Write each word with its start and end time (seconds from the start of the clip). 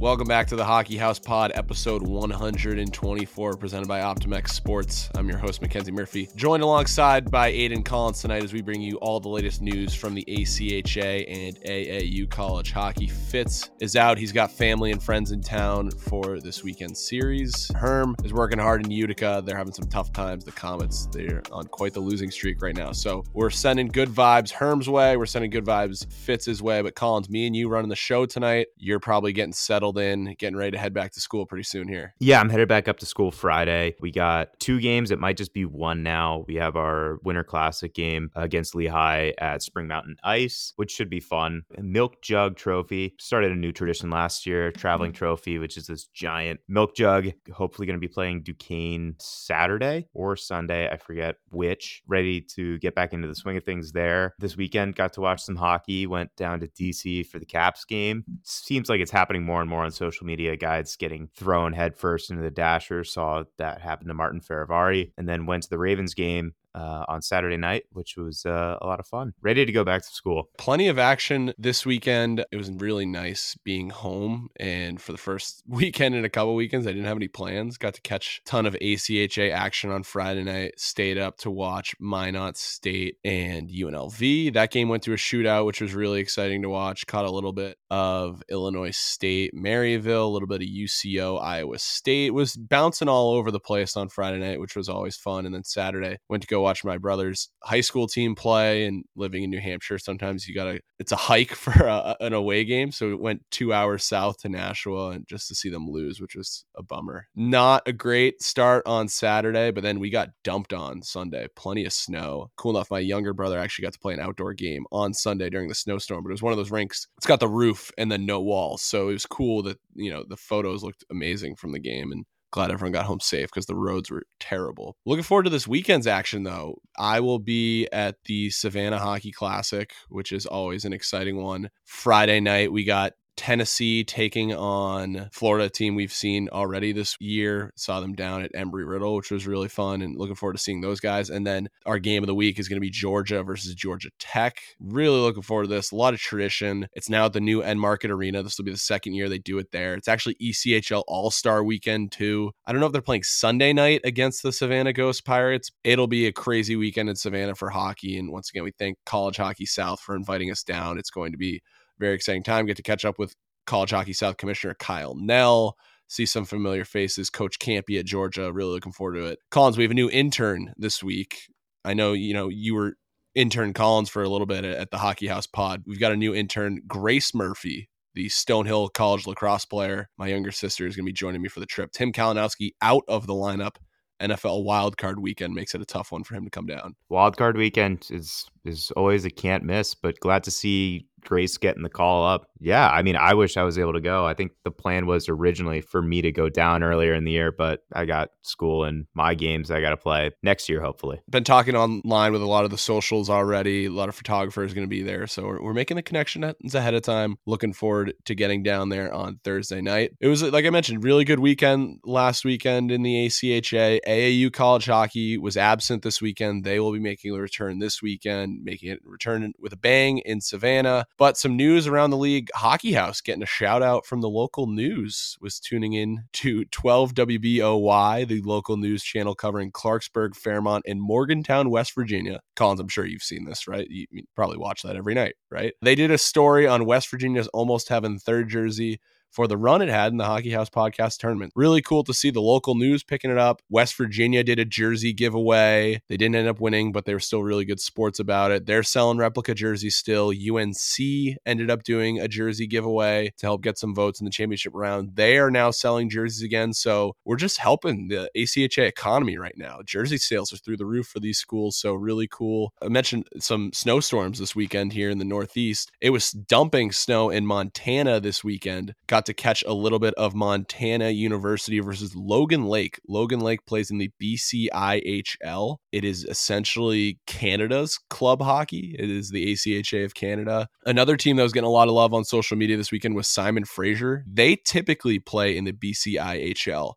Welcome 0.00 0.28
back 0.28 0.46
to 0.46 0.54
the 0.54 0.64
Hockey 0.64 0.96
House 0.96 1.18
Pod, 1.18 1.50
episode 1.56 2.06
124, 2.06 3.56
presented 3.56 3.88
by 3.88 3.98
OptimX 3.98 4.50
Sports. 4.50 5.10
I'm 5.16 5.28
your 5.28 5.38
host, 5.38 5.60
Mackenzie 5.60 5.90
Murphy, 5.90 6.28
joined 6.36 6.62
alongside 6.62 7.32
by 7.32 7.50
Aiden 7.50 7.84
Collins 7.84 8.20
tonight 8.20 8.44
as 8.44 8.52
we 8.52 8.62
bring 8.62 8.80
you 8.80 8.94
all 8.98 9.18
the 9.18 9.28
latest 9.28 9.60
news 9.60 9.96
from 9.96 10.14
the 10.14 10.24
ACHA 10.28 11.24
and 11.28 11.60
AAU 11.64 12.30
college 12.30 12.70
hockey. 12.70 13.08
Fitz 13.08 13.70
is 13.80 13.96
out. 13.96 14.18
He's 14.18 14.30
got 14.30 14.52
family 14.52 14.92
and 14.92 15.02
friends 15.02 15.32
in 15.32 15.40
town 15.40 15.90
for 15.90 16.38
this 16.38 16.62
weekend 16.62 16.96
series. 16.96 17.68
Herm 17.74 18.14
is 18.22 18.32
working 18.32 18.60
hard 18.60 18.84
in 18.84 18.92
Utica. 18.92 19.42
They're 19.44 19.56
having 19.56 19.74
some 19.74 19.88
tough 19.88 20.12
times. 20.12 20.44
The 20.44 20.52
Comets, 20.52 21.06
they're 21.06 21.42
on 21.50 21.66
quite 21.66 21.92
the 21.92 21.98
losing 21.98 22.30
streak 22.30 22.62
right 22.62 22.76
now. 22.76 22.92
So 22.92 23.24
we're 23.32 23.50
sending 23.50 23.88
good 23.88 24.10
vibes 24.10 24.52
Herm's 24.52 24.88
way. 24.88 25.16
We're 25.16 25.26
sending 25.26 25.50
good 25.50 25.64
vibes 25.64 26.08
Fitz's 26.12 26.62
way. 26.62 26.82
But 26.82 26.94
Collins, 26.94 27.28
me 27.28 27.48
and 27.48 27.56
you 27.56 27.68
running 27.68 27.88
the 27.88 27.96
show 27.96 28.26
tonight. 28.26 28.68
You're 28.76 29.00
probably 29.00 29.32
getting 29.32 29.52
settled 29.52 29.87
in, 29.96 30.34
getting 30.38 30.56
ready 30.56 30.72
to 30.72 30.78
head 30.78 30.92
back 30.92 31.12
to 31.12 31.20
school 31.20 31.46
pretty 31.46 31.62
soon 31.62 31.88
here. 31.88 32.14
Yeah, 32.18 32.40
I'm 32.40 32.50
headed 32.50 32.68
back 32.68 32.88
up 32.88 32.98
to 32.98 33.06
school 33.06 33.30
Friday. 33.30 33.94
We 34.00 34.10
got 34.10 34.58
two 34.60 34.80
games. 34.80 35.10
It 35.10 35.18
might 35.18 35.38
just 35.38 35.54
be 35.54 35.64
one 35.64 36.02
now. 36.02 36.44
We 36.46 36.56
have 36.56 36.76
our 36.76 37.18
Winter 37.22 37.44
Classic 37.44 37.94
game 37.94 38.30
against 38.34 38.74
Lehigh 38.74 39.32
at 39.38 39.62
Spring 39.62 39.86
Mountain 39.86 40.16
Ice, 40.22 40.72
which 40.76 40.90
should 40.90 41.08
be 41.08 41.20
fun. 41.20 41.62
Milk 41.78 42.20
Jug 42.20 42.56
Trophy 42.56 43.14
started 43.18 43.52
a 43.52 43.56
new 43.56 43.72
tradition 43.72 44.10
last 44.10 44.44
year, 44.44 44.72
Traveling 44.72 45.12
mm-hmm. 45.12 45.18
Trophy, 45.18 45.58
which 45.58 45.76
is 45.76 45.86
this 45.86 46.06
giant 46.06 46.60
milk 46.68 46.94
jug. 46.94 47.28
Hopefully, 47.52 47.86
going 47.86 47.98
to 47.98 48.00
be 48.00 48.12
playing 48.12 48.42
Duquesne 48.42 49.14
Saturday 49.18 50.08
or 50.12 50.36
Sunday. 50.36 50.88
I 50.90 50.96
forget 50.96 51.36
which. 51.50 52.02
Ready 52.06 52.40
to 52.40 52.78
get 52.78 52.94
back 52.94 53.12
into 53.12 53.28
the 53.28 53.34
swing 53.34 53.56
of 53.56 53.64
things 53.64 53.92
there. 53.92 54.34
This 54.38 54.56
weekend, 54.56 54.96
got 54.96 55.12
to 55.14 55.20
watch 55.20 55.42
some 55.42 55.56
hockey. 55.56 56.06
Went 56.06 56.34
down 56.36 56.60
to 56.60 56.68
DC 56.68 57.26
for 57.26 57.38
the 57.38 57.46
Caps 57.46 57.84
game. 57.84 58.24
Seems 58.42 58.88
like 58.88 59.00
it's 59.00 59.10
happening 59.10 59.44
more 59.44 59.60
and 59.60 59.70
more 59.70 59.77
on 59.84 59.90
social 59.90 60.26
media. 60.26 60.56
Guys 60.56 60.96
getting 60.96 61.28
thrown 61.34 61.72
headfirst 61.72 62.30
into 62.30 62.42
the 62.42 62.50
dasher. 62.50 63.04
Saw 63.04 63.44
that 63.58 63.80
happen 63.80 64.08
to 64.08 64.14
Martin 64.14 64.40
Fehérváry, 64.40 65.12
and 65.16 65.28
then 65.28 65.46
went 65.46 65.64
to 65.64 65.70
the 65.70 65.78
Ravens 65.78 66.14
game 66.14 66.54
uh, 66.74 67.04
on 67.08 67.22
Saturday 67.22 67.56
night, 67.56 67.84
which 67.92 68.16
was 68.16 68.44
uh, 68.46 68.76
a 68.80 68.86
lot 68.86 69.00
of 69.00 69.06
fun. 69.06 69.32
Ready 69.40 69.64
to 69.64 69.72
go 69.72 69.84
back 69.84 70.02
to 70.02 70.08
school. 70.08 70.48
Plenty 70.58 70.88
of 70.88 70.98
action 70.98 71.52
this 71.58 71.84
weekend. 71.84 72.44
It 72.52 72.56
was 72.56 72.70
really 72.70 73.06
nice 73.06 73.56
being 73.64 73.90
home. 73.90 74.48
And 74.58 75.00
for 75.00 75.12
the 75.12 75.18
first 75.18 75.62
weekend 75.68 76.14
in 76.14 76.24
a 76.24 76.28
couple 76.28 76.54
weekends, 76.54 76.86
I 76.86 76.90
didn't 76.90 77.06
have 77.06 77.16
any 77.16 77.28
plans. 77.28 77.78
Got 77.78 77.94
to 77.94 78.00
catch 78.00 78.42
a 78.44 78.48
ton 78.48 78.66
of 78.66 78.74
ACHA 78.74 79.52
action 79.52 79.90
on 79.90 80.02
Friday 80.02 80.44
night. 80.44 80.78
Stayed 80.78 81.18
up 81.18 81.38
to 81.38 81.50
watch 81.50 81.94
Minot 82.00 82.56
State 82.56 83.16
and 83.24 83.68
UNLV. 83.68 84.52
That 84.54 84.70
game 84.70 84.88
went 84.88 85.02
to 85.04 85.12
a 85.12 85.16
shootout, 85.16 85.66
which 85.66 85.80
was 85.80 85.94
really 85.94 86.20
exciting 86.20 86.62
to 86.62 86.68
watch. 86.68 87.06
Caught 87.06 87.24
a 87.24 87.30
little 87.30 87.52
bit 87.52 87.78
of 87.90 88.42
Illinois 88.48 88.96
State, 88.96 89.54
Maryville, 89.54 90.24
a 90.24 90.28
little 90.28 90.48
bit 90.48 90.62
of 90.62 90.68
UCO, 90.68 91.42
Iowa 91.42 91.78
State. 91.78 92.34
Was 92.34 92.56
bouncing 92.56 93.08
all 93.08 93.32
over 93.32 93.50
the 93.50 93.60
place 93.60 93.96
on 93.96 94.08
Friday 94.08 94.38
night, 94.38 94.60
which 94.60 94.76
was 94.76 94.88
always 94.88 95.16
fun. 95.16 95.46
And 95.46 95.54
then 95.54 95.64
Saturday 95.64 96.18
went 96.28 96.42
to 96.42 96.46
go 96.46 96.67
watch 96.68 96.84
my 96.84 96.98
brother's 96.98 97.48
high 97.64 97.80
school 97.80 98.06
team 98.06 98.34
play 98.34 98.84
and 98.84 99.04
living 99.16 99.42
in 99.42 99.50
New 99.50 99.60
Hampshire. 99.60 99.98
Sometimes 99.98 100.46
you 100.46 100.54
got 100.54 100.64
to, 100.64 100.80
it's 100.98 101.12
a 101.12 101.16
hike 101.16 101.54
for 101.54 101.72
a, 101.72 102.16
an 102.20 102.34
away 102.34 102.64
game. 102.64 102.92
So 102.92 103.10
it 103.10 103.20
went 103.20 103.42
two 103.50 103.72
hours 103.72 104.04
south 104.04 104.38
to 104.38 104.48
Nashua 104.48 105.10
and 105.10 105.26
just 105.26 105.48
to 105.48 105.54
see 105.54 105.70
them 105.70 105.88
lose, 105.88 106.20
which 106.20 106.36
was 106.36 106.64
a 106.76 106.82
bummer. 106.82 107.26
Not 107.34 107.82
a 107.86 107.92
great 107.92 108.42
start 108.42 108.82
on 108.86 109.08
Saturday, 109.08 109.70
but 109.70 109.82
then 109.82 109.98
we 109.98 110.10
got 110.10 110.28
dumped 110.44 110.74
on 110.74 111.02
Sunday. 111.02 111.48
Plenty 111.56 111.86
of 111.86 111.92
snow. 111.92 112.50
Cool 112.56 112.72
enough. 112.72 112.90
My 112.90 112.98
younger 112.98 113.32
brother 113.32 113.58
actually 113.58 113.84
got 113.84 113.94
to 113.94 113.98
play 113.98 114.12
an 114.12 114.20
outdoor 114.20 114.52
game 114.52 114.84
on 114.92 115.14
Sunday 115.14 115.48
during 115.48 115.68
the 115.68 115.74
snowstorm, 115.74 116.22
but 116.22 116.30
it 116.30 116.32
was 116.34 116.42
one 116.42 116.52
of 116.52 116.58
those 116.58 116.70
rinks. 116.70 117.06
It's 117.16 117.26
got 117.26 117.40
the 117.40 117.48
roof 117.48 117.90
and 117.96 118.12
then 118.12 118.26
no 118.26 118.40
walls. 118.40 118.82
So 118.82 119.08
it 119.08 119.14
was 119.14 119.26
cool 119.26 119.62
that, 119.62 119.78
you 119.94 120.10
know, 120.10 120.24
the 120.28 120.36
photos 120.36 120.82
looked 120.82 121.04
amazing 121.10 121.56
from 121.56 121.72
the 121.72 121.78
game. 121.78 122.12
And 122.12 122.26
glad 122.50 122.70
everyone 122.70 122.92
got 122.92 123.06
home 123.06 123.20
safe 123.20 123.48
because 123.48 123.66
the 123.66 123.76
roads 123.76 124.10
were 124.10 124.24
terrible. 124.40 124.96
Looking 125.04 125.22
forward 125.22 125.44
to 125.44 125.50
this 125.50 125.68
weekend's 125.68 126.06
action, 126.06 126.42
though. 126.42 126.76
I 126.98 127.20
will 127.20 127.38
be 127.38 127.88
at 127.92 128.16
the 128.24 128.50
Savannah 128.50 128.98
Hockey 128.98 129.32
Classic, 129.32 129.92
which 130.08 130.32
is 130.32 130.46
always 130.46 130.84
an 130.84 130.92
exciting 130.92 131.42
one. 131.42 131.70
Friday 131.84 132.40
night, 132.40 132.72
we 132.72 132.84
got 132.84 133.12
Tennessee 133.38 134.02
taking 134.02 134.52
on 134.52 135.30
Florida 135.32 135.70
team 135.70 135.94
we've 135.94 136.12
seen 136.12 136.48
already 136.50 136.90
this 136.90 137.16
year. 137.20 137.72
Saw 137.76 138.00
them 138.00 138.14
down 138.14 138.42
at 138.42 138.52
Embry 138.52 138.86
Riddle, 138.86 139.14
which 139.14 139.30
was 139.30 139.46
really 139.46 139.68
fun 139.68 140.02
and 140.02 140.18
looking 140.18 140.34
forward 140.34 140.54
to 140.54 140.58
seeing 140.58 140.80
those 140.80 140.98
guys. 140.98 141.30
And 141.30 141.46
then 141.46 141.68
our 141.86 142.00
game 142.00 142.24
of 142.24 142.26
the 142.26 142.34
week 142.34 142.58
is 142.58 142.68
going 142.68 142.78
to 142.78 142.84
be 142.84 142.90
Georgia 142.90 143.44
versus 143.44 143.76
Georgia 143.76 144.10
Tech. 144.18 144.60
Really 144.80 145.20
looking 145.20 145.42
forward 145.42 145.62
to 145.62 145.68
this. 145.68 145.92
A 145.92 145.96
lot 145.96 146.14
of 146.14 146.20
tradition. 146.20 146.88
It's 146.94 147.08
now 147.08 147.26
at 147.26 147.32
the 147.32 147.40
new 147.40 147.62
Enmarket 147.62 148.10
Arena. 148.10 148.42
This 148.42 148.58
will 148.58 148.64
be 148.64 148.72
the 148.72 148.76
second 148.76 149.14
year 149.14 149.28
they 149.28 149.38
do 149.38 149.58
it 149.58 149.70
there. 149.70 149.94
It's 149.94 150.08
actually 150.08 150.34
ECHL 150.42 151.04
All 151.06 151.30
Star 151.30 151.62
weekend 151.62 152.10
too. 152.10 152.50
I 152.66 152.72
don't 152.72 152.80
know 152.80 152.86
if 152.86 152.92
they're 152.92 153.00
playing 153.00 153.22
Sunday 153.22 153.72
night 153.72 154.00
against 154.02 154.42
the 154.42 154.52
Savannah 154.52 154.92
Ghost 154.92 155.24
Pirates. 155.24 155.70
It'll 155.84 156.08
be 156.08 156.26
a 156.26 156.32
crazy 156.32 156.74
weekend 156.74 157.08
in 157.08 157.14
Savannah 157.14 157.54
for 157.54 157.70
hockey. 157.70 158.18
And 158.18 158.32
once 158.32 158.50
again, 158.50 158.64
we 158.64 158.72
thank 158.76 158.98
College 159.06 159.36
Hockey 159.36 159.64
South 159.64 160.00
for 160.00 160.16
inviting 160.16 160.50
us 160.50 160.64
down. 160.64 160.98
It's 160.98 161.10
going 161.10 161.30
to 161.30 161.38
be 161.38 161.62
very 161.98 162.14
exciting 162.14 162.42
time. 162.42 162.66
Get 162.66 162.76
to 162.76 162.82
catch 162.82 163.04
up 163.04 163.18
with 163.18 163.34
College 163.66 163.90
Hockey 163.90 164.12
South 164.12 164.36
Commissioner 164.36 164.74
Kyle 164.74 165.14
Nell. 165.14 165.76
See 166.08 166.24
some 166.24 166.46
familiar 166.46 166.84
faces. 166.84 167.28
Coach 167.28 167.58
Campy 167.58 167.98
at 167.98 168.06
Georgia. 168.06 168.50
Really 168.52 168.72
looking 168.72 168.92
forward 168.92 169.16
to 169.16 169.26
it. 169.26 169.38
Collins, 169.50 169.76
we 169.76 169.84
have 169.84 169.90
a 169.90 169.94
new 169.94 170.10
intern 170.10 170.72
this 170.76 171.02
week. 171.02 171.48
I 171.84 171.94
know 171.94 172.12
you 172.12 172.34
know 172.34 172.48
you 172.48 172.74
were 172.74 172.94
intern 173.34 173.72
Collins 173.72 174.08
for 174.08 174.22
a 174.22 174.28
little 174.28 174.46
bit 174.46 174.64
at 174.64 174.90
the 174.90 174.98
Hockey 174.98 175.26
House 175.26 175.46
Pod. 175.46 175.82
We've 175.86 176.00
got 176.00 176.12
a 176.12 176.16
new 176.16 176.34
intern, 176.34 176.80
Grace 176.86 177.34
Murphy, 177.34 177.88
the 178.14 178.26
Stonehill 178.28 178.92
College 178.94 179.26
lacrosse 179.26 179.64
player. 179.64 180.08
My 180.16 180.26
younger 180.28 180.50
sister 180.50 180.86
is 180.86 180.96
going 180.96 181.04
to 181.04 181.10
be 181.10 181.12
joining 181.12 181.42
me 181.42 181.48
for 181.48 181.60
the 181.60 181.66
trip. 181.66 181.92
Tim 181.92 182.12
Kalinowski 182.12 182.72
out 182.82 183.04
of 183.06 183.26
the 183.26 183.34
lineup. 183.34 183.76
NFL 184.20 184.64
wildcard 184.64 185.18
weekend 185.20 185.54
makes 185.54 185.74
it 185.76 185.80
a 185.80 185.86
tough 185.86 186.10
one 186.10 186.24
for 186.24 186.34
him 186.34 186.42
to 186.42 186.50
come 186.50 186.66
down. 186.66 186.96
Wildcard 187.10 187.56
weekend 187.56 188.08
is 188.10 188.46
is 188.64 188.90
always 188.96 189.24
a 189.24 189.30
can't 189.30 189.62
miss, 189.62 189.94
but 189.94 190.18
glad 190.18 190.42
to 190.44 190.50
see 190.50 191.06
Grace 191.24 191.56
getting 191.56 191.82
the 191.82 191.88
call 191.88 192.26
up. 192.26 192.46
Yeah, 192.60 192.88
I 192.88 193.02
mean, 193.02 193.16
I 193.16 193.34
wish 193.34 193.56
I 193.56 193.62
was 193.62 193.78
able 193.78 193.92
to 193.92 194.00
go. 194.00 194.26
I 194.26 194.34
think 194.34 194.52
the 194.64 194.70
plan 194.70 195.06
was 195.06 195.28
originally 195.28 195.80
for 195.80 196.02
me 196.02 196.22
to 196.22 196.32
go 196.32 196.48
down 196.48 196.82
earlier 196.82 197.14
in 197.14 197.24
the 197.24 197.30
year, 197.30 197.52
but 197.52 197.80
I 197.92 198.04
got 198.04 198.30
school 198.42 198.84
and 198.84 199.06
my 199.14 199.34
games 199.34 199.70
I 199.70 199.80
got 199.80 199.90
to 199.90 199.96
play 199.96 200.30
next 200.42 200.68
year, 200.68 200.80
hopefully. 200.80 201.20
Been 201.30 201.44
talking 201.44 201.76
online 201.76 202.32
with 202.32 202.42
a 202.42 202.46
lot 202.46 202.64
of 202.64 202.70
the 202.70 202.78
socials 202.78 203.30
already. 203.30 203.86
A 203.86 203.90
lot 203.90 204.08
of 204.08 204.14
photographers 204.14 204.74
going 204.74 204.86
to 204.86 204.90
be 204.90 205.02
there. 205.02 205.26
So 205.26 205.44
we're, 205.44 205.62
we're 205.62 205.74
making 205.74 205.96
the 205.96 206.02
connections 206.02 206.74
ahead 206.74 206.94
of 206.94 207.02
time. 207.02 207.36
Looking 207.46 207.72
forward 207.72 208.14
to 208.24 208.34
getting 208.34 208.62
down 208.62 208.88
there 208.88 209.12
on 209.12 209.38
Thursday 209.44 209.80
night. 209.80 210.12
It 210.20 210.28
was, 210.28 210.42
like 210.42 210.64
I 210.64 210.70
mentioned, 210.70 211.04
really 211.04 211.24
good 211.24 211.40
weekend 211.40 212.00
last 212.04 212.44
weekend 212.44 212.90
in 212.90 213.02
the 213.02 213.26
ACHA. 213.26 214.00
AAU 214.06 214.52
college 214.52 214.86
hockey 214.86 215.38
was 215.38 215.56
absent 215.56 216.02
this 216.02 216.20
weekend. 216.20 216.64
They 216.64 216.80
will 216.80 216.92
be 216.92 216.98
making 216.98 217.34
a 217.34 217.38
return 217.38 217.78
this 217.78 218.02
weekend, 218.02 218.64
making 218.64 218.90
it 218.90 219.00
return 219.04 219.52
with 219.58 219.72
a 219.72 219.76
bang 219.76 220.18
in 220.18 220.40
Savannah. 220.40 221.06
But 221.16 221.36
some 221.36 221.56
news 221.56 221.88
around 221.88 222.10
the 222.10 222.16
league 222.16 222.48
Hockey 222.54 222.92
House 222.92 223.20
getting 223.20 223.42
a 223.42 223.46
shout 223.46 223.82
out 223.82 224.06
from 224.06 224.20
the 224.20 224.28
local 224.28 224.68
news 224.68 225.36
was 225.40 225.58
tuning 225.58 225.92
in 225.92 226.24
to 226.34 226.64
12 226.66 227.14
WBOY, 227.14 228.28
the 228.28 228.40
local 228.42 228.76
news 228.76 229.02
channel 229.02 229.34
covering 229.34 229.72
Clarksburg, 229.72 230.36
Fairmont, 230.36 230.84
and 230.86 231.00
Morgantown, 231.00 231.70
West 231.70 231.94
Virginia. 231.94 232.40
Collins, 232.54 232.80
I'm 232.80 232.88
sure 232.88 233.04
you've 233.04 233.22
seen 233.22 233.46
this, 233.46 233.66
right? 233.66 233.88
You, 233.90 234.06
probably 234.36 234.58
watch 234.58 234.82
that 234.82 234.94
every 234.94 235.14
night, 235.14 235.34
right? 235.50 235.74
They 235.82 235.96
did 235.96 236.12
a 236.12 236.18
story 236.18 236.68
on 236.68 236.86
West 236.86 237.10
Virginia's 237.10 237.48
almost 237.48 237.88
having 237.88 238.18
third 238.18 238.48
jersey 238.48 239.00
for 239.30 239.46
the 239.46 239.56
run 239.56 239.82
it 239.82 239.88
had 239.88 240.12
in 240.12 240.18
the 240.18 240.24
Hockey 240.24 240.50
House 240.50 240.70
podcast 240.70 241.18
tournament. 241.18 241.52
Really 241.54 241.82
cool 241.82 242.04
to 242.04 242.14
see 242.14 242.30
the 242.30 242.40
local 242.40 242.74
news 242.74 243.02
picking 243.02 243.30
it 243.30 243.38
up. 243.38 243.62
West 243.70 243.96
Virginia 243.96 244.42
did 244.42 244.58
a 244.58 244.64
jersey 244.64 245.12
giveaway. 245.12 246.00
They 246.08 246.16
didn't 246.16 246.36
end 246.36 246.48
up 246.48 246.60
winning, 246.60 246.92
but 246.92 247.04
they 247.04 247.14
were 247.14 247.20
still 247.20 247.42
really 247.42 247.64
good 247.64 247.80
sports 247.80 248.18
about 248.18 248.50
it. 248.50 248.66
They're 248.66 248.82
selling 248.82 249.18
replica 249.18 249.54
jerseys 249.54 249.96
still. 249.96 250.30
UNC 250.30 251.36
ended 251.46 251.70
up 251.70 251.82
doing 251.82 252.18
a 252.18 252.28
jersey 252.28 252.66
giveaway 252.66 253.32
to 253.38 253.46
help 253.46 253.62
get 253.62 253.78
some 253.78 253.94
votes 253.94 254.20
in 254.20 254.24
the 254.24 254.30
championship 254.30 254.72
round. 254.74 255.14
They 255.14 255.38
are 255.38 255.50
now 255.50 255.70
selling 255.70 256.08
jerseys 256.08 256.42
again. 256.42 256.72
So 256.72 257.14
we're 257.24 257.36
just 257.36 257.58
helping 257.58 258.08
the 258.08 258.30
ACHA 258.36 258.86
economy 258.86 259.38
right 259.38 259.56
now. 259.56 259.80
Jersey 259.84 260.18
sales 260.18 260.52
are 260.52 260.56
through 260.56 260.76
the 260.76 260.86
roof 260.86 261.06
for 261.06 261.20
these 261.20 261.38
schools. 261.38 261.76
So 261.76 261.94
really 261.94 262.28
cool. 262.28 262.72
I 262.82 262.88
mentioned 262.88 263.28
some 263.38 263.72
snowstorms 263.72 264.38
this 264.38 264.56
weekend 264.56 264.92
here 264.92 265.10
in 265.10 265.18
the 265.18 265.24
Northeast. 265.24 265.92
It 266.00 266.10
was 266.10 266.32
dumping 266.32 266.92
snow 266.92 267.30
in 267.30 267.46
Montana 267.46 268.20
this 268.20 268.42
weekend. 268.42 268.94
Got 269.06 269.17
got 269.18 269.26
to 269.26 269.34
catch 269.34 269.64
a 269.66 269.74
little 269.74 269.98
bit 269.98 270.14
of 270.14 270.32
Montana 270.32 271.10
University 271.10 271.80
versus 271.80 272.14
Logan 272.14 272.66
Lake. 272.66 273.00
Logan 273.08 273.40
Lake 273.40 273.66
plays 273.66 273.90
in 273.90 273.98
the 273.98 274.12
BCIHL. 274.22 275.78
It 275.90 276.04
is 276.04 276.22
essentially 276.24 277.18
Canada's 277.26 277.98
club 278.10 278.40
hockey. 278.40 278.94
It 278.96 279.10
is 279.10 279.30
the 279.30 279.52
ACHA 279.52 280.04
of 280.04 280.14
Canada. 280.14 280.68
Another 280.86 281.16
team 281.16 281.34
that 281.34 281.42
was 281.42 281.52
getting 281.52 281.66
a 281.66 281.70
lot 281.70 281.88
of 281.88 281.94
love 281.94 282.14
on 282.14 282.22
social 282.22 282.56
media 282.56 282.76
this 282.76 282.92
weekend 282.92 283.16
was 283.16 283.26
Simon 283.26 283.64
Fraser. 283.64 284.24
They 284.24 284.54
typically 284.54 285.18
play 285.18 285.56
in 285.56 285.64
the 285.64 285.72
BCIHL 285.72 286.92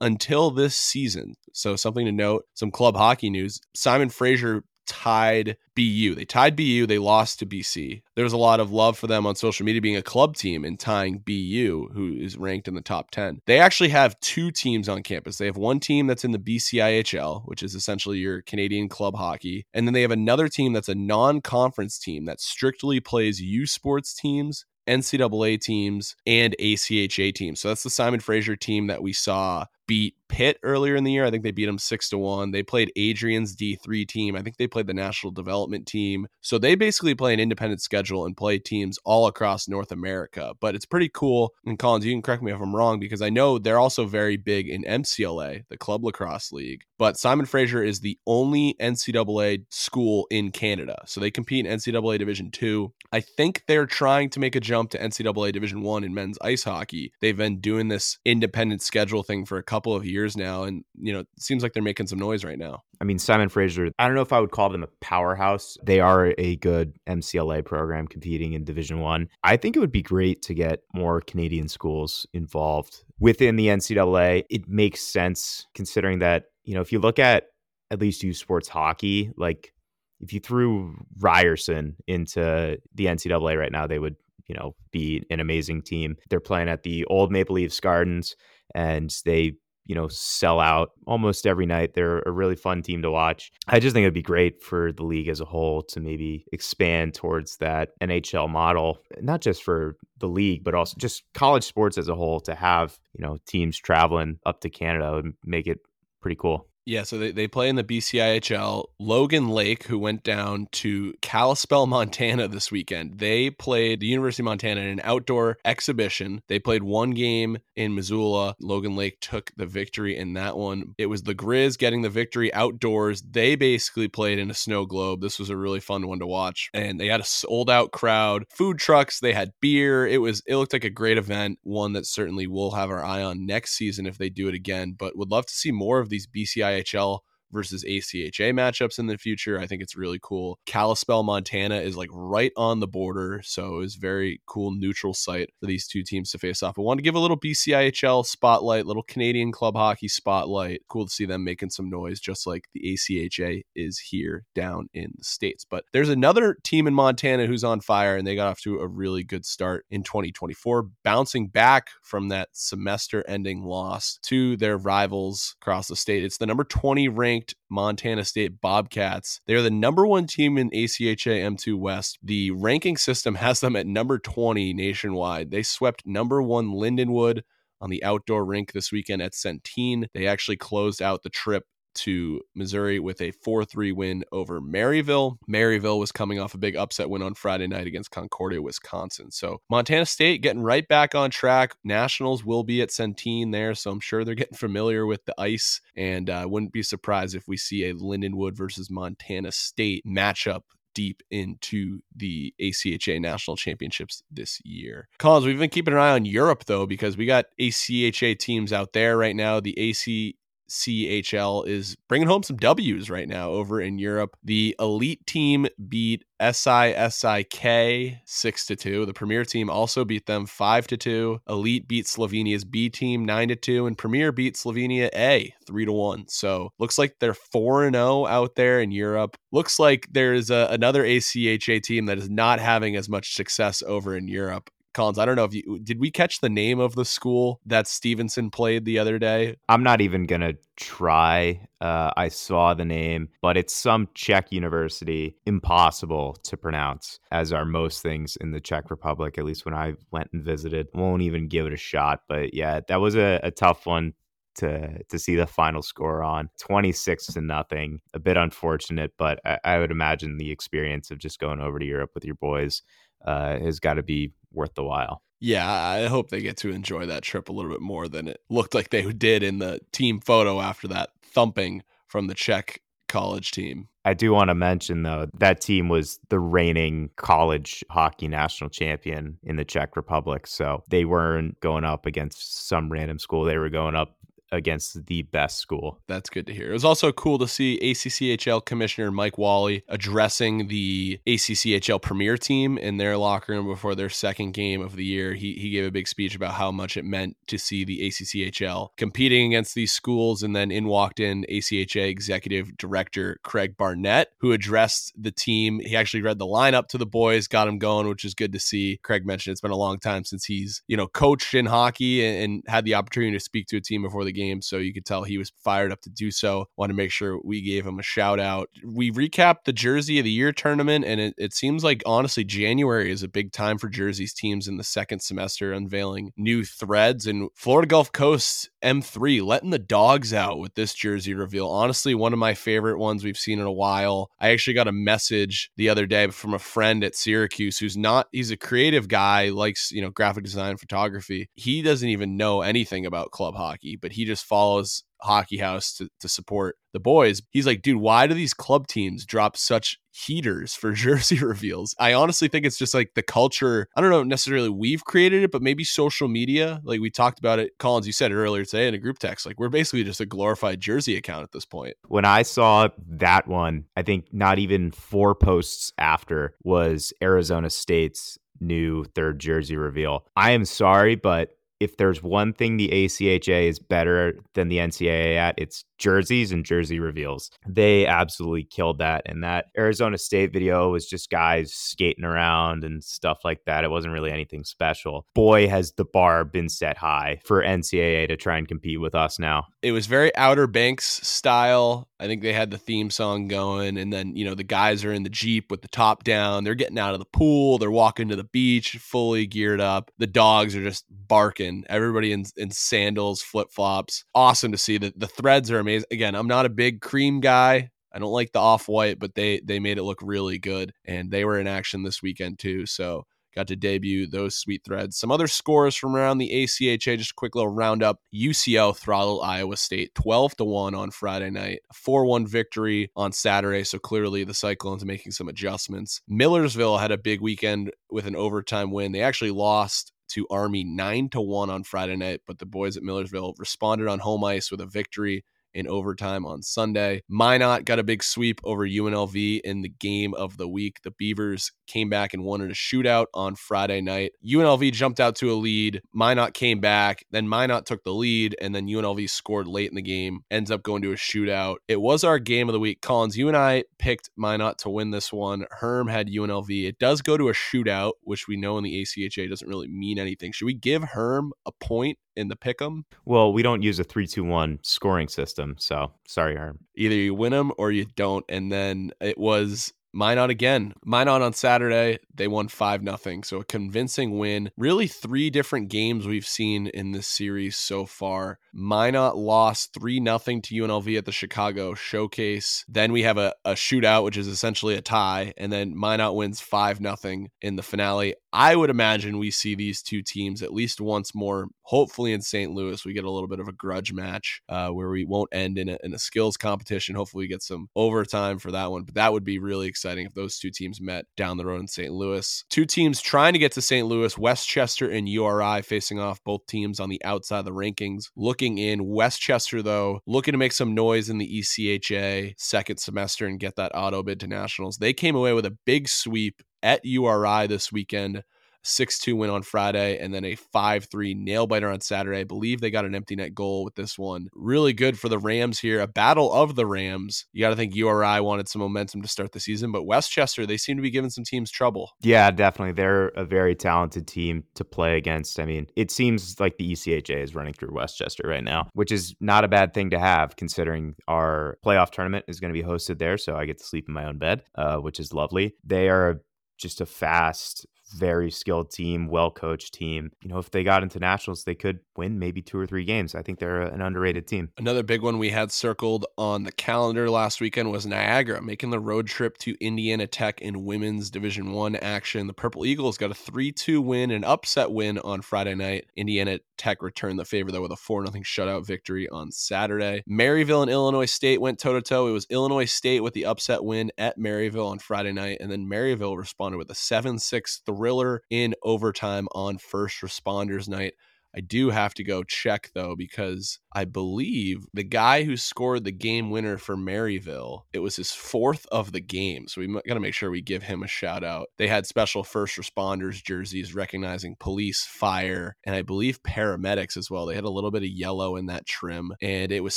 until 0.00 0.50
this 0.50 0.74
season. 0.74 1.34
So, 1.52 1.76
something 1.76 2.04
to 2.04 2.12
note 2.12 2.46
some 2.54 2.72
club 2.72 2.96
hockey 2.96 3.30
news. 3.30 3.60
Simon 3.76 4.08
Fraser 4.08 4.64
tied 4.86 5.56
BU. 5.74 6.14
They 6.14 6.24
tied 6.24 6.56
BU, 6.56 6.86
they 6.86 6.98
lost 6.98 7.38
to 7.38 7.46
BC. 7.46 8.02
There 8.16 8.24
was 8.24 8.32
a 8.32 8.38
lot 8.38 8.60
of 8.60 8.72
love 8.72 8.98
for 8.98 9.06
them 9.06 9.26
on 9.26 9.34
social 9.34 9.64
media 9.64 9.80
being 9.80 9.96
a 9.96 10.02
club 10.02 10.36
team 10.36 10.64
and 10.64 10.78
tying 10.78 11.18
BU, 11.18 11.90
who 11.92 12.14
is 12.14 12.36
ranked 12.36 12.68
in 12.68 12.74
the 12.74 12.80
top 12.80 13.10
10. 13.10 13.40
They 13.46 13.58
actually 13.58 13.90
have 13.90 14.18
two 14.20 14.50
teams 14.50 14.88
on 14.88 15.02
campus. 15.02 15.38
They 15.38 15.46
have 15.46 15.56
one 15.56 15.80
team 15.80 16.06
that's 16.06 16.24
in 16.24 16.32
the 16.32 16.38
BCIHL, 16.38 17.42
which 17.46 17.62
is 17.62 17.74
essentially 17.74 18.18
your 18.18 18.42
Canadian 18.42 18.88
club 18.88 19.16
hockey, 19.16 19.66
and 19.72 19.86
then 19.86 19.94
they 19.94 20.02
have 20.02 20.10
another 20.10 20.48
team 20.48 20.72
that's 20.72 20.88
a 20.88 20.94
non-conference 20.94 21.98
team 21.98 22.24
that 22.26 22.40
strictly 22.40 23.00
plays 23.00 23.40
U 23.40 23.66
Sports 23.66 24.14
teams 24.14 24.66
NCAA 24.88 25.60
teams 25.60 26.16
and 26.26 26.56
ACHA 26.58 27.34
teams. 27.34 27.60
So 27.60 27.68
that's 27.68 27.84
the 27.84 27.90
Simon 27.90 28.20
Fraser 28.20 28.56
team 28.56 28.88
that 28.88 29.02
we 29.02 29.12
saw 29.12 29.66
beat 29.86 30.16
Pitt 30.30 30.58
earlier 30.62 30.96
in 30.96 31.04
the 31.04 31.12
year. 31.12 31.26
I 31.26 31.30
think 31.30 31.42
they 31.42 31.50
beat 31.50 31.66
them 31.66 31.78
six 31.78 32.08
to 32.10 32.18
one. 32.18 32.52
They 32.52 32.62
played 32.62 32.92
Adrian's 32.96 33.54
D3 33.54 34.06
team. 34.08 34.36
I 34.36 34.42
think 34.42 34.56
they 34.56 34.66
played 34.66 34.86
the 34.86 34.94
national 34.94 35.32
development 35.32 35.86
team. 35.86 36.26
So 36.40 36.56
they 36.56 36.74
basically 36.74 37.14
play 37.14 37.34
an 37.34 37.40
independent 37.40 37.82
schedule 37.82 38.24
and 38.24 38.36
play 38.36 38.58
teams 38.58 38.98
all 39.04 39.26
across 39.26 39.68
North 39.68 39.92
America. 39.92 40.54
But 40.60 40.74
it's 40.74 40.86
pretty 40.86 41.10
cool. 41.12 41.52
And 41.66 41.78
Collins, 41.78 42.06
you 42.06 42.12
can 42.12 42.22
correct 42.22 42.42
me 42.42 42.52
if 42.52 42.60
I'm 42.60 42.74
wrong 42.74 43.00
because 43.00 43.20
I 43.20 43.28
know 43.28 43.58
they're 43.58 43.78
also 43.78 44.06
very 44.06 44.36
big 44.36 44.68
in 44.68 44.84
MCLA, 44.84 45.64
the 45.68 45.76
Club 45.76 46.04
Lacrosse 46.04 46.52
League. 46.52 46.82
But 46.96 47.18
Simon 47.18 47.46
Fraser 47.46 47.82
is 47.82 48.00
the 48.00 48.18
only 48.26 48.76
NCAA 48.80 49.64
school 49.70 50.26
in 50.30 50.52
Canada. 50.52 51.02
So 51.06 51.20
they 51.20 51.30
compete 51.30 51.66
in 51.66 51.78
NCAA 51.78 52.18
Division 52.18 52.50
two. 52.50 52.92
I 53.12 53.20
think 53.20 53.64
they're 53.66 53.86
trying 53.86 54.30
to 54.30 54.40
make 54.40 54.54
a 54.54 54.60
jump 54.60 54.90
to 54.90 54.98
NCAA 54.98 55.52
Division 55.52 55.82
one 55.82 56.04
in 56.04 56.14
men's 56.14 56.38
ice 56.40 56.62
hockey. 56.62 57.12
They've 57.20 57.36
been 57.36 57.60
doing 57.60 57.88
this 57.88 58.18
independent 58.24 58.82
schedule 58.82 59.24
thing 59.24 59.44
for 59.44 59.58
a 59.58 59.62
couple 59.62 59.80
couple 59.80 59.96
of 59.96 60.04
years 60.04 60.19
now, 60.36 60.64
and 60.64 60.84
you 60.98 61.12
know, 61.12 61.24
seems 61.38 61.62
like 61.62 61.72
they're 61.72 61.82
making 61.82 62.08
some 62.08 62.18
noise 62.18 62.44
right 62.44 62.58
now. 62.58 62.82
I 63.00 63.04
mean, 63.04 63.18
Simon 63.18 63.48
Fraser. 63.48 63.90
I 63.98 64.06
don't 64.06 64.14
know 64.14 64.22
if 64.22 64.32
I 64.32 64.40
would 64.40 64.50
call 64.50 64.68
them 64.68 64.82
a 64.82 64.88
powerhouse. 65.00 65.76
They 65.84 66.00
are 66.00 66.34
a 66.36 66.56
good 66.56 66.98
MCLA 67.08 67.64
program 67.64 68.06
competing 68.06 68.52
in 68.54 68.64
Division 68.64 68.98
One. 68.98 69.28
I. 69.44 69.60
I 69.60 69.62
think 69.62 69.76
it 69.76 69.80
would 69.80 69.92
be 69.92 70.00
great 70.00 70.40
to 70.42 70.54
get 70.54 70.84
more 70.94 71.20
Canadian 71.20 71.68
schools 71.68 72.26
involved 72.32 73.04
within 73.18 73.56
the 73.56 73.66
NCAA. 73.66 74.44
It 74.48 74.66
makes 74.68 75.02
sense 75.02 75.66
considering 75.74 76.20
that 76.20 76.44
you 76.64 76.74
know 76.74 76.80
if 76.80 76.92
you 76.92 76.98
look 76.98 77.18
at 77.18 77.48
at 77.90 78.00
least 78.00 78.22
U 78.22 78.32
Sports 78.32 78.68
hockey, 78.68 79.32
like 79.36 79.74
if 80.20 80.32
you 80.32 80.40
threw 80.40 80.96
Ryerson 81.18 81.96
into 82.06 82.78
the 82.94 83.04
NCAA 83.04 83.58
right 83.58 83.70
now, 83.70 83.86
they 83.86 83.98
would 83.98 84.16
you 84.46 84.54
know 84.54 84.74
be 84.92 85.26
an 85.28 85.40
amazing 85.40 85.82
team. 85.82 86.16
They're 86.30 86.40
playing 86.40 86.70
at 86.70 86.84
the 86.84 87.04
old 87.04 87.30
Maple 87.30 87.56
Leafs 87.56 87.80
Gardens, 87.80 88.36
and 88.74 89.14
they 89.26 89.54
you 89.86 89.94
know, 89.94 90.08
sell 90.08 90.60
out 90.60 90.90
almost 91.06 91.46
every 91.46 91.66
night. 91.66 91.94
They're 91.94 92.20
a 92.20 92.30
really 92.30 92.56
fun 92.56 92.82
team 92.82 93.02
to 93.02 93.10
watch. 93.10 93.50
I 93.66 93.80
just 93.80 93.92
think 93.92 94.04
it'd 94.04 94.14
be 94.14 94.22
great 94.22 94.62
for 94.62 94.92
the 94.92 95.04
league 95.04 95.28
as 95.28 95.40
a 95.40 95.44
whole 95.44 95.82
to 95.82 96.00
maybe 96.00 96.44
expand 96.52 97.14
towards 97.14 97.56
that 97.56 97.90
NHL 98.00 98.48
model, 98.48 98.98
not 99.20 99.40
just 99.40 99.62
for 99.62 99.96
the 100.18 100.28
league, 100.28 100.62
but 100.62 100.74
also 100.74 100.94
just 100.98 101.24
college 101.34 101.64
sports 101.64 101.98
as 101.98 102.08
a 102.08 102.14
whole 102.14 102.40
to 102.40 102.54
have, 102.54 102.98
you 103.18 103.24
know, 103.24 103.38
teams 103.46 103.78
traveling 103.78 104.38
up 104.46 104.60
to 104.60 104.70
Canada 104.70 105.12
would 105.12 105.32
make 105.44 105.66
it 105.66 105.78
pretty 106.20 106.36
cool. 106.36 106.69
Yeah, 106.86 107.02
so 107.02 107.18
they, 107.18 107.30
they 107.30 107.46
play 107.46 107.68
in 107.68 107.76
the 107.76 107.84
BCIHL. 107.84 108.84
Logan 108.98 109.48
Lake, 109.48 109.84
who 109.84 109.98
went 109.98 110.22
down 110.24 110.66
to 110.72 111.14
Kalispell, 111.22 111.86
Montana 111.90 112.48
this 112.48 112.72
weekend, 112.72 113.18
they 113.18 113.50
played 113.50 114.00
the 114.00 114.06
University 114.06 114.42
of 114.42 114.46
Montana 114.46 114.80
in 114.80 114.86
an 114.88 115.00
outdoor 115.04 115.58
exhibition. 115.64 116.42
They 116.48 116.58
played 116.58 116.82
one 116.82 117.10
game 117.10 117.58
in 117.76 117.94
Missoula. 117.94 118.56
Logan 118.60 118.96
Lake 118.96 119.18
took 119.20 119.52
the 119.56 119.66
victory 119.66 120.16
in 120.16 120.34
that 120.34 120.56
one. 120.56 120.94
It 120.98 121.06
was 121.06 121.22
the 121.22 121.34
Grizz 121.34 121.78
getting 121.78 122.02
the 122.02 122.08
victory 122.08 122.52
outdoors. 122.54 123.22
They 123.22 123.54
basically 123.56 124.08
played 124.08 124.38
in 124.38 124.50
a 124.50 124.54
snow 124.54 124.86
globe. 124.86 125.20
This 125.20 125.38
was 125.38 125.50
a 125.50 125.56
really 125.56 125.80
fun 125.80 126.06
one 126.08 126.20
to 126.20 126.26
watch. 126.26 126.70
And 126.72 126.98
they 126.98 127.06
had 127.06 127.20
a 127.20 127.24
sold 127.24 127.70
out 127.70 127.92
crowd, 127.92 128.46
food 128.50 128.78
trucks, 128.78 129.20
they 129.20 129.32
had 129.32 129.52
beer. 129.60 130.06
It 130.06 130.18
was 130.18 130.42
it 130.46 130.56
looked 130.56 130.72
like 130.72 130.84
a 130.84 130.90
great 130.90 131.18
event, 131.18 131.58
one 131.62 131.92
that 131.92 132.06
certainly 132.06 132.46
we'll 132.46 132.72
have 132.72 132.90
our 132.90 133.04
eye 133.04 133.22
on 133.22 133.46
next 133.46 133.72
season 133.72 134.06
if 134.06 134.18
they 134.18 134.30
do 134.30 134.48
it 134.48 134.54
again. 134.54 134.94
But 134.98 135.16
would 135.16 135.30
love 135.30 135.46
to 135.46 135.54
see 135.54 135.72
more 135.72 136.00
of 136.00 136.08
these 136.08 136.26
BCI 136.26 136.69
IHL 136.70 137.20
versus 137.52 137.84
ACHA 137.84 138.52
matchups 138.52 138.98
in 138.98 139.06
the 139.06 139.18
future. 139.18 139.58
I 139.58 139.66
think 139.66 139.82
it's 139.82 139.96
really 139.96 140.18
cool. 140.22 140.58
Kalispell, 140.66 141.22
Montana 141.22 141.76
is 141.76 141.96
like 141.96 142.10
right 142.12 142.52
on 142.56 142.80
the 142.80 142.86
border, 142.86 143.40
so 143.44 143.80
it's 143.80 143.94
very 143.94 144.40
cool 144.46 144.70
neutral 144.72 145.14
site 145.14 145.50
for 145.58 145.66
these 145.66 145.86
two 145.86 146.02
teams 146.02 146.30
to 146.30 146.38
face 146.38 146.62
off. 146.62 146.78
I 146.78 146.82
want 146.82 146.98
to 146.98 147.02
give 147.02 147.14
a 147.14 147.20
little 147.20 147.38
BCIHL 147.38 148.24
spotlight, 148.26 148.86
little 148.86 149.02
Canadian 149.02 149.52
club 149.52 149.74
hockey 149.74 150.08
spotlight. 150.08 150.82
Cool 150.88 151.06
to 151.06 151.10
see 151.10 151.26
them 151.26 151.44
making 151.44 151.70
some 151.70 151.90
noise, 151.90 152.20
just 152.20 152.46
like 152.46 152.64
the 152.72 152.80
ACHA 152.94 153.62
is 153.74 153.98
here 153.98 154.44
down 154.54 154.88
in 154.94 155.12
the 155.16 155.24
states. 155.24 155.64
But 155.68 155.84
there's 155.92 156.08
another 156.08 156.56
team 156.64 156.86
in 156.86 156.94
Montana 156.94 157.46
who's 157.46 157.64
on 157.64 157.80
fire, 157.80 158.16
and 158.16 158.26
they 158.26 158.34
got 158.34 158.48
off 158.48 158.60
to 158.62 158.80
a 158.80 158.86
really 158.86 159.24
good 159.24 159.44
start 159.44 159.86
in 159.90 160.02
2024, 160.02 160.88
bouncing 161.04 161.48
back 161.48 161.88
from 162.02 162.28
that 162.28 162.48
semester-ending 162.52 163.62
loss 163.62 164.18
to 164.22 164.56
their 164.56 164.76
rivals 164.76 165.56
across 165.60 165.88
the 165.88 165.96
state. 165.96 166.24
It's 166.24 166.38
the 166.38 166.46
number 166.46 166.64
20 166.64 167.08
ranked 167.08 167.39
ranked 167.40 167.54
Montana 167.70 168.22
State 168.22 168.60
Bobcats. 168.60 169.40
They're 169.46 169.62
the 169.62 169.70
number 169.70 170.06
one 170.06 170.26
team 170.26 170.58
in 170.58 170.68
ACHA 170.70 171.40
M2 171.40 171.78
West. 171.78 172.18
The 172.22 172.50
ranking 172.50 172.98
system 172.98 173.34
has 173.36 173.60
them 173.60 173.76
at 173.76 173.86
number 173.86 174.18
20 174.18 174.74
nationwide. 174.74 175.50
They 175.50 175.62
swept 175.62 176.02
number 176.04 176.42
one 176.42 176.72
Lindenwood 176.72 177.40
on 177.80 177.88
the 177.88 178.04
outdoor 178.04 178.44
rink 178.44 178.72
this 178.72 178.92
weekend 178.92 179.22
at 179.22 179.32
Centene. 179.32 180.08
They 180.12 180.26
actually 180.26 180.58
closed 180.58 181.00
out 181.00 181.22
the 181.22 181.30
trip 181.30 181.64
to 181.94 182.40
Missouri 182.54 182.98
with 182.98 183.20
a 183.20 183.30
4 183.30 183.64
3 183.64 183.92
win 183.92 184.24
over 184.32 184.60
Maryville. 184.60 185.36
Maryville 185.48 185.98
was 185.98 186.12
coming 186.12 186.40
off 186.40 186.54
a 186.54 186.58
big 186.58 186.76
upset 186.76 187.10
win 187.10 187.22
on 187.22 187.34
Friday 187.34 187.66
night 187.66 187.86
against 187.86 188.10
Concordia, 188.10 188.62
Wisconsin. 188.62 189.30
So 189.30 189.58
Montana 189.70 190.06
State 190.06 190.42
getting 190.42 190.62
right 190.62 190.86
back 190.86 191.14
on 191.14 191.30
track. 191.30 191.74
Nationals 191.84 192.44
will 192.44 192.64
be 192.64 192.82
at 192.82 192.90
Centene 192.90 193.52
there, 193.52 193.74
so 193.74 193.90
I'm 193.90 194.00
sure 194.00 194.24
they're 194.24 194.34
getting 194.36 194.56
familiar 194.56 195.06
with 195.06 195.24
the 195.24 195.34
ice. 195.38 195.80
And 195.96 196.30
I 196.30 196.42
uh, 196.42 196.48
wouldn't 196.48 196.72
be 196.72 196.82
surprised 196.82 197.34
if 197.34 197.48
we 197.48 197.56
see 197.56 197.84
a 197.84 197.94
Lindenwood 197.94 198.56
versus 198.56 198.90
Montana 198.90 199.52
State 199.52 200.04
matchup 200.06 200.62
deep 200.94 201.22
into 201.30 202.00
the 202.14 202.54
ACHA 202.60 203.20
national 203.20 203.56
championships 203.56 204.22
this 204.30 204.60
year. 204.64 205.08
Collins, 205.18 205.46
we've 205.46 205.58
been 205.58 205.70
keeping 205.70 205.94
an 205.94 206.00
eye 206.00 206.12
on 206.12 206.24
Europe 206.24 206.64
though, 206.66 206.86
because 206.86 207.16
we 207.16 207.26
got 207.26 207.46
ACHA 207.60 208.38
teams 208.38 208.72
out 208.72 208.92
there 208.92 209.16
right 209.16 209.36
now. 209.36 209.60
The 209.60 209.78
AC 209.78 210.36
CHL 210.70 211.66
is 211.66 211.96
bringing 212.08 212.28
home 212.28 212.42
some 212.42 212.56
W's 212.56 213.10
right 213.10 213.28
now 213.28 213.50
over 213.50 213.80
in 213.80 213.98
Europe. 213.98 214.36
The 214.44 214.76
elite 214.78 215.26
team 215.26 215.66
beat 215.88 216.24
SISIK 216.40 218.20
6 218.24 218.66
to 218.66 218.76
2. 218.76 219.06
The 219.06 219.12
premier 219.12 219.44
team 219.44 219.68
also 219.68 220.04
beat 220.04 220.26
them 220.26 220.46
5 220.46 220.86
to 220.86 220.96
2. 220.96 221.40
Elite 221.48 221.88
beat 221.88 222.06
Slovenia's 222.06 222.64
B 222.64 222.88
team 222.88 223.24
9 223.24 223.48
to 223.48 223.56
2 223.56 223.86
and 223.86 223.98
premier 223.98 224.32
beat 224.32 224.54
Slovenia 224.54 225.10
A 225.14 225.52
3 225.66 225.84
to 225.84 225.92
1. 225.92 226.28
So, 226.28 226.70
looks 226.78 226.98
like 226.98 227.16
they're 227.18 227.34
4 227.34 227.84
and 227.84 227.96
0 227.96 228.26
out 228.26 228.54
there 228.54 228.80
in 228.80 228.92
Europe. 228.92 229.36
Looks 229.52 229.78
like 229.78 230.08
there's 230.12 230.50
a, 230.50 230.68
another 230.70 231.04
ACHA 231.04 231.82
team 231.82 232.06
that 232.06 232.18
is 232.18 232.30
not 232.30 232.60
having 232.60 232.96
as 232.96 233.08
much 233.08 233.34
success 233.34 233.82
over 233.82 234.16
in 234.16 234.28
Europe. 234.28 234.70
Collins, 234.92 235.18
I 235.18 235.24
don't 235.24 235.36
know 235.36 235.44
if 235.44 235.54
you 235.54 235.78
did 235.82 236.00
we 236.00 236.10
catch 236.10 236.40
the 236.40 236.48
name 236.48 236.80
of 236.80 236.94
the 236.94 237.04
school 237.04 237.60
that 237.66 237.86
Stevenson 237.86 238.50
played 238.50 238.84
the 238.84 238.98
other 238.98 239.18
day? 239.18 239.56
I'm 239.68 239.82
not 239.82 240.00
even 240.00 240.24
gonna 240.24 240.54
try. 240.76 241.66
Uh, 241.80 242.10
I 242.16 242.28
saw 242.28 242.74
the 242.74 242.84
name, 242.84 243.28
but 243.40 243.56
it's 243.56 243.74
some 243.74 244.08
Czech 244.14 244.50
university, 244.50 245.36
impossible 245.46 246.36
to 246.44 246.56
pronounce, 246.56 247.20
as 247.30 247.52
are 247.52 247.64
most 247.64 248.02
things 248.02 248.36
in 248.36 248.50
the 248.50 248.60
Czech 248.60 248.90
Republic. 248.90 249.38
At 249.38 249.44
least 249.44 249.64
when 249.64 249.74
I 249.74 249.94
went 250.10 250.30
and 250.32 250.44
visited, 250.44 250.88
won't 250.94 251.22
even 251.22 251.48
give 251.48 251.66
it 251.66 251.72
a 251.72 251.78
shot. 251.78 252.22
But 252.28 252.54
yeah, 252.54 252.80
that 252.88 253.00
was 253.00 253.14
a, 253.16 253.40
a 253.42 253.50
tough 253.50 253.86
one 253.86 254.14
to 254.56 255.02
to 255.04 255.18
see 255.18 255.36
the 255.36 255.46
final 255.46 255.82
score 255.82 256.22
on 256.22 256.48
26 256.58 257.26
to 257.26 257.40
nothing 257.40 258.00
a 258.14 258.18
bit 258.18 258.36
unfortunate 258.36 259.12
but 259.16 259.38
I, 259.44 259.58
I, 259.64 259.78
would 259.78 259.90
imagine 259.90 260.38
the 260.38 260.50
experience 260.50 261.10
of 261.10 261.18
just 261.18 261.38
going 261.38 261.60
over 261.60 261.78
to 261.78 261.86
europe 261.86 262.10
with 262.14 262.24
your 262.24 262.34
boys 262.34 262.82
uh, 263.24 263.58
has 263.58 263.80
got 263.80 263.94
to 263.94 264.02
be 264.02 264.32
worth 264.52 264.74
the 264.74 264.84
while. 264.84 265.22
Yeah, 265.40 265.70
I 265.70 266.06
hope 266.06 266.28
they 266.28 266.42
get 266.42 266.58
to 266.58 266.70
enjoy 266.70 267.06
that 267.06 267.22
trip 267.22 267.48
a 267.48 267.52
little 267.52 267.70
bit 267.70 267.80
more 267.80 268.08
than 268.08 268.28
it 268.28 268.42
looked 268.50 268.74
like 268.74 268.90
they 268.90 269.10
did 269.12 269.42
in 269.42 269.58
the 269.58 269.80
team 269.90 270.20
photo 270.20 270.60
after 270.60 270.86
that 270.88 271.10
thumping 271.22 271.82
from 272.06 272.26
the 272.26 272.34
Czech 272.34 272.82
college 273.08 273.50
team. 273.50 273.88
I 274.04 274.14
do 274.14 274.32
want 274.32 274.48
to 274.48 274.54
mention 274.54 275.02
though 275.02 275.28
that 275.38 275.60
team 275.60 275.88
was 275.88 276.20
the 276.28 276.38
reigning 276.38 277.10
college 277.16 277.84
hockey 277.90 278.28
national 278.28 278.70
champion 278.70 279.38
in 279.42 279.56
the 279.56 279.64
Czech 279.64 279.96
Republic. 279.96 280.46
So 280.46 280.84
they 280.88 281.04
weren't 281.04 281.58
going 281.60 281.84
up 281.84 282.06
against 282.06 282.66
some 282.68 282.90
random 282.90 283.18
school. 283.18 283.44
They 283.44 283.58
were 283.58 283.68
going 283.68 283.94
up 283.94 284.16
against 284.52 285.06
the 285.06 285.22
best 285.22 285.58
school. 285.58 286.00
That's 286.08 286.30
good 286.30 286.46
to 286.46 286.54
hear. 286.54 286.70
It 286.70 286.72
was 286.72 286.84
also 286.84 287.12
cool 287.12 287.38
to 287.38 287.48
see 287.48 287.78
ACCHL 287.82 288.64
Commissioner 288.64 289.10
Mike 289.10 289.38
Wally 289.38 289.84
addressing 289.88 290.68
the 290.68 291.20
ACCHL 291.26 292.02
Premier 292.02 292.36
team 292.36 292.76
in 292.78 292.96
their 292.96 293.16
locker 293.16 293.52
room 293.52 293.66
before 293.66 293.94
their 293.94 294.08
second 294.08 294.52
game 294.52 294.80
of 294.82 294.96
the 294.96 295.04
year. 295.04 295.34
He, 295.34 295.54
he 295.54 295.70
gave 295.70 295.86
a 295.86 295.90
big 295.90 296.08
speech 296.08 296.34
about 296.34 296.54
how 296.54 296.70
much 296.72 296.96
it 296.96 297.04
meant 297.04 297.36
to 297.46 297.58
see 297.58 297.84
the 297.84 298.00
ACCHL 298.08 298.88
competing 298.96 299.46
against 299.46 299.74
these 299.74 299.92
schools. 299.92 300.42
And 300.42 300.54
then 300.54 300.70
in 300.70 300.86
walked 300.86 301.20
in 301.20 301.44
ACHA 301.50 302.08
Executive 302.08 302.76
Director 302.76 303.38
Craig 303.42 303.76
Barnett, 303.76 304.28
who 304.40 304.52
addressed 304.52 305.12
the 305.16 305.30
team. 305.30 305.80
He 305.80 305.96
actually 305.96 306.22
read 306.22 306.38
the 306.38 306.46
lineup 306.46 306.88
to 306.88 306.98
the 306.98 307.06
boys, 307.06 307.46
got 307.46 307.66
them 307.66 307.78
going, 307.78 308.08
which 308.08 308.24
is 308.24 308.34
good 308.34 308.52
to 308.52 308.60
see. 308.60 308.98
Craig 309.02 309.24
mentioned 309.24 309.52
it's 309.52 309.60
been 309.60 309.70
a 309.70 309.76
long 309.76 309.98
time 309.98 310.24
since 310.24 310.44
he's, 310.44 310.82
you 310.88 310.96
know, 310.96 311.06
coached 311.06 311.54
in 311.54 311.66
hockey 311.66 312.24
and, 312.24 312.42
and 312.42 312.64
had 312.66 312.84
the 312.84 312.94
opportunity 312.94 313.32
to 313.32 313.40
speak 313.40 313.66
to 313.68 313.76
a 313.76 313.80
team 313.80 314.02
before 314.02 314.24
the 314.24 314.32
game. 314.32 314.39
So 314.62 314.78
you 314.78 314.92
could 314.92 315.04
tell 315.04 315.22
he 315.22 315.38
was 315.38 315.52
fired 315.62 315.92
up 315.92 316.00
to 316.02 316.10
do 316.10 316.30
so. 316.30 316.66
Want 316.76 316.90
to 316.90 316.94
make 316.94 317.10
sure 317.10 317.40
we 317.44 317.62
gave 317.62 317.86
him 317.86 317.98
a 317.98 318.02
shout 318.02 318.40
out. 318.40 318.68
We 318.84 319.10
recapped 319.10 319.64
the 319.64 319.72
Jersey 319.72 320.18
of 320.18 320.24
the 320.24 320.30
Year 320.30 320.52
tournament, 320.52 321.04
and 321.04 321.20
it, 321.20 321.34
it 321.36 321.54
seems 321.54 321.84
like 321.84 322.02
honestly, 322.06 322.44
January 322.44 323.10
is 323.10 323.22
a 323.22 323.28
big 323.28 323.52
time 323.52 323.78
for 323.78 323.88
Jersey's 323.88 324.34
teams 324.34 324.68
in 324.68 324.76
the 324.76 324.84
second 324.84 325.20
semester, 325.20 325.72
unveiling 325.72 326.32
new 326.36 326.64
threads. 326.64 327.26
And 327.26 327.50
Florida 327.54 327.86
Gulf 327.86 328.12
Coast 328.12 328.70
M3 328.82 329.44
letting 329.44 329.70
the 329.70 329.78
dogs 329.78 330.32
out 330.32 330.58
with 330.58 330.74
this 330.74 330.94
jersey 330.94 331.34
reveal. 331.34 331.68
Honestly, 331.68 332.14
one 332.14 332.32
of 332.32 332.38
my 332.38 332.54
favorite 332.54 332.98
ones 332.98 333.22
we've 333.24 333.36
seen 333.36 333.58
in 333.58 333.66
a 333.66 333.72
while. 333.72 334.30
I 334.40 334.50
actually 334.50 334.74
got 334.74 334.88
a 334.88 334.92
message 334.92 335.70
the 335.76 335.88
other 335.88 336.06
day 336.06 336.28
from 336.28 336.54
a 336.54 336.58
friend 336.58 337.04
at 337.04 337.14
Syracuse 337.14 337.78
who's 337.78 337.96
not, 337.96 338.28
he's 338.32 338.50
a 338.50 338.56
creative 338.56 339.08
guy, 339.08 339.48
likes, 339.50 339.90
you 339.90 340.02
know, 340.02 340.10
graphic 340.10 340.44
design, 340.44 340.76
photography. 340.76 341.48
He 341.54 341.82
doesn't 341.82 342.08
even 342.08 342.36
know 342.36 342.62
anything 342.62 343.06
about 343.06 343.30
club 343.30 343.54
hockey, 343.54 343.96
but 343.96 344.12
he 344.12 344.24
just 344.24 344.44
follows 344.44 345.04
hockey 345.22 345.58
house 345.58 345.94
to, 345.94 346.08
to 346.20 346.28
support 346.28 346.76
the 346.92 347.00
boys. 347.00 347.42
He's 347.50 347.66
like, 347.66 347.82
dude, 347.82 347.96
why 347.96 348.26
do 348.26 348.34
these 348.34 348.54
club 348.54 348.86
teams 348.86 349.24
drop 349.24 349.56
such 349.56 349.98
heaters 350.10 350.74
for 350.74 350.92
jersey 350.94 351.38
reveals? 351.38 351.94
I 351.98 352.14
honestly 352.14 352.48
think 352.48 352.66
it's 352.66 352.78
just 352.78 352.94
like 352.94 353.12
the 353.14 353.22
culture. 353.22 353.88
I 353.96 354.00
don't 354.00 354.10
know 354.10 354.22
necessarily 354.22 354.68
we've 354.68 355.04
created 355.04 355.42
it, 355.42 355.52
but 355.52 355.62
maybe 355.62 355.84
social 355.84 356.28
media. 356.28 356.80
Like 356.84 357.00
we 357.00 357.10
talked 357.10 357.38
about 357.38 357.58
it, 357.58 357.72
Collins, 357.78 358.06
you 358.06 358.12
said 358.12 358.32
it 358.32 358.36
earlier 358.36 358.64
today 358.64 358.88
in 358.88 358.94
a 358.94 358.98
group 358.98 359.18
text. 359.18 359.46
Like 359.46 359.58
we're 359.58 359.68
basically 359.68 360.04
just 360.04 360.20
a 360.20 360.26
glorified 360.26 360.80
jersey 360.80 361.16
account 361.16 361.44
at 361.44 361.52
this 361.52 361.64
point. 361.64 361.94
When 362.08 362.24
I 362.24 362.42
saw 362.42 362.88
that 363.08 363.46
one, 363.46 363.84
I 363.96 364.02
think 364.02 364.26
not 364.32 364.58
even 364.58 364.90
four 364.90 365.34
posts 365.34 365.92
after 365.98 366.54
was 366.62 367.12
Arizona 367.22 367.70
State's 367.70 368.38
new 368.60 369.04
third 369.04 369.38
jersey 369.38 369.76
reveal. 369.76 370.26
I 370.36 370.50
am 370.50 370.64
sorry, 370.64 371.14
but 371.14 371.50
if 371.80 371.96
there's 371.96 372.22
one 372.22 372.52
thing 372.52 372.76
the 372.76 372.90
ACHA 372.90 373.68
is 373.68 373.78
better 373.78 374.38
than 374.54 374.68
the 374.68 374.76
NCAA 374.78 375.36
at, 375.36 375.54
it's 375.58 375.84
jerseys 376.00 376.50
and 376.50 376.64
jersey 376.64 376.98
reveals. 376.98 377.50
They 377.68 378.06
absolutely 378.06 378.64
killed 378.64 378.98
that. 378.98 379.22
And 379.26 379.44
that 379.44 379.66
Arizona 379.78 380.18
State 380.18 380.52
video 380.52 380.90
was 380.90 381.06
just 381.06 381.30
guys 381.30 381.72
skating 381.72 382.24
around 382.24 382.82
and 382.82 383.04
stuff 383.04 383.38
like 383.44 383.60
that. 383.66 383.84
It 383.84 383.90
wasn't 383.90 384.14
really 384.14 384.32
anything 384.32 384.64
special. 384.64 385.26
Boy, 385.34 385.68
has 385.68 385.92
the 385.92 386.04
bar 386.04 386.44
been 386.44 386.68
set 386.68 386.96
high 386.96 387.40
for 387.44 387.62
NCAA 387.62 388.26
to 388.28 388.36
try 388.36 388.58
and 388.58 388.66
compete 388.66 389.00
with 389.00 389.14
us 389.14 389.38
now. 389.38 389.66
It 389.82 389.92
was 389.92 390.06
very 390.06 390.34
Outer 390.36 390.66
Banks 390.66 391.26
style. 391.26 392.08
I 392.18 392.26
think 392.26 392.42
they 392.42 392.52
had 392.52 392.70
the 392.70 392.78
theme 392.78 393.10
song 393.10 393.48
going, 393.48 393.96
and 393.96 394.12
then 394.12 394.36
you 394.36 394.44
know 394.44 394.54
the 394.54 394.62
guys 394.62 395.06
are 395.06 395.12
in 395.12 395.22
the 395.22 395.30
jeep 395.30 395.70
with 395.70 395.80
the 395.80 395.88
top 395.88 396.22
down. 396.22 396.64
They're 396.64 396.74
getting 396.74 396.98
out 396.98 397.14
of 397.14 397.18
the 397.18 397.24
pool. 397.24 397.78
They're 397.78 397.90
walking 397.90 398.28
to 398.28 398.36
the 398.36 398.44
beach, 398.44 398.98
fully 399.00 399.46
geared 399.46 399.80
up. 399.80 400.10
The 400.18 400.26
dogs 400.26 400.76
are 400.76 400.82
just 400.82 401.06
barking. 401.10 401.84
Everybody 401.88 402.32
in, 402.32 402.44
in 402.58 402.70
sandals, 402.70 403.40
flip 403.40 403.68
flops. 403.72 404.24
Awesome 404.34 404.70
to 404.72 404.78
see. 404.78 404.98
that 404.98 405.18
the 405.18 405.26
threads 405.26 405.70
are 405.70 405.78
amazing. 405.78 405.89
Again, 406.10 406.34
I'm 406.34 406.48
not 406.48 406.66
a 406.66 406.70
big 406.70 407.00
cream 407.00 407.40
guy. 407.40 407.90
I 408.12 408.18
don't 408.18 408.32
like 408.32 408.52
the 408.52 408.58
off 408.58 408.88
white, 408.88 409.18
but 409.18 409.34
they 409.34 409.60
they 409.64 409.78
made 409.78 409.98
it 409.98 410.02
look 410.02 410.20
really 410.22 410.58
good, 410.58 410.92
and 411.04 411.30
they 411.30 411.44
were 411.44 411.58
in 411.58 411.66
action 411.66 412.02
this 412.02 412.22
weekend 412.22 412.58
too. 412.58 412.86
So 412.86 413.26
got 413.54 413.66
to 413.68 413.76
debut 413.76 414.26
those 414.26 414.56
sweet 414.56 414.82
threads. 414.84 415.16
Some 415.16 415.30
other 415.30 415.46
scores 415.46 415.96
from 415.96 416.14
around 416.14 416.38
the 416.38 416.50
ACHA, 416.50 417.18
just 417.18 417.32
a 417.32 417.34
quick 417.34 417.54
little 417.54 417.72
roundup. 417.72 418.20
UCO 418.34 418.96
throttled 418.96 419.42
Iowa 419.44 419.76
State 419.76 420.14
12 420.14 420.56
to 420.56 420.64
1 420.64 420.94
on 420.94 421.10
Friday 421.10 421.50
night, 421.50 421.80
4 421.92 422.24
1 422.24 422.46
victory 422.46 423.10
on 423.16 423.32
Saturday. 423.32 423.84
So 423.84 423.98
clearly 423.98 424.44
the 424.44 424.54
Cyclones 424.54 425.04
making 425.04 425.32
some 425.32 425.48
adjustments. 425.48 426.20
Millersville 426.28 426.98
had 426.98 427.10
a 427.10 427.18
big 427.18 427.40
weekend 427.40 427.92
with 428.10 428.26
an 428.26 428.36
overtime 428.36 428.90
win. 428.90 429.12
They 429.12 429.22
actually 429.22 429.50
lost 429.50 430.12
to 430.30 430.46
Army 430.48 430.84
9 430.84 431.30
to 431.30 431.40
1 431.40 431.70
on 431.70 431.82
Friday 431.82 432.16
night, 432.16 432.42
but 432.46 432.58
the 432.58 432.66
boys 432.66 432.96
at 432.96 433.02
Millersville 433.02 433.54
responded 433.58 434.06
on 434.06 434.20
home 434.20 434.44
ice 434.44 434.70
with 434.70 434.80
a 434.80 434.86
victory 434.86 435.44
in 435.74 435.86
overtime 435.88 436.44
on 436.44 436.62
Sunday. 436.62 437.22
Minot 437.28 437.84
got 437.84 437.98
a 437.98 438.04
big 438.04 438.22
sweep 438.22 438.60
over 438.64 438.86
UNLV 438.86 439.60
in 439.60 439.82
the 439.82 439.88
game 439.88 440.34
of 440.34 440.56
the 440.56 440.68
week. 440.68 440.98
The 441.02 441.10
Beavers 441.12 441.72
came 441.86 442.08
back 442.08 442.34
and 442.34 442.44
won 442.44 442.60
in 442.60 442.70
a 442.70 442.74
shootout 442.74 443.26
on 443.34 443.54
Friday 443.54 444.00
night. 444.00 444.32
UNLV 444.46 444.92
jumped 444.92 445.20
out 445.20 445.36
to 445.36 445.52
a 445.52 445.54
lead. 445.54 446.02
Minot 446.12 446.54
came 446.54 446.80
back. 446.80 447.24
Then 447.30 447.48
Minot 447.48 447.86
took 447.86 448.04
the 448.04 448.12
lead, 448.12 448.56
and 448.60 448.74
then 448.74 448.86
UNLV 448.86 449.28
scored 449.28 449.66
late 449.66 449.90
in 449.90 449.96
the 449.96 450.02
game. 450.02 450.40
Ends 450.50 450.70
up 450.70 450.82
going 450.82 451.02
to 451.02 451.12
a 451.12 451.16
shootout. 451.16 451.76
It 451.88 452.00
was 452.00 452.24
our 452.24 452.38
game 452.38 452.68
of 452.68 452.72
the 452.72 452.80
week. 452.80 453.00
Collins, 453.00 453.36
you 453.36 453.48
and 453.48 453.56
I 453.56 453.84
picked 453.98 454.30
Minot 454.36 454.78
to 454.78 454.90
win 454.90 455.10
this 455.10 455.32
one. 455.32 455.66
Herm 455.70 456.08
had 456.08 456.28
UNLV. 456.28 456.88
It 456.88 456.98
does 456.98 457.22
go 457.22 457.36
to 457.36 457.48
a 457.48 457.52
shootout, 457.52 458.12
which 458.22 458.48
we 458.48 458.56
know 458.56 458.78
in 458.78 458.84
the 458.84 459.02
ACHA 459.02 459.48
doesn't 459.48 459.68
really 459.68 459.88
mean 459.88 460.18
anything. 460.18 460.52
Should 460.52 460.66
we 460.66 460.74
give 460.74 461.02
Herm 461.02 461.52
a 461.66 461.72
point 461.72 462.18
in 462.40 462.48
the 462.48 462.56
pick'em. 462.56 463.04
Well, 463.24 463.52
we 463.52 463.62
don't 463.62 463.82
use 463.82 463.98
a 464.00 464.04
three 464.04 464.26
two 464.26 464.44
one 464.44 464.80
scoring 464.82 465.28
system, 465.28 465.76
so 465.78 466.12
sorry, 466.26 466.56
Herm. 466.56 466.80
Either 466.96 467.14
you 467.14 467.34
win 467.34 467.52
them 467.52 467.72
or 467.78 467.92
you 467.92 468.06
don't. 468.16 468.44
And 468.48 468.72
then 468.72 469.12
it 469.20 469.38
was 469.38 469.92
Minot 470.12 470.50
again. 470.50 470.94
Minot 471.04 471.42
on 471.42 471.52
Saturday, 471.52 472.18
they 472.34 472.48
won 472.48 472.68
5 472.68 473.02
nothing. 473.02 473.44
So 473.44 473.60
a 473.60 473.64
convincing 473.64 474.38
win. 474.38 474.70
Really 474.76 475.06
three 475.06 475.50
different 475.50 475.88
games 475.88 476.26
we've 476.26 476.46
seen 476.46 476.88
in 476.88 477.12
this 477.12 477.26
series 477.26 477.76
so 477.76 478.06
far. 478.06 478.58
Minot 478.72 479.36
lost 479.36 479.94
3 479.94 480.20
nothing 480.20 480.62
to 480.62 480.74
UNLV 480.74 481.16
at 481.16 481.26
the 481.26 481.32
Chicago 481.32 481.94
Showcase. 481.94 482.84
Then 482.88 483.12
we 483.12 483.22
have 483.22 483.38
a, 483.38 483.54
a 483.64 483.72
shootout, 483.72 484.24
which 484.24 484.36
is 484.36 484.48
essentially 484.48 484.96
a 484.96 485.02
tie. 485.02 485.52
And 485.56 485.72
then 485.72 485.96
Minot 485.96 486.34
wins 486.34 486.60
5 486.60 487.00
nothing 487.00 487.50
in 487.60 487.76
the 487.76 487.82
finale. 487.82 488.34
I 488.52 488.74
would 488.74 488.90
imagine 488.90 489.38
we 489.38 489.52
see 489.52 489.76
these 489.76 490.02
two 490.02 490.22
teams 490.22 490.62
at 490.62 490.72
least 490.72 491.00
once 491.00 491.34
more. 491.36 491.68
Hopefully 491.82 492.32
in 492.32 492.42
St. 492.42 492.72
Louis, 492.72 493.04
we 493.04 493.12
get 493.12 493.24
a 493.24 493.30
little 493.30 493.48
bit 493.48 493.60
of 493.60 493.68
a 493.68 493.72
grudge 493.72 494.12
match 494.12 494.60
uh, 494.68 494.88
where 494.88 495.08
we 495.08 495.24
won't 495.24 495.50
end 495.52 495.78
in 495.78 495.88
a, 495.88 495.98
in 496.02 496.12
a 496.14 496.18
skills 496.18 496.56
competition. 496.56 497.14
Hopefully 497.14 497.44
we 497.44 497.48
get 497.48 497.62
some 497.62 497.88
overtime 497.94 498.58
for 498.58 498.72
that 498.72 498.90
one. 498.90 499.04
But 499.04 499.14
that 499.14 499.32
would 499.32 499.44
be 499.44 499.58
really 499.60 499.86
exciting 499.86 499.99
if 500.04 500.34
those 500.34 500.58
two 500.58 500.70
teams 500.70 501.00
met 501.00 501.26
down 501.36 501.56
the 501.56 501.66
road 501.66 501.80
in 501.80 501.88
St. 501.88 502.12
Louis. 502.12 502.64
Two 502.70 502.84
teams 502.84 503.20
trying 503.20 503.52
to 503.52 503.58
get 503.58 503.72
to 503.72 503.82
St. 503.82 504.06
Louis, 504.06 504.36
West 504.36 504.68
Chester 504.68 505.08
and 505.08 505.28
URI 505.28 505.82
facing 505.82 506.18
off 506.18 506.42
both 506.44 506.66
teams 506.66 507.00
on 507.00 507.08
the 507.08 507.22
outside 507.24 507.60
of 507.60 507.64
the 507.64 507.72
rankings. 507.72 508.30
Looking 508.36 508.78
in 508.78 509.06
West 509.06 509.40
Chester, 509.40 509.82
though, 509.82 510.20
looking 510.26 510.52
to 510.52 510.58
make 510.58 510.72
some 510.72 510.94
noise 510.94 511.30
in 511.30 511.38
the 511.38 511.60
ECHA 511.60 512.54
second 512.58 512.98
semester 512.98 513.46
and 513.46 513.60
get 513.60 513.76
that 513.76 513.92
auto 513.94 514.22
bid 514.22 514.40
to 514.40 514.46
nationals. 514.46 514.98
They 514.98 515.12
came 515.12 515.36
away 515.36 515.52
with 515.52 515.66
a 515.66 515.76
big 515.84 516.08
sweep 516.08 516.62
at 516.82 517.04
URI 517.04 517.66
this 517.66 517.92
weekend 517.92 518.42
6 518.82 519.18
2 519.20 519.36
win 519.36 519.50
on 519.50 519.62
Friday, 519.62 520.18
and 520.18 520.32
then 520.32 520.44
a 520.44 520.54
5 520.54 521.04
3 521.04 521.34
nail 521.34 521.66
biter 521.66 521.88
on 521.88 522.00
Saturday. 522.00 522.40
I 522.40 522.44
believe 522.44 522.80
they 522.80 522.90
got 522.90 523.04
an 523.04 523.14
empty 523.14 523.36
net 523.36 523.54
goal 523.54 523.84
with 523.84 523.94
this 523.94 524.18
one. 524.18 524.48
Really 524.54 524.92
good 524.92 525.18
for 525.18 525.28
the 525.28 525.38
Rams 525.38 525.78
here. 525.80 526.00
A 526.00 526.06
battle 526.06 526.52
of 526.52 526.76
the 526.76 526.86
Rams. 526.86 527.46
You 527.52 527.60
got 527.60 527.70
to 527.70 527.76
think 527.76 527.94
URI 527.94 528.40
wanted 528.40 528.68
some 528.68 528.80
momentum 528.80 529.22
to 529.22 529.28
start 529.28 529.52
the 529.52 529.60
season, 529.60 529.92
but 529.92 530.04
West 530.04 530.30
Chester, 530.30 530.66
they 530.66 530.76
seem 530.76 530.96
to 530.96 531.02
be 531.02 531.10
giving 531.10 531.30
some 531.30 531.44
teams 531.44 531.70
trouble. 531.70 532.10
Yeah, 532.20 532.50
definitely. 532.50 532.92
They're 532.92 533.28
a 533.28 533.44
very 533.44 533.74
talented 533.74 534.26
team 534.26 534.64
to 534.74 534.84
play 534.84 535.16
against. 535.16 535.60
I 535.60 535.64
mean, 535.64 535.86
it 535.96 536.10
seems 536.10 536.58
like 536.60 536.76
the 536.78 536.92
ECHA 536.92 537.42
is 537.42 537.54
running 537.54 537.74
through 537.74 537.94
West 537.94 538.16
Chester 538.16 538.44
right 538.46 538.64
now, 538.64 538.88
which 538.94 539.12
is 539.12 539.34
not 539.40 539.64
a 539.64 539.68
bad 539.68 539.94
thing 539.94 540.10
to 540.10 540.18
have 540.18 540.56
considering 540.56 541.14
our 541.28 541.78
playoff 541.84 542.10
tournament 542.10 542.44
is 542.48 542.60
going 542.60 542.72
to 542.72 542.78
be 542.78 542.86
hosted 542.86 543.18
there. 543.18 543.38
So 543.38 543.56
I 543.56 543.66
get 543.66 543.78
to 543.78 543.84
sleep 543.84 544.06
in 544.08 544.14
my 544.14 544.24
own 544.24 544.38
bed, 544.38 544.62
uh, 544.74 544.96
which 544.96 545.20
is 545.20 545.32
lovely. 545.32 545.74
They 545.84 546.08
are 546.08 546.40
just 546.78 547.00
a 547.00 547.06
fast, 547.06 547.86
very 548.12 548.50
skilled 548.50 548.90
team, 548.90 549.28
well 549.28 549.50
coached 549.50 549.94
team. 549.94 550.30
You 550.42 550.48
know, 550.48 550.58
if 550.58 550.70
they 550.70 550.84
got 550.84 551.02
into 551.02 551.18
nationals, 551.18 551.64
they 551.64 551.74
could 551.74 552.00
win 552.16 552.38
maybe 552.38 552.62
two 552.62 552.78
or 552.78 552.86
three 552.86 553.04
games. 553.04 553.34
I 553.34 553.42
think 553.42 553.58
they're 553.58 553.82
an 553.82 554.00
underrated 554.00 554.46
team. 554.46 554.70
Another 554.78 555.02
big 555.02 555.22
one 555.22 555.38
we 555.38 555.50
had 555.50 555.72
circled 555.72 556.26
on 556.36 556.64
the 556.64 556.72
calendar 556.72 557.30
last 557.30 557.60
weekend 557.60 557.90
was 557.90 558.06
Niagara 558.06 558.60
making 558.62 558.90
the 558.90 559.00
road 559.00 559.26
trip 559.26 559.56
to 559.58 559.76
Indiana 559.80 560.26
Tech 560.26 560.60
in 560.60 560.84
women's 560.84 561.30
Division 561.30 561.72
One 561.72 561.96
action. 561.96 562.46
The 562.46 562.52
Purple 562.52 562.84
Eagles 562.84 563.18
got 563.18 563.30
a 563.30 563.34
3 563.34 563.72
2 563.72 564.00
win, 564.00 564.30
an 564.30 564.44
upset 564.44 564.90
win 564.90 565.18
on 565.18 565.42
Friday 565.42 565.74
night. 565.74 566.06
Indiana 566.16 566.60
Tech 566.76 567.02
returned 567.02 567.38
the 567.38 567.44
favor 567.44 567.70
though 567.70 567.82
with 567.82 567.92
a 567.92 567.96
4 567.96 568.26
0 568.26 568.42
shutout 568.42 568.86
victory 568.86 569.28
on 569.28 569.50
Saturday. 569.52 570.22
Maryville 570.28 570.82
and 570.82 570.90
Illinois 570.90 571.26
State 571.26 571.60
went 571.60 571.78
toe 571.78 571.92
to 571.92 572.02
toe. 572.02 572.28
It 572.28 572.32
was 572.32 572.46
Illinois 572.50 572.86
State 572.86 573.22
with 573.22 573.34
the 573.34 573.46
upset 573.46 573.84
win 573.84 574.10
at 574.18 574.38
Maryville 574.38 574.90
on 574.90 574.98
Friday 574.98 575.32
night, 575.32 575.58
and 575.60 575.70
then 575.70 575.86
Maryville 575.86 576.36
responded 576.36 576.78
with 576.78 576.90
a 576.90 576.94
7 576.94 577.38
6 577.38 577.82
thriller 578.00 578.42
in 578.48 578.74
overtime 578.82 579.46
on 579.52 579.76
first 579.76 580.22
responders 580.22 580.88
night. 580.88 581.12
I 581.54 581.60
do 581.60 581.90
have 581.90 582.14
to 582.14 582.24
go 582.24 582.44
check 582.44 582.90
though 582.94 583.16
because 583.16 583.80
I 583.92 584.04
believe 584.04 584.86
the 584.94 585.02
guy 585.02 585.42
who 585.42 585.56
scored 585.56 586.04
the 586.04 586.12
game 586.12 586.50
winner 586.50 586.78
for 586.78 586.96
Maryville, 586.96 587.82
it 587.92 587.98
was 587.98 588.16
his 588.16 588.30
fourth 588.30 588.86
of 588.92 589.10
the 589.10 589.20
game. 589.20 589.66
So 589.66 589.80
we 589.80 589.88
got 589.88 590.14
to 590.14 590.20
make 590.20 590.32
sure 590.32 590.50
we 590.50 590.62
give 590.62 590.84
him 590.84 591.02
a 591.02 591.08
shout 591.08 591.42
out. 591.42 591.66
They 591.76 591.88
had 591.88 592.06
special 592.06 592.44
first 592.44 592.76
responders 592.76 593.42
jerseys 593.42 593.94
recognizing 593.94 594.56
police, 594.60 595.04
fire, 595.04 595.76
and 595.84 595.94
I 595.94 596.02
believe 596.02 596.42
paramedics 596.42 597.16
as 597.16 597.30
well. 597.30 597.46
They 597.46 597.56
had 597.56 597.64
a 597.64 597.70
little 597.70 597.90
bit 597.90 598.04
of 598.04 598.08
yellow 598.08 598.54
in 598.54 598.66
that 598.66 598.86
trim. 598.86 599.32
And 599.42 599.72
it 599.72 599.80
was 599.80 599.96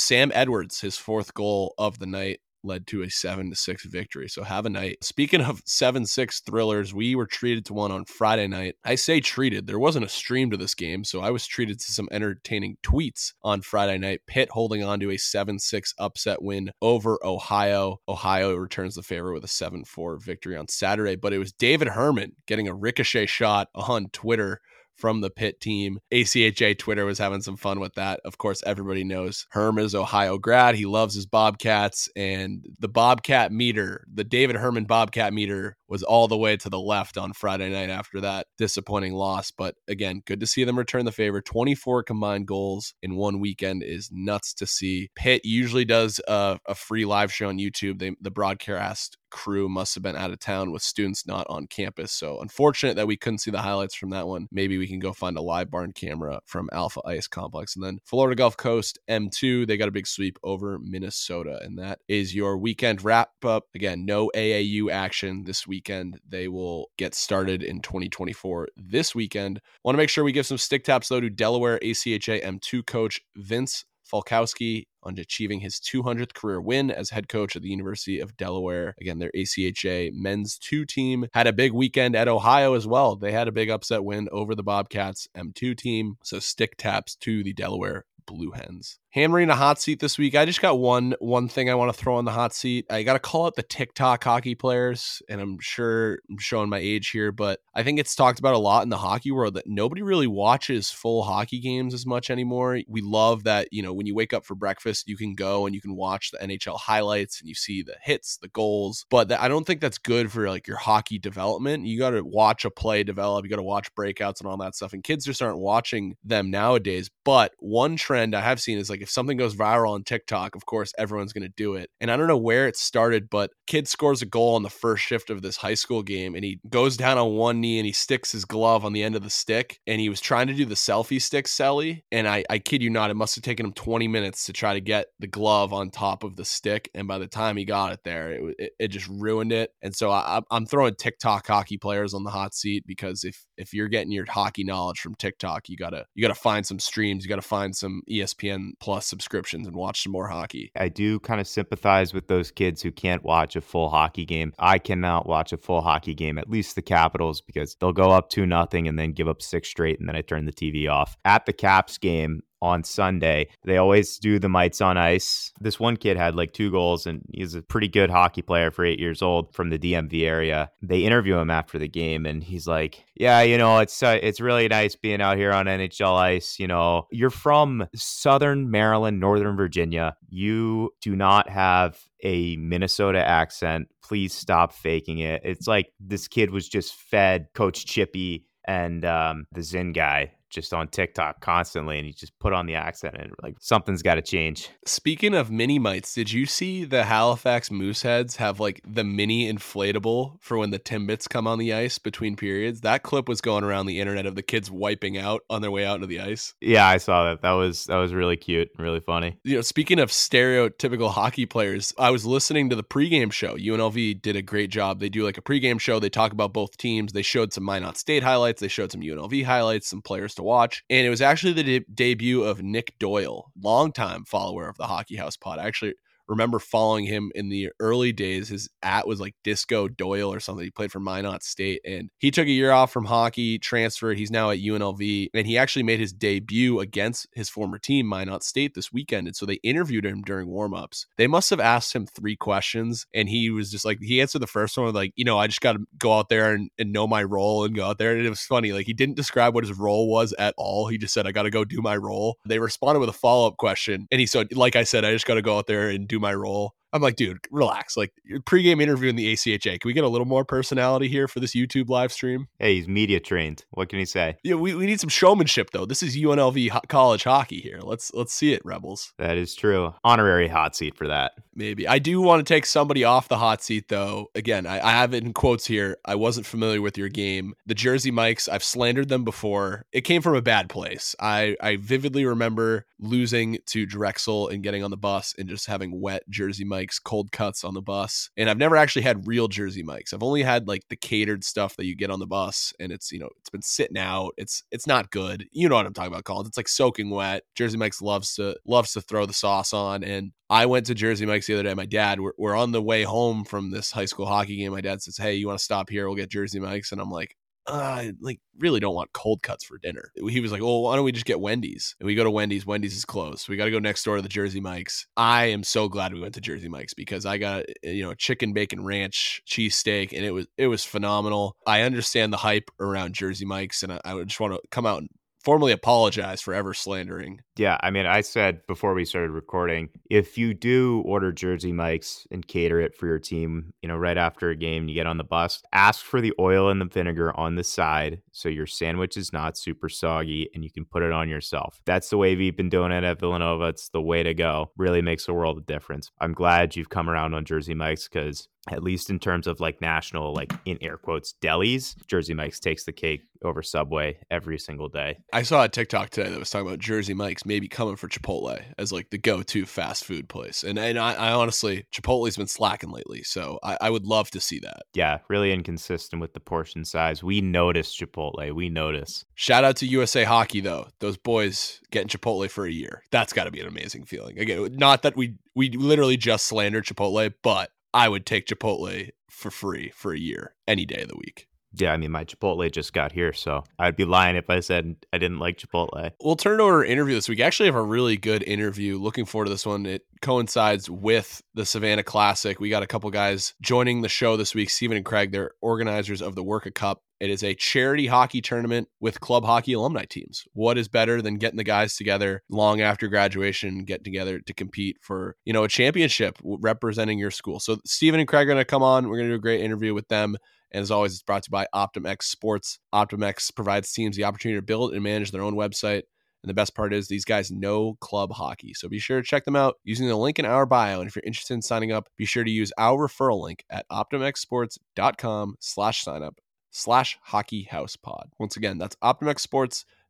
Sam 0.00 0.32
Edwards, 0.34 0.80
his 0.80 0.98
fourth 0.98 1.34
goal 1.34 1.74
of 1.78 2.00
the 2.00 2.06
night 2.06 2.40
led 2.64 2.86
to 2.88 3.02
a 3.02 3.10
seven 3.10 3.50
to 3.50 3.56
six 3.56 3.84
victory. 3.84 4.28
So 4.28 4.42
have 4.42 4.66
a 4.66 4.70
night. 4.70 4.98
Speaking 5.02 5.40
of 5.40 5.62
seven 5.66 6.06
six 6.06 6.40
thrillers, 6.40 6.94
we 6.94 7.14
were 7.14 7.26
treated 7.26 7.64
to 7.66 7.74
one 7.74 7.92
on 7.92 8.04
Friday 8.04 8.46
night. 8.46 8.76
I 8.84 8.94
say 8.94 9.20
treated. 9.20 9.66
There 9.66 9.78
wasn't 9.78 10.04
a 10.04 10.08
stream 10.08 10.50
to 10.50 10.56
this 10.56 10.74
game, 10.74 11.04
so 11.04 11.20
I 11.20 11.30
was 11.30 11.46
treated 11.46 11.78
to 11.80 11.92
some 11.92 12.08
entertaining 12.10 12.76
tweets 12.82 13.32
on 13.42 13.62
Friday 13.62 13.98
night. 13.98 14.22
Pitt 14.26 14.50
holding 14.50 14.82
on 14.82 15.00
to 15.00 15.10
a 15.10 15.16
seven 15.16 15.58
six 15.58 15.94
upset 15.98 16.42
win 16.42 16.70
over 16.80 17.18
Ohio. 17.24 17.98
Ohio 18.08 18.54
returns 18.54 18.94
the 18.94 19.02
favor 19.02 19.32
with 19.32 19.44
a 19.44 19.48
seven 19.48 19.84
four 19.84 20.18
victory 20.18 20.56
on 20.56 20.68
Saturday, 20.68 21.16
but 21.16 21.32
it 21.32 21.38
was 21.38 21.52
David 21.52 21.88
Herman 21.88 22.32
getting 22.46 22.68
a 22.68 22.74
ricochet 22.74 23.26
shot 23.26 23.68
on 23.74 24.08
Twitter 24.12 24.60
from 24.96 25.20
the 25.20 25.30
pit 25.30 25.60
team. 25.60 25.98
ACHA 26.12 26.78
Twitter 26.78 27.04
was 27.04 27.18
having 27.18 27.42
some 27.42 27.56
fun 27.56 27.80
with 27.80 27.94
that. 27.94 28.20
Of 28.24 28.38
course, 28.38 28.62
everybody 28.66 29.04
knows 29.04 29.46
Herm 29.50 29.78
is 29.78 29.94
Ohio 29.94 30.38
grad. 30.38 30.74
He 30.74 30.86
loves 30.86 31.14
his 31.14 31.26
Bobcats, 31.26 32.08
and 32.16 32.64
the 32.78 32.88
Bobcat 32.88 33.52
meter, 33.52 34.04
the 34.12 34.24
David 34.24 34.56
Herman 34.56 34.84
Bobcat 34.84 35.32
meter, 35.32 35.76
was 35.94 36.02
all 36.02 36.26
the 36.26 36.36
way 36.36 36.56
to 36.56 36.68
the 36.68 36.80
left 36.80 37.16
on 37.16 37.32
Friday 37.32 37.70
night 37.70 37.88
after 37.88 38.20
that 38.20 38.48
disappointing 38.58 39.12
loss. 39.12 39.52
But 39.52 39.76
again, 39.86 40.22
good 40.26 40.40
to 40.40 40.46
see 40.46 40.64
them 40.64 40.76
return 40.76 41.04
the 41.04 41.12
favor. 41.12 41.40
24 41.40 42.02
combined 42.02 42.48
goals 42.48 42.94
in 43.00 43.14
one 43.14 43.38
weekend 43.38 43.84
is 43.84 44.10
nuts 44.10 44.54
to 44.54 44.66
see. 44.66 45.08
Pitt 45.14 45.42
usually 45.44 45.84
does 45.84 46.20
a, 46.26 46.58
a 46.66 46.74
free 46.74 47.04
live 47.04 47.32
show 47.32 47.48
on 47.48 47.58
YouTube. 47.58 48.00
They, 48.00 48.16
the 48.20 48.32
broadcast 48.32 49.18
crew 49.34 49.68
must 49.68 49.94
have 49.94 50.02
been 50.02 50.14
out 50.14 50.30
of 50.30 50.38
town 50.38 50.70
with 50.70 50.80
students 50.80 51.26
not 51.26 51.44
on 51.50 51.66
campus. 51.66 52.12
So 52.12 52.40
unfortunate 52.40 52.94
that 52.94 53.08
we 53.08 53.16
couldn't 53.16 53.40
see 53.40 53.50
the 53.50 53.62
highlights 53.62 53.96
from 53.96 54.10
that 54.10 54.28
one. 54.28 54.46
Maybe 54.52 54.78
we 54.78 54.86
can 54.86 55.00
go 55.00 55.12
find 55.12 55.36
a 55.36 55.42
live 55.42 55.72
barn 55.72 55.90
camera 55.92 56.38
from 56.46 56.68
Alpha 56.72 57.00
Ice 57.04 57.26
Complex. 57.26 57.74
And 57.74 57.84
then 57.84 57.98
Florida 58.04 58.36
Gulf 58.36 58.56
Coast 58.56 58.96
M2, 59.10 59.66
they 59.66 59.76
got 59.76 59.88
a 59.88 59.92
big 59.92 60.06
sweep 60.06 60.38
over 60.44 60.78
Minnesota. 60.78 61.58
And 61.62 61.76
that 61.80 61.98
is 62.06 62.32
your 62.32 62.56
weekend 62.56 63.02
wrap 63.02 63.30
up. 63.44 63.64
Again, 63.74 64.06
no 64.06 64.30
AAU 64.36 64.88
action 64.92 65.42
this 65.42 65.66
weekend. 65.84 66.18
They 66.26 66.48
will 66.48 66.90
get 66.96 67.14
started 67.14 67.62
in 67.62 67.80
2024 67.80 68.68
this 68.76 69.14
weekend. 69.14 69.60
Want 69.84 69.94
to 69.94 69.98
make 69.98 70.08
sure 70.08 70.24
we 70.24 70.32
give 70.32 70.46
some 70.46 70.58
stick 70.58 70.84
taps 70.84 71.08
though 71.08 71.20
to 71.20 71.28
Delaware 71.28 71.78
ACHA 71.80 72.42
M2 72.42 72.86
coach 72.86 73.20
Vince 73.36 73.84
Falkowski 74.10 74.84
on 75.02 75.18
achieving 75.18 75.60
his 75.60 75.80
200th 75.80 76.32
career 76.32 76.60
win 76.60 76.90
as 76.90 77.10
head 77.10 77.28
coach 77.28 77.54
at 77.54 77.62
the 77.62 77.68
University 77.68 78.18
of 78.18 78.36
Delaware. 78.36 78.94
Again, 78.98 79.18
their 79.18 79.30
ACHA 79.36 80.12
men's 80.14 80.56
two 80.58 80.86
team 80.86 81.26
had 81.34 81.46
a 81.46 81.52
big 81.52 81.72
weekend 81.72 82.16
at 82.16 82.28
Ohio 82.28 82.74
as 82.74 82.86
well. 82.86 83.16
They 83.16 83.32
had 83.32 83.48
a 83.48 83.52
big 83.52 83.68
upset 83.68 84.04
win 84.04 84.28
over 84.32 84.54
the 84.54 84.62
Bobcats 84.62 85.28
M2 85.36 85.76
team. 85.76 86.16
So 86.22 86.38
stick 86.38 86.76
taps 86.78 87.14
to 87.16 87.42
the 87.42 87.52
Delaware 87.52 88.04
Blue 88.26 88.52
Hens. 88.52 88.98
Ham 89.14 89.32
Arena 89.32 89.54
hot 89.54 89.80
seat 89.80 90.00
this 90.00 90.18
week. 90.18 90.34
I 90.34 90.44
just 90.44 90.60
got 90.60 90.80
one 90.80 91.14
one 91.20 91.46
thing 91.46 91.70
I 91.70 91.76
want 91.76 91.94
to 91.94 91.96
throw 91.96 92.16
on 92.16 92.24
the 92.24 92.32
hot 92.32 92.52
seat. 92.52 92.84
I 92.90 93.04
got 93.04 93.12
to 93.12 93.20
call 93.20 93.46
out 93.46 93.54
the 93.54 93.62
TikTok 93.62 94.24
hockey 94.24 94.56
players, 94.56 95.22
and 95.28 95.40
I'm 95.40 95.60
sure 95.60 96.18
I'm 96.28 96.38
showing 96.38 96.68
my 96.68 96.80
age 96.80 97.10
here, 97.10 97.30
but 97.30 97.60
I 97.76 97.84
think 97.84 98.00
it's 98.00 98.16
talked 98.16 98.40
about 98.40 98.54
a 98.54 98.58
lot 98.58 98.82
in 98.82 98.88
the 98.88 98.96
hockey 98.96 99.30
world 99.30 99.54
that 99.54 99.68
nobody 99.68 100.02
really 100.02 100.26
watches 100.26 100.90
full 100.90 101.22
hockey 101.22 101.60
games 101.60 101.94
as 101.94 102.04
much 102.04 102.28
anymore. 102.28 102.80
We 102.88 103.02
love 103.02 103.44
that 103.44 103.68
you 103.70 103.84
know 103.84 103.94
when 103.94 104.06
you 104.06 104.16
wake 104.16 104.32
up 104.32 104.44
for 104.44 104.56
breakfast, 104.56 105.06
you 105.06 105.16
can 105.16 105.36
go 105.36 105.64
and 105.64 105.76
you 105.76 105.80
can 105.80 105.94
watch 105.94 106.32
the 106.32 106.38
NHL 106.38 106.80
highlights 106.80 107.38
and 107.38 107.48
you 107.48 107.54
see 107.54 107.82
the 107.82 107.94
hits, 108.02 108.38
the 108.38 108.48
goals, 108.48 109.06
but 109.10 109.30
I 109.30 109.46
don't 109.46 109.64
think 109.64 109.80
that's 109.80 109.98
good 109.98 110.32
for 110.32 110.48
like 110.48 110.66
your 110.66 110.78
hockey 110.78 111.20
development. 111.20 111.86
You 111.86 112.00
got 112.00 112.10
to 112.10 112.24
watch 112.24 112.64
a 112.64 112.70
play 112.70 113.04
develop. 113.04 113.44
You 113.44 113.50
got 113.50 113.56
to 113.58 113.62
watch 113.62 113.94
breakouts 113.94 114.40
and 114.40 114.48
all 114.48 114.56
that 114.56 114.74
stuff, 114.74 114.92
and 114.92 115.04
kids 115.04 115.24
just 115.24 115.40
aren't 115.40 115.58
watching 115.58 116.16
them 116.24 116.50
nowadays. 116.50 117.12
But 117.24 117.52
one 117.60 117.94
trend 117.94 118.34
I 118.34 118.40
have 118.40 118.60
seen 118.60 118.76
is 118.76 118.90
like 118.90 119.03
if 119.04 119.10
something 119.10 119.36
goes 119.36 119.54
viral 119.54 119.90
on 119.90 120.02
TikTok, 120.02 120.56
of 120.56 120.64
course, 120.64 120.94
everyone's 120.96 121.34
going 121.34 121.46
to 121.46 121.52
do 121.58 121.74
it. 121.74 121.90
And 122.00 122.10
I 122.10 122.16
don't 122.16 122.26
know 122.26 122.38
where 122.38 122.66
it 122.66 122.74
started, 122.74 123.28
but 123.28 123.50
kid 123.66 123.86
scores 123.86 124.22
a 124.22 124.26
goal 124.26 124.54
on 124.54 124.62
the 124.62 124.70
first 124.70 125.04
shift 125.04 125.28
of 125.28 125.42
this 125.42 125.58
high 125.58 125.74
school 125.74 126.02
game 126.02 126.34
and 126.34 126.42
he 126.42 126.58
goes 126.70 126.96
down 126.96 127.18
on 127.18 127.34
one 127.34 127.60
knee 127.60 127.78
and 127.78 127.84
he 127.84 127.92
sticks 127.92 128.32
his 128.32 128.46
glove 128.46 128.82
on 128.82 128.94
the 128.94 129.02
end 129.02 129.14
of 129.14 129.22
the 129.22 129.28
stick 129.28 129.78
and 129.86 130.00
he 130.00 130.08
was 130.08 130.22
trying 130.22 130.46
to 130.46 130.54
do 130.54 130.64
the 130.64 130.74
selfie 130.74 131.20
stick 131.20 131.44
Selly. 131.44 132.00
And 132.10 132.26
I, 132.26 132.44
I 132.48 132.58
kid 132.60 132.82
you 132.82 132.88
not, 132.88 133.10
it 133.10 133.14
must 133.14 133.34
have 133.34 133.44
taken 133.44 133.66
him 133.66 133.74
20 133.74 134.08
minutes 134.08 134.46
to 134.46 134.54
try 134.54 134.72
to 134.72 134.80
get 134.80 135.08
the 135.18 135.26
glove 135.26 135.74
on 135.74 135.90
top 135.90 136.24
of 136.24 136.36
the 136.36 136.46
stick. 136.46 136.90
And 136.94 137.06
by 137.06 137.18
the 137.18 137.26
time 137.26 137.58
he 137.58 137.66
got 137.66 137.92
it 137.92 138.00
there, 138.04 138.32
it, 138.32 138.54
it, 138.58 138.72
it 138.78 138.88
just 138.88 139.08
ruined 139.08 139.52
it. 139.52 139.70
And 139.82 139.94
so 139.94 140.10
I, 140.10 140.40
I'm 140.50 140.64
throwing 140.64 140.94
TikTok 140.94 141.46
hockey 141.46 141.76
players 141.76 142.14
on 142.14 142.24
the 142.24 142.30
hot 142.30 142.54
seat 142.54 142.84
because 142.86 143.22
if, 143.22 143.44
if 143.58 143.74
you're 143.74 143.88
getting 143.88 144.12
your 144.12 144.24
hockey 144.24 144.64
knowledge 144.64 145.00
from 145.00 145.14
TikTok, 145.14 145.68
you 145.68 145.76
gotta, 145.76 146.06
you 146.14 146.22
gotta 146.22 146.34
find 146.34 146.64
some 146.64 146.78
streams, 146.78 147.22
you 147.22 147.28
gotta 147.28 147.42
find 147.42 147.76
some 147.76 148.00
ESPN 148.10 148.70
plus 148.80 148.93
subscriptions 149.00 149.34
subscriptions 149.34 149.66
and 149.66 149.76
watch 149.76 150.02
some 150.02 150.12
more 150.12 150.28
hockey. 150.28 150.70
I 150.76 150.88
do 150.88 151.18
kind 151.20 151.40
of 151.40 151.46
sympathize 151.46 152.14
with 152.14 152.28
those 152.28 152.50
kids 152.50 152.82
who 152.82 152.92
can't 152.92 153.22
watch 153.24 153.56
a 153.56 153.60
full 153.60 153.90
hockey 153.90 154.24
game. 154.24 154.52
I 154.58 154.78
cannot 154.78 155.26
watch 155.26 155.52
a 155.52 155.56
full 155.56 155.80
hockey 155.80 156.14
game, 156.14 156.38
at 156.38 156.48
least 156.48 156.74
the 156.74 156.82
Capitals, 156.82 157.40
because 157.40 157.76
they'll 157.80 157.92
go 157.92 158.10
up 158.10 158.30
two 158.30 158.46
nothing 158.46 158.88
and 158.88 158.98
then 158.98 159.12
give 159.12 159.28
up 159.28 159.42
six 159.42 159.68
straight, 159.68 159.98
and 159.98 160.08
then 160.08 160.16
I 160.16 160.20
turn 160.20 160.44
the 160.44 160.52
TV 160.52 160.88
off. 160.88 161.16
At 161.24 161.46
the 161.46 161.52
Caps 161.52 161.98
game, 161.98 162.42
on 162.64 162.82
Sunday. 162.82 163.48
They 163.64 163.76
always 163.76 164.18
do 164.18 164.38
the 164.38 164.48
mites 164.48 164.80
on 164.80 164.96
ice. 164.96 165.52
This 165.60 165.78
one 165.78 165.98
kid 165.98 166.16
had 166.16 166.34
like 166.34 166.52
two 166.52 166.70
goals 166.70 167.06
and 167.06 167.20
he's 167.30 167.54
a 167.54 167.60
pretty 167.60 167.88
good 167.88 168.08
hockey 168.08 168.40
player 168.40 168.70
for 168.70 168.86
eight 168.86 168.98
years 168.98 169.20
old 169.20 169.54
from 169.54 169.68
the 169.68 169.78
DMV 169.78 170.22
area. 170.22 170.70
They 170.80 171.00
interview 171.00 171.36
him 171.36 171.50
after 171.50 171.78
the 171.78 171.88
game 171.88 172.24
and 172.24 172.42
he's 172.42 172.66
like, 172.66 173.04
yeah, 173.14 173.42
you 173.42 173.58
know, 173.58 173.78
it's 173.80 174.02
uh, 174.02 174.18
it's 174.22 174.40
really 174.40 174.66
nice 174.66 174.96
being 174.96 175.20
out 175.20 175.36
here 175.36 175.52
on 175.52 175.66
NHL 175.66 176.16
ice. 176.16 176.58
You 176.58 176.66
know, 176.66 177.06
you're 177.12 177.28
from 177.28 177.86
Southern 177.94 178.70
Maryland, 178.70 179.20
Northern 179.20 179.56
Virginia. 179.56 180.16
You 180.30 180.90
do 181.02 181.14
not 181.14 181.50
have 181.50 182.00
a 182.22 182.56
Minnesota 182.56 183.22
accent. 183.22 183.88
Please 184.02 184.32
stop 184.32 184.72
faking 184.72 185.18
it. 185.18 185.42
It's 185.44 185.68
like 185.68 185.92
this 186.00 186.28
kid 186.28 186.50
was 186.50 186.66
just 186.66 186.94
fed 186.94 187.48
Coach 187.54 187.84
Chippy 187.84 188.46
and 188.66 189.04
um, 189.04 189.46
the 189.52 189.62
Zen 189.62 189.92
guy 189.92 190.32
just 190.54 190.72
on 190.72 190.88
TikTok 190.88 191.40
constantly, 191.40 191.98
and 191.98 192.06
he 192.06 192.12
just 192.12 192.38
put 192.38 192.52
on 192.52 192.66
the 192.66 192.74
accent, 192.74 193.16
and 193.18 193.32
like 193.42 193.56
something's 193.60 194.02
got 194.02 194.14
to 194.14 194.22
change. 194.22 194.70
Speaking 194.86 195.34
of 195.34 195.50
mini 195.50 195.78
mites, 195.78 196.14
did 196.14 196.32
you 196.32 196.46
see 196.46 196.84
the 196.84 197.04
Halifax 197.04 197.68
Mooseheads 197.68 198.36
have 198.36 198.60
like 198.60 198.80
the 198.86 199.04
mini 199.04 199.52
inflatable 199.52 200.38
for 200.40 200.56
when 200.56 200.70
the 200.70 200.78
Timbits 200.78 201.28
come 201.28 201.46
on 201.46 201.58
the 201.58 201.72
ice 201.72 201.98
between 201.98 202.36
periods? 202.36 202.80
That 202.82 203.02
clip 203.02 203.28
was 203.28 203.40
going 203.40 203.64
around 203.64 203.86
the 203.86 204.00
internet 204.00 204.26
of 204.26 204.34
the 204.34 204.42
kids 204.42 204.70
wiping 204.70 205.18
out 205.18 205.42
on 205.50 205.60
their 205.60 205.70
way 205.70 205.84
out 205.84 205.96
into 205.96 206.06
the 206.06 206.20
ice. 206.20 206.54
Yeah, 206.60 206.86
I 206.86 206.98
saw 206.98 207.24
that. 207.24 207.42
That 207.42 207.52
was 207.52 207.84
that 207.86 207.96
was 207.96 208.14
really 208.14 208.36
cute, 208.36 208.70
really 208.78 209.00
funny. 209.00 209.38
You 209.44 209.56
know, 209.56 209.62
speaking 209.62 209.98
of 209.98 210.10
stereotypical 210.10 211.10
hockey 211.10 211.46
players, 211.46 211.92
I 211.98 212.10
was 212.10 212.24
listening 212.24 212.70
to 212.70 212.76
the 212.76 212.84
pregame 212.84 213.32
show. 213.32 213.56
UNLV 213.56 214.22
did 214.22 214.36
a 214.36 214.42
great 214.42 214.70
job. 214.70 215.00
They 215.00 215.08
do 215.08 215.24
like 215.24 215.38
a 215.38 215.42
pregame 215.42 215.80
show. 215.80 215.98
They 215.98 216.08
talk 216.08 216.32
about 216.32 216.52
both 216.52 216.76
teams. 216.76 217.12
They 217.12 217.22
showed 217.22 217.52
some 217.52 217.64
Minot 217.64 217.96
State 217.96 218.22
highlights. 218.22 218.60
They 218.60 218.68
showed 218.68 218.92
some 218.92 219.00
UNLV 219.00 219.44
highlights, 219.44 219.88
some 219.88 220.02
players 220.02 220.34
to 220.36 220.42
watch. 220.44 220.84
And 220.90 221.06
it 221.06 221.10
was 221.10 221.20
actually 221.20 221.54
the 221.54 221.80
de- 221.80 221.86
debut 221.92 222.42
of 222.44 222.62
Nick 222.62 222.94
Doyle, 222.98 223.50
longtime 223.60 224.24
follower 224.24 224.68
of 224.68 224.76
the 224.76 224.86
Hockey 224.86 225.16
House 225.16 225.36
Pod. 225.36 225.58
I 225.58 225.66
actually 225.66 225.94
remember 226.28 226.58
following 226.58 227.04
him 227.04 227.30
in 227.34 227.48
the 227.48 227.70
early 227.80 228.12
days. 228.12 228.48
His 228.48 228.68
at 228.82 229.06
was 229.06 229.20
like 229.20 229.34
Disco 229.44 229.88
Doyle 229.88 230.32
or 230.32 230.40
something. 230.40 230.64
He 230.64 230.70
played 230.70 230.92
for 230.92 231.00
Minot 231.00 231.42
State 231.42 231.80
and 231.84 232.10
he 232.18 232.30
took 232.30 232.46
a 232.46 232.50
year 232.50 232.70
off 232.70 232.92
from 232.92 233.04
hockey, 233.04 233.58
transferred. 233.58 234.18
He's 234.18 234.30
now 234.30 234.50
at 234.50 234.58
UNLV 234.58 235.28
and 235.34 235.46
he 235.46 235.58
actually 235.58 235.82
made 235.82 236.00
his 236.00 236.12
debut 236.12 236.80
against 236.80 237.26
his 237.34 237.48
former 237.48 237.78
team, 237.78 238.06
Minot 238.06 238.42
State, 238.42 238.74
this 238.74 238.92
weekend. 238.92 239.26
And 239.26 239.36
so 239.36 239.46
they 239.46 239.54
interviewed 239.62 240.06
him 240.06 240.22
during 240.22 240.48
warmups. 240.48 241.06
They 241.16 241.26
must 241.26 241.50
have 241.50 241.60
asked 241.60 241.94
him 241.94 242.06
three 242.06 242.36
questions 242.36 243.06
and 243.14 243.28
he 243.28 243.50
was 243.50 243.70
just 243.70 243.84
like, 243.84 243.98
he 244.00 244.20
answered 244.20 244.40
the 244.40 244.46
first 244.46 244.76
one 244.76 244.92
like, 244.92 245.12
you 245.16 245.24
know, 245.24 245.38
I 245.38 245.46
just 245.46 245.60
got 245.60 245.72
to 245.72 245.84
go 245.98 246.12
out 246.12 246.28
there 246.28 246.52
and, 246.52 246.70
and 246.78 246.92
know 246.92 247.06
my 247.06 247.22
role 247.22 247.64
and 247.64 247.74
go 247.74 247.84
out 247.84 247.98
there. 247.98 248.16
And 248.16 248.24
it 248.24 248.30
was 248.30 248.42
funny. 248.42 248.72
Like 248.72 248.86
he 248.86 248.92
didn't 248.92 249.16
describe 249.16 249.54
what 249.54 249.64
his 249.64 249.76
role 249.76 250.08
was 250.08 250.32
at 250.38 250.54
all. 250.56 250.88
He 250.88 250.98
just 250.98 251.14
said, 251.14 251.26
I 251.26 251.32
got 251.32 251.42
to 251.42 251.50
go 251.50 251.64
do 251.64 251.80
my 251.80 251.96
role. 251.96 252.38
They 252.46 252.58
responded 252.58 253.00
with 253.00 253.08
a 253.08 253.14
follow 253.14 253.48
up 253.48 253.56
question. 253.56 254.06
And 254.10 254.20
he 254.20 254.26
said, 254.26 254.54
like 254.56 254.76
I 254.76 254.84
said, 254.84 255.04
I 255.04 255.12
just 255.12 255.26
got 255.26 255.34
to 255.34 255.42
go 255.42 255.58
out 255.58 255.66
there 255.66 255.88
and 255.88 256.06
do 256.06 256.13
my 256.18 256.34
role. 256.34 256.74
I'm 256.92 257.02
like, 257.02 257.16
dude, 257.16 257.38
relax. 257.50 257.96
Like 257.96 258.12
pregame 258.46 258.80
interview 258.80 259.08
in 259.08 259.16
the 259.16 259.32
ACHA. 259.32 259.80
Can 259.80 259.88
we 259.88 259.92
get 259.92 260.04
a 260.04 260.08
little 260.08 260.28
more 260.28 260.44
personality 260.44 261.08
here 261.08 261.26
for 261.26 261.40
this 261.40 261.54
YouTube 261.54 261.88
live 261.88 262.12
stream? 262.12 262.46
Hey, 262.60 262.76
he's 262.76 262.86
media 262.86 263.18
trained. 263.18 263.64
What 263.70 263.88
can 263.88 263.98
he 263.98 264.04
say? 264.04 264.36
Yeah, 264.44 264.54
we, 264.54 264.76
we 264.76 264.86
need 264.86 265.00
some 265.00 265.10
showmanship 265.10 265.70
though. 265.72 265.86
This 265.86 266.04
is 266.04 266.16
UNLV 266.16 266.70
ho- 266.70 266.80
college 266.88 267.24
hockey 267.24 267.60
here. 267.60 267.80
Let's 267.82 268.14
let's 268.14 268.32
see 268.32 268.52
it, 268.52 268.62
Rebels. 268.64 269.12
That 269.18 269.36
is 269.36 269.56
true. 269.56 269.92
Honorary 270.04 270.46
hot 270.46 270.76
seat 270.76 270.96
for 270.96 271.08
that. 271.08 271.32
Maybe. 271.56 271.86
I 271.88 271.98
do 271.98 272.20
want 272.20 272.46
to 272.46 272.54
take 272.54 272.66
somebody 272.66 273.04
off 273.04 273.28
the 273.28 273.38
hot 273.38 273.62
seat, 273.62 273.88
though. 273.88 274.30
Again, 274.34 274.66
I, 274.66 274.80
I 274.80 274.90
have 274.92 275.14
it 275.14 275.24
in 275.24 275.32
quotes 275.32 275.66
here. 275.66 275.96
I 276.04 276.14
wasn't 276.14 276.46
familiar 276.46 276.80
with 276.80 276.98
your 276.98 277.08
game. 277.08 277.54
The 277.66 277.74
Jersey 277.74 278.10
Mikes, 278.10 278.48
I've 278.48 278.64
slandered 278.64 279.08
them 279.08 279.24
before. 279.24 279.86
It 279.92 280.02
came 280.02 280.22
from 280.22 280.34
a 280.34 280.42
bad 280.42 280.68
place. 280.68 281.14
I, 281.20 281.56
I 281.60 281.76
vividly 281.76 282.24
remember 282.24 282.86
losing 282.98 283.58
to 283.66 283.86
Drexel 283.86 284.48
and 284.48 284.62
getting 284.62 284.82
on 284.82 284.90
the 284.90 284.96
bus 284.96 285.34
and 285.38 285.48
just 285.48 285.66
having 285.66 286.00
wet 286.00 286.22
Jersey 286.28 286.64
Mikes, 286.64 286.98
cold 286.98 287.32
cuts 287.32 287.64
on 287.64 287.74
the 287.74 287.82
bus. 287.82 288.30
And 288.36 288.48
I've 288.48 288.58
never 288.58 288.76
actually 288.76 289.02
had 289.02 289.26
real 289.26 289.48
Jersey 289.48 289.82
Mikes. 289.82 290.12
I've 290.12 290.22
only 290.22 290.42
had 290.42 290.68
like 290.68 290.88
the 290.88 290.96
catered 290.96 291.44
stuff 291.44 291.76
that 291.76 291.86
you 291.86 291.94
get 291.94 292.10
on 292.10 292.20
the 292.20 292.26
bus, 292.26 292.72
and 292.80 292.92
it's 292.92 293.12
you 293.12 293.18
know 293.18 293.28
it's 293.40 293.50
been 293.50 293.62
sitting 293.62 293.98
out. 293.98 294.32
It's 294.36 294.62
it's 294.70 294.86
not 294.86 295.10
good. 295.10 295.46
You 295.52 295.68
know 295.68 295.76
what 295.76 295.86
I'm 295.86 295.92
talking 295.92 296.12
about, 296.12 296.24
Collins. 296.24 296.48
It's 296.48 296.56
like 296.56 296.68
soaking 296.68 297.10
wet. 297.10 297.42
Jersey 297.54 297.78
Mike's 297.78 298.02
loves 298.02 298.34
to 298.36 298.56
loves 298.66 298.92
to 298.92 299.00
throw 299.00 299.26
the 299.26 299.32
sauce 299.32 299.72
on, 299.72 300.02
and 300.04 300.32
I 300.50 300.66
went 300.66 300.86
to 300.86 300.94
Jersey 300.94 301.26
Mike's 301.26 301.43
the 301.46 301.54
other 301.54 301.62
day. 301.62 301.74
My 301.74 301.86
dad, 301.86 302.20
we're, 302.20 302.32
we're 302.38 302.56
on 302.56 302.72
the 302.72 302.82
way 302.82 303.02
home 303.02 303.44
from 303.44 303.70
this 303.70 303.90
high 303.90 304.04
school 304.04 304.26
hockey 304.26 304.56
game. 304.56 304.72
My 304.72 304.80
dad 304.80 305.02
says, 305.02 305.16
"Hey, 305.16 305.34
you 305.34 305.46
want 305.46 305.58
to 305.58 305.64
stop 305.64 305.88
here? 305.90 306.06
We'll 306.06 306.16
get 306.16 306.30
Jersey 306.30 306.60
Mike's." 306.60 306.92
And 306.92 307.00
I'm 307.00 307.10
like, 307.10 307.36
uh, 307.66 307.72
I 307.72 308.12
like 308.20 308.40
really 308.58 308.80
don't 308.80 308.94
want 308.94 309.12
cold 309.14 309.42
cuts 309.42 309.64
for 309.64 309.78
dinner. 309.78 310.12
He 310.28 310.40
was 310.40 310.52
like, 310.52 310.60
"Well, 310.60 310.82
why 310.82 310.96
don't 310.96 311.04
we 311.04 311.12
just 311.12 311.24
get 311.24 311.40
Wendy's?" 311.40 311.96
And 311.98 312.06
we 312.06 312.14
go 312.14 312.24
to 312.24 312.30
Wendy's. 312.30 312.66
Wendy's 312.66 312.96
is 312.96 313.04
closed. 313.04 313.48
We 313.48 313.56
got 313.56 313.64
to 313.64 313.70
go 313.70 313.78
next 313.78 314.04
door 314.04 314.16
to 314.16 314.22
the 314.22 314.28
Jersey 314.28 314.60
Mike's. 314.60 315.06
I 315.16 315.46
am 315.46 315.62
so 315.64 315.88
glad 315.88 316.12
we 316.12 316.20
went 316.20 316.34
to 316.34 316.40
Jersey 316.40 316.68
Mike's 316.68 316.94
because 316.94 317.24
I 317.24 317.38
got 317.38 317.64
eh, 317.82 317.92
you 317.92 318.02
know 318.02 318.14
chicken 318.14 318.52
bacon 318.52 318.84
ranch 318.84 319.42
cheesesteak, 319.48 320.12
and 320.12 320.24
it 320.24 320.32
was 320.32 320.46
it 320.58 320.66
was 320.66 320.84
phenomenal. 320.84 321.56
I 321.66 321.82
understand 321.82 322.32
the 322.32 322.38
hype 322.38 322.70
around 322.80 323.14
Jersey 323.14 323.46
Mike's, 323.46 323.82
and 323.82 323.92
I, 323.92 324.00
I 324.04 324.22
just 324.24 324.40
want 324.40 324.54
to 324.54 324.60
come 324.70 324.84
out 324.84 324.98
and 324.98 325.08
formally 325.44 325.72
apologize 325.72 326.40
for 326.40 326.54
ever 326.54 326.72
slandering. 326.72 327.40
Yeah, 327.56 327.76
I 327.82 327.90
mean, 327.90 328.06
I 328.06 328.22
said 328.22 328.66
before 328.66 328.94
we 328.94 329.04
started 329.04 329.30
recording, 329.30 329.90
if 330.10 330.38
you 330.38 330.54
do 330.54 331.02
order 331.04 331.32
Jersey 331.32 331.72
Mike's 331.72 332.26
and 332.30 332.46
cater 332.46 332.80
it 332.80 332.96
for 332.96 333.06
your 333.06 333.18
team, 333.18 333.74
you 333.82 333.88
know, 333.88 333.96
right 333.96 334.16
after 334.16 334.48
a 334.48 334.56
game, 334.56 334.88
you 334.88 334.94
get 334.94 335.06
on 335.06 335.18
the 335.18 335.24
bus, 335.24 335.62
ask 335.72 336.04
for 336.04 336.20
the 336.20 336.32
oil 336.40 336.70
and 336.70 336.80
the 336.80 336.86
vinegar 336.86 337.36
on 337.38 337.56
the 337.56 337.64
side 337.64 338.22
so 338.32 338.48
your 338.48 338.66
sandwich 338.66 339.16
is 339.16 339.32
not 339.32 339.58
super 339.58 339.88
soggy 339.88 340.48
and 340.54 340.64
you 340.64 340.70
can 340.70 340.84
put 340.84 341.02
it 341.02 341.12
on 341.12 341.28
yourself. 341.28 341.80
That's 341.84 342.08
the 342.08 342.18
way 342.18 342.34
we've 342.34 342.56
been 342.56 342.70
doing 342.70 342.90
it 342.90 343.04
at 343.04 343.20
Villanova. 343.20 343.66
It's 343.66 343.90
the 343.90 344.02
way 344.02 344.22
to 344.22 344.34
go. 344.34 344.70
Really 344.76 345.02
makes 345.02 345.28
a 345.28 345.34
world 345.34 345.58
of 345.58 345.66
difference. 345.66 346.10
I'm 346.20 346.32
glad 346.32 346.74
you've 346.74 346.88
come 346.88 347.10
around 347.10 347.34
on 347.34 347.44
Jersey 347.44 347.74
Mike's 347.74 348.08
because 348.08 348.48
at 348.70 348.82
least 348.82 349.10
in 349.10 349.18
terms 349.18 349.46
of 349.46 349.60
like 349.60 349.80
national, 349.80 350.32
like 350.34 350.52
in 350.64 350.78
air 350.80 350.96
quotes, 350.96 351.34
delis, 351.42 351.94
Jersey 352.06 352.34
Mike's 352.34 352.60
takes 352.60 352.84
the 352.84 352.92
cake 352.92 353.22
over 353.42 353.62
Subway 353.62 354.18
every 354.30 354.58
single 354.58 354.88
day. 354.88 355.18
I 355.32 355.42
saw 355.42 355.64
a 355.64 355.68
TikTok 355.68 356.10
today 356.10 356.30
that 356.30 356.38
was 356.38 356.50
talking 356.50 356.66
about 356.66 356.78
Jersey 356.78 357.14
Mike's 357.14 357.44
maybe 357.44 357.68
coming 357.68 357.96
for 357.96 358.08
Chipotle 358.08 358.62
as 358.78 358.92
like 358.92 359.10
the 359.10 359.18
go-to 359.18 359.66
fast 359.66 360.04
food 360.04 360.28
place, 360.28 360.64
and 360.64 360.78
and 360.78 360.98
I, 360.98 361.14
I 361.14 361.32
honestly 361.32 361.86
Chipotle's 361.92 362.36
been 362.36 362.46
slacking 362.46 362.90
lately, 362.90 363.22
so 363.22 363.58
I, 363.62 363.76
I, 363.82 363.90
would 363.90 364.06
love 364.06 364.30
to 364.30 364.40
see 364.40 364.58
that. 364.60 364.84
Yeah, 364.94 365.18
really 365.28 365.52
inconsistent 365.52 366.20
with 366.20 366.32
the 366.32 366.40
portion 366.40 366.84
size. 366.84 367.22
We 367.22 367.40
notice 367.40 367.94
Chipotle. 367.94 368.52
We 368.52 368.68
notice. 368.68 369.24
Shout 369.34 369.64
out 369.64 369.76
to 369.76 369.86
USA 369.86 370.24
Hockey 370.24 370.60
though; 370.60 370.88
those 371.00 371.16
boys 371.16 371.80
getting 371.90 372.08
Chipotle 372.08 372.50
for 372.50 372.64
a 372.64 372.72
year. 372.72 373.02
That's 373.10 373.32
got 373.32 373.44
to 373.44 373.50
be 373.50 373.60
an 373.60 373.68
amazing 373.68 374.04
feeling. 374.06 374.38
Again, 374.38 374.76
not 374.76 375.02
that 375.02 375.16
we 375.16 375.34
we 375.54 375.70
literally 375.70 376.16
just 376.16 376.46
slandered 376.46 376.84
Chipotle, 376.86 377.32
but 377.42 377.70
I 377.94 378.08
would 378.08 378.26
take 378.26 378.46
Chipotle 378.46 379.12
for 379.30 379.52
free 379.52 379.90
for 379.94 380.12
a 380.12 380.18
year 380.18 380.56
any 380.66 380.84
day 380.84 381.02
of 381.02 381.08
the 381.08 381.16
week. 381.16 381.46
Yeah, 381.76 381.92
I 381.92 381.96
mean, 381.96 382.12
my 382.12 382.24
Chipotle 382.24 382.70
just 382.70 382.92
got 382.92 383.12
here, 383.12 383.32
so 383.32 383.64
I'd 383.78 383.96
be 383.96 384.04
lying 384.04 384.36
if 384.36 384.48
I 384.48 384.60
said 384.60 384.94
I 385.12 385.18
didn't 385.18 385.40
like 385.40 385.58
Chipotle. 385.58 386.12
We'll 386.22 386.36
turn 386.36 386.60
over 386.60 386.84
to 386.84 386.90
interview 386.90 387.14
this 387.14 387.28
week. 387.28 387.40
I 387.40 387.44
actually 387.44 387.66
have 387.66 387.74
a 387.74 387.82
really 387.82 388.16
good 388.16 388.42
interview. 388.44 388.98
Looking 388.98 389.24
forward 389.24 389.46
to 389.46 389.50
this 389.50 389.66
one. 389.66 389.86
It 389.86 390.02
coincides 390.22 390.88
with 390.88 391.42
the 391.54 391.66
Savannah 391.66 392.02
Classic. 392.02 392.60
We 392.60 392.70
got 392.70 392.82
a 392.82 392.86
couple 392.86 393.10
guys 393.10 393.54
joining 393.60 394.02
the 394.02 394.08
show 394.08 394.36
this 394.36 394.54
week. 394.54 394.70
Stephen 394.70 394.96
and 394.96 395.04
Craig, 395.04 395.32
they're 395.32 395.50
organizers 395.60 396.22
of 396.22 396.34
the 396.34 396.44
Wirka 396.44 396.74
Cup. 396.74 397.02
It 397.20 397.30
is 397.30 397.42
a 397.42 397.54
charity 397.54 398.06
hockey 398.06 398.40
tournament 398.40 398.88
with 399.00 399.20
club 399.20 399.44
hockey 399.44 399.72
alumni 399.72 400.04
teams. 400.04 400.44
What 400.52 400.76
is 400.76 400.88
better 400.88 401.22
than 401.22 401.38
getting 401.38 401.56
the 401.56 401.64
guys 401.64 401.96
together 401.96 402.42
long 402.50 402.80
after 402.80 403.08
graduation, 403.08 403.84
get 403.84 404.04
together 404.04 404.40
to 404.40 404.54
compete 404.54 404.98
for, 405.00 405.36
you 405.44 405.52
know, 405.52 405.64
a 405.64 405.68
championship 405.68 406.38
representing 406.42 407.18
your 407.18 407.30
school. 407.30 407.60
So 407.60 407.78
Stephen 407.86 408.20
and 408.20 408.28
Craig 408.28 408.42
are 408.42 408.52
going 408.52 408.58
to 408.58 408.64
come 408.64 408.82
on. 408.82 409.08
We're 409.08 409.16
going 409.16 409.28
to 409.28 409.34
do 409.34 409.38
a 409.38 409.42
great 409.42 409.60
interview 409.60 409.94
with 409.94 410.08
them. 410.08 410.36
And 410.74 410.82
as 410.82 410.90
always, 410.90 411.12
it's 411.12 411.22
brought 411.22 411.44
to 411.44 411.48
you 411.48 411.52
by 411.52 411.68
OptimX 411.72 412.24
Sports. 412.24 412.80
OptimX 412.92 413.54
provides 413.54 413.92
teams 413.92 414.16
the 414.16 414.24
opportunity 414.24 414.58
to 414.58 414.62
build 414.62 414.92
and 414.92 415.04
manage 415.04 415.30
their 415.30 415.42
own 415.42 415.54
website. 415.54 416.02
And 416.42 416.50
the 416.50 416.54
best 416.54 416.74
part 416.74 416.92
is 416.92 417.06
these 417.06 417.24
guys 417.24 417.50
know 417.50 417.94
club 418.00 418.32
hockey. 418.32 418.74
So 418.74 418.88
be 418.88 418.98
sure 418.98 419.22
to 419.22 419.26
check 419.26 419.44
them 419.44 419.56
out 419.56 419.76
using 419.84 420.08
the 420.08 420.16
link 420.16 420.38
in 420.38 420.44
our 420.44 420.66
bio. 420.66 420.98
And 420.98 421.08
if 421.08 421.16
you're 421.16 421.22
interested 421.24 421.54
in 421.54 421.62
signing 421.62 421.92
up, 421.92 422.08
be 422.18 422.26
sure 422.26 422.44
to 422.44 422.50
use 422.50 422.72
our 422.76 423.08
referral 423.08 423.40
link 423.40 423.64
at 423.70 423.88
optimxsports.com 423.88 425.54
slash 425.60 426.02
sign 426.02 426.22
up 426.22 426.40
slash 426.72 427.18
hockey 427.22 427.62
house 427.62 427.96
pod. 427.96 428.28
Once 428.38 428.56
again, 428.56 428.76
that's 428.76 428.96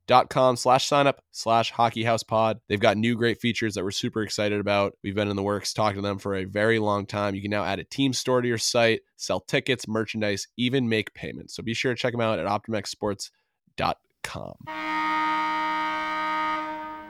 optimxsports.com 0.09 0.57
slash 0.57 0.87
sign 0.87 1.07
up 1.07 1.23
slash 1.33 1.71
hockey 1.71 2.05
house 2.05 2.23
pod. 2.23 2.61
They've 2.69 2.81
got 2.81 2.97
new 2.97 3.17
great 3.17 3.41
features 3.41 3.75
that 3.75 3.85
we're 3.85 3.91
super 3.91 4.23
excited 4.23 4.61
about. 4.61 4.97
We've 5.03 5.15
been 5.15 5.29
in 5.29 5.37
the 5.37 5.43
works 5.43 5.73
talking 5.73 5.97
to 5.97 6.03
them 6.03 6.19
for 6.19 6.35
a 6.35 6.45
very 6.45 6.79
long 6.79 7.07
time. 7.07 7.35
You 7.35 7.43
can 7.43 7.51
now 7.51 7.65
add 7.65 7.79
a 7.79 7.85
team 7.85 8.13
store 8.13 8.43
to 8.43 8.49
your 8.49 8.59
site, 8.59 9.01
sell 9.17 9.41
tickets, 9.41 9.89
merchandise, 9.89 10.49
even 10.57 10.89
make 10.89 11.15
payments. 11.15 11.57
So 11.57 11.63
be 11.63 11.75
sure 11.75 11.95
to 11.95 12.01
check 12.01 12.13
them 12.13 12.21
out 12.21 12.39
at 12.39 12.47
optimxsports.com. 12.47 14.55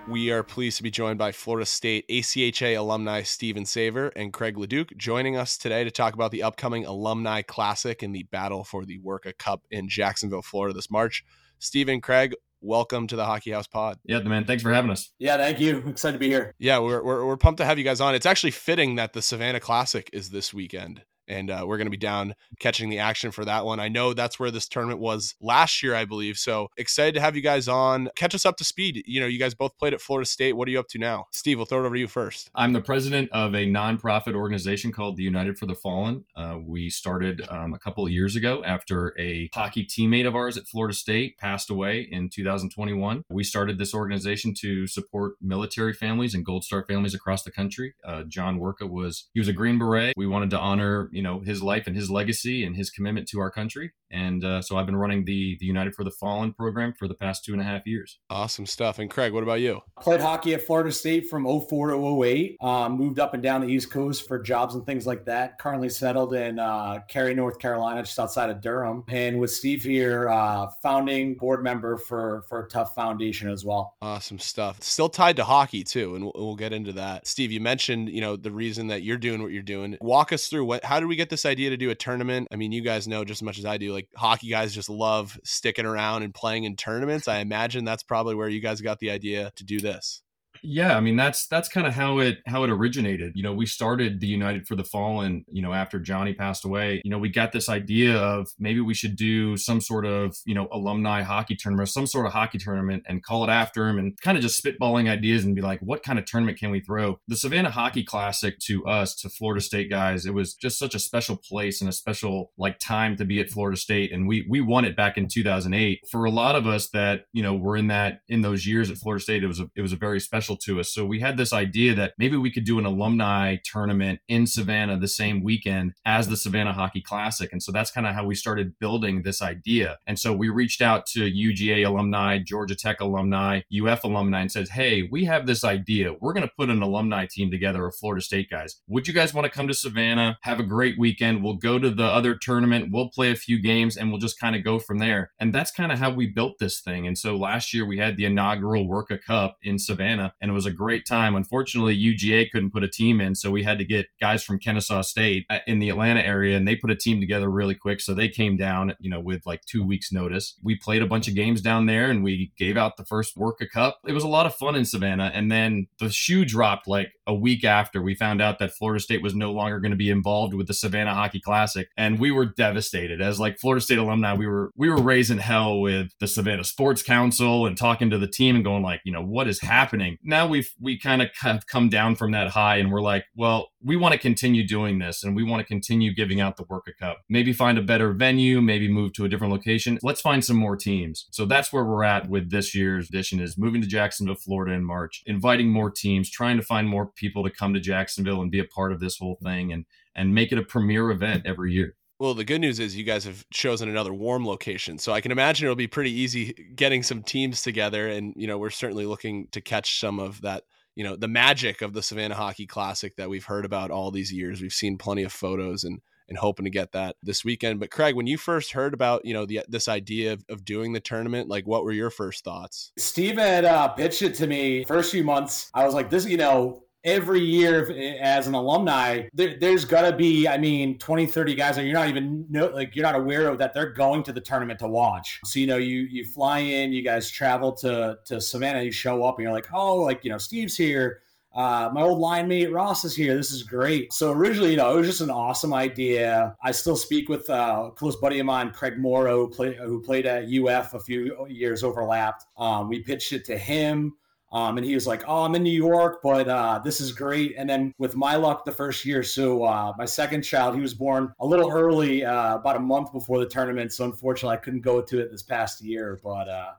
We 0.07 0.30
are 0.30 0.42
pleased 0.42 0.76
to 0.76 0.83
be 0.83 0.90
joined 0.90 1.18
by 1.18 1.33
Florida 1.33 1.64
State 1.64 2.07
ACHA 2.11 2.76
alumni 2.76 3.22
Steven 3.22 3.64
Savor 3.64 4.09
and 4.09 4.35
Craig 4.35 4.59
Leduc 4.59 4.94
joining 4.98 5.35
us 5.35 5.57
today 5.57 5.83
to 5.83 5.90
talk 5.90 6.12
about 6.12 6.30
the 6.30 6.42
upcoming 6.42 6.85
Alumni 6.85 7.40
Classic 7.40 8.02
and 8.02 8.14
the 8.14 8.24
battle 8.24 8.64
for 8.64 8.85
the 8.85 8.98
Wirka 8.98 9.38
Cup 9.38 9.62
in 9.70 9.88
Jacksonville, 9.88 10.42
Florida 10.42 10.74
this 10.74 10.90
March. 10.90 11.24
Stephen 11.59 12.02
Craig, 12.02 12.35
welcome 12.64 13.07
to 13.07 13.16
the 13.16 13.24
Hockey 13.24 13.50
House 13.50 13.66
Pod. 13.66 13.98
Yeah, 14.05 14.20
man. 14.20 14.44
Thanks 14.46 14.62
for 14.62 14.72
having 14.72 14.90
us. 14.90 15.12
Yeah, 15.18 15.37
thank 15.37 15.61
you. 15.61 15.79
Excited 15.87 16.14
to 16.14 16.18
be 16.18 16.29
here. 16.29 16.55
Yeah, 16.59 16.79
we're, 16.79 17.03
we're, 17.03 17.27
we're 17.27 17.37
pumped 17.37 17.59
to 17.59 17.64
have 17.64 17.79
you 17.79 17.85
guys 17.85 18.00
on. 18.00 18.14
It's 18.14 18.27
actually 18.27 18.53
fitting 18.53 18.96
that 18.96 19.12
the 19.12 19.22
Savannah 19.22 19.61
Classic 19.61 20.09
is 20.12 20.31
this 20.31 20.55
weekend 20.55 21.03
and 21.28 21.50
uh, 21.50 21.64
we're 21.66 21.76
going 21.76 21.87
to 21.87 21.90
be 21.90 21.96
down 21.96 22.34
catching 22.58 22.88
the 22.88 22.98
action 22.98 23.30
for 23.30 23.44
that 23.44 23.64
one. 23.64 23.80
I 23.80 23.88
know 23.88 24.14
that's 24.14 24.38
where 24.38 24.50
this 24.50 24.68
tournament 24.68 25.00
was 25.00 25.34
last 25.40 25.82
year, 25.82 25.94
I 25.94 26.04
believe. 26.04 26.37
So 26.37 26.68
excited 26.76 27.14
to 27.14 27.20
have 27.20 27.37
you 27.37 27.42
guys 27.42 27.68
on. 27.68 28.08
Catch 28.16 28.34
us 28.34 28.46
up 28.46 28.56
to 28.58 28.64
speed. 28.64 29.02
You 29.06 29.20
know, 29.20 29.26
you 29.26 29.38
guys 29.38 29.54
both 29.54 29.76
played 29.78 29.94
at 29.94 30.00
Florida 30.00 30.26
State. 30.26 30.54
What 30.54 30.68
are 30.68 30.70
you 30.70 30.80
up 30.80 30.88
to 30.88 30.98
now? 30.98 31.26
Steve, 31.32 31.58
we'll 31.58 31.66
throw 31.66 31.82
it 31.82 31.87
over 31.87 31.94
to 31.94 32.00
you 32.00 32.08
first. 32.08 32.50
I'm 32.54 32.72
the 32.72 32.80
president 32.80 33.30
of 33.32 33.54
a 33.54 33.66
nonprofit 33.66 34.34
organization 34.34 34.92
called 34.92 35.16
the 35.16 35.22
United 35.22 35.58
for 35.58 35.66
the 35.66 35.74
Fallen. 35.74 36.24
Uh, 36.37 36.58
we 36.64 36.90
started 36.90 37.42
um, 37.48 37.74
a 37.74 37.78
couple 37.78 38.04
of 38.04 38.12
years 38.12 38.37
ago 38.37 38.62
after 38.64 39.14
a 39.18 39.48
hockey 39.54 39.87
teammate 39.87 40.26
of 40.26 40.34
ours 40.34 40.56
at 40.56 40.66
Florida 40.66 40.94
State 40.94 41.38
passed 41.38 41.70
away 41.70 42.06
in 42.10 42.28
2021. 42.28 43.24
We 43.30 43.44
started 43.44 43.78
this 43.78 43.94
organization 43.94 44.54
to 44.60 44.87
support 44.87 45.34
military 45.40 45.92
families 45.92 46.34
and 46.34 46.44
Gold 46.44 46.64
Star 46.64 46.84
families 46.87 47.14
across 47.14 47.42
the 47.42 47.50
country. 47.50 47.94
Uh, 48.04 48.22
John 48.24 48.58
Wirka 48.58 48.88
was 48.88 49.28
he 49.32 49.40
was 49.40 49.48
a 49.48 49.52
Green 49.52 49.78
Beret. 49.78 50.14
We 50.16 50.26
wanted 50.26 50.50
to 50.50 50.58
honor 50.58 51.10
you 51.14 51.22
know 51.22 51.40
his 51.40 51.62
life 51.62 51.87
and 51.87 51.96
his 51.96 52.11
legacy 52.11 52.64
and 52.64 52.77
his 52.77 52.90
commitment 52.90 53.29
to 53.29 53.40
our 53.40 53.50
country. 53.50 53.92
And 54.14 54.44
uh, 54.44 54.62
so 54.62 54.77
I've 54.77 54.87
been 54.87 54.96
running 54.96 55.24
the 55.24 55.57
the 55.59 55.66
United 55.66 55.94
for 55.94 56.05
the 56.05 56.11
Fallen 56.11 56.53
program 56.53 56.92
for 56.92 57.09
the 57.09 57.14
past 57.14 57.44
two 57.44 57.53
and 57.53 57.61
a 57.61 57.64
half 57.64 57.87
years. 57.87 58.20
Awesome 58.31 58.64
stuff. 58.64 59.00
And 59.00 59.11
Craig, 59.11 59.33
what 59.33 59.42
about 59.42 59.61
you? 59.61 59.81
Played 60.00 60.20
hockey 60.20 60.55
at 60.55 60.62
Florida 60.62 60.92
State 60.92 61.29
from 61.29 61.44
04 61.44 61.90
to 61.90 62.24
08. 62.24 62.57
Um, 62.61 62.92
moved 62.92 63.18
up 63.18 63.35
and 63.35 63.42
down 63.42 63.61
the 63.61 63.66
East 63.66 63.90
Coast 63.90 64.29
for 64.29 64.38
jobs 64.38 64.74
and 64.74 64.87
things 64.87 65.07
like 65.07 65.24
that. 65.24 65.59
Currently 65.59 65.88
settled 65.88 66.35
in 66.35 66.59
uh, 66.59 67.00
Cary, 67.09 67.35
North 67.35 67.59
Carolina, 67.59 68.03
just 68.03 68.18
outside 68.18 68.50
of 68.50 68.61
Durham. 68.61 69.03
And 69.09 69.40
with 69.40 69.50
Steve 69.50 69.83
here, 69.83 70.29
uh, 70.29 70.68
founding 70.83 71.35
board 71.35 71.64
member 71.64 71.96
for 71.96 72.44
for 72.48 72.68
Tough 72.68 72.94
Foundation 72.94 73.50
as 73.50 73.64
well. 73.64 73.96
Awesome 74.00 74.38
stuff. 74.38 74.83
Still 74.83 75.09
tied 75.09 75.37
to 75.37 75.44
hockey 75.44 75.83
too, 75.83 76.14
and 76.14 76.24
we'll, 76.24 76.33
we'll 76.37 76.57
get 76.57 76.72
into 76.72 76.92
that. 76.92 77.27
Steve, 77.27 77.50
you 77.50 77.61
mentioned 77.61 78.09
you 78.11 78.20
know 78.20 78.37
the 78.37 78.53
reason 78.53 78.87
that 78.88 79.03
you're 79.03 79.18
doing 79.18 79.42
what 79.42 79.50
you're 79.50 79.62
doing. 79.62 79.96
Walk 80.00 80.33
us 80.33 80.48
through 80.48 80.64
what. 80.66 80.85
How 80.85 81.00
did 81.00 81.07
we 81.07 81.16
get 81.16 81.31
this 81.31 81.44
idea 81.44 81.70
to 81.70 81.77
do 81.77 81.90
a 81.90 81.94
tournament? 81.94 82.48
I 82.53 82.57
mean, 82.57 82.70
you 82.70 82.83
guys 82.83 83.09
know 83.09 83.24
just 83.24 83.38
as 83.38 83.42
much 83.42 83.59
as 83.59 83.64
I 83.64 83.77
do. 83.77 83.92
Like 83.92 84.03
hockey 84.16 84.48
guys 84.48 84.74
just 84.74 84.90
love 84.90 85.38
sticking 85.44 85.86
around 85.86 86.24
and 86.24 86.34
playing 86.34 86.64
in 86.64 86.76
tournaments. 86.76 87.28
I 87.28 87.38
imagine 87.38 87.84
that's 87.84 88.02
probably 88.02 88.34
where 88.34 88.48
you 88.48 88.60
guys 88.60 88.80
got 88.80 88.98
the 88.98 89.10
idea 89.10 89.52
to 89.56 89.64
do 89.64 89.78
this. 89.78 90.23
Yeah, 90.66 90.96
I 90.96 91.00
mean 91.00 91.16
that's 91.16 91.46
that's 91.46 91.68
kind 91.68 91.87
of 91.87 91.92
how 91.92 92.20
it 92.20 92.38
how 92.46 92.64
it 92.64 92.70
originated. 92.70 93.33
You 93.35 93.42
know, 93.42 93.53
we 93.53 93.66
started 93.66 94.18
the 94.20 94.27
United 94.27 94.66
for 94.66 94.77
the 94.77 94.85
Fallen, 94.85 95.44
you 95.46 95.61
know, 95.61 95.74
after 95.74 95.98
Johnny 95.98 96.33
passed 96.33 96.64
away. 96.64 97.03
You 97.05 97.11
know, 97.11 97.18
we 97.18 97.29
got 97.29 97.53
this 97.53 97.68
idea 97.68 98.16
of 98.16 98.48
maybe 98.59 98.81
we 98.81 98.94
should 98.94 99.14
do 99.14 99.59
some 99.59 99.83
sort 99.83 100.07
of, 100.07 100.35
you 100.46 100.55
know, 100.55 100.66
alumni 100.72 101.20
hockey 101.20 101.55
tournament, 101.55 101.90
some 101.90 102.07
sort 102.07 102.24
of 102.24 102.33
hockey 102.33 102.57
tournament 102.57 103.05
and 103.07 103.22
call 103.22 103.44
it 103.44 103.50
after 103.50 103.87
him 103.87 103.98
and 103.98 104.18
kind 104.22 104.38
of 104.38 104.42
just 104.42 104.62
spitballing 104.62 105.07
ideas 105.07 105.44
and 105.44 105.55
be 105.55 105.61
like, 105.61 105.81
what 105.81 106.03
kind 106.03 106.18
of 106.18 106.24
tournament 106.24 106.59
can 106.59 106.70
we 106.70 106.81
throw? 106.81 107.18
The 107.29 107.37
Savannah 107.37 107.70
Hockey 107.70 108.03
Classic 108.03 108.59
to 108.61 108.87
us, 108.87 109.14
to 109.16 109.29
Florida 109.29 109.61
State 109.61 109.90
guys, 109.90 110.24
it 110.24 110.33
was 110.33 110.55
just 110.55 110.79
such 110.79 110.94
a 110.94 110.98
special 110.98 111.37
place 111.37 111.83
and 111.83 111.90
a 111.90 111.92
special 111.92 112.53
like 112.57 112.79
time 112.79 113.16
to 113.16 113.27
be 113.27 113.38
at 113.38 113.50
Florida 113.50 113.77
State 113.77 114.12
and 114.12 114.27
we 114.27 114.46
we 114.48 114.62
won 114.62 114.87
it 114.87 114.96
back 114.96 115.18
in 115.18 115.29
2008. 115.29 116.00
For 116.11 116.24
a 116.24 116.31
lot 116.31 116.57
of 116.57 116.66
us 116.66 116.88
that, 116.90 117.27
you 117.35 117.42
know, 117.42 117.55
were 117.55 117.77
in 117.77 117.88
that 117.88 118.20
in 118.29 118.40
those 118.40 118.66
years 118.66 118.90
at 118.90 118.96
Florida 118.96 119.22
State, 119.22 119.44
it 119.44 119.48
was 119.48 119.61
a 119.61 119.68
it 119.77 119.83
was 119.83 119.92
a 119.92 119.96
very 119.96 120.20
special 120.20 120.53
special 120.54 120.74
to 120.74 120.80
us. 120.80 120.92
So 120.92 121.04
we 121.04 121.20
had 121.20 121.36
this 121.36 121.52
idea 121.52 121.94
that 121.94 122.14
maybe 122.18 122.36
we 122.36 122.50
could 122.50 122.64
do 122.64 122.78
an 122.78 122.86
alumni 122.86 123.56
tournament 123.64 124.20
in 124.28 124.46
Savannah 124.46 124.98
the 124.98 125.08
same 125.08 125.42
weekend 125.42 125.94
as 126.04 126.28
the 126.28 126.36
Savannah 126.36 126.72
Hockey 126.72 127.00
Classic. 127.00 127.52
And 127.52 127.62
so 127.62 127.72
that's 127.72 127.90
kind 127.90 128.06
of 128.06 128.14
how 128.14 128.24
we 128.24 128.34
started 128.34 128.78
building 128.78 129.22
this 129.22 129.42
idea. 129.42 129.98
And 130.06 130.18
so 130.18 130.32
we 130.32 130.48
reached 130.48 130.82
out 130.82 131.06
to 131.06 131.20
UGA 131.20 131.86
alumni, 131.86 132.38
Georgia 132.38 132.74
Tech 132.74 133.00
alumni, 133.00 133.60
UF 133.72 134.04
alumni, 134.04 134.42
and 134.42 134.52
said, 134.52 134.68
Hey, 134.68 135.08
we 135.10 135.24
have 135.24 135.46
this 135.46 135.64
idea. 135.64 136.12
We're 136.20 136.32
going 136.32 136.46
to 136.46 136.54
put 136.56 136.70
an 136.70 136.82
alumni 136.82 137.26
team 137.30 137.50
together 137.50 137.86
of 137.86 137.94
Florida 137.96 138.22
State 138.22 138.50
guys. 138.50 138.80
Would 138.88 139.08
you 139.08 139.14
guys 139.14 139.34
want 139.34 139.44
to 139.44 139.50
come 139.50 139.68
to 139.68 139.74
Savannah, 139.74 140.38
have 140.42 140.60
a 140.60 140.64
great 140.64 140.98
weekend? 140.98 141.42
We'll 141.42 141.54
go 141.54 141.78
to 141.78 141.90
the 141.90 142.04
other 142.04 142.34
tournament, 142.34 142.92
we'll 142.92 143.10
play 143.10 143.30
a 143.30 143.36
few 143.36 143.60
games, 143.60 143.96
and 143.96 144.10
we'll 144.10 144.20
just 144.20 144.38
kind 144.38 144.56
of 144.56 144.64
go 144.64 144.78
from 144.78 144.98
there. 144.98 145.32
And 145.38 145.52
that's 145.52 145.70
kind 145.70 145.92
of 145.92 145.98
how 145.98 146.10
we 146.10 146.26
built 146.26 146.58
this 146.58 146.80
thing. 146.80 147.06
And 147.06 147.16
so 147.18 147.36
last 147.36 147.72
year 147.72 147.86
we 147.86 147.98
had 147.98 148.16
the 148.16 148.24
inaugural 148.24 148.86
Wirka 148.86 149.22
Cup 149.22 149.56
in 149.62 149.78
Savannah, 149.78 150.34
and 150.44 150.50
it 150.50 150.54
was 150.54 150.66
a 150.66 150.70
great 150.70 151.07
time. 151.07 151.35
Unfortunately, 151.35 151.96
UGA 151.96 152.50
couldn't 152.50 152.70
put 152.70 152.85
a 152.85 152.88
team 152.88 153.18
in, 153.18 153.35
so 153.35 153.50
we 153.50 153.62
had 153.62 153.78
to 153.78 153.85
get 153.85 154.09
guys 154.20 154.44
from 154.44 154.59
Kennesaw 154.59 155.00
State 155.00 155.46
uh, 155.48 155.61
in 155.66 155.78
the 155.78 155.88
Atlanta 155.88 156.20
area, 156.20 156.54
and 156.54 156.68
they 156.68 156.76
put 156.76 156.90
a 156.90 156.94
team 156.94 157.18
together 157.18 157.50
really 157.50 157.74
quick. 157.74 157.98
So 158.02 158.12
they 158.12 158.28
came 158.28 158.59
down, 158.59 158.94
you 159.00 159.09
know, 159.09 159.20
with 159.20 159.46
like 159.46 159.64
two 159.64 159.83
weeks' 159.83 160.12
notice. 160.12 160.59
We 160.62 160.76
played 160.76 161.00
a 161.00 161.07
bunch 161.07 161.28
of 161.28 161.35
games 161.35 161.62
down 161.62 161.87
there, 161.87 162.11
and 162.11 162.22
we 162.22 162.52
gave 162.59 162.76
out 162.76 162.98
the 162.98 163.07
first 163.07 163.38
Wirka 163.38 163.70
Cup. 163.70 164.00
It 164.07 164.12
was 164.12 164.22
a 164.22 164.28
lot 164.28 164.44
of 164.44 164.54
fun 164.54 164.76
in 164.76 164.85
Savannah, 164.85 165.33
and 165.33 165.50
then 165.50 165.87
the 165.98 166.11
shoe 166.11 166.44
dropped 166.44 166.87
like 166.87 167.14
a 167.26 167.34
week 167.34 167.64
after 167.64 168.02
we 168.02 168.14
found 168.14 168.40
out 168.42 168.58
that 168.58 168.72
Florida 168.72 169.00
State 169.00 169.22
was 169.22 169.34
no 169.34 169.52
longer 169.52 169.80
going 169.80 169.90
to 169.90 169.96
be 169.96 170.10
involved 170.10 170.54
with 170.54 170.66
the 170.66 170.74
Savannah 170.74 171.14
Hockey 171.14 171.40
Classic, 171.40 171.88
and 171.96 172.18
we 172.18 172.30
were 172.30 172.46
devastated. 172.46 173.20
As 173.20 173.40
like 173.40 173.58
Florida 173.58 173.80
State 173.80 173.98
alumni, 173.98 174.34
we 174.34 174.46
were 174.46 174.70
we 174.76 174.88
were 174.88 175.00
raising 175.00 175.38
hell 175.38 175.80
with 175.80 176.08
the 176.20 176.26
Savannah 176.26 176.64
Sports 176.64 177.02
Council 177.02 177.66
and 177.66 177.76
talking 177.76 178.10
to 178.10 178.18
the 178.18 178.28
team 178.28 178.54
and 178.56 178.64
going 178.64 178.82
like, 178.82 179.00
you 179.04 179.12
know, 179.12 179.22
what 179.24 179.48
is 179.48 179.60
happening? 179.60 180.18
Now 180.22 180.46
we've 180.46 180.70
we 180.80 180.98
kind 180.98 181.22
of 181.22 181.28
come 181.66 181.88
down 181.88 182.16
from 182.16 182.32
that 182.32 182.50
high, 182.50 182.76
and 182.76 182.92
we're 182.92 183.00
like, 183.00 183.24
well, 183.34 183.68
we 183.82 183.96
want 183.96 184.12
to 184.12 184.18
continue 184.18 184.66
doing 184.66 184.98
this, 184.98 185.22
and 185.22 185.37
we 185.37 185.42
want 185.42 185.60
to 185.60 185.66
continue 185.66 186.14
giving 186.14 186.40
out 186.40 186.56
the 186.56 186.64
Wirka 186.64 186.96
Cup. 186.98 187.18
Maybe 187.28 187.52
find 187.52 187.78
a 187.78 187.82
better 187.82 188.12
venue, 188.12 188.60
maybe 188.60 188.90
move 188.90 189.12
to 189.14 189.24
a 189.24 189.28
different 189.28 189.52
location. 189.52 189.98
Let's 190.02 190.20
find 190.20 190.44
some 190.44 190.56
more 190.56 190.76
teams. 190.76 191.26
So 191.30 191.44
that's 191.44 191.72
where 191.72 191.84
we're 191.84 192.04
at 192.04 192.28
with 192.28 192.50
this 192.50 192.74
year's 192.74 193.08
edition: 193.08 193.40
is 193.40 193.58
moving 193.58 193.80
to 193.82 193.87
Jacksonville, 193.87 194.34
Florida 194.37 194.72
in 194.74 194.84
March, 194.84 195.22
inviting 195.26 195.68
more 195.68 195.90
teams, 195.90 196.30
trying 196.30 196.56
to 196.56 196.62
find 196.62 196.88
more 196.88 197.10
people 197.14 197.44
to 197.44 197.50
come 197.50 197.74
to 197.74 197.81
Jacksonville 197.81 198.40
and 198.40 198.50
be 198.50 198.61
a 198.61 198.64
part 198.64 198.92
of 198.92 199.00
this 199.00 199.18
whole 199.18 199.38
thing 199.42 199.72
and 199.72 199.85
and 200.14 200.35
make 200.35 200.53
it 200.53 200.59
a 200.59 200.62
premier 200.62 201.11
event 201.11 201.44
every 201.46 201.72
year. 201.72 201.96
Well, 202.20 202.35
the 202.35 202.44
good 202.44 202.61
news 202.61 202.79
is 202.79 202.96
you 202.96 203.05
guys 203.05 203.24
have 203.24 203.44
chosen 203.50 203.88
another 203.88 204.14
warm 204.14 204.46
location. 204.46 204.98
So 204.98 205.12
I 205.12 205.20
can 205.20 205.33
imagine 205.33 205.66
it'll 205.66 205.74
be 205.74 205.88
pretty 205.88 206.12
easy 206.12 206.53
getting 206.74 207.03
some 207.03 207.22
teams 207.22 207.62
together 207.62 208.09
and 208.09 208.33
you 208.37 208.46
know, 208.46 208.57
we're 208.57 208.70
certainly 208.70 209.07
looking 209.07 209.48
to 209.53 209.61
catch 209.61 209.98
some 209.98 210.20
of 210.20 210.40
that, 210.42 210.62
you 210.94 211.03
know, 211.03 211.16
the 211.16 211.29
magic 211.29 211.83
of 211.83 211.92
the 211.92 212.03
Savannah 212.03 212.37
Hockey 212.37 212.66
Classic 212.66 213.16
that 213.16 213.29
we've 213.29 213.44
heard 213.44 213.64
about 213.64 213.90
all 213.90 214.11
these 214.11 214.33
years. 214.33 214.62
We've 214.62 214.72
seen 214.72 214.96
plenty 214.96 215.24
of 215.24 215.33
photos 215.33 215.85
and 215.85 216.00
and 216.29 216.38
hoping 216.38 216.64
to 216.64 216.70
get 216.70 216.92
that 216.92 217.16
this 217.22 217.44
weekend. 217.44 217.81
But 217.81 217.90
Craig, 217.90 218.14
when 218.14 218.27
you 218.27 218.38
first 218.38 218.72
heard 218.72 218.94
about 218.94 219.24
you 219.24 219.35
know 219.35 219.44
the, 219.46 219.61
this 219.68 219.88
idea 219.88 220.33
of, 220.33 220.44
of 220.48 220.64
doing 220.64 220.92
the 220.92 221.00
tournament, 221.00 221.48
like 221.48 221.66
what 221.66 221.85
were 221.85 221.92
your 221.92 222.11
first 222.11 222.44
thoughts? 222.44 222.92
Steve 222.96 223.37
had 223.37 223.64
uh, 223.64 223.88
pitched 223.88 224.22
it 224.22 224.35
to 224.37 224.46
me 224.46 224.85
first 224.85 225.11
few 225.11 225.24
months. 225.24 225.70
I 225.74 225.85
was 225.85 225.94
like, 225.94 226.11
this, 226.11 226.27
you 226.27 226.37
know, 226.37 226.83
every 227.04 227.40
year 227.40 227.90
as 228.20 228.46
an 228.46 228.54
alumni 228.54 229.22
there, 229.34 229.56
has 229.60 229.84
got 229.84 230.08
to 230.08 230.16
be 230.16 230.48
i 230.48 230.56
mean 230.56 230.98
20 230.98 231.26
30 231.26 231.54
guys 231.54 231.76
that 231.76 231.84
you're 231.84 231.94
not 231.94 232.08
even 232.08 232.46
know 232.48 232.66
like 232.68 232.96
you're 232.96 233.04
not 233.04 233.14
aware 233.14 233.48
of 233.48 233.58
that 233.58 233.74
they're 233.74 233.92
going 233.92 234.22
to 234.22 234.32
the 234.32 234.40
tournament 234.40 234.78
to 234.78 234.88
watch 234.88 235.40
so 235.44 235.58
you 235.58 235.66
know 235.66 235.76
you 235.76 236.02
you 236.10 236.24
fly 236.24 236.58
in 236.58 236.92
you 236.92 237.02
guys 237.02 237.30
travel 237.30 237.72
to 237.72 238.18
to 238.24 238.40
savannah 238.40 238.82
you 238.82 238.90
show 238.90 239.22
up 239.24 239.36
and 239.38 239.44
you're 239.44 239.52
like 239.52 239.68
oh 239.72 239.96
like 239.96 240.24
you 240.24 240.30
know 240.30 240.38
steve's 240.38 240.76
here 240.76 241.20
uh, 241.54 241.88
my 241.94 242.02
old 242.02 242.18
line 242.18 242.48
mate 242.48 242.72
Ross 242.72 243.04
is 243.04 243.14
here. 243.14 243.36
This 243.36 243.52
is 243.52 243.62
great. 243.62 244.12
So 244.12 244.32
originally, 244.32 244.72
you 244.72 244.76
know, 244.76 244.92
it 244.92 244.96
was 244.96 245.06
just 245.06 245.20
an 245.20 245.30
awesome 245.30 245.72
idea. 245.72 246.56
I 246.62 246.72
still 246.72 246.96
speak 246.96 247.28
with 247.28 247.48
uh, 247.48 247.84
a 247.86 247.90
close 247.92 248.16
buddy 248.16 248.40
of 248.40 248.46
mine, 248.46 248.72
Craig 248.72 248.98
Morrow, 248.98 249.46
play, 249.46 249.76
who 249.76 250.02
played 250.02 250.26
at 250.26 250.46
UF 250.52 250.94
a 250.94 250.98
few 250.98 251.46
years 251.48 251.84
overlapped. 251.84 252.46
Um, 252.58 252.88
we 252.88 253.00
pitched 253.00 253.32
it 253.32 253.44
to 253.44 253.56
him. 253.56 254.16
Um, 254.54 254.78
and 254.78 254.86
he 254.86 254.94
was 254.94 255.04
like, 255.04 255.24
"Oh, 255.26 255.42
I'm 255.42 255.56
in 255.56 255.64
New 255.64 255.70
York, 255.70 256.20
but 256.22 256.48
uh, 256.48 256.78
this 256.78 257.00
is 257.00 257.10
great." 257.10 257.56
And 257.58 257.68
then 257.68 257.92
with 257.98 258.14
my 258.14 258.36
luck, 258.36 258.64
the 258.64 258.70
first 258.70 259.04
year, 259.04 259.24
so 259.24 259.64
uh, 259.64 259.92
my 259.98 260.04
second 260.04 260.42
child, 260.42 260.76
he 260.76 260.80
was 260.80 260.94
born 260.94 261.34
a 261.40 261.46
little 261.46 261.72
early, 261.72 262.24
uh, 262.24 262.54
about 262.54 262.76
a 262.76 262.80
month 262.80 263.12
before 263.12 263.40
the 263.40 263.46
tournament. 263.46 263.92
So 263.92 264.04
unfortunately, 264.04 264.56
I 264.56 264.60
couldn't 264.60 264.82
go 264.82 265.02
to 265.02 265.18
it 265.18 265.32
this 265.32 265.42
past 265.42 265.82
year. 265.82 266.20
But 266.22 266.48
uh, 266.48 266.70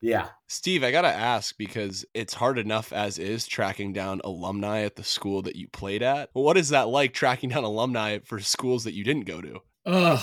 yeah, 0.00 0.30
Steve, 0.48 0.82
I 0.82 0.90
gotta 0.90 1.14
ask 1.14 1.56
because 1.56 2.04
it's 2.12 2.34
hard 2.34 2.58
enough 2.58 2.92
as 2.92 3.18
is 3.18 3.46
tracking 3.46 3.92
down 3.92 4.20
alumni 4.24 4.82
at 4.82 4.96
the 4.96 5.04
school 5.04 5.42
that 5.42 5.54
you 5.54 5.68
played 5.68 6.02
at. 6.02 6.30
What 6.32 6.56
is 6.56 6.70
that 6.70 6.88
like 6.88 7.14
tracking 7.14 7.50
down 7.50 7.62
alumni 7.62 8.18
for 8.24 8.40
schools 8.40 8.82
that 8.82 8.94
you 8.94 9.04
didn't 9.04 9.26
go 9.26 9.40
to? 9.40 9.60
Uh, 9.84 10.20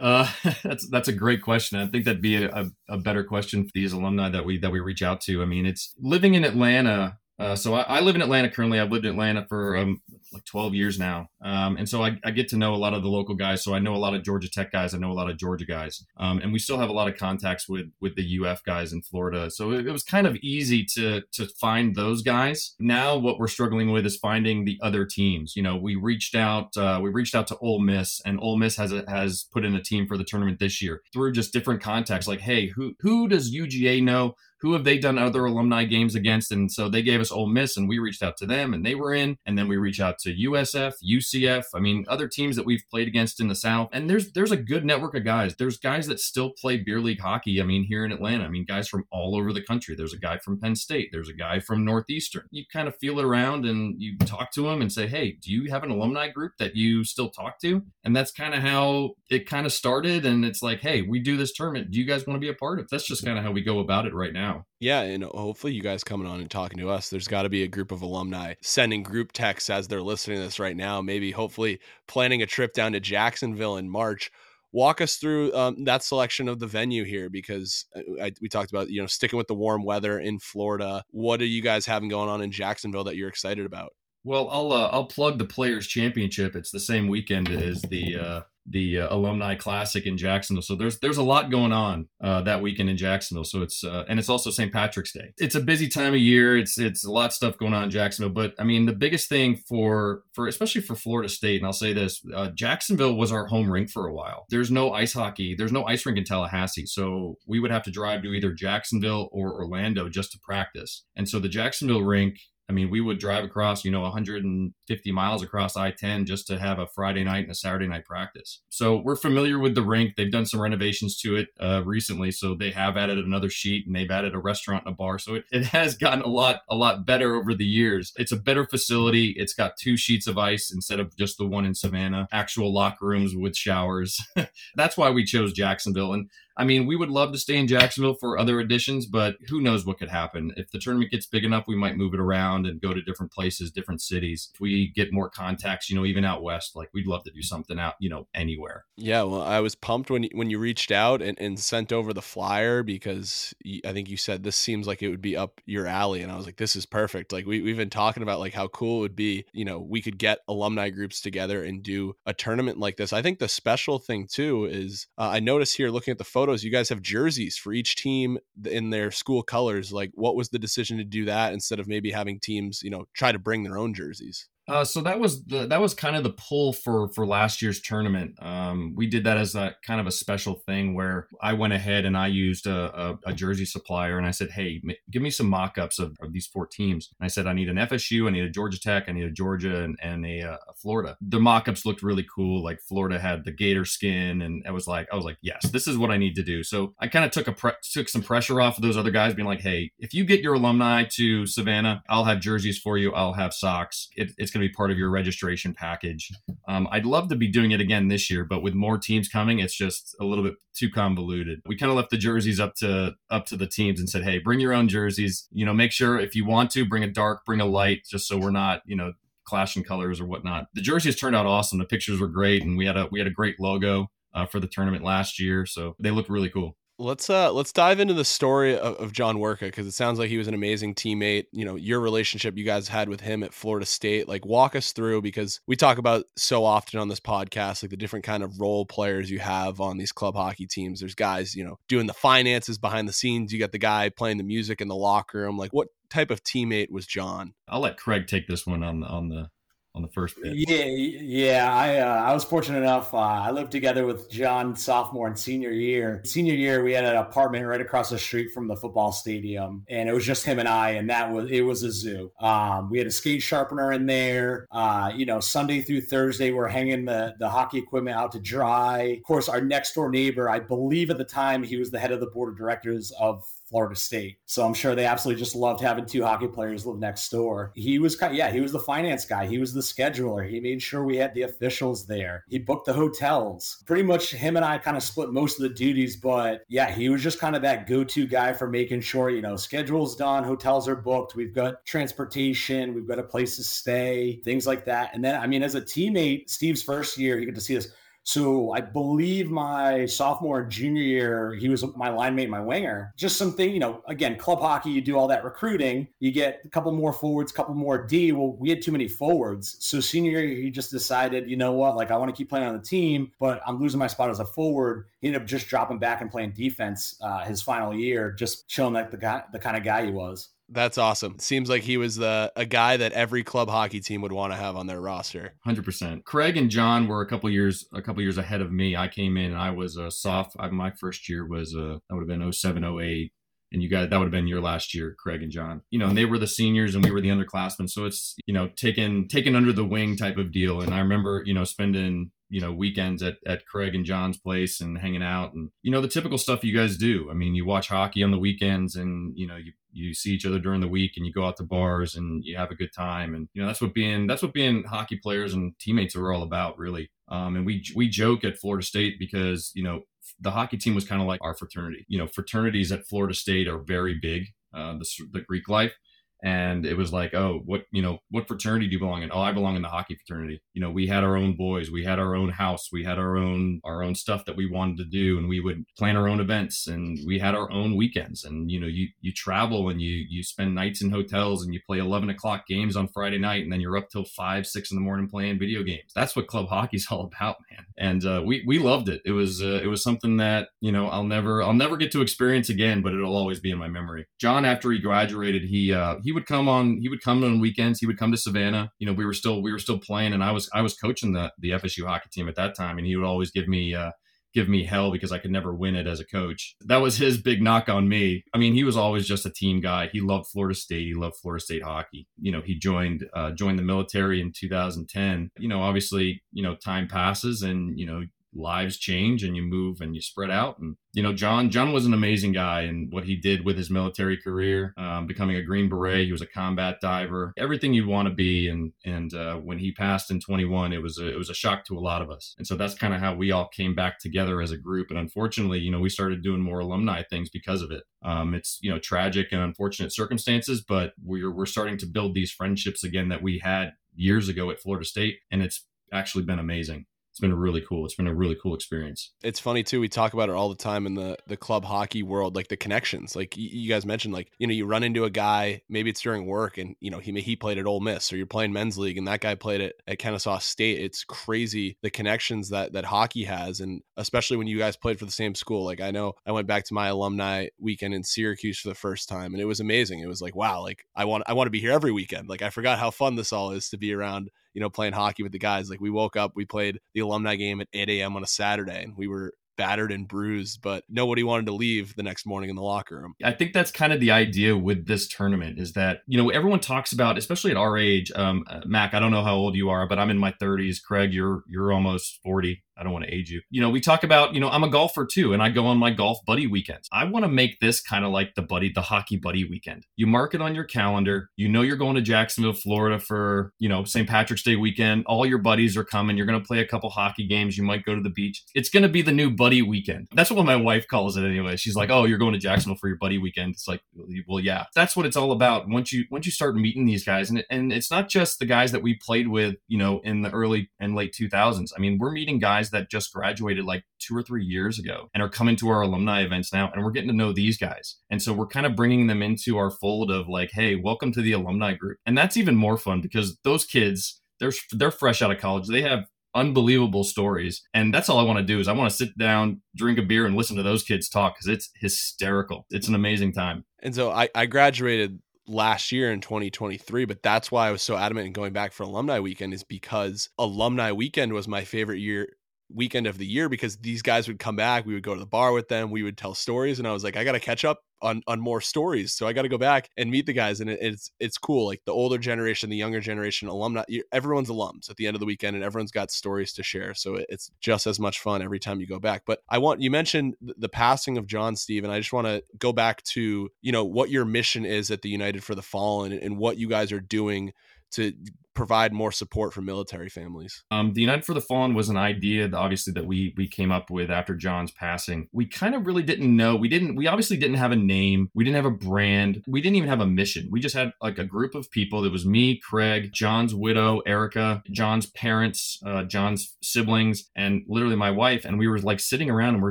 uh, 0.00 0.32
that's 0.62 0.88
that's 0.88 1.08
a 1.08 1.12
great 1.12 1.42
question. 1.42 1.78
I 1.78 1.86
think 1.86 2.04
that'd 2.04 2.22
be 2.22 2.44
a, 2.44 2.66
a, 2.88 2.96
better 2.96 3.22
question 3.22 3.64
for 3.64 3.70
these 3.74 3.92
alumni 3.92 4.30
that 4.30 4.44
we 4.44 4.58
that 4.58 4.72
we 4.72 4.80
reach 4.80 5.02
out 5.02 5.20
to. 5.22 5.42
I 5.42 5.44
mean, 5.44 5.66
it's 5.66 5.94
living 5.98 6.34
in 6.34 6.44
Atlanta 6.44 7.18
uh, 7.38 7.54
so 7.54 7.74
I, 7.74 7.82
I, 7.82 8.00
live 8.00 8.14
in 8.14 8.22
Atlanta 8.22 8.50
currently. 8.50 8.80
I've 8.80 8.90
lived 8.90 9.04
in 9.04 9.12
Atlanta 9.12 9.44
for 9.46 9.76
um, 9.76 10.00
like 10.32 10.44
12 10.46 10.74
years 10.74 10.98
now. 10.98 11.28
Um, 11.42 11.76
and 11.76 11.86
so 11.86 12.02
I, 12.02 12.18
I, 12.24 12.30
get 12.30 12.48
to 12.48 12.56
know 12.56 12.74
a 12.74 12.76
lot 12.76 12.94
of 12.94 13.02
the 13.02 13.10
local 13.10 13.34
guys. 13.34 13.62
So 13.62 13.74
I 13.74 13.78
know 13.78 13.94
a 13.94 13.98
lot 13.98 14.14
of 14.14 14.22
Georgia 14.22 14.48
Tech 14.48 14.72
guys. 14.72 14.94
I 14.94 14.98
know 14.98 15.12
a 15.12 15.14
lot 15.14 15.28
of 15.28 15.36
Georgia 15.36 15.66
guys. 15.66 16.02
Um, 16.16 16.38
and 16.38 16.50
we 16.50 16.58
still 16.58 16.78
have 16.78 16.88
a 16.88 16.94
lot 16.94 17.08
of 17.08 17.16
contacts 17.18 17.68
with, 17.68 17.90
with 18.00 18.16
the 18.16 18.40
UF 18.40 18.64
guys 18.64 18.94
in 18.94 19.02
Florida. 19.02 19.50
So 19.50 19.72
it, 19.72 19.86
it, 19.86 19.92
was 19.92 20.02
kind 20.02 20.26
of 20.26 20.36
easy 20.36 20.82
to, 20.94 21.22
to 21.32 21.46
find 21.60 21.94
those 21.94 22.22
guys. 22.22 22.74
Now 22.78 23.18
what 23.18 23.38
we're 23.38 23.48
struggling 23.48 23.92
with 23.92 24.06
is 24.06 24.16
finding 24.16 24.64
the 24.64 24.78
other 24.82 25.04
teams. 25.04 25.54
You 25.56 25.62
know, 25.62 25.76
we 25.76 25.94
reached 25.94 26.34
out, 26.34 26.74
uh, 26.76 27.00
we 27.02 27.10
reached 27.10 27.34
out 27.34 27.46
to 27.48 27.58
Ole 27.58 27.80
Miss 27.80 28.20
and 28.24 28.40
Ole 28.40 28.56
Miss 28.56 28.76
has, 28.76 28.92
a, 28.92 29.04
has 29.08 29.46
put 29.52 29.64
in 29.64 29.74
a 29.74 29.82
team 29.82 30.06
for 30.06 30.16
the 30.16 30.24
tournament 30.24 30.58
this 30.58 30.80
year 30.80 31.02
through 31.12 31.32
just 31.32 31.52
different 31.52 31.82
contacts. 31.82 32.26
Like, 32.26 32.40
Hey, 32.40 32.68
who, 32.68 32.94
who 33.00 33.28
does 33.28 33.54
UGA 33.54 34.02
know? 34.02 34.36
Who 34.66 34.72
have 34.72 34.82
they 34.82 34.98
done 34.98 35.16
other 35.16 35.44
alumni 35.44 35.84
games 35.84 36.16
against? 36.16 36.50
And 36.50 36.72
so 36.72 36.88
they 36.88 37.00
gave 37.00 37.20
us 37.20 37.30
Ole 37.30 37.46
Miss, 37.46 37.76
and 37.76 37.88
we 37.88 38.00
reached 38.00 38.20
out 38.20 38.36
to 38.38 38.46
them, 38.46 38.74
and 38.74 38.84
they 38.84 38.96
were 38.96 39.14
in. 39.14 39.38
And 39.46 39.56
then 39.56 39.68
we 39.68 39.76
reach 39.76 40.00
out 40.00 40.18
to 40.20 40.34
USF, 40.34 40.94
UCF. 41.08 41.66
I 41.72 41.78
mean, 41.78 42.04
other 42.08 42.26
teams 42.26 42.56
that 42.56 42.66
we've 42.66 42.82
played 42.90 43.06
against 43.06 43.40
in 43.40 43.46
the 43.46 43.54
South. 43.54 43.90
And 43.92 44.10
there's 44.10 44.32
there's 44.32 44.50
a 44.50 44.56
good 44.56 44.84
network 44.84 45.14
of 45.14 45.22
guys. 45.22 45.54
There's 45.54 45.78
guys 45.78 46.08
that 46.08 46.18
still 46.18 46.50
play 46.50 46.78
beer 46.78 46.98
league 46.98 47.20
hockey. 47.20 47.62
I 47.62 47.64
mean, 47.64 47.84
here 47.84 48.04
in 48.04 48.10
Atlanta. 48.10 48.42
I 48.42 48.48
mean, 48.48 48.64
guys 48.64 48.88
from 48.88 49.04
all 49.12 49.36
over 49.36 49.52
the 49.52 49.62
country. 49.62 49.94
There's 49.94 50.12
a 50.12 50.18
guy 50.18 50.38
from 50.38 50.58
Penn 50.58 50.74
State. 50.74 51.10
There's 51.12 51.28
a 51.28 51.32
guy 51.32 51.60
from 51.60 51.84
Northeastern. 51.84 52.48
You 52.50 52.64
kind 52.72 52.88
of 52.88 52.96
feel 52.96 53.20
it 53.20 53.24
around, 53.24 53.66
and 53.66 54.02
you 54.02 54.18
talk 54.18 54.50
to 54.54 54.62
them 54.62 54.80
and 54.80 54.92
say, 54.92 55.06
"Hey, 55.06 55.38
do 55.40 55.52
you 55.52 55.70
have 55.70 55.84
an 55.84 55.92
alumni 55.92 56.26
group 56.26 56.54
that 56.58 56.74
you 56.74 57.04
still 57.04 57.30
talk 57.30 57.60
to?" 57.60 57.84
And 58.02 58.16
that's 58.16 58.32
kind 58.32 58.52
of 58.52 58.62
how 58.62 59.10
it 59.30 59.48
kind 59.48 59.64
of 59.64 59.72
started. 59.72 60.26
And 60.26 60.44
it's 60.44 60.60
like, 60.60 60.80
"Hey, 60.80 61.02
we 61.02 61.20
do 61.20 61.36
this 61.36 61.52
tournament. 61.52 61.92
Do 61.92 62.00
you 62.00 62.04
guys 62.04 62.26
want 62.26 62.34
to 62.34 62.44
be 62.44 62.50
a 62.50 62.54
part 62.54 62.80
of?" 62.80 62.86
it? 62.86 62.90
That's 62.90 63.06
just 63.06 63.24
kind 63.24 63.38
of 63.38 63.44
how 63.44 63.52
we 63.52 63.62
go 63.62 63.78
about 63.78 64.06
it 64.06 64.14
right 64.14 64.32
now. 64.32 64.55
Yeah, 64.80 65.02
and 65.02 65.24
hopefully 65.24 65.72
you 65.72 65.82
guys 65.82 66.04
coming 66.04 66.26
on 66.26 66.40
and 66.40 66.50
talking 66.50 66.78
to 66.78 66.90
us. 66.90 67.08
There's 67.08 67.28
got 67.28 67.42
to 67.42 67.48
be 67.48 67.62
a 67.62 67.68
group 67.68 67.92
of 67.92 68.02
alumni 68.02 68.54
sending 68.62 69.02
group 69.02 69.32
texts 69.32 69.70
as 69.70 69.88
they're 69.88 70.02
listening 70.02 70.38
to 70.38 70.44
this 70.44 70.60
right 70.60 70.76
now. 70.76 71.00
Maybe 71.00 71.30
hopefully 71.30 71.80
planning 72.06 72.42
a 72.42 72.46
trip 72.46 72.72
down 72.72 72.92
to 72.92 73.00
Jacksonville 73.00 73.76
in 73.76 73.88
March. 73.88 74.30
Walk 74.72 75.00
us 75.00 75.16
through 75.16 75.54
um, 75.54 75.84
that 75.84 76.02
selection 76.02 76.48
of 76.48 76.58
the 76.58 76.66
venue 76.66 77.04
here 77.04 77.30
because 77.30 77.86
uh, 77.96 78.24
I, 78.24 78.32
we 78.42 78.48
talked 78.48 78.70
about 78.70 78.90
you 78.90 79.00
know 79.00 79.06
sticking 79.06 79.36
with 79.38 79.46
the 79.46 79.54
warm 79.54 79.84
weather 79.84 80.18
in 80.18 80.38
Florida. 80.38 81.02
What 81.10 81.40
are 81.40 81.46
you 81.46 81.62
guys 81.62 81.86
having 81.86 82.08
going 82.08 82.28
on 82.28 82.42
in 82.42 82.50
Jacksonville 82.50 83.04
that 83.04 83.16
you're 83.16 83.28
excited 83.28 83.64
about? 83.64 83.92
Well, 84.26 84.48
I'll 84.50 84.72
uh, 84.72 84.88
I'll 84.88 85.06
plug 85.06 85.38
the 85.38 85.44
Players 85.44 85.86
Championship. 85.86 86.56
It's 86.56 86.72
the 86.72 86.80
same 86.80 87.06
weekend 87.06 87.48
as 87.48 87.80
the 87.82 88.18
uh, 88.18 88.40
the 88.68 89.02
uh, 89.02 89.14
alumni 89.14 89.54
classic 89.54 90.04
in 90.04 90.18
Jacksonville. 90.18 90.62
So 90.62 90.74
there's 90.74 90.98
there's 90.98 91.18
a 91.18 91.22
lot 91.22 91.48
going 91.48 91.70
on 91.70 92.08
uh, 92.20 92.42
that 92.42 92.60
weekend 92.60 92.90
in 92.90 92.96
Jacksonville. 92.96 93.44
So 93.44 93.62
it's 93.62 93.84
uh, 93.84 94.04
and 94.08 94.18
it's 94.18 94.28
also 94.28 94.50
St. 94.50 94.72
Patrick's 94.72 95.12
Day. 95.12 95.32
It's 95.38 95.54
a 95.54 95.60
busy 95.60 95.86
time 95.86 96.12
of 96.12 96.18
year. 96.18 96.58
It's 96.58 96.76
it's 96.76 97.04
a 97.04 97.12
lot 97.12 97.26
of 97.26 97.34
stuff 97.34 97.56
going 97.56 97.72
on 97.72 97.84
in 97.84 97.90
Jacksonville. 97.90 98.34
But 98.34 98.54
I 98.58 98.64
mean, 98.64 98.86
the 98.86 98.92
biggest 98.92 99.28
thing 99.28 99.62
for 99.68 100.24
for 100.32 100.48
especially 100.48 100.80
for 100.80 100.96
Florida 100.96 101.28
State, 101.28 101.60
and 101.60 101.66
I'll 101.66 101.72
say 101.72 101.92
this: 101.92 102.20
uh, 102.34 102.48
Jacksonville 102.48 103.14
was 103.14 103.30
our 103.30 103.46
home 103.46 103.70
rink 103.70 103.90
for 103.90 104.08
a 104.08 104.12
while. 104.12 104.46
There's 104.50 104.72
no 104.72 104.92
ice 104.92 105.12
hockey. 105.12 105.54
There's 105.54 105.70
no 105.70 105.84
ice 105.84 106.04
rink 106.04 106.18
in 106.18 106.24
Tallahassee, 106.24 106.86
so 106.86 107.38
we 107.46 107.60
would 107.60 107.70
have 107.70 107.84
to 107.84 107.92
drive 107.92 108.22
to 108.22 108.32
either 108.32 108.52
Jacksonville 108.52 109.28
or 109.30 109.54
Orlando 109.54 110.08
just 110.08 110.32
to 110.32 110.40
practice. 110.40 111.04
And 111.14 111.28
so 111.28 111.38
the 111.38 111.48
Jacksonville 111.48 112.02
rink 112.02 112.40
I 112.68 112.72
mean, 112.72 112.90
we 112.90 113.00
would 113.00 113.20
drive 113.20 113.44
across, 113.44 113.84
you 113.84 113.92
know, 113.92 114.00
150 114.00 115.12
miles 115.12 115.42
across 115.42 115.76
I 115.76 115.92
10 115.92 116.26
just 116.26 116.48
to 116.48 116.58
have 116.58 116.80
a 116.80 116.86
Friday 116.86 117.22
night 117.22 117.44
and 117.44 117.52
a 117.52 117.54
Saturday 117.54 117.86
night 117.86 118.04
practice. 118.04 118.62
So 118.70 118.96
we're 118.96 119.16
familiar 119.16 119.58
with 119.58 119.76
the 119.76 119.82
rink. 119.82 120.16
They've 120.16 120.30
done 120.30 120.46
some 120.46 120.60
renovations 120.60 121.16
to 121.20 121.36
it 121.36 121.48
uh, 121.60 121.82
recently. 121.84 122.32
So 122.32 122.54
they 122.54 122.70
have 122.72 122.96
added 122.96 123.18
another 123.18 123.50
sheet 123.50 123.86
and 123.86 123.94
they've 123.94 124.10
added 124.10 124.34
a 124.34 124.38
restaurant 124.38 124.84
and 124.84 124.94
a 124.94 124.96
bar. 124.96 125.18
So 125.20 125.34
it, 125.34 125.44
it 125.52 125.66
has 125.66 125.96
gotten 125.96 126.22
a 126.22 126.28
lot, 126.28 126.62
a 126.68 126.74
lot 126.74 127.06
better 127.06 127.36
over 127.36 127.54
the 127.54 127.64
years. 127.64 128.12
It's 128.16 128.32
a 128.32 128.36
better 128.36 128.66
facility. 128.66 129.34
It's 129.36 129.54
got 129.54 129.76
two 129.76 129.96
sheets 129.96 130.26
of 130.26 130.36
ice 130.36 130.72
instead 130.72 130.98
of 130.98 131.16
just 131.16 131.38
the 131.38 131.46
one 131.46 131.66
in 131.66 131.74
Savannah, 131.74 132.26
actual 132.32 132.74
locker 132.74 133.06
rooms 133.06 133.36
with 133.36 133.56
showers. 133.56 134.20
That's 134.74 134.96
why 134.96 135.10
we 135.10 135.24
chose 135.24 135.52
Jacksonville. 135.52 136.12
And 136.12 136.30
I 136.56 136.64
mean, 136.64 136.86
we 136.86 136.96
would 136.96 137.10
love 137.10 137.32
to 137.32 137.38
stay 137.38 137.56
in 137.56 137.66
Jacksonville 137.66 138.14
for 138.14 138.38
other 138.38 138.60
editions, 138.60 139.06
but 139.06 139.36
who 139.48 139.60
knows 139.60 139.84
what 139.84 139.98
could 139.98 140.08
happen. 140.08 140.52
If 140.56 140.70
the 140.70 140.78
tournament 140.78 141.10
gets 141.10 141.26
big 141.26 141.44
enough, 141.44 141.64
we 141.66 141.76
might 141.76 141.96
move 141.96 142.14
it 142.14 142.20
around 142.20 142.66
and 142.66 142.80
go 142.80 142.94
to 142.94 143.02
different 143.02 143.32
places, 143.32 143.70
different 143.70 144.00
cities. 144.00 144.50
If 144.54 144.60
we 144.60 144.92
get 144.94 145.12
more 145.12 145.28
contacts, 145.28 145.90
you 145.90 145.96
know, 145.96 146.06
even 146.06 146.24
out 146.24 146.42
west, 146.42 146.74
like 146.74 146.88
we'd 146.94 147.06
love 147.06 147.24
to 147.24 147.30
do 147.30 147.42
something 147.42 147.78
out, 147.78 147.94
you 148.00 148.08
know, 148.08 148.26
anywhere. 148.34 148.86
Yeah, 148.96 149.22
well, 149.24 149.42
I 149.42 149.60
was 149.60 149.74
pumped 149.74 150.10
when 150.10 150.24
you, 150.24 150.30
when 150.32 150.50
you 150.50 150.58
reached 150.58 150.90
out 150.90 151.20
and, 151.20 151.38
and 151.38 151.58
sent 151.58 151.92
over 151.92 152.12
the 152.12 152.22
flyer 152.22 152.82
because 152.82 153.54
I 153.84 153.92
think 153.92 154.08
you 154.08 154.16
said 154.16 154.42
this 154.42 154.56
seems 154.56 154.86
like 154.86 155.02
it 155.02 155.10
would 155.10 155.20
be 155.20 155.36
up 155.36 155.60
your 155.66 155.86
alley, 155.86 156.22
and 156.22 156.32
I 156.32 156.36
was 156.36 156.46
like, 156.46 156.56
this 156.56 156.76
is 156.76 156.86
perfect. 156.86 157.32
Like 157.32 157.46
we 157.46 157.60
we've 157.60 157.76
been 157.76 157.90
talking 157.90 158.22
about 158.22 158.40
like 158.40 158.54
how 158.54 158.68
cool 158.68 158.98
it 158.98 159.00
would 159.00 159.16
be, 159.16 159.44
you 159.52 159.64
know, 159.64 159.78
we 159.80 160.00
could 160.00 160.18
get 160.18 160.38
alumni 160.48 160.90
groups 160.90 161.20
together 161.20 161.64
and 161.64 161.82
do 161.82 162.14
a 162.24 162.32
tournament 162.32 162.78
like 162.78 162.96
this. 162.96 163.12
I 163.12 163.22
think 163.22 163.38
the 163.38 163.48
special 163.48 163.98
thing 163.98 164.26
too 164.26 164.64
is 164.64 165.06
uh, 165.18 165.28
I 165.32 165.40
noticed 165.40 165.76
here 165.76 165.90
looking 165.90 166.12
at 166.12 166.18
the 166.18 166.24
photos, 166.46 166.62
you 166.62 166.70
guys 166.70 166.88
have 166.88 167.02
jerseys 167.02 167.56
for 167.56 167.72
each 167.72 167.96
team 167.96 168.38
in 168.70 168.90
their 168.90 169.10
school 169.10 169.42
colors. 169.42 169.92
Like, 169.92 170.12
what 170.14 170.36
was 170.36 170.50
the 170.50 170.60
decision 170.60 170.96
to 170.98 171.04
do 171.04 171.24
that 171.24 171.52
instead 171.52 171.80
of 171.80 171.88
maybe 171.88 172.12
having 172.12 172.38
teams, 172.38 172.82
you 172.84 172.90
know, 172.90 173.06
try 173.14 173.32
to 173.32 173.38
bring 173.38 173.64
their 173.64 173.76
own 173.76 173.94
jerseys? 173.94 174.48
Uh, 174.68 174.84
so 174.84 175.00
that 175.00 175.20
was 175.20 175.44
the 175.44 175.66
that 175.66 175.80
was 175.80 175.94
kind 175.94 176.16
of 176.16 176.24
the 176.24 176.30
pull 176.30 176.72
for 176.72 177.08
for 177.14 177.24
last 177.24 177.62
year's 177.62 177.80
tournament. 177.80 178.34
Um, 178.40 178.94
we 178.96 179.06
did 179.06 179.22
that 179.24 179.38
as 179.38 179.54
a 179.54 179.76
kind 179.86 180.00
of 180.00 180.08
a 180.08 180.10
special 180.10 180.54
thing 180.54 180.94
where 180.94 181.28
I 181.40 181.52
went 181.52 181.72
ahead 181.72 182.04
and 182.04 182.16
I 182.16 182.26
used 182.26 182.66
a, 182.66 183.00
a, 183.00 183.18
a 183.26 183.32
jersey 183.32 183.64
supplier 183.64 184.18
and 184.18 184.26
I 184.26 184.32
said, 184.32 184.50
"Hey, 184.50 184.80
m- 184.82 184.96
give 185.10 185.22
me 185.22 185.30
some 185.30 185.48
mock-ups 185.48 186.00
of, 186.00 186.16
of 186.20 186.32
these 186.32 186.48
four 186.48 186.66
teams." 186.66 187.10
And 187.20 187.24
I 187.24 187.28
said, 187.28 187.46
"I 187.46 187.52
need 187.52 187.68
an 187.68 187.76
FSU, 187.76 188.26
I 188.26 188.30
need 188.30 188.42
a 188.42 188.50
Georgia 188.50 188.80
Tech, 188.80 189.04
I 189.06 189.12
need 189.12 189.24
a 189.24 189.30
Georgia, 189.30 189.84
and, 189.84 189.96
and 190.02 190.26
a, 190.26 190.42
uh, 190.42 190.56
a 190.68 190.74
Florida." 190.74 191.16
The 191.20 191.38
mock-ups 191.38 191.86
looked 191.86 192.02
really 192.02 192.26
cool. 192.34 192.64
Like 192.64 192.80
Florida 192.80 193.20
had 193.20 193.44
the 193.44 193.52
gator 193.52 193.84
skin, 193.84 194.42
and 194.42 194.64
I 194.66 194.72
was 194.72 194.88
like, 194.88 195.06
I 195.12 195.16
was 195.16 195.24
like, 195.24 195.38
"Yes, 195.42 195.70
this 195.70 195.86
is 195.86 195.96
what 195.96 196.10
I 196.10 196.16
need 196.16 196.34
to 196.34 196.42
do." 196.42 196.64
So 196.64 196.92
I 196.98 197.06
kind 197.06 197.24
of 197.24 197.30
took 197.30 197.46
a 197.46 197.52
pre- 197.52 197.72
took 197.92 198.08
some 198.08 198.22
pressure 198.22 198.60
off 198.60 198.78
of 198.78 198.82
those 198.82 198.96
other 198.96 199.12
guys, 199.12 199.32
being 199.34 199.46
like, 199.46 199.60
"Hey, 199.60 199.92
if 200.00 200.12
you 200.12 200.24
get 200.24 200.40
your 200.40 200.54
alumni 200.54 201.04
to 201.12 201.46
Savannah, 201.46 202.02
I'll 202.08 202.24
have 202.24 202.40
jerseys 202.40 202.78
for 202.78 202.98
you. 202.98 203.12
I'll 203.12 203.34
have 203.34 203.54
socks. 203.54 204.08
It, 204.16 204.32
it's 204.38 204.50
going 204.56 204.66
to 204.66 204.72
be 204.72 204.74
part 204.74 204.90
of 204.90 204.98
your 204.98 205.10
registration 205.10 205.74
package. 205.74 206.30
Um, 206.68 206.88
I'd 206.90 207.06
love 207.06 207.28
to 207.28 207.36
be 207.36 207.48
doing 207.48 207.70
it 207.72 207.80
again 207.80 208.08
this 208.08 208.30
year, 208.30 208.44
but 208.44 208.62
with 208.62 208.74
more 208.74 208.98
teams 208.98 209.28
coming, 209.28 209.58
it's 209.58 209.76
just 209.76 210.16
a 210.20 210.24
little 210.24 210.44
bit 210.44 210.54
too 210.74 210.90
convoluted. 210.90 211.60
We 211.66 211.76
kind 211.76 211.90
of 211.90 211.96
left 211.96 212.10
the 212.10 212.16
jerseys 212.16 212.60
up 212.60 212.74
to 212.76 213.14
up 213.30 213.46
to 213.46 213.56
the 213.56 213.66
teams 213.66 214.00
and 214.00 214.08
said, 214.08 214.24
"Hey, 214.24 214.38
bring 214.38 214.60
your 214.60 214.72
own 214.72 214.88
jerseys. 214.88 215.48
You 215.52 215.66
know, 215.66 215.74
make 215.74 215.92
sure 215.92 216.18
if 216.18 216.34
you 216.34 216.44
want 216.46 216.70
to 216.72 216.84
bring 216.84 217.02
a 217.02 217.10
dark, 217.10 217.44
bring 217.44 217.60
a 217.60 217.66
light, 217.66 218.04
just 218.08 218.26
so 218.26 218.38
we're 218.38 218.50
not, 218.50 218.82
you 218.86 218.96
know." 218.96 219.12
clashing 219.48 219.84
colors 219.84 220.20
or 220.20 220.26
whatnot 220.26 220.66
the 220.74 220.80
jerseys 220.80 221.14
turned 221.14 221.36
out 221.36 221.46
awesome 221.46 221.78
the 221.78 221.84
pictures 221.84 222.18
were 222.18 222.26
great 222.26 222.64
and 222.64 222.76
we 222.76 222.84
had 222.84 222.96
a 222.96 223.06
we 223.12 223.20
had 223.20 223.28
a 223.28 223.30
great 223.30 223.60
logo 223.60 224.08
uh, 224.34 224.44
for 224.44 224.58
the 224.58 224.66
tournament 224.66 225.04
last 225.04 225.38
year 225.38 225.64
so 225.64 225.94
they 226.00 226.10
looked 226.10 226.28
really 226.28 226.50
cool 226.50 226.76
Let's 226.98 227.28
uh 227.28 227.52
let's 227.52 227.72
dive 227.72 228.00
into 228.00 228.14
the 228.14 228.24
story 228.24 228.78
of, 228.78 228.94
of 228.96 229.12
John 229.12 229.36
Wirka 229.36 229.60
because 229.60 229.86
it 229.86 229.92
sounds 229.92 230.18
like 230.18 230.30
he 230.30 230.38
was 230.38 230.48
an 230.48 230.54
amazing 230.54 230.94
teammate. 230.94 231.44
You 231.52 231.66
know, 231.66 231.76
your 231.76 232.00
relationship 232.00 232.56
you 232.56 232.64
guys 232.64 232.88
had 232.88 233.10
with 233.10 233.20
him 233.20 233.42
at 233.42 233.52
Florida 233.52 233.84
State. 233.84 234.28
Like 234.28 234.46
walk 234.46 234.74
us 234.74 234.92
through 234.92 235.20
because 235.20 235.60
we 235.66 235.76
talk 235.76 235.98
about 235.98 236.24
so 236.36 236.64
often 236.64 236.98
on 236.98 237.08
this 237.08 237.20
podcast, 237.20 237.82
like 237.82 237.90
the 237.90 237.98
different 237.98 238.24
kind 238.24 238.42
of 238.42 238.60
role 238.60 238.86
players 238.86 239.30
you 239.30 239.40
have 239.40 239.78
on 239.78 239.98
these 239.98 240.12
club 240.12 240.36
hockey 240.36 240.66
teams. 240.66 241.00
There's 241.00 241.14
guys, 241.14 241.54
you 241.54 241.64
know, 241.64 241.78
doing 241.86 242.06
the 242.06 242.14
finances 242.14 242.78
behind 242.78 243.08
the 243.08 243.12
scenes. 243.12 243.52
You 243.52 243.58
got 243.58 243.72
the 243.72 243.78
guy 243.78 244.08
playing 244.08 244.38
the 244.38 244.44
music 244.44 244.80
in 244.80 244.88
the 244.88 244.96
locker 244.96 245.40
room. 245.40 245.58
Like 245.58 245.74
what 245.74 245.88
type 246.08 246.30
of 246.30 246.42
teammate 246.42 246.90
was 246.90 247.06
John? 247.06 247.52
I'll 247.68 247.80
let 247.80 247.98
Craig 247.98 248.26
take 248.26 248.48
this 248.48 248.66
one 248.66 248.82
on 248.82 249.00
the 249.00 249.06
on 249.06 249.28
the 249.28 249.50
on 249.96 250.02
the 250.02 250.08
first 250.08 250.36
bit. 250.40 250.52
Yeah, 250.54 250.84
yeah. 250.84 251.74
I 251.74 251.98
uh, 251.98 252.30
I 252.30 252.34
was 252.34 252.44
fortunate 252.44 252.78
enough. 252.78 253.14
Uh, 253.14 253.16
I 253.16 253.50
lived 253.50 253.72
together 253.72 254.04
with 254.04 254.30
John 254.30 254.76
sophomore 254.76 255.26
and 255.26 255.38
senior 255.38 255.70
year. 255.70 256.20
Senior 256.24 256.54
year, 256.54 256.84
we 256.84 256.92
had 256.92 257.04
an 257.04 257.16
apartment 257.16 257.66
right 257.66 257.80
across 257.80 258.10
the 258.10 258.18
street 258.18 258.52
from 258.52 258.68
the 258.68 258.76
football 258.76 259.10
stadium, 259.10 259.84
and 259.88 260.08
it 260.08 260.12
was 260.12 260.24
just 260.24 260.44
him 260.44 260.58
and 260.58 260.68
I, 260.68 260.90
and 260.90 261.08
that 261.08 261.32
was 261.32 261.50
it 261.50 261.62
was 261.62 261.82
a 261.82 261.90
zoo. 261.90 262.30
Um, 262.40 262.90
we 262.90 262.98
had 262.98 263.06
a 263.06 263.10
skate 263.10 263.42
sharpener 263.42 263.90
in 263.92 264.04
there. 264.04 264.68
Uh, 264.70 265.10
you 265.16 265.24
know, 265.24 265.40
Sunday 265.40 265.80
through 265.80 266.02
Thursday, 266.02 266.50
we're 266.50 266.68
hanging 266.68 267.06
the 267.06 267.34
the 267.38 267.48
hockey 267.48 267.78
equipment 267.78 268.16
out 268.16 268.32
to 268.32 268.40
dry. 268.40 269.16
Of 269.18 269.22
course, 269.22 269.48
our 269.48 269.62
next 269.62 269.94
door 269.94 270.10
neighbor, 270.10 270.50
I 270.50 270.58
believe 270.58 271.08
at 271.10 271.16
the 271.16 271.24
time, 271.24 271.62
he 271.62 271.78
was 271.78 271.90
the 271.90 271.98
head 271.98 272.12
of 272.12 272.20
the 272.20 272.26
board 272.26 272.50
of 272.50 272.58
directors 272.58 273.12
of 273.18 273.44
Florida 273.68 273.96
State. 273.96 274.38
So 274.46 274.64
I'm 274.64 274.74
sure 274.74 274.94
they 274.94 275.06
absolutely 275.06 275.42
just 275.42 275.56
loved 275.56 275.80
having 275.80 276.06
two 276.06 276.24
hockey 276.24 276.48
players 276.48 276.86
live 276.86 276.98
next 276.98 277.28
door. 277.30 277.72
He 277.74 277.98
was 277.98 278.16
kind 278.16 278.32
of, 278.32 278.38
yeah, 278.38 278.50
he 278.50 278.60
was 278.60 278.72
the 278.72 278.78
finance 278.78 279.24
guy. 279.24 279.46
He 279.46 279.58
was 279.58 279.74
the 279.74 279.80
scheduler. 279.80 280.48
He 280.48 280.60
made 280.60 280.82
sure 280.82 281.04
we 281.04 281.16
had 281.16 281.34
the 281.34 281.42
officials 281.42 282.06
there. 282.06 282.44
He 282.48 282.58
booked 282.58 282.86
the 282.86 282.92
hotels. 282.92 283.82
Pretty 283.86 284.02
much 284.02 284.32
him 284.32 284.56
and 284.56 284.64
I 284.64 284.78
kind 284.78 284.96
of 284.96 285.02
split 285.02 285.30
most 285.30 285.58
of 285.58 285.62
the 285.62 285.74
duties, 285.74 286.16
but 286.16 286.64
yeah, 286.68 286.90
he 286.90 287.08
was 287.08 287.22
just 287.22 287.40
kind 287.40 287.56
of 287.56 287.62
that 287.62 287.86
go-to 287.86 288.26
guy 288.26 288.52
for 288.52 288.68
making 288.68 289.00
sure, 289.00 289.30
you 289.30 289.42
know, 289.42 289.56
schedule's 289.56 290.16
done, 290.16 290.44
hotels 290.44 290.88
are 290.88 290.96
booked, 290.96 291.34
we've 291.34 291.54
got 291.54 291.84
transportation, 291.84 292.94
we've 292.94 293.08
got 293.08 293.18
a 293.18 293.22
place 293.22 293.56
to 293.56 293.64
stay, 293.64 294.40
things 294.44 294.66
like 294.66 294.84
that. 294.84 295.10
And 295.14 295.24
then 295.24 295.34
I 295.40 295.46
mean, 295.46 295.62
as 295.62 295.74
a 295.74 295.80
teammate, 295.80 296.48
Steve's 296.48 296.82
first 296.82 297.18
year, 297.18 297.38
he 297.38 297.46
got 297.46 297.54
to 297.54 297.60
see 297.60 297.74
this 297.74 297.92
so 298.26 298.72
I 298.72 298.80
believe 298.80 299.52
my 299.52 300.04
sophomore 300.04 300.62
and 300.62 300.70
junior 300.70 301.02
year, 301.02 301.54
he 301.54 301.68
was 301.68 301.84
my 301.94 302.08
line 302.08 302.34
mate, 302.34 302.50
my 302.50 302.60
winger. 302.60 303.14
Just 303.16 303.36
something, 303.36 303.72
you 303.72 303.78
know, 303.78 304.02
again, 304.08 304.36
club 304.36 304.58
hockey, 304.58 304.90
you 304.90 305.00
do 305.00 305.16
all 305.16 305.28
that 305.28 305.44
recruiting, 305.44 306.08
you 306.18 306.32
get 306.32 306.60
a 306.64 306.68
couple 306.68 306.90
more 306.90 307.12
forwards, 307.12 307.52
couple 307.52 307.76
more 307.76 308.04
D. 308.04 308.32
Well, 308.32 308.56
we 308.58 308.68
had 308.68 308.82
too 308.82 308.90
many 308.90 309.06
forwards. 309.06 309.76
So 309.78 310.00
senior 310.00 310.40
year, 310.40 310.60
he 310.60 310.70
just 310.72 310.90
decided, 310.90 311.48
you 311.48 311.56
know 311.56 311.70
what, 311.74 311.94
like 311.94 312.10
I 312.10 312.16
want 312.16 312.34
to 312.34 312.36
keep 312.36 312.48
playing 312.48 312.66
on 312.66 312.76
the 312.76 312.82
team, 312.82 313.30
but 313.38 313.60
I'm 313.64 313.80
losing 313.80 314.00
my 314.00 314.08
spot 314.08 314.28
as 314.28 314.40
a 314.40 314.44
forward. 314.44 315.06
He 315.20 315.28
ended 315.28 315.42
up 315.42 315.46
just 315.46 315.68
dropping 315.68 316.00
back 316.00 316.20
and 316.20 316.28
playing 316.28 316.50
defense 316.50 317.16
uh, 317.22 317.44
his 317.44 317.62
final 317.62 317.94
year, 317.94 318.32
just 318.32 318.68
showing 318.68 318.94
like 318.94 319.12
the 319.12 319.18
guy, 319.18 319.44
the 319.52 319.60
kind 319.60 319.76
of 319.76 319.84
guy 319.84 320.04
he 320.04 320.10
was. 320.10 320.48
That's 320.68 320.98
awesome. 320.98 321.38
Seems 321.38 321.68
like 321.68 321.82
he 321.82 321.96
was 321.96 322.16
the 322.16 322.52
a 322.56 322.64
guy 322.66 322.96
that 322.96 323.12
every 323.12 323.44
club 323.44 323.68
hockey 323.68 324.00
team 324.00 324.20
would 324.22 324.32
want 324.32 324.52
to 324.52 324.56
have 324.56 324.74
on 324.74 324.88
their 324.88 325.00
roster. 325.00 325.54
Hundred 325.64 325.84
percent. 325.84 326.24
Craig 326.24 326.56
and 326.56 326.70
John 326.70 327.06
were 327.06 327.20
a 327.20 327.26
couple 327.28 327.48
years 327.50 327.86
a 327.94 328.02
couple 328.02 328.22
years 328.22 328.36
ahead 328.38 328.60
of 328.60 328.72
me. 328.72 328.96
I 328.96 329.06
came 329.08 329.36
in 329.36 329.52
and 329.52 329.60
I 329.60 329.70
was 329.70 329.96
a 329.96 330.10
soft. 330.10 330.56
I, 330.58 330.68
my 330.70 330.90
first 330.90 331.28
year 331.28 331.46
was 331.46 331.72
a 331.74 332.00
that 332.08 332.16
would 332.16 332.28
have 332.28 332.38
been 332.40 332.52
07, 332.52 332.84
08. 332.84 333.32
and 333.72 333.82
you 333.82 333.88
guys 333.88 334.10
that 334.10 334.16
would 334.18 334.24
have 334.24 334.32
been 334.32 334.48
your 334.48 334.60
last 334.60 334.92
year, 334.94 335.14
Craig 335.18 335.42
and 335.42 335.52
John. 335.52 335.82
You 335.90 335.98
know, 336.00 336.08
and 336.08 336.18
they 336.18 336.24
were 336.24 336.38
the 336.38 336.46
seniors 336.48 336.94
and 336.96 337.04
we 337.04 337.12
were 337.12 337.20
the 337.20 337.28
underclassmen. 337.28 337.88
So 337.88 338.04
it's 338.04 338.34
you 338.46 338.54
know 338.54 338.68
taken 338.76 339.28
taken 339.28 339.54
under 339.54 339.72
the 339.72 339.84
wing 339.84 340.16
type 340.16 340.36
of 340.36 340.50
deal. 340.52 340.80
And 340.80 340.92
I 340.92 340.98
remember 340.98 341.42
you 341.46 341.54
know 341.54 341.64
spending 341.64 342.32
you 342.48 342.60
know 342.60 342.72
weekends 342.72 343.22
at, 343.22 343.36
at 343.46 343.66
craig 343.66 343.94
and 343.94 344.04
john's 344.04 344.36
place 344.36 344.80
and 344.80 344.98
hanging 344.98 345.22
out 345.22 345.52
and 345.54 345.70
you 345.82 345.90
know 345.90 346.00
the 346.00 346.08
typical 346.08 346.38
stuff 346.38 346.64
you 346.64 346.76
guys 346.76 346.96
do. 346.96 347.28
I 347.30 347.34
mean 347.34 347.54
you 347.54 347.66
watch 347.66 347.88
hockey 347.88 348.22
on 348.22 348.30
the 348.30 348.38
weekends 348.38 348.96
and 348.96 349.36
you 349.36 349.46
know 349.46 349.56
you 349.56 349.72
you 349.96 350.12
see 350.12 350.32
each 350.32 350.44
other 350.44 350.58
during 350.58 350.80
the 350.80 350.88
week 350.88 351.12
and 351.16 351.24
you 351.24 351.32
go 351.32 351.46
out 351.46 351.56
to 351.56 351.62
bars 351.62 352.14
and 352.14 352.44
you 352.44 352.56
have 352.56 352.70
a 352.70 352.74
good 352.74 352.92
time. 352.92 353.34
And 353.34 353.48
you 353.54 353.62
know 353.62 353.66
that's 353.66 353.80
what 353.80 353.94
being 353.94 354.26
that's 354.26 354.42
what 354.42 354.52
being 354.52 354.84
hockey 354.84 355.16
players 355.16 355.54
and 355.54 355.72
teammates 355.78 356.14
are 356.14 356.32
all 356.32 356.42
about 356.42 356.78
really. 356.78 357.10
Um, 357.28 357.56
and 357.56 357.66
we 357.66 357.84
we 357.94 358.08
joke 358.08 358.44
at 358.44 358.58
florida 358.58 358.84
state 358.84 359.18
because 359.18 359.72
you 359.74 359.82
know 359.82 360.02
the 360.40 360.50
hockey 360.50 360.76
team 360.76 360.94
was 360.94 361.06
kind 361.06 361.20
of 361.20 361.26
like 361.26 361.40
our 361.42 361.54
fraternity. 361.54 362.04
You 362.08 362.18
know 362.18 362.26
fraternities 362.26 362.92
at 362.92 363.06
florida 363.06 363.34
state 363.34 363.68
are 363.68 363.78
very 363.78 364.18
big 364.20 364.48
uh, 364.74 364.98
the, 364.98 365.06
the 365.32 365.40
greek 365.40 365.68
life 365.68 365.94
and 366.42 366.84
it 366.84 366.96
was 366.96 367.12
like 367.12 367.34
oh 367.34 367.62
what 367.64 367.84
you 367.92 368.02
know 368.02 368.18
what 368.30 368.46
fraternity 368.46 368.86
do 368.86 368.92
you 368.92 368.98
belong 368.98 369.22
in? 369.22 369.30
Oh 369.32 369.40
i 369.40 369.52
belong 369.52 369.76
in 369.76 369.82
the 369.82 369.88
hockey 369.88 370.16
fraternity. 370.16 370.60
You 370.74 370.82
know 370.82 370.90
we 370.90 371.06
had 371.06 371.24
our 371.24 371.36
own 371.36 371.56
boys 371.56 371.90
we 371.90 372.04
had 372.04 372.18
our 372.18 372.34
own 372.34 372.50
house 372.50 372.90
we 372.92 373.04
had 373.04 373.18
our 373.18 373.36
own 373.36 373.80
our 373.84 374.02
own 374.02 374.14
stuff 374.14 374.44
that 374.44 374.56
we 374.56 374.70
wanted 374.70 374.98
to 374.98 375.04
do 375.04 375.38
and 375.38 375.48
we 375.48 375.60
would 375.60 375.84
plan 375.96 376.16
our 376.16 376.28
own 376.28 376.40
events 376.40 376.86
and 376.86 377.18
we 377.26 377.38
had 377.38 377.54
our 377.54 377.70
own 377.70 377.96
weekends 377.96 378.44
and 378.44 378.70
you 378.70 378.78
know 378.78 378.86
you 378.86 379.08
you 379.20 379.32
travel 379.32 379.88
and 379.88 380.00
you 380.00 380.24
you 380.28 380.42
spend 380.42 380.74
nights 380.74 381.02
in 381.02 381.10
hotels 381.10 381.64
and 381.64 381.72
you 381.72 381.80
play 381.86 381.98
11 381.98 382.30
o'clock 382.30 382.66
games 382.66 382.96
on 382.96 383.08
friday 383.08 383.38
night 383.38 383.62
and 383.62 383.72
then 383.72 383.80
you're 383.80 383.96
up 383.96 384.10
till 384.10 384.24
5 384.24 384.66
6 384.66 384.90
in 384.90 384.96
the 384.96 385.00
morning 385.00 385.28
playing 385.28 385.58
video 385.58 385.82
games. 385.82 386.12
That's 386.14 386.36
what 386.36 386.46
club 386.46 386.68
hockey's 386.68 387.06
all 387.10 387.24
about 387.24 387.56
man 387.70 387.85
and 387.98 388.24
uh, 388.24 388.42
we 388.44 388.64
we 388.66 388.78
loved 388.78 389.08
it. 389.08 389.22
It 389.24 389.32
was 389.32 389.62
uh, 389.62 389.80
it 389.82 389.86
was 389.86 390.02
something 390.02 390.36
that 390.38 390.68
you 390.80 390.92
know 390.92 391.08
i'll 391.08 391.24
never 391.24 391.62
i'll 391.62 391.72
never 391.72 391.96
get 391.96 392.12
to 392.12 392.22
experience 392.22 392.68
again 392.68 393.02
but 393.02 393.12
it'll 393.12 393.36
always 393.36 393.60
be 393.60 393.70
in 393.70 393.78
my 393.78 393.88
memory. 393.88 394.26
John 394.40 394.64
after 394.64 394.90
he 394.92 394.98
graduated 394.98 395.62
he 395.62 395.92
uh, 395.92 396.16
he 396.22 396.32
would 396.32 396.46
come 396.46 396.68
on 396.68 396.98
he 397.00 397.08
would 397.08 397.22
come 397.22 397.42
on 397.42 397.60
weekends. 397.60 398.00
He 398.00 398.06
would 398.06 398.18
come 398.18 398.32
to 398.32 398.38
savannah. 398.38 398.90
You 398.98 399.06
know 399.06 399.12
we 399.12 399.24
were 399.24 399.34
still 399.34 399.62
we 399.62 399.72
were 399.72 399.78
still 399.78 399.98
playing 399.98 400.32
and 400.32 400.42
i 400.44 400.52
was 400.52 400.68
i 400.72 400.82
was 400.82 400.94
coaching 400.94 401.32
the 401.32 401.52
the 401.58 401.70
fsu 401.70 402.06
hockey 402.06 402.28
team 402.32 402.48
at 402.48 402.54
that 402.56 402.76
time 402.76 402.98
and 402.98 403.06
he 403.06 403.16
would 403.16 403.26
always 403.26 403.50
give 403.50 403.68
me 403.68 403.94
uh 403.94 404.10
give 404.56 404.70
me 404.70 404.84
hell 404.84 405.12
because 405.12 405.32
i 405.32 405.38
could 405.38 405.50
never 405.50 405.74
win 405.74 405.94
it 405.94 406.06
as 406.06 406.18
a 406.18 406.24
coach. 406.24 406.74
That 406.86 407.02
was 407.02 407.18
his 407.18 407.36
big 407.36 407.60
knock 407.60 407.90
on 407.90 408.08
me. 408.08 408.42
I 408.54 408.58
mean 408.58 408.72
he 408.72 408.84
was 408.84 408.96
always 408.96 409.28
just 409.28 409.44
a 409.44 409.50
team 409.50 409.80
guy. 409.82 410.08
He 410.10 410.20
loved 410.22 410.46
florida 410.48 410.74
state. 410.74 411.06
He 411.06 411.14
loved 411.14 411.36
florida 411.36 411.62
state 411.62 411.82
hockey. 411.82 412.26
You 412.40 412.52
know 412.52 412.62
he 412.62 412.78
joined 412.78 413.26
uh, 413.34 413.50
joined 413.50 413.78
the 413.78 413.82
military 413.82 414.40
in 414.40 414.52
2010 414.58 415.50
you 415.58 415.68
know 415.68 415.82
obviously 415.82 416.42
you 416.52 416.62
know 416.62 416.74
time 416.74 417.06
passes 417.06 417.62
and 417.62 417.98
you 417.98 418.06
know 418.06 418.22
lives 418.56 418.96
change 418.96 419.44
and 419.44 419.56
you 419.56 419.62
move 419.62 420.00
and 420.00 420.14
you 420.14 420.20
spread 420.20 420.50
out. 420.50 420.78
And 420.78 420.96
you 421.12 421.22
know, 421.22 421.32
John 421.32 421.70
John 421.70 421.92
was 421.92 422.06
an 422.06 422.12
amazing 422.12 422.52
guy 422.52 422.82
and 422.82 423.12
what 423.12 423.24
he 423.24 423.36
did 423.36 423.64
with 423.64 423.78
his 423.78 423.90
military 423.90 424.36
career, 424.36 424.92
um, 424.98 425.26
becoming 425.26 425.56
a 425.56 425.62
Green 425.62 425.88
Beret. 425.88 426.26
He 426.26 426.32
was 426.32 426.42
a 426.42 426.46
combat 426.46 426.96
diver, 427.00 427.52
everything 427.56 427.94
you'd 427.94 428.06
want 428.06 428.28
to 428.28 428.34
be. 428.34 428.68
And 428.68 428.92
and 429.04 429.32
uh, 429.32 429.56
when 429.56 429.78
he 429.78 429.92
passed 429.92 430.30
in 430.30 430.40
21, 430.40 430.92
it 430.92 431.02
was 431.02 431.18
a, 431.18 431.28
it 431.28 431.38
was 431.38 431.50
a 431.50 431.54
shock 431.54 431.84
to 431.86 431.96
a 431.96 432.00
lot 432.00 432.22
of 432.22 432.30
us. 432.30 432.54
And 432.58 432.66
so 432.66 432.76
that's 432.76 432.94
kind 432.94 433.14
of 433.14 433.20
how 433.20 433.34
we 433.34 433.50
all 433.50 433.68
came 433.68 433.94
back 433.94 434.18
together 434.18 434.60
as 434.60 434.72
a 434.72 434.76
group. 434.76 435.08
And 435.10 435.18
unfortunately, 435.18 435.78
you 435.78 435.90
know, 435.90 436.00
we 436.00 436.10
started 436.10 436.42
doing 436.42 436.60
more 436.60 436.80
alumni 436.80 437.22
things 437.22 437.48
because 437.48 437.82
of 437.82 437.90
it. 437.90 438.04
Um, 438.22 438.54
it's 438.54 438.78
you 438.82 438.90
know 438.90 438.98
tragic 438.98 439.48
and 439.52 439.62
unfortunate 439.62 440.12
circumstances, 440.12 440.82
but 440.86 441.12
we're 441.24 441.50
we're 441.50 441.66
starting 441.66 441.98
to 441.98 442.06
build 442.06 442.34
these 442.34 442.52
friendships 442.52 443.04
again 443.04 443.28
that 443.28 443.42
we 443.42 443.58
had 443.58 443.92
years 444.14 444.48
ago 444.48 444.70
at 444.70 444.80
Florida 444.80 445.04
State, 445.04 445.36
and 445.50 445.62
it's 445.62 445.86
actually 446.12 446.44
been 446.44 446.58
amazing 446.58 447.06
it's 447.36 447.40
been 447.42 447.52
really 447.52 447.82
cool. 447.86 448.06
It's 448.06 448.14
been 448.14 448.26
a 448.26 448.34
really 448.34 448.56
cool 448.62 448.74
experience. 448.74 449.30
It's 449.42 449.60
funny 449.60 449.82
too. 449.82 450.00
We 450.00 450.08
talk 450.08 450.32
about 450.32 450.48
it 450.48 450.54
all 450.54 450.70
the 450.70 450.74
time 450.74 451.04
in 451.04 451.12
the 451.12 451.36
the 451.46 451.58
club 451.58 451.84
hockey 451.84 452.22
world, 452.22 452.56
like 452.56 452.68
the 452.68 452.78
connections. 452.78 453.36
Like 453.36 453.58
you 453.58 453.90
guys 453.90 454.06
mentioned, 454.06 454.32
like 454.32 454.50
you 454.58 454.66
know, 454.66 454.72
you 454.72 454.86
run 454.86 455.02
into 455.02 455.24
a 455.24 455.30
guy, 455.30 455.82
maybe 455.86 456.08
it's 456.08 456.22
during 456.22 456.46
work, 456.46 456.78
and 456.78 456.96
you 456.98 457.10
know 457.10 457.18
he 457.18 457.38
he 457.42 457.54
played 457.54 457.76
at 457.76 457.84
Ole 457.84 458.00
Miss, 458.00 458.32
or 458.32 458.38
you're 458.38 458.46
playing 458.46 458.72
men's 458.72 458.96
league, 458.96 459.18
and 459.18 459.28
that 459.28 459.42
guy 459.42 459.54
played 459.54 459.82
at 459.82 459.96
at 460.06 460.18
Kennesaw 460.18 460.56
State. 460.60 460.98
It's 460.98 461.24
crazy 461.24 461.98
the 462.00 462.08
connections 462.08 462.70
that 462.70 462.94
that 462.94 463.04
hockey 463.04 463.44
has, 463.44 463.80
and 463.80 464.00
especially 464.16 464.56
when 464.56 464.66
you 464.66 464.78
guys 464.78 464.96
played 464.96 465.18
for 465.18 465.26
the 465.26 465.30
same 465.30 465.54
school. 465.54 465.84
Like 465.84 466.00
I 466.00 466.12
know 466.12 466.32
I 466.46 466.52
went 466.52 466.66
back 466.66 466.86
to 466.86 466.94
my 466.94 467.08
alumni 467.08 467.66
weekend 467.78 468.14
in 468.14 468.24
Syracuse 468.24 468.78
for 468.78 468.88
the 468.88 468.94
first 468.94 469.28
time, 469.28 469.52
and 469.52 469.60
it 469.60 469.66
was 469.66 469.80
amazing. 469.80 470.20
It 470.20 470.26
was 470.26 470.40
like 470.40 470.56
wow, 470.56 470.80
like 470.80 471.04
I 471.14 471.26
want 471.26 471.44
I 471.46 471.52
want 471.52 471.66
to 471.66 471.70
be 471.70 471.80
here 471.80 471.92
every 471.92 472.12
weekend. 472.12 472.48
Like 472.48 472.62
I 472.62 472.70
forgot 472.70 472.98
how 472.98 473.10
fun 473.10 473.36
this 473.36 473.52
all 473.52 473.72
is 473.72 473.90
to 473.90 473.98
be 473.98 474.14
around 474.14 474.48
you 474.76 474.80
know, 474.82 474.90
playing 474.90 475.14
hockey 475.14 475.42
with 475.42 475.52
the 475.52 475.58
guys. 475.58 475.88
Like 475.88 476.02
we 476.02 476.10
woke 476.10 476.36
up, 476.36 476.52
we 476.54 476.66
played 476.66 477.00
the 477.14 477.20
alumni 477.20 477.56
game 477.56 477.80
at 477.80 477.88
8 477.94 478.10
a.m. 478.10 478.36
on 478.36 478.42
a 478.42 478.46
Saturday, 478.46 479.04
and 479.04 479.16
we 479.16 479.26
were 479.26 479.54
battered 479.76 480.12
and 480.12 480.28
bruised, 480.28 480.80
but 480.82 481.04
nobody 481.08 481.42
wanted 481.42 481.66
to 481.66 481.72
leave 481.72 482.14
the 482.16 482.22
next 482.22 482.46
morning 482.46 482.70
in 482.70 482.76
the 482.76 482.82
locker 482.82 483.18
room. 483.18 483.34
I 483.42 483.52
think 483.52 483.72
that's 483.72 483.90
kind 483.90 484.12
of 484.12 484.20
the 484.20 484.30
idea 484.30 484.76
with 484.76 485.06
this 485.06 485.28
tournament 485.28 485.78
is 485.78 485.92
that, 485.92 486.20
you 486.26 486.36
know, 486.36 486.50
everyone 486.50 486.80
talks 486.80 487.12
about, 487.12 487.38
especially 487.38 487.70
at 487.70 487.76
our 487.76 487.96
age, 487.96 488.32
um, 488.34 488.64
uh, 488.68 488.80
Mac, 488.86 489.14
I 489.14 489.20
don't 489.20 489.30
know 489.30 489.44
how 489.44 489.54
old 489.54 489.74
you 489.74 489.90
are, 489.90 490.08
but 490.08 490.18
I'm 490.18 490.30
in 490.30 490.38
my 490.38 490.52
30s. 490.52 491.02
Craig, 491.02 491.32
you're, 491.32 491.62
you're 491.68 491.92
almost 491.92 492.40
40. 492.42 492.82
I 492.98 493.02
don't 493.02 493.12
want 493.12 493.26
to 493.26 493.34
age 493.34 493.50
you. 493.50 493.60
You 493.70 493.80
know, 493.82 493.90
we 493.90 494.00
talk 494.00 494.24
about, 494.24 494.54
you 494.54 494.60
know, 494.60 494.70
I'm 494.70 494.82
a 494.82 494.88
golfer 494.88 495.26
too, 495.26 495.52
and 495.52 495.62
I 495.62 495.68
go 495.68 495.86
on 495.86 495.98
my 495.98 496.10
golf 496.10 496.38
buddy 496.46 496.66
weekends. 496.66 497.08
I 497.12 497.24
want 497.24 497.44
to 497.44 497.50
make 497.50 497.78
this 497.80 498.00
kind 498.00 498.24
of 498.24 498.32
like 498.32 498.54
the 498.54 498.62
buddy, 498.62 498.90
the 498.90 499.02
hockey 499.02 499.36
buddy 499.36 499.68
weekend. 499.68 500.06
You 500.16 500.26
mark 500.26 500.54
it 500.54 500.62
on 500.62 500.74
your 500.74 500.84
calendar. 500.84 501.50
You 501.56 501.68
know, 501.68 501.82
you're 501.82 501.96
going 501.96 502.14
to 502.14 502.22
Jacksonville, 502.22 502.72
Florida 502.72 503.18
for, 503.18 503.72
you 503.78 503.88
know, 503.88 504.04
St. 504.04 504.28
Patrick's 504.28 504.62
Day 504.62 504.76
weekend. 504.76 505.24
All 505.26 505.44
your 505.44 505.58
buddies 505.58 505.96
are 505.96 506.04
coming. 506.04 506.36
You're 506.36 506.46
going 506.46 506.60
to 506.60 506.66
play 506.66 506.80
a 506.80 506.86
couple 506.86 507.10
hockey 507.10 507.46
games. 507.46 507.76
You 507.76 507.84
might 507.84 508.04
go 508.04 508.14
to 508.14 508.22
the 508.22 508.30
beach. 508.30 508.64
It's 508.74 508.88
going 508.88 509.02
to 509.02 509.08
be 509.08 509.22
the 509.22 509.32
new 509.32 509.50
buddy 509.66 509.82
weekend. 509.82 510.28
That's 510.32 510.52
what 510.52 510.64
my 510.64 510.76
wife 510.76 511.08
calls 511.08 511.36
it 511.36 511.44
anyway. 511.44 511.74
She's 511.74 511.96
like, 511.96 512.08
oh, 512.08 512.24
you're 512.24 512.38
going 512.38 512.52
to 512.52 512.58
Jacksonville 512.60 512.98
for 513.00 513.08
your 513.08 513.16
buddy 513.16 513.36
weekend. 513.36 513.74
It's 513.74 513.88
like, 513.88 514.00
well, 514.46 514.60
yeah, 514.60 514.84
that's 514.94 515.16
what 515.16 515.26
it's 515.26 515.36
all 515.36 515.50
about. 515.50 515.88
Once 515.88 516.12
you, 516.12 516.24
once 516.30 516.46
you 516.46 516.52
start 516.52 516.76
meeting 516.76 517.04
these 517.04 517.24
guys, 517.24 517.50
and, 517.50 517.64
and 517.68 517.92
it's 517.92 518.08
not 518.08 518.28
just 518.28 518.60
the 518.60 518.64
guys 518.64 518.92
that 518.92 519.02
we 519.02 519.18
played 519.20 519.48
with, 519.48 519.74
you 519.88 519.98
know, 519.98 520.20
in 520.22 520.42
the 520.42 520.52
early 520.52 520.88
and 521.00 521.16
late 521.16 521.34
2000s. 521.34 521.90
I 521.96 522.00
mean, 522.00 522.16
we're 522.16 522.30
meeting 522.30 522.60
guys 522.60 522.90
that 522.90 523.10
just 523.10 523.32
graduated 523.32 523.84
like 523.84 524.04
two 524.20 524.36
or 524.36 524.42
three 524.42 524.64
years 524.64 525.00
ago 525.00 525.30
and 525.34 525.42
are 525.42 525.48
coming 525.48 525.74
to 525.76 525.88
our 525.88 526.02
alumni 526.02 526.42
events 526.42 526.72
now. 526.72 526.92
And 526.94 527.02
we're 527.02 527.10
getting 527.10 527.30
to 527.30 527.36
know 527.36 527.52
these 527.52 527.76
guys. 527.76 528.18
And 528.30 528.40
so 528.40 528.52
we're 528.52 528.68
kind 528.68 528.86
of 528.86 528.94
bringing 528.94 529.26
them 529.26 529.42
into 529.42 529.78
our 529.78 529.90
fold 529.90 530.30
of 530.30 530.48
like, 530.48 530.70
hey, 530.74 530.94
welcome 530.94 531.32
to 531.32 531.42
the 531.42 531.50
alumni 531.50 531.94
group. 531.94 532.18
And 532.24 532.38
that's 532.38 532.56
even 532.56 532.76
more 532.76 532.98
fun 532.98 533.20
because 533.20 533.58
those 533.64 533.84
kids, 533.84 534.40
they're, 534.60 534.72
they're 534.92 535.10
fresh 535.10 535.42
out 535.42 535.50
of 535.50 535.58
college. 535.58 535.88
They 535.88 536.02
have 536.02 536.26
unbelievable 536.56 537.22
stories. 537.22 537.82
And 537.94 538.12
that's 538.12 538.28
all 538.28 538.38
I 538.38 538.42
want 538.42 538.58
to 538.58 538.64
do 538.64 538.80
is 538.80 538.88
I 538.88 538.92
want 538.92 539.10
to 539.10 539.16
sit 539.16 539.36
down, 539.38 539.82
drink 539.94 540.18
a 540.18 540.22
beer, 540.22 540.46
and 540.46 540.56
listen 540.56 540.76
to 540.76 540.82
those 540.82 541.04
kids 541.04 541.28
talk 541.28 541.54
because 541.54 541.68
it's 541.68 541.90
hysterical. 542.00 542.86
It's 542.90 543.06
an 543.06 543.14
amazing 543.14 543.52
time. 543.52 543.84
And 544.02 544.14
so 544.14 544.30
I, 544.30 544.48
I 544.54 544.66
graduated 544.66 545.40
last 545.68 546.12
year 546.12 546.30
in 546.30 546.40
2023 546.40 547.24
but 547.24 547.42
that's 547.42 547.72
why 547.72 547.88
i 547.88 547.90
was 547.90 548.00
so 548.00 548.16
adamant 548.16 548.46
in 548.46 548.52
going 548.52 548.72
back 548.72 548.92
for 548.92 549.02
alumni 549.02 549.40
weekend 549.40 549.74
is 549.74 549.82
because 549.82 550.48
alumni 550.60 551.10
weekend 551.10 551.52
was 551.52 551.66
my 551.66 551.82
favorite 551.82 552.20
year 552.20 552.46
weekend 552.92 553.26
of 553.26 553.38
the 553.38 553.46
year 553.46 553.68
because 553.68 553.96
these 553.98 554.22
guys 554.22 554.48
would 554.48 554.58
come 554.58 554.76
back. 554.76 555.06
We 555.06 555.14
would 555.14 555.22
go 555.22 555.34
to 555.34 555.40
the 555.40 555.46
bar 555.46 555.72
with 555.72 555.88
them. 555.88 556.10
We 556.10 556.22
would 556.22 556.36
tell 556.36 556.54
stories, 556.54 556.98
and 556.98 557.06
I 557.06 557.12
was 557.12 557.24
like, 557.24 557.36
I 557.36 557.44
got 557.44 557.52
to 557.52 557.60
catch 557.60 557.84
up 557.84 558.00
on 558.22 558.42
on 558.46 558.60
more 558.60 558.80
stories. 558.80 559.32
So 559.32 559.46
I 559.46 559.52
got 559.52 559.62
to 559.62 559.68
go 559.68 559.78
back 559.78 560.08
and 560.16 560.30
meet 560.30 560.46
the 560.46 560.52
guys, 560.52 560.80
and 560.80 560.88
it, 560.88 560.98
it's 561.00 561.30
it's 561.38 561.58
cool. 561.58 561.86
Like 561.86 562.02
the 562.04 562.12
older 562.12 562.38
generation, 562.38 562.90
the 562.90 562.96
younger 562.96 563.20
generation, 563.20 563.68
alumni, 563.68 564.02
everyone's 564.32 564.68
alums 564.68 565.10
at 565.10 565.16
the 565.16 565.26
end 565.26 565.36
of 565.36 565.40
the 565.40 565.46
weekend, 565.46 565.76
and 565.76 565.84
everyone's 565.84 566.12
got 566.12 566.30
stories 566.30 566.72
to 566.74 566.82
share. 566.82 567.14
So 567.14 567.38
it's 567.48 567.70
just 567.80 568.06
as 568.06 568.18
much 568.18 568.40
fun 568.40 568.62
every 568.62 568.78
time 568.78 569.00
you 569.00 569.06
go 569.06 569.18
back. 569.18 569.42
But 569.46 569.60
I 569.68 569.78
want 569.78 570.00
you 570.00 570.10
mentioned 570.10 570.56
the 570.60 570.88
passing 570.88 571.38
of 571.38 571.46
John 571.46 571.76
Steve, 571.76 572.04
and 572.04 572.12
I 572.12 572.18
just 572.18 572.32
want 572.32 572.46
to 572.46 572.62
go 572.78 572.92
back 572.92 573.22
to 573.34 573.68
you 573.82 573.92
know 573.92 574.04
what 574.04 574.30
your 574.30 574.44
mission 574.44 574.84
is 574.84 575.10
at 575.10 575.22
the 575.22 575.30
United 575.30 575.62
for 575.62 575.74
the 575.74 575.82
Fallen 575.82 576.32
and 576.32 576.58
what 576.58 576.78
you 576.78 576.88
guys 576.88 577.12
are 577.12 577.20
doing 577.20 577.72
to 578.12 578.32
provide 578.74 579.12
more 579.12 579.32
support 579.32 579.72
for 579.72 579.80
military 579.80 580.28
families? 580.28 580.84
Um, 580.90 581.14
the 581.14 581.20
United 581.20 581.44
for 581.44 581.54
the 581.54 581.60
Fallen 581.60 581.94
was 581.94 582.08
an 582.08 582.16
idea, 582.16 582.68
that 582.68 582.76
obviously, 582.76 583.12
that 583.14 583.26
we 583.26 583.54
we 583.56 583.66
came 583.66 583.90
up 583.90 584.10
with 584.10 584.30
after 584.30 584.54
John's 584.54 584.92
passing. 584.92 585.48
We 585.52 585.66
kind 585.66 585.94
of 585.94 586.06
really 586.06 586.22
didn't 586.22 586.54
know. 586.54 586.76
We 586.76 586.88
didn't. 586.88 587.16
We 587.16 587.26
obviously 587.26 587.56
didn't 587.56 587.76
have 587.76 587.92
a 587.92 587.96
name. 587.96 588.50
We 588.54 588.64
didn't 588.64 588.76
have 588.76 588.84
a 588.84 588.90
brand. 588.90 589.64
We 589.66 589.80
didn't 589.80 589.96
even 589.96 590.08
have 590.08 590.20
a 590.20 590.26
mission. 590.26 590.68
We 590.70 590.80
just 590.80 590.94
had 590.94 591.12
like 591.20 591.38
a 591.38 591.44
group 591.44 591.74
of 591.74 591.90
people. 591.90 592.24
It 592.24 592.32
was 592.32 592.46
me, 592.46 592.78
Craig, 592.78 593.32
John's 593.32 593.74
widow, 593.74 594.20
Erica, 594.20 594.82
John's 594.90 595.26
parents, 595.26 596.00
uh, 596.06 596.24
John's 596.24 596.76
siblings, 596.82 597.50
and 597.56 597.82
literally 597.88 598.16
my 598.16 598.30
wife. 598.30 598.64
And 598.64 598.78
we 598.78 598.88
were 598.88 598.98
like 598.98 599.20
sitting 599.20 599.50
around 599.50 599.74
and 599.74 599.82
we're 599.82 599.90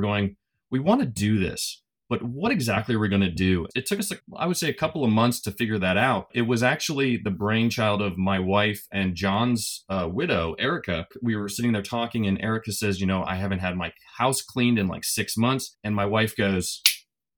going, 0.00 0.36
we 0.70 0.78
want 0.78 1.00
to 1.00 1.06
do 1.06 1.38
this 1.38 1.82
but 2.08 2.22
what 2.22 2.52
exactly 2.52 2.94
are 2.94 2.98
we 2.98 3.08
going 3.08 3.20
to 3.20 3.30
do? 3.30 3.66
It 3.74 3.86
took 3.86 3.98
us, 3.98 4.12
I 4.36 4.46
would 4.46 4.56
say, 4.56 4.68
a 4.68 4.74
couple 4.74 5.04
of 5.04 5.10
months 5.10 5.40
to 5.42 5.50
figure 5.50 5.78
that 5.78 5.96
out. 5.96 6.28
It 6.34 6.42
was 6.42 6.62
actually 6.62 7.16
the 7.16 7.30
brainchild 7.30 8.00
of 8.00 8.16
my 8.16 8.38
wife 8.38 8.86
and 8.92 9.14
John's 9.14 9.84
uh, 9.88 10.08
widow, 10.10 10.54
Erica. 10.58 11.06
We 11.22 11.36
were 11.36 11.48
sitting 11.48 11.72
there 11.72 11.82
talking, 11.82 12.26
and 12.26 12.40
Erica 12.40 12.72
says, 12.72 13.00
You 13.00 13.06
know, 13.06 13.24
I 13.24 13.36
haven't 13.36 13.58
had 13.58 13.76
my 13.76 13.92
house 14.18 14.42
cleaned 14.42 14.78
in 14.78 14.88
like 14.88 15.04
six 15.04 15.36
months. 15.36 15.76
And 15.82 15.94
my 15.94 16.06
wife 16.06 16.36
goes, 16.36 16.82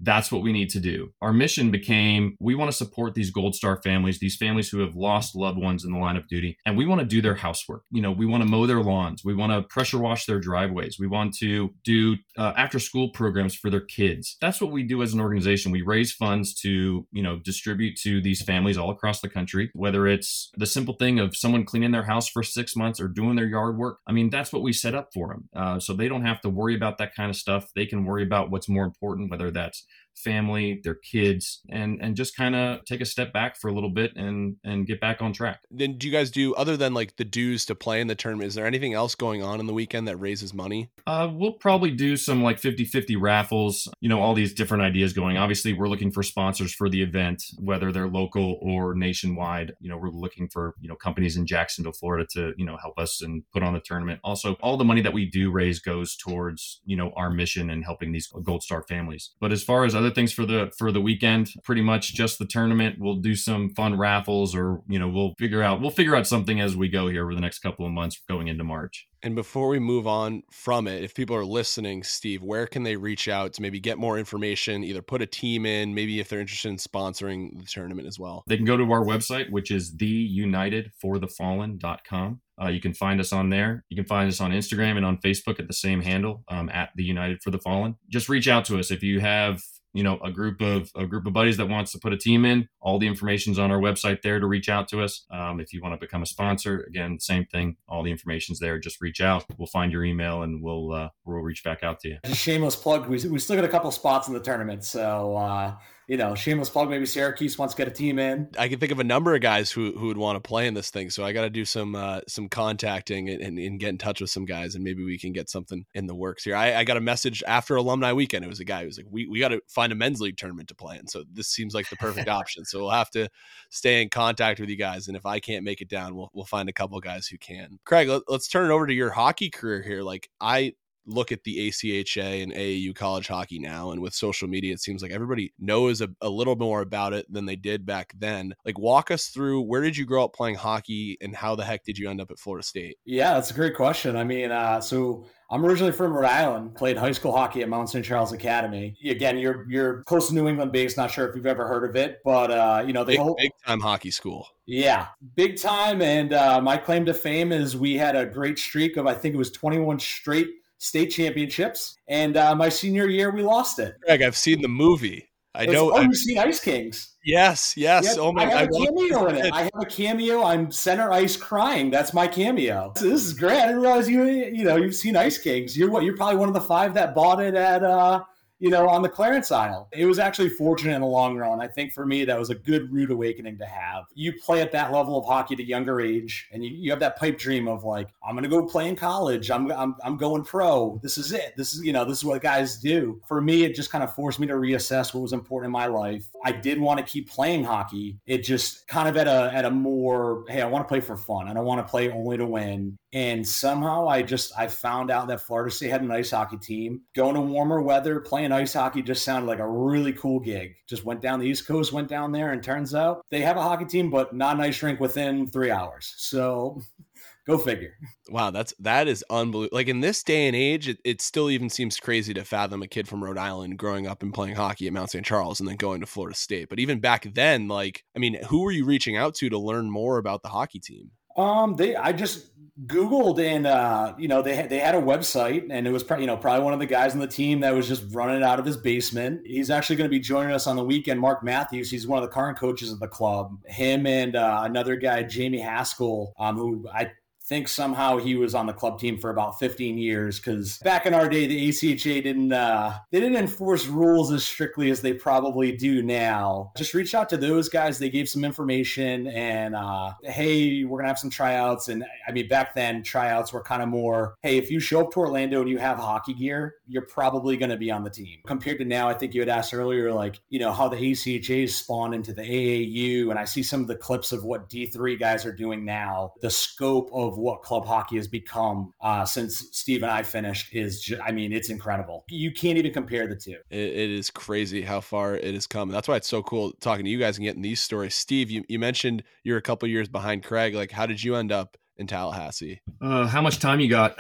that's 0.01 0.31
what 0.31 0.43
we 0.43 0.53
need 0.53 0.71
to 0.71 0.81
do. 0.81 1.13
Our 1.21 1.33
mission 1.33 1.71
became 1.71 2.37
we 2.41 2.55
want 2.55 2.71
to 2.71 2.77
support 2.77 3.15
these 3.15 3.31
Gold 3.31 3.55
Star 3.55 3.81
families, 3.83 4.19
these 4.19 4.37
families 4.37 4.69
who 4.69 4.81
have 4.81 4.95
lost 4.95 5.35
loved 5.35 5.59
ones 5.59 5.85
in 5.85 5.93
the 5.93 5.99
line 5.99 6.17
of 6.17 6.29
duty, 6.29 6.57
and 6.65 6.77
we 6.77 6.87
want 6.87 7.01
to 7.01 7.07
do 7.07 7.21
their 7.21 7.35
housework. 7.35 7.83
You 7.91 8.03
know, 8.03 8.13
we 8.13 8.27
want 8.27 8.43
to 8.43 8.49
mow 8.49 8.67
their 8.67 8.83
lawns, 8.83 9.23
we 9.25 9.35
want 9.35 9.53
to 9.53 9.63
pressure 9.63 9.99
wash 9.99 10.27
their 10.27 10.41
driveways, 10.41 10.97
we 10.99 11.07
want 11.07 11.35
to 11.39 11.71
do 11.85 12.17
uh, 12.37 12.53
after 12.57 12.79
school 12.79 13.11
programs 13.11 13.55
for 13.55 13.71
their 13.71 13.81
kids. 13.81 14.37
That's 14.41 14.61
what 14.61 14.71
we 14.71 14.83
do 14.83 15.03
as 15.03 15.15
an 15.15 15.21
organization. 15.21 15.73
We 15.73 15.83
raise 15.83 16.13
funds 16.13 16.55
to, 16.61 17.07
you 17.11 17.23
know, 17.23 17.39
distribute 17.39 17.97
to 18.03 18.21
these 18.21 18.43
families 18.43 18.79
all 18.79 18.91
across 18.91 19.21
the 19.21 19.29
country, 19.29 19.71
whether 19.75 20.07
it's 20.07 20.51
the 20.57 20.67
simple 20.67 20.95
thing 20.95 21.19
of 21.19 21.37
someone 21.37 21.65
cleaning 21.65 21.93
their 21.93 22.05
house 22.05 22.29
for 22.29 22.43
six 22.43 22.77
months 22.77 23.01
or 23.01 23.09
doing 23.09 23.37
their 23.37 23.47
yard 23.47 23.77
work. 23.77 23.99
I 24.07 24.13
mean, 24.13 24.31
that's 24.31 24.53
what 24.53 24.63
we 24.63 24.73
set 24.73 24.95
up 24.95 25.11
for 25.13 25.29
them. 25.29 25.49
Uh, 25.55 25.81
so 25.81 25.93
they 25.93 26.09
don't 26.09 26.25
have 26.25 26.41
to 26.43 26.49
worry 26.49 26.75
about 26.75 26.99
that 26.99 27.15
kind 27.15 27.31
of 27.31 27.37
stuff. 27.37 27.71
They 27.75 27.87
can 27.87 28.05
worry 28.05 28.23
about 28.23 28.51
what's 28.51 28.69
more 28.69 28.85
important, 28.85 29.31
whether 29.31 29.51
that's 29.51 29.85
family, 30.19 30.81
their 30.83 30.95
kids, 30.95 31.61
and 31.69 31.99
and 32.03 32.17
just 32.17 32.37
kind 32.37 32.55
of 32.55 32.85
take 32.85 33.01
a 33.01 33.07
step 33.07 33.33
back 33.33 33.57
for 33.57 33.69
a 33.69 33.73
little 33.73 33.91
bit 33.91 34.13
and 34.17 34.57
and 34.65 34.87
get 34.87 35.01
back 35.01 35.23
on 35.23 35.33
track. 35.33 35.61
Then 35.71 35.97
do 35.97 36.07
you 36.07 36.13
guys 36.13 36.31
do 36.31 36.55
other 36.55 36.77
than 36.77 36.95
like 36.95 37.17
the 37.17 37.25
dues 37.25 37.65
to 37.67 37.75
play 37.75 38.01
in 38.01 38.07
the 38.07 38.15
tournament? 38.15 38.49
Is 38.49 38.55
there 38.55 38.67
anything 38.67 38.95
else 38.95 39.15
going 39.15 39.43
on 39.43 39.61
in 39.61 39.67
the 39.67 39.73
weekend 39.73 40.09
that 40.09 40.17
raises 40.17 40.53
money? 40.53 40.91
Uh, 41.07 41.31
we'll 41.33 41.53
probably 41.53 41.91
do 41.91 42.17
some 42.17 42.43
like 42.43 42.61
50-50 42.61 43.17
raffles. 43.21 43.89
You 44.01 44.09
know, 44.09 44.21
all 44.21 44.35
these 44.35 44.53
different 44.53 44.83
ideas 44.83 45.13
going. 45.13 45.37
Obviously, 45.37 45.73
we're 45.73 45.89
looking 45.89 46.11
for 46.11 46.23
sponsors 46.23 46.75
for 46.75 46.89
the 46.89 47.03
event, 47.03 47.43
whether 47.59 47.93
they're 47.93 48.09
local 48.09 48.59
or 48.61 48.95
nationwide. 48.95 49.73
You 49.81 49.89
know, 49.89 49.97
we're 49.97 50.11
looking 50.11 50.49
for 50.49 50.75
you 50.81 50.89
know 50.89 50.97
companies 50.97 51.37
in 51.37 51.47
Jacksonville, 51.47 51.93
Florida, 51.93 52.27
to 52.33 52.53
you 52.57 52.67
know 52.67 52.77
help 52.81 52.99
us 52.99 53.23
and 53.23 53.43
put 53.53 53.63
on 53.63 53.75
the 53.75 53.81
tournament. 53.81 54.21
Also, 54.25 54.57
all 54.61 54.77
the 54.77 54.85
money 54.85 55.01
that 55.03 55.13
we 55.13 55.27
do 55.27 55.51
raise 55.51 55.81
goes 55.81 56.17
towards 56.17 56.81
you 56.85 56.97
know 56.97 57.13
our 57.17 57.31
mission 57.31 57.71
and 57.71 57.85
helping 57.85 58.13
these 58.13 58.29
Gold 58.43 58.63
Star 58.63 58.83
families. 58.89 59.31
But 59.41 59.53
as 59.53 59.63
far 59.63 59.78
as 59.85 59.95
other 59.95 60.09
other 60.09 60.15
things 60.15 60.33
for 60.33 60.47
the 60.47 60.73
for 60.77 60.91
the 60.91 61.01
weekend. 61.01 61.51
Pretty 61.65 61.83
much 61.83 62.15
just 62.15 62.39
the 62.39 62.47
tournament. 62.47 62.97
We'll 62.99 63.17
do 63.17 63.35
some 63.35 63.71
fun 63.71 63.99
raffles, 63.99 64.55
or 64.55 64.81
you 64.89 64.99
know, 64.99 65.09
we'll 65.09 65.35
figure 65.39 65.63
out 65.63 65.81
we'll 65.81 65.91
figure 65.91 66.17
out 66.17 66.27
something 66.27 66.61
as 66.61 66.77
we 66.77 66.89
go 66.89 67.09
here 67.09 67.25
over 67.25 67.35
the 67.35 67.41
next 67.41 67.61
couple 67.61 67.87
of 67.87 67.93
months 67.93 68.21
going 68.29 68.49
into 68.49 68.65
March. 68.65 69.07
And 69.23 69.35
before 69.35 69.69
we 69.69 69.79
move 69.81 70.07
on 70.07 70.45
from 70.51 70.87
it, 70.87 71.03
if 71.03 71.15
people 71.15 71.35
are 71.35 71.45
listening, 71.45 72.05
Steve, 72.05 72.43
where 72.43 72.69
can 72.69 72.85
they 72.85 72.97
reach 72.97 73.27
out 73.29 73.53
to 73.55 73.63
maybe 73.63 73.81
get 73.81 73.99
more 73.99 74.17
information, 74.19 74.85
either 74.85 75.03
put 75.03 75.23
a 75.23 75.27
team 75.27 75.67
in, 75.67 75.93
maybe 75.93 76.21
if 76.21 76.29
they're 76.29 76.39
interested 76.41 76.69
in 76.69 76.77
sponsoring 76.77 77.59
the 77.59 77.65
tournament 77.65 78.07
as 78.07 78.17
well? 78.19 78.45
They 78.47 78.57
can 78.57 78.65
go 78.65 78.77
to 78.77 78.93
our 78.93 79.05
website, 79.05 79.51
which 79.51 79.73
is 79.73 79.93
theunitedforthefallen.com. 79.97 82.41
Uh, 82.61 82.69
you 82.69 82.81
can 82.81 82.95
find 82.95 83.21
us 83.21 83.33
on 83.33 83.51
there. 83.51 83.85
You 83.89 83.97
can 83.97 84.07
find 84.07 84.29
us 84.29 84.41
on 84.41 84.51
Instagram 84.51 84.97
and 84.97 85.07
on 85.07 85.19
Facebook 85.19 85.61
at 85.61 85.67
the 85.67 85.75
same 85.75 86.01
handle 86.01 86.45
um, 86.49 86.69
at 86.71 86.91
the 86.97 87.05
United 87.05 87.43
for 87.43 87.51
the 87.51 87.59
Fallen. 87.59 87.97
Just 88.09 88.29
reach 88.29 88.49
out 88.49 88.65
to 88.67 88.79
us 88.79 88.91
if 88.91 89.03
you 89.03 89.21
have 89.21 89.63
you 89.95 90.03
know 90.03 90.19
a 90.23 90.31
group 90.31 90.61
of 90.61 90.91
a 90.95 91.07
group 91.07 91.27
of 91.27 91.33
buddies 91.33 91.57
that 91.57 91.69
wants 91.69 91.93
to 91.93 91.99
put 91.99 92.13
a 92.13 92.17
team 92.17 92.45
in. 92.45 92.69
All 92.81 92.99
the 92.99 93.07
information's 93.07 93.59
on 93.59 93.71
our 93.71 93.79
website 93.79 94.23
there 94.23 94.39
to 94.39 94.47
reach 94.47 94.69
out 94.69 94.89
to 94.89 95.03
us. 95.03 95.25
Um, 95.31 95.61
if 95.61 95.73
you 95.73 95.81
want 95.83 95.95
to 95.95 95.99
become 95.99 96.23
a 96.23 96.27
sponsor 96.27 96.85
again 96.89 97.19
same 97.21 97.47
thing. 97.47 97.77
All 97.89 98.03
the 98.03 98.11
information's 98.11 98.59
there. 98.59 98.79
Just 98.79 99.01
reach 99.01 99.21
out. 99.21 99.45
We'll 99.57 99.67
find 99.67 99.91
your 99.91 100.05
email 100.05 100.43
and 100.43 100.63
we'll 100.63 100.93
uh, 100.93 101.09
we'll 101.25 101.39
reach 101.39 101.65
back 101.65 101.83
out 101.83 102.01
to 102.01 102.09
you. 102.09 102.19
Shameless 102.33 102.77
plug. 102.77 103.07
We, 103.09 103.27
we 103.29 103.39
still 103.39 103.57
got 103.57 103.65
a 103.65 103.69
couple 103.69 103.91
spots 103.91 104.29
in 104.29 104.35
the 104.35 104.41
tournament 104.41 104.85
so 104.85 105.37
uh 105.37 105.75
you 106.09 106.17
know, 106.17 106.35
shameless 106.35 106.71
plug. 106.71 106.89
Maybe 106.89 107.05
Syracuse 107.05 107.59
wants 107.59 107.75
to 107.75 107.79
get 107.79 107.87
a 107.87 107.91
team 107.91 108.19
in. 108.19 108.49
I 108.59 108.69
can 108.69 108.81
think 108.81 108.93
of 108.93 108.99
a 108.99 109.05
number 109.05 109.35
of 109.35 109.43
guys 109.43 109.71
who 109.71 109.93
who 109.93 110.07
would 110.07 110.17
want 110.17 110.43
to 110.43 110.49
play 110.49 110.67
in 110.67 110.73
this 110.73 110.89
thing. 110.91 111.11
So 111.11 111.23
I 111.23 111.33
got 111.33 111.43
to 111.43 111.51
do 111.51 111.67
some 111.67 111.95
uh, 111.95 112.23
some 112.27 112.49
contacting 112.49 113.29
and, 113.29 113.43
and, 113.43 113.59
and, 113.59 113.79
get 113.79 113.91
in 113.91 113.99
touch 113.99 114.23
with 114.23 114.31
some 114.31 114.47
guys, 114.47 114.75
and 114.75 114.83
maybe 114.83 115.05
we 115.05 115.19
can 115.19 115.33
get 115.33 115.51
something 115.51 115.85
in 115.93 116.07
the 116.07 116.15
works 116.15 116.45
here. 116.45 116.57
I, 116.57 116.77
I 116.77 116.85
got 116.85 116.97
a 116.97 117.03
message 117.03 117.45
after 117.47 117.77
alumni 117.77 118.15
weekend. 118.15 118.43
It 118.43 118.49
was 118.49 118.59
a 118.59 118.65
guy 118.65 118.81
who 118.81 118.87
was 118.87 118.97
like, 118.97 119.07
"We 119.11 119.27
we 119.27 119.39
got 119.39 119.49
to 119.49 119.61
find 119.69 119.93
a 119.93 119.95
men's 119.95 120.19
league 120.19 120.39
tournament 120.39 120.69
to 120.69 120.75
play 120.75 120.97
in." 120.97 121.07
So 121.07 121.25
this 121.31 121.49
seems 121.49 121.75
like 121.75 121.91
the 121.91 121.97
perfect 121.97 122.29
option. 122.29 122.65
So 122.65 122.81
we'll 122.81 122.91
have 122.91 123.11
to 123.11 123.29
stay 123.69 124.01
in 124.01 124.09
contact 124.09 124.61
with 124.61 124.71
you 124.71 124.77
guys, 124.77 125.09
and 125.09 125.17
if 125.17 125.27
I 125.27 125.41
can't 125.41 125.63
make 125.65 125.83
it 125.83 125.89
down, 125.89 126.17
we'll 126.17 126.31
we'll 126.33 126.47
find 126.47 126.71
a 126.71 126.73
couple 126.73 126.99
guys 127.01 127.27
who 127.27 127.37
can. 127.37 127.79
Craig, 127.85 128.09
let, 128.09 128.23
let's 128.29 128.49
turn 128.49 128.71
it 128.71 128.75
over 128.75 128.87
to 128.87 128.95
your 128.95 129.11
hockey 129.11 129.51
career 129.51 129.83
here. 129.83 130.03
Like 130.03 130.31
I 130.41 130.73
look 131.07 131.33
at 131.33 131.43
the 131.45 131.69
ACHA 131.69 132.43
and 132.43 132.53
AAU 132.53 132.95
college 132.95 133.29
hockey 133.29 133.59
now, 133.59 133.91
and 133.91 134.01
with 134.01 134.15
social 134.15 134.49
media, 134.49 134.73
it 134.73 134.81
seems 134.81 135.03
like 135.03 135.11
everybody 135.11 135.53
knows 135.59 136.01
a, 136.01 136.09
a, 136.21 136.29
little 136.29 136.57
more 136.57 136.83
about 136.83 137.13
it 137.13 137.31
than 137.33 137.47
they 137.47 137.57
did 137.57 137.87
back 137.87 138.13
then. 138.19 138.55
Like, 138.65 138.79
walk 138.79 139.11
us 139.11 139.29
through 139.29 139.63
where 139.63 139.81
did 139.81 139.97
you 139.97 140.05
grow 140.07 140.25
up 140.25 140.35
playing 140.35 140.57
hockey, 140.57 141.17
and 141.21 141.35
how 141.35 141.55
the 141.55 141.65
heck 141.65 141.85
did 141.85 141.99
you 141.99 142.09
end 142.11 142.21
up 142.21 142.31
at 142.31 142.39
Florida 142.39 142.67
State? 142.67 142.99
Yeah, 143.05 143.35
that's 143.35 143.51
a 143.51 143.55
great 143.55 143.75
question. 143.75 144.17
I 144.17 144.25
mean, 144.25 144.51
uh, 144.51 144.81
so 144.81 145.27
I'm 145.51 145.65
originally 145.65 145.93
from 145.93 146.13
Rhode 146.13 146.29
Island. 146.29 146.75
Played 146.75 146.99
high 146.99 147.13
school 147.13 147.33
hockey 147.33 147.63
at 147.63 147.71
Mount 147.71 147.89
St. 147.89 148.05
Charles 148.05 148.33
Academy. 148.33 148.95
Again, 149.05 149.39
you're 149.39 149.67
you're 149.71 150.03
close 150.03 150.29
to 150.29 150.35
New 150.35 150.47
England 150.47 150.73
based. 150.73 150.99
Not 150.99 151.11
sure 151.11 151.27
if 151.27 151.35
you've 151.35 151.47
ever 151.47 151.67
heard 151.67 151.89
of 151.89 151.97
it, 151.97 152.19
but 152.23 152.51
uh, 152.51 152.85
you 152.87 152.93
know 152.93 153.03
they 153.03 153.15
big, 153.15 153.21
hold 153.21 153.39
big 153.39 153.53
time 153.67 153.81
hockey 153.81 154.11
school. 154.11 154.47
Yeah, 154.67 155.07
big 155.37 155.59
time. 155.59 156.03
And 156.03 156.35
uh, 156.35 156.61
my 156.61 156.77
claim 156.77 157.07
to 157.07 157.15
fame 157.15 157.53
is 157.53 157.77
we 157.77 157.97
had 157.97 158.15
a 158.15 158.27
great 158.27 158.59
streak 158.59 158.99
of 158.99 159.07
I 159.07 159.15
think 159.15 159.35
it 159.35 159.39
was 159.39 159.51
21 159.51 159.99
straight 160.01 160.49
state 160.79 161.09
championships. 161.09 161.97
And 162.09 162.37
uh, 162.37 162.55
my 162.55 162.69
senior 162.69 163.09
year, 163.09 163.31
we 163.31 163.43
lost 163.43 163.79
it. 163.79 163.97
Craig, 164.05 164.23
I've 164.23 164.37
seen 164.37 164.63
the 164.63 164.69
movie. 164.69 165.29
I 165.55 165.65
it's, 165.65 165.73
know. 165.73 165.93
Oh, 165.93 166.01
you've 166.01 166.17
seen 166.17 166.39
Ice 166.39 166.61
Kings? 166.61 167.17
Yes, 167.25 167.77
yes. 167.77 168.17
Oh 168.17 168.33
my! 168.33 168.45
I 168.45 168.47
have 168.47 168.59
I 168.61 168.63
a 168.63 168.87
cameo 168.87 169.27
in 169.27 169.37
it. 169.37 169.53
I 169.53 169.63
have 169.63 169.81
a 169.81 169.85
cameo. 169.85 170.45
I'm 170.45 170.71
center 170.71 171.11
ice 171.11 171.37
crying. 171.37 171.91
That's 171.91 172.15
my 172.15 172.29
cameo. 172.29 172.93
So 172.97 173.09
this 173.09 173.25
is 173.25 173.33
great. 173.33 173.59
I 173.59 173.67
didn't 173.67 173.83
realize 173.83 174.09
you. 174.09 174.25
You 174.25 174.65
know, 174.65 174.77
you've 174.77 174.95
seen 174.95 175.17
Ice 175.17 175.37
Kings. 175.37 175.77
You're 175.77 175.91
what? 175.91 176.05
You're 176.05 176.17
probably 176.17 176.37
one 176.37 176.49
of 176.49 176.55
the 176.55 176.61
five 176.61 176.95
that 176.95 177.15
bought 177.15 177.43
it 177.43 177.55
at 177.55 177.83
uh, 177.83 178.23
you 178.59 178.71
know, 178.71 178.89
on 178.89 179.03
the 179.03 179.09
clearance 179.09 179.53
aisle. 179.53 179.89
It 179.93 180.07
was 180.07 180.19
actually 180.19 180.51
fortunate 180.51 180.95
in 180.95 181.01
the 181.01 181.07
long 181.07 181.37
run. 181.37 181.61
I 181.61 181.69
think 181.69 181.93
for 181.93 182.07
me, 182.07 182.25
that 182.25 182.39
was 182.39 182.51
a 182.51 182.55
good 182.55 182.93
rude 182.93 183.11
awakening 183.11 183.59
to 183.59 183.67
have. 183.67 184.05
You 184.15 184.33
play 184.33 184.61
at 184.61 184.73
that 184.73 184.93
level 184.93 185.19
of 185.19 185.25
hockey 185.25 185.55
at 185.55 185.61
a 185.61 185.65
younger 185.65 186.01
age, 186.01 186.49
and 186.53 186.65
you, 186.65 186.71
you 186.71 186.91
have 186.91 187.01
that 187.01 187.19
pipe 187.19 187.39
dream 187.39 187.69
of 187.69 187.85
like, 187.85 188.09
I'm 188.27 188.35
going 188.35 188.43
to 188.43 188.49
go 188.49 188.67
play 188.67 188.89
in 188.89 188.97
college. 188.97 189.51
I'm, 189.51 189.71
I'm, 189.73 189.95
I'm 190.03 190.17
going 190.17 190.45
pro. 190.45 190.99
This 191.03 191.19
is 191.19 191.33
it. 191.33 191.55
This 191.57 191.75
is, 191.75 191.85
you 191.85 191.93
know, 191.93 192.05
this 192.05 192.19
is 192.19 192.25
what 192.25 192.43
guys 192.43 192.79
do. 192.79 193.21
For 193.27 193.41
me, 193.41 193.65
it 193.65 193.75
just 193.75 193.91
kind 193.91 194.03
of 194.05 194.15
forced 194.15 194.41
me 194.41 194.47
to 194.49 194.55
reassess 194.55 195.15
what 195.15 195.21
was 195.21 195.33
important 195.33 195.69
in 195.69 195.73
my 195.73 195.87
life. 195.87 196.27
I 196.45 196.53
did 196.53 196.81
want 196.81 196.99
to 196.99 197.05
keep 197.05 197.31
playing 197.31 197.65
hockey. 197.65 198.19
It 198.27 198.39
just 198.39 198.87
kind 198.89 199.09
of 199.09 199.17
at 199.17 199.27
a, 199.27 199.51
at 199.55 199.65
a 199.65 199.71
more, 199.71 200.45
hey, 200.49 200.63
I 200.63 200.67
want 200.67 200.85
to 200.85 200.89
play 200.89 201.01
for 201.01 201.17
fun. 201.17 201.49
And 201.49 201.51
I 201.51 201.55
don't 201.55 201.65
want 201.65 201.87
to 201.87 201.91
play 201.91 202.11
only 202.11 202.37
to 202.37 202.47
win. 202.47 202.99
And 203.13 203.47
somehow 203.47 204.07
I 204.07 204.23
just 204.23 204.53
I 204.59 204.67
found 204.67 205.11
out 205.11 205.29
that 205.29 205.41
Florida 205.41 205.71
State 205.71 205.91
had 205.91 206.03
an 206.03 206.11
ice 206.11 206.31
hockey 206.31 206.59
team. 206.59 207.03
Going 207.17 207.35
to 207.37 207.41
warmer 207.41 207.81
weather, 207.81 208.21
playing 208.21 208.53
ice 208.53 208.75
hockey 208.75 209.01
just 209.01 209.25
sounded 209.25 209.47
like 209.47 209.61
a 209.61 209.69
really 209.69 210.13
cool 210.13 210.41
gig. 210.41 210.75
Just 210.87 211.05
went 211.05 211.23
down 211.23 211.41
the 211.41 211.47
East 211.47 211.67
Coast, 211.67 211.93
went 211.93 212.09
down 212.09 212.33
there, 212.33 212.53
and 212.53 212.63
turns 212.63 212.95
out 212.95 213.25
they 213.31 213.41
have 213.41 213.57
a 213.57 213.63
hockey 213.63 213.87
team, 213.87 214.11
but 214.11 214.35
not 214.35 214.57
an 214.57 214.63
ice 214.63 214.83
rink 214.83 215.01
within 215.01 215.47
three 215.47 215.71
hours. 215.71 216.15
So 216.19 216.83
go 217.47 217.57
figure. 217.57 217.95
Wow, 218.29 218.51
that's 218.51 218.75
that 218.81 219.09
is 219.09 219.25
unbelievable. 219.31 219.75
Like 219.75 219.89
in 219.89 220.01
this 220.01 220.23
day 220.23 220.47
and 220.47 220.55
age, 220.55 220.87
it, 220.87 220.99
it 221.03 221.23
still 221.23 221.49
even 221.49 221.71
seems 221.71 221.97
crazy 221.97 222.35
to 222.35 222.45
fathom 222.45 222.83
a 222.83 222.89
kid 222.89 223.09
from 223.09 223.25
Rhode 223.25 223.39
Island 223.39 223.79
growing 223.79 224.07
up 224.07 224.23
and 224.23 224.35
playing 224.35 224.57
hockey 224.57 224.87
at 224.87 224.93
Mount 224.93 225.11
St. 225.11 225.25
Charles 225.25 225.61
and 225.61 225.69
then 225.69 225.77
going 225.77 226.01
to 226.01 226.07
Florida 226.07 226.37
State. 226.37 226.69
But 226.69 226.79
even 226.79 227.01
back 227.01 227.27
then, 227.33 227.69
like, 227.69 228.05
I 228.15 228.19
mean, 228.19 228.43
who 228.45 228.63
were 228.63 228.71
you 228.71 228.85
reaching 228.85 229.17
out 229.17 229.35
to 229.37 229.49
to 229.49 229.59
learn 229.59 229.91
more 229.91 230.19
about 230.19 230.43
the 230.43 230.51
hockey 230.51 230.79
team? 230.79 231.11
Um, 231.39 231.77
they 231.77 231.97
I 231.97 232.13
just 232.13 232.51
Googled 232.87 233.41
and 233.41 233.67
uh, 233.67 234.15
you 234.19 234.29
know 234.29 234.41
they 234.41 234.55
had, 234.55 234.71
they 234.71 234.79
had 234.79 234.95
a 234.95 235.03
website 235.03 235.67
and 235.71 235.87
it 235.87 235.91
was 235.91 236.05
pro- 236.05 236.19
you 236.19 236.27
know 236.27 236.37
probably 236.37 236.63
one 236.63 236.73
of 236.73 236.79
the 236.79 236.87
guys 236.87 237.13
on 237.13 237.19
the 237.19 237.27
team 237.27 237.61
that 237.61 237.75
was 237.75 237.89
just 237.89 238.05
running 238.13 238.43
out 238.43 238.61
of 238.61 238.65
his 238.65 238.77
basement. 238.77 239.41
He's 239.45 239.69
actually 239.69 239.97
going 239.97 240.09
to 240.09 240.15
be 240.15 240.21
joining 240.21 240.53
us 240.53 240.69
on 240.69 240.77
the 240.77 240.85
weekend. 240.85 241.19
Mark 241.19 241.43
Matthews, 241.43 241.91
he's 241.91 242.07
one 242.07 242.23
of 242.23 242.29
the 242.29 242.33
current 242.33 242.57
coaches 242.57 242.93
of 242.93 243.01
the 243.01 243.09
club. 243.09 243.59
Him 243.67 244.07
and 244.07 244.37
uh, 244.37 244.63
another 244.65 244.95
guy, 244.95 245.25
Jamie 245.25 245.59
Haskell, 245.59 246.35
um, 246.39 246.57
who 246.57 246.87
I 246.93 247.11
think 247.49 247.67
somehow 247.67 248.19
he 248.19 248.37
was 248.37 248.55
on 248.55 248.67
the 248.67 248.73
club 248.73 248.99
team 248.99 249.19
for 249.19 249.31
about 249.31 249.59
15 249.59 249.97
years 249.97 250.39
because 250.39 250.79
back 250.79 251.07
in 251.07 251.15
our 251.15 251.29
day 251.29 251.47
the 251.47 251.69
ACHA 251.69 252.23
didn't 252.23 252.53
uh, 252.53 252.95
they 253.11 253.21
didn't 253.21 253.39
enforce 253.39 253.87
rules 253.87 254.31
as 254.31 254.45
strictly 254.45 254.91
as 254.91 255.01
they 255.01 255.15
probably 255.15 255.73
do 255.73 256.03
now. 256.03 256.73
Just 256.77 256.93
reach 256.93 257.15
out 257.15 257.29
to 257.31 257.37
those 257.37 257.69
guys. 257.69 257.99
They 257.99 258.11
gave 258.11 258.29
some 258.29 258.45
information 258.45 259.27
and 259.29 259.75
uh, 259.75 260.13
hey, 260.23 260.85
we're 260.85 260.99
gonna 260.99 261.09
have 261.09 261.19
some 261.19 261.31
tryouts. 261.31 261.89
And 261.89 262.05
I 262.27 262.33
mean 262.33 262.49
back 262.49 262.75
then 262.75 263.03
tryouts 263.03 263.53
were 263.53 263.63
kind 263.63 263.83
of 263.83 263.89
more 263.89 264.35
hey, 264.43 264.59
if 264.59 264.71
you 264.71 264.79
show 264.79 265.01
up 265.01 265.13
to 265.13 265.21
Orlando 265.21 265.61
and 265.61 265.71
you 265.71 265.79
have 265.79 265.97
hockey 265.97 266.35
gear, 266.35 266.77
you're 266.87 267.07
probably 267.07 267.57
gonna 267.57 267.79
be 267.79 267.91
on 267.91 268.05
the 268.05 268.11
team. 268.11 268.41
Compared 268.47 268.79
to 268.79 268.85
now, 268.85 269.09
I 269.09 269.15
think 269.15 269.33
you 269.33 269.41
had 269.41 269.49
asked 269.49 269.73
earlier 269.73 270.13
like 270.13 270.41
you 270.51 270.59
know 270.59 270.73
how 270.73 270.89
the 270.89 270.97
ACHA 270.97 271.71
spawned 271.71 272.15
into 272.15 272.35
the 272.35 272.43
AAU, 272.43 273.31
and 273.31 273.39
I 273.39 273.47
see 273.47 273.63
some 273.63 273.81
of 273.81 273.87
the 273.87 273.97
clips 273.97 274.33
of 274.33 274.45
what 274.45 274.69
D3 274.69 275.19
guys 275.19 275.47
are 275.47 275.53
doing 275.53 275.85
now. 275.85 276.35
The 276.43 276.51
scope 276.51 277.11
of 277.13 277.38
what 277.39 277.63
club 277.63 277.87
hockey 277.87 278.17
has 278.17 278.29
become 278.29 278.93
uh, 279.01 279.25
since 279.25 279.69
Steve 279.73 280.03
and 280.03 280.11
I 280.11 280.23
finished 280.23 280.75
is, 280.75 281.01
just, 281.01 281.23
I 281.23 281.33
mean, 281.33 281.53
it's 281.53 281.71
incredible. 281.71 282.25
You 282.29 282.53
can't 282.53 282.79
even 282.79 282.93
compare 282.93 283.27
the 283.27 283.37
two. 283.37 283.57
It, 283.71 283.79
it 283.79 284.11
is 284.11 284.31
crazy 284.31 284.83
how 284.83 285.01
far 285.01 285.35
it 285.35 285.55
has 285.55 285.67
come. 285.67 285.89
That's 285.91 286.09
why 286.09 286.17
it's 286.17 286.29
so 286.29 286.43
cool 286.43 286.73
talking 286.81 287.05
to 287.05 287.11
you 287.11 287.19
guys 287.19 287.39
and 287.39 287.45
getting 287.45 287.63
these 287.63 287.81
stories. 287.81 288.15
Steve, 288.15 288.51
you, 288.51 288.65
you 288.69 288.79
mentioned 288.79 289.23
you're 289.43 289.59
a 289.59 289.63
couple 289.63 289.89
years 289.89 290.09
behind 290.09 290.45
Craig. 290.45 290.75
Like, 290.75 290.91
how 290.91 291.07
did 291.07 291.23
you 291.23 291.37
end 291.37 291.53
up 291.53 291.77
in 291.97 292.07
Tallahassee? 292.07 292.81
Uh, 293.01 293.27
how 293.27 293.43
much 293.43 293.59
time 293.59 293.81
you 293.81 293.89
got? 293.89 294.19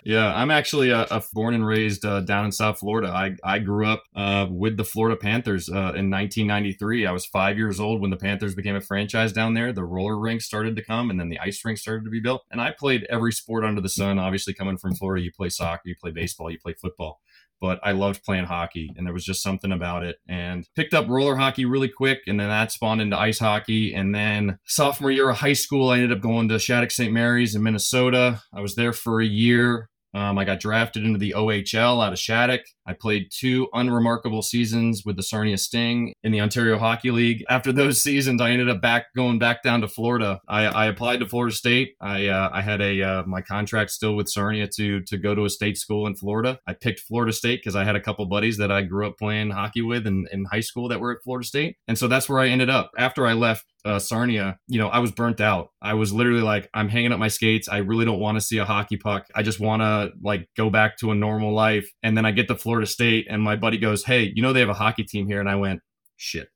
Yeah, 0.06 0.36
I'm 0.36 0.52
actually 0.52 0.90
a, 0.90 1.04
a 1.04 1.24
born 1.32 1.54
and 1.54 1.66
raised 1.66 2.06
uh, 2.06 2.20
down 2.22 2.46
in 2.46 2.52
South 2.52 2.80
Florida. 2.80 3.10
I, 3.10 3.36
I 3.44 3.60
grew 3.60 3.88
up 3.88 4.04
uh, 4.16 4.48
with 4.50 4.76
the 4.76 4.84
Florida 4.84 5.16
Panthers 5.16 5.70
uh, 5.70 5.96
in 5.96 6.10
1993. 6.10 7.06
I 7.06 7.12
was 7.12 7.26
five 7.26 7.58
years 7.58 7.80
old 7.80 8.02
when 8.02 8.10
the 8.10 8.18
Panthers 8.18 8.54
became 8.54 8.76
a 8.76 8.82
franchise 8.82 9.32
down 9.32 9.54
there. 9.54 9.72
The 9.72 9.86
roller 9.86 10.20
rink 10.20 10.42
started 10.42 10.76
to 10.76 10.84
come, 10.84 11.10
and 11.10 11.20
then 11.20 11.30
the 11.30 11.40
ice 11.40 11.64
rink 11.64 11.78
started 11.78 12.04
to 12.04 12.10
be 12.10 12.20
built. 12.20 12.44
And 12.52 12.60
I 12.60 12.72
played 12.72 13.08
every 13.10 13.32
sport 13.32 13.64
under 13.64 13.80
the 13.80 13.90
sun. 13.90 14.20
Obviously, 14.20 14.54
coming 14.54 14.78
from 14.78 14.96
Florida, 14.96 15.24
you 15.24 15.32
play 15.32 15.50
soccer, 15.50 15.84
you 15.86 15.96
play 15.96 16.12
baseball, 16.12 16.52
you 16.52 16.60
play 16.60 16.74
football 16.74 17.22
but 17.64 17.80
I 17.82 17.94
loved 17.94 18.26
playing 18.26 18.44
hockey 18.44 18.92
and 18.98 19.08
there 19.08 19.14
was 19.14 19.24
just 19.24 19.42
something 19.42 19.72
about 19.72 20.04
it 20.04 20.18
and 20.28 20.68
picked 20.76 20.94
up 20.94 21.08
roller 21.08 21.38
hockey 21.38 21.64
really 21.64 21.88
quick 21.88 22.20
and 22.28 22.38
then 22.38 22.50
that 22.50 22.74
spawned 22.74 23.00
into 23.00 23.18
ice 23.18 23.40
hockey 23.40 23.94
and 23.94 24.14
then 24.14 24.60
sophomore 24.66 25.12
year 25.12 25.30
of 25.30 25.38
high 25.38 25.54
school 25.54 25.90
I 25.90 26.00
ended 26.00 26.12
up 26.12 26.20
going 26.20 26.50
to 26.50 26.60
Shattuck 26.60 26.92
St. 26.92 27.14
Mary's 27.14 27.56
in 27.56 27.64
Minnesota. 27.64 28.42
I 28.54 28.60
was 28.60 28.76
there 28.76 28.92
for 28.92 29.22
a 29.22 29.26
year 29.26 29.90
um, 30.14 30.38
I 30.38 30.46
got 30.46 30.60
drafted 30.60 31.04
into 31.04 31.18
the 31.20 31.34
OHL 31.36 32.06
out 32.06 32.14
of 32.14 32.20
Shattuck. 32.20 32.62
I 32.86 32.94
played 32.94 33.30
two 33.32 33.68
unremarkable 33.74 34.42
seasons 34.42 35.04
with 35.06 35.16
the 35.16 35.24
Sarnia 35.24 35.58
Sting 35.58 36.14
in 36.24 36.32
the 36.32 36.42
Ontario 36.42 36.78
Hockey 36.78 37.12
League. 37.12 37.44
After 37.50 37.72
those 37.72 38.02
seasons, 38.04 38.42
I 38.42 38.52
ended 38.52 38.70
up 38.70 38.82
back 38.82 39.08
going 39.16 39.40
back 39.40 39.64
down 39.64 39.82
to 39.82 39.88
Florida. 39.88 40.42
I, 40.48 40.66
I 40.66 40.86
applied 40.88 41.20
to 41.20 41.28
Florida 41.28 41.56
State. 41.56 41.96
I 42.02 42.28
uh, 42.28 42.50
I 42.52 42.62
had 42.62 42.82
a 42.82 43.02
uh, 43.02 43.24
my 43.26 43.42
contract 43.42 43.92
still 43.92 44.16
with 44.16 44.30
Sarnia 44.30 44.68
to 44.76 45.02
to 45.02 45.18
go 45.18 45.36
to 45.36 45.46
a 45.46 45.50
state 45.50 45.78
school 45.78 46.08
in 46.08 46.16
Florida. 46.16 46.60
I 46.68 46.74
picked 46.74 47.02
Florida 47.02 47.34
State 47.34 47.62
because 47.62 47.76
I 47.76 47.84
had 47.84 47.96
a 47.96 48.02
couple 48.02 48.26
buddies 48.26 48.58
that 48.58 48.72
I 48.72 48.82
grew 48.82 49.08
up 49.08 49.18
playing 49.18 49.52
hockey 49.52 49.82
with 49.82 50.08
in, 50.08 50.28
in 50.32 50.46
high 50.46 50.62
school 50.62 50.88
that 50.90 51.00
were 51.00 51.12
at 51.12 51.24
Florida 51.24 51.48
State, 51.48 51.78
and 51.88 51.98
so 51.98 52.08
that's 52.08 52.30
where 52.30 52.40
I 52.40 52.48
ended 52.48 52.70
up. 52.70 52.92
After 52.98 53.26
I 53.26 53.34
left 53.34 53.66
uh, 53.86 54.00
Sarnia, 54.00 54.58
you 54.68 54.80
know, 54.80 54.88
I 54.88 55.00
was 55.00 55.12
burnt 55.12 55.42
out. 55.42 55.72
I 55.82 55.94
was 55.94 56.14
literally 56.14 56.42
like, 56.42 56.70
I'm 56.74 56.88
hanging 56.88 57.12
up 57.12 57.20
my 57.20 57.28
skates. 57.28 57.68
I 57.68 57.78
really 57.80 58.06
don't 58.06 58.20
want 58.20 58.38
to 58.38 58.42
see 58.42 58.58
a 58.58 58.66
hockey 58.66 58.98
puck. 58.98 59.28
I 59.36 59.44
just 59.44 59.60
want 59.60 59.82
to 59.82 60.14
like 60.22 60.48
go 60.56 60.70
back 60.70 60.98
to 61.00 61.12
a 61.12 61.16
normal 61.16 61.54
life. 61.54 61.90
And 62.02 62.16
then 62.16 62.26
I 62.26 62.32
get 62.32 62.48
to 62.48 62.56
Florida 62.56 62.73
State, 62.82 63.28
and 63.30 63.42
my 63.42 63.56
buddy 63.56 63.78
goes, 63.78 64.04
Hey, 64.04 64.32
you 64.36 64.42
know, 64.42 64.54
they 64.54 64.60
have 64.60 64.70
a 64.70 64.74
hockey 64.74 65.04
team 65.04 65.28
here. 65.28 65.40
And 65.40 65.50
I 65.50 65.56
went, 65.56 65.82
Shit. 66.18 66.50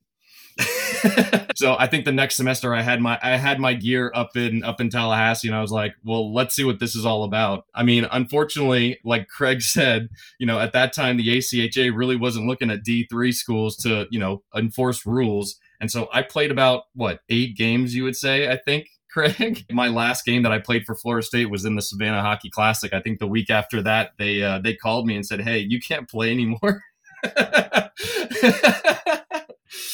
so 1.54 1.76
I 1.78 1.86
think 1.86 2.04
the 2.04 2.12
next 2.12 2.36
semester 2.36 2.74
I 2.74 2.82
had 2.82 3.00
my 3.00 3.18
I 3.22 3.36
had 3.36 3.60
my 3.60 3.74
gear 3.74 4.10
up 4.14 4.36
in 4.36 4.64
up 4.64 4.80
in 4.80 4.90
Tallahassee 4.90 5.48
and 5.48 5.56
I 5.56 5.60
was 5.60 5.70
like, 5.70 5.94
well, 6.04 6.32
let's 6.32 6.54
see 6.54 6.64
what 6.64 6.80
this 6.80 6.96
is 6.96 7.06
all 7.06 7.24
about. 7.24 7.64
I 7.74 7.82
mean, 7.82 8.06
unfortunately, 8.10 8.98
like 9.04 9.28
Craig 9.28 9.62
said, 9.62 10.08
you 10.38 10.46
know, 10.46 10.58
at 10.58 10.72
that 10.72 10.92
time 10.92 11.16
the 11.16 11.38
ACHA 11.38 11.94
really 11.94 12.16
wasn't 12.16 12.46
looking 12.46 12.70
at 12.70 12.84
D3 12.84 13.32
schools 13.32 13.76
to, 13.78 14.06
you 14.10 14.18
know, 14.18 14.42
enforce 14.54 15.06
rules. 15.06 15.56
And 15.80 15.90
so 15.90 16.08
I 16.12 16.22
played 16.22 16.50
about 16.50 16.84
what, 16.94 17.20
8 17.28 17.56
games 17.56 17.94
you 17.94 18.04
would 18.04 18.16
say, 18.16 18.50
I 18.50 18.56
think. 18.56 18.88
Craig. 19.12 19.64
My 19.70 19.88
last 19.88 20.24
game 20.24 20.42
that 20.42 20.52
I 20.52 20.58
played 20.58 20.84
for 20.84 20.94
Florida 20.94 21.26
State 21.26 21.50
was 21.50 21.64
in 21.64 21.74
the 21.76 21.82
Savannah 21.82 22.20
Hockey 22.20 22.50
Classic. 22.50 22.92
I 22.92 23.00
think 23.00 23.18
the 23.18 23.26
week 23.26 23.50
after 23.50 23.82
that, 23.82 24.12
they 24.18 24.42
uh, 24.42 24.58
they 24.58 24.74
called 24.74 25.06
me 25.06 25.16
and 25.16 25.24
said, 25.24 25.40
"Hey, 25.40 25.58
you 25.58 25.80
can't 25.80 26.08
play 26.08 26.30
anymore." 26.30 26.82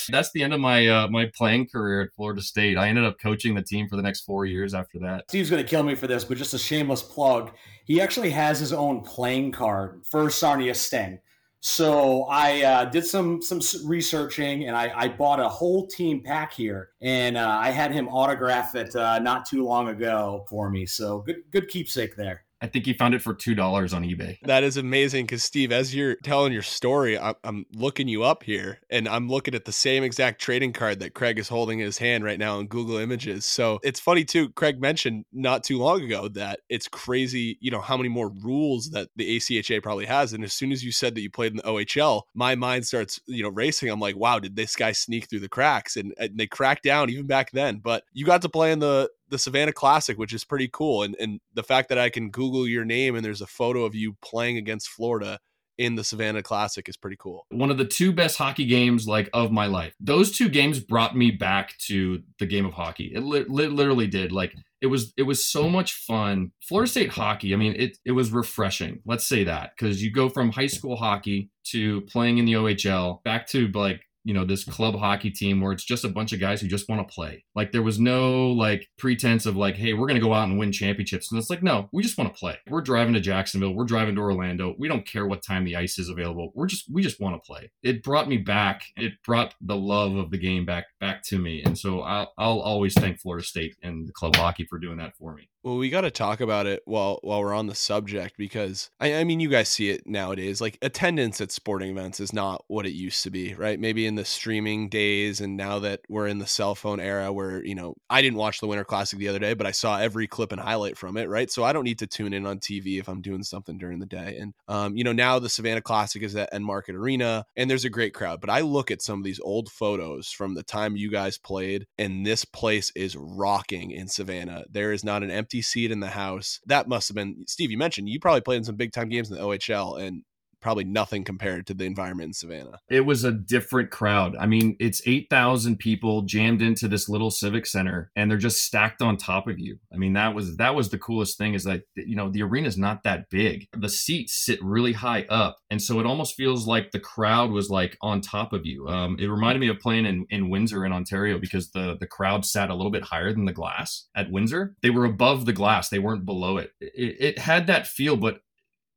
That's 0.09 0.31
the 0.33 0.43
end 0.43 0.53
of 0.53 0.61
my 0.61 0.87
uh, 0.87 1.09
my 1.09 1.31
playing 1.35 1.69
career 1.69 2.03
at 2.03 2.15
Florida 2.15 2.43
State. 2.43 2.77
I 2.77 2.89
ended 2.89 3.05
up 3.05 3.19
coaching 3.19 3.55
the 3.55 3.62
team 3.62 3.89
for 3.89 3.97
the 3.97 4.03
next 4.03 4.23
four 4.23 4.45
years 4.45 4.75
after 4.75 4.99
that. 5.01 5.25
Steve's 5.31 5.51
going 5.51 5.62
to 5.62 5.69
kill 5.69 5.83
me 5.83 5.95
for 5.95 6.07
this, 6.07 6.25
but 6.25 6.37
just 6.37 6.55
a 6.55 6.59
shameless 6.59 7.03
plug. 7.03 7.53
He 7.85 8.01
actually 8.01 8.31
has 8.31 8.59
his 8.61 8.73
own 8.73 9.03
playing 9.03 9.53
card 9.53 10.03
for 10.11 10.31
Sarnia 10.31 10.75
Sting. 10.75 11.19
So 11.67 12.25
I 12.25 12.62
uh, 12.62 12.85
did 12.85 13.07
some 13.07 13.41
some 13.41 13.59
researching, 13.89 14.65
and 14.65 14.77
I, 14.77 14.93
I, 14.95 15.09
bought 15.09 15.41
a 15.41 15.49
whole 15.49 15.87
team 15.87 16.21
pack 16.21 16.53
here, 16.53 16.91
and 17.01 17.39
uh, 17.39 17.59
I 17.59 17.71
had 17.71 17.91
him 17.91 18.07
autograph 18.07 18.75
it 18.75 18.95
uh, 18.95 19.19
not 19.19 19.47
too 19.47 19.65
long 19.65 19.89
ago 19.89 20.45
for 20.51 20.69
me. 20.69 20.85
So 20.85 21.21
good 21.21 21.37
good 21.51 21.69
keepsake 21.69 22.17
there. 22.17 22.43
I 22.61 22.67
think 22.67 22.87
he 22.87 22.95
found 22.95 23.15
it 23.15 23.23
for 23.23 23.35
two 23.35 23.55
dollars 23.55 23.93
on 23.93 24.05
eBay. 24.05 24.39
That 24.45 24.65
is 24.65 24.77
amazing 24.77 25.27
because 25.27 25.43
Steve, 25.43 25.73
as 25.73 25.95
you're 25.95 26.17
telling 26.23 26.53
your 26.53 26.63
story, 26.63 27.19
I'm, 27.19 27.35
I'm, 27.45 27.67
looking 27.75 28.09
you 28.09 28.23
up 28.23 28.43
here, 28.43 28.81
and 28.89 29.09
I'm 29.09 29.29
looking 29.29 29.55
at 29.55 29.65
the 29.65 29.73
same 29.73 30.03
exact 30.03 30.41
trading 30.41 30.73
card 30.73 31.01
that 31.01 31.15
Craig 31.15 31.39
is 31.39 31.49
holding 31.49 31.81
in 31.81 31.87
his 31.87 31.99
hand 31.99 32.25
right 32.25 32.39
now 32.39 32.61
in 32.61 32.67
Google 32.67 32.97
Images. 32.97 33.45
So 33.45 33.81
it's 33.83 34.01
funny 34.01 34.25
too. 34.25 34.49
Craig 34.51 34.81
mentioned 34.81 35.25
not 35.33 35.65
too 35.65 35.79
long 35.79 36.03
ago 36.03 36.29
that 36.29 36.61
it's 36.69 36.89
crazy, 36.89 37.59
you 37.61 37.71
know, 37.71 37.81
how 37.81 37.97
many 37.97 38.09
more 38.09 38.31
rules 38.43 38.91
that 38.91 39.09
the 39.17 39.37
ACHA 39.37 39.83
probably 39.83 40.07
has. 40.07 40.33
And 40.33 40.45
as 40.45 40.53
soon 40.53 40.73
as 40.73 40.85
you 40.85 40.93
said 40.93 41.15
that 41.15 41.21
you 41.21 41.31
played 41.31 41.53
in 41.53 41.57
the 41.59 41.63
OHL, 41.65 42.23
my 42.35 42.55
mind 42.55 42.87
starts, 42.87 43.21
you 43.27 43.43
know, 43.43 43.51
racing. 43.51 43.91
I'm 43.91 44.01
like, 44.01 44.17
wow, 44.17 44.39
did 44.39 44.57
this 44.57 44.77
guy 44.77 44.93
sneak 44.93 45.29
through 45.29 45.41
the 45.41 45.49
cracks? 45.49 45.97
And, 45.97 46.15
and 46.19 46.39
they 46.39 46.47
cracked 46.47 46.85
down 46.85 47.11
even 47.11 47.27
back 47.27 47.51
then. 47.53 47.79
But 47.79 48.05
you 48.13 48.25
got 48.25 48.43
to 48.43 48.49
play 48.49 48.73
in 48.73 48.79
the 48.79 49.11
the 49.29 49.39
Savannah 49.39 49.72
Classic, 49.72 50.18
which 50.18 50.33
is 50.33 50.45
pretty 50.45 50.68
cool. 50.72 51.03
And 51.03 51.16
and 51.18 51.41
the 51.55 51.62
fact 51.62 51.89
that 51.89 51.99
I 51.99 52.11
can 52.11 52.31
Google 52.31 52.66
your 52.66 52.85
name 52.85 53.16
and 53.16 53.25
there's 53.25 53.41
a 53.41 53.47
photo 53.47 53.85
of 53.85 53.95
you 53.95 54.16
playing 54.22 54.57
against 54.57 54.89
Florida 54.89 55.39
in 55.79 55.97
the 55.97 56.05
Savannah 56.05 56.43
Classic 56.43 56.89
is 56.89 56.97
pretty 56.97 57.16
cool. 57.18 57.47
One 57.51 57.70
of 57.70 57.79
the 57.79 57.85
two 57.85 58.12
best 58.12 58.39
hockey 58.39 58.64
games 58.64 59.07
like 59.09 59.29
of 59.33 59.51
my 59.51 59.66
life. 59.66 59.95
Those 59.99 60.37
two 60.37 60.49
games 60.49 60.79
brought 60.79 61.16
me 61.16 61.31
back 61.31 61.77
to 61.87 62.22
the 62.39 62.47
game 62.47 62.64
of 62.64 62.72
hockey. 62.72 63.12
It 63.14 63.20
li- 63.20 63.45
literally 63.49 64.07
did. 64.07 64.33
Like 64.33 64.55
it 64.81 64.87
was 64.87 65.12
it 65.16 65.22
was 65.25 65.47
so 65.47 65.68
much 65.68 65.95
fun. 65.95 66.53
Florida 66.62 66.91
State 66.91 67.11
hockey, 67.11 67.55
I 67.55 67.57
mean, 67.57 67.75
it 67.77 67.99
it 68.05 68.12
was 68.12 68.31
refreshing. 68.31 69.01
Let's 69.05 69.27
say 69.27 69.45
that 69.45 69.77
cuz 69.77 70.03
you 70.03 70.12
go 70.12 70.29
from 70.29 70.51
high 70.51 70.68
school 70.68 70.97
hockey 70.97 71.51
to 71.70 72.03
playing 72.03 72.39
in 72.39 72.45
the 72.45 72.55
OHL 72.55 73.22
back 73.25 73.47
to 73.49 73.68
like 73.68 74.03
you 74.25 74.35
know 74.35 74.45
this 74.45 74.62
mm-hmm. 74.62 74.72
club 74.72 74.97
hockey 74.97 75.31
team 75.31 75.61
where 75.61 75.72
it's 75.72 75.85
just 75.85 76.05
a 76.05 76.09
bunch 76.09 76.33
of 76.33 76.41
guys 76.41 76.61
who 76.61 76.66
just 76.66 76.89
want 76.89 77.07
to 77.07 77.14
play. 77.14 77.45
Like 77.55 77.72
there 77.72 77.83
was 77.83 78.01
no 78.01 78.51
like 78.51 78.89
pretense 78.99 79.47
of 79.47 79.57
like 79.57 79.77
hey 79.77 79.93
we're 79.93 80.07
going 80.07 80.20
to 80.20 80.27
go 80.27 80.35
out 80.35 80.49
and 80.49 80.59
win 80.59 80.72
championships. 80.72 81.31
And 81.31 81.39
it's 81.39 81.51
like 81.51 81.62
no 81.62 81.89
we 81.93 82.03
just 82.03 82.18
want 82.18 82.33
to 82.33 82.39
play. 82.39 82.59
We're 82.68 82.81
driving 82.81 83.14
to 83.14 83.20
jacksonville. 83.20 83.75
We're 83.75 83.85
driving 83.85 84.14
to 84.16 84.20
orlando. 84.20 84.75
We 84.79 84.89
don't 84.89 85.07
care 85.07 85.27
what 85.27 85.43
time 85.43 85.64
the 85.64 85.77
ice 85.77 85.99
is 85.99 86.09
available. 86.09 86.53
We're 86.55 86.66
just 86.66 86.93
we 86.93 87.03
just 87.03 87.20
want 87.20 87.37
to 87.37 87.47
play. 87.47 87.70
It 87.83 88.03
brought 88.03 88.29
me 88.29 88.39
back. 88.39 88.83
It 88.97 89.14
brought 89.25 89.55
the 89.61 89.77
love 89.77 90.16
of 90.16 90.31
the 90.31 90.39
game 90.39 90.64
back 90.64 90.87
back 91.01 91.22
to 91.25 91.39
me. 91.39 91.62
And 91.62 91.79
so 91.79 92.01
i'll, 92.01 92.33
I'll 92.39 92.61
always 92.61 92.95
thank 92.95 93.20
florida 93.20 93.45
state 93.45 93.77
and 93.83 94.09
the 94.09 94.12
club 94.12 94.37
hockey 94.37 94.66
for 94.68 94.79
doing 94.79 94.99
that 94.99 95.16
for 95.16 95.35
me 95.35 95.49
well, 95.65 95.79
we 95.79 95.89
got 95.89 96.03
to 96.03 96.11
talk 96.11 96.43
about 96.43 96.67
it 96.67 96.83
while 96.85 97.19
while 97.23 97.41
we're 97.41 97.55
on 97.55 97.69
the 97.69 97.75
subject 97.75 98.37
because 98.37 98.91
I, 99.01 99.15
I, 99.15 99.25
mean, 99.25 99.41
you 99.41 99.49
guys 99.49 99.71
see 99.71 99.89
it 99.89 100.07
nowadays. 100.07 100.61
Like 100.61 100.77
attendance 100.83 101.41
at 101.41 101.51
sporting 101.51 101.91
events 101.91 102.21
is 102.21 102.35
not 102.35 102.65
what 102.69 102.85
it 102.85 102.93
used 102.93 103.23
to 103.25 103.31
be, 103.31 103.55
right? 103.55 103.81
Maybe 103.81 104.07
in 104.07 104.15
the 104.15 104.27
streaming 104.27 104.91
days, 104.91 105.41
and 105.41 105.57
now 105.57 105.79
that 105.79 106.01
we're 106.07 106.27
in 106.27 106.39
the 106.39 106.47
cell 106.47 106.75
phone 106.75 107.01
era, 107.01 107.33
where 107.33 107.65
you 107.65 107.75
know, 107.75 107.95
I 108.11 108.21
didn't 108.21 108.37
watch 108.37 108.61
the 108.61 108.67
Winter 108.67 108.85
Classic 108.85 109.19
the 109.19 109.29
other 109.29 109.39
day, 109.39 109.55
but 109.55 109.67
I 109.67 109.71
saw 109.71 109.99
every 109.99 110.27
clip 110.27 110.53
and 110.53 110.61
highlight 110.61 110.99
from 110.99 111.17
it, 111.17 111.31
right? 111.31 111.51
So 111.51 111.65
I 111.65 111.73
don't 111.73 111.85
need 111.85 112.01
to 112.01 112.07
tune 112.07 112.35
in 112.35 112.45
on 112.45 112.59
TV 112.59 113.01
if 113.01 113.09
I'm 113.09 113.23
doing 113.23 113.43
something 113.43 113.79
during 113.79 114.01
the 114.01 114.07
day. 114.07 114.37
And 114.39 114.53
um, 114.69 114.99
you 114.99 115.03
know, 115.03 115.15
now 115.15 115.39
the 115.39 115.49
Savannah 115.49 115.81
Classic 115.81 116.23
is 116.23 116.37
at 116.37 116.53
Enmarket 116.53 116.95
Arena, 116.95 117.47
and 117.57 117.71
there's 117.71 117.87
a 117.87 117.91
great 117.91 118.12
crowd. 118.12 118.43
But 118.43 118.51
I 118.51 118.61
look 118.61 118.91
at 118.91 119.01
some 119.01 119.21
of 119.21 119.25
these 119.25 119.41
old 119.41 119.71
photos 119.71 120.29
from 120.29 120.55
the 120.55 120.62
time 120.62 120.95
you 120.95 121.11
guys 121.11 121.39
played, 121.39 121.87
and 121.97 122.27
this 122.27 122.45
place 122.45 122.93
is 122.95 123.17
rocking 123.17 123.93
in 123.93 124.09
Savannah. 124.09 124.65
There 124.71 124.93
is 124.93 125.03
not 125.03 125.23
an 125.23 125.31
empty 125.31 125.54
empty 125.55 125.63
seat 125.63 125.93
in 125.93 126.01
the 126.01 126.09
house. 126.09 126.61
That 126.67 126.89
must 126.89 127.09
have 127.09 127.15
been 127.15 127.45
Steve. 127.47 127.71
You 127.71 127.79
mentioned 127.79 128.09
you 128.09 128.19
probably 128.19 128.41
played 128.41 128.59
in 128.59 128.65
some 128.65 128.77
big 128.77 128.93
time 128.93 129.09
games 129.09 129.31
in 129.31 129.37
the 129.37 129.43
OHL, 129.43 130.01
and 130.01 130.23
probably 130.65 130.85
nothing 130.85 131.25
compared 131.25 131.67
to 131.67 131.75
the 131.75 131.85
environment 131.85 132.29
in 132.29 132.33
Savannah. 132.33 132.81
It 132.89 133.03
was 133.03 133.23
a 133.23 133.31
different 133.31 133.91
crowd. 133.91 134.35
I 134.35 134.47
mean, 134.47 134.77
it's 134.81 135.03
8,000 135.05 135.79
people 135.79 136.23
jammed 136.23 136.62
into 136.62 136.89
this 136.89 137.07
little 137.07 137.31
civic 137.31 137.67
center 137.67 138.11
and 138.17 138.31
they're 138.31 138.39
just 138.39 138.65
stacked 138.65 139.03
on 139.03 139.19
top 139.19 139.47
of 139.47 139.59
you. 139.59 139.79
I 139.93 139.99
mean, 139.99 140.15
that 140.15 140.35
was 140.35 140.57
that 140.57 140.75
was 140.75 140.89
the 140.89 140.99
coolest 140.99 141.37
thing 141.37 141.53
is 141.53 141.65
that 141.65 141.83
you 141.97 142.17
know, 142.17 142.31
the 142.31 142.43
arena 142.43 142.67
is 142.67 142.79
not 142.79 143.03
that 143.03 143.29
big. 143.29 143.69
The 143.77 143.91
seats 143.91 144.33
sit 144.33 144.59
really 144.65 144.95
high 144.95 145.27
up 145.29 145.59
and 145.69 145.83
so 145.83 146.01
it 146.01 146.07
almost 146.07 146.35
feels 146.35 146.67
like 146.67 146.93
the 146.93 147.01
crowd 147.01 147.51
was 147.51 147.69
like 147.69 147.99
on 148.01 148.23
top 148.23 148.55
of 148.55 148.65
you. 148.65 148.89
Um, 148.89 149.19
it 149.21 149.27
reminded 149.27 149.61
me 149.61 149.69
of 149.69 149.79
playing 149.81 150.07
in, 150.07 150.25
in 150.31 150.49
Windsor 150.49 150.87
in 150.87 150.93
Ontario 150.93 151.39
because 151.39 151.73
the 151.73 151.99
the 152.01 152.07
crowd 152.07 152.47
sat 152.47 152.71
a 152.71 152.75
little 152.75 152.93
bit 152.93 153.03
higher 153.03 153.35
than 153.35 153.45
the 153.45 153.53
glass 153.53 154.07
at 154.17 154.31
Windsor. 154.31 154.77
They 154.81 154.89
were 154.89 155.05
above 155.05 155.45
the 155.45 155.53
glass, 155.53 155.91
they 155.91 155.99
weren't 155.99 156.25
below 156.25 156.57
it. 156.57 156.71
It, 156.81 157.17
it 157.21 157.39
had 157.39 157.67
that 157.67 157.87
feel, 157.87 158.17
but 158.17 158.41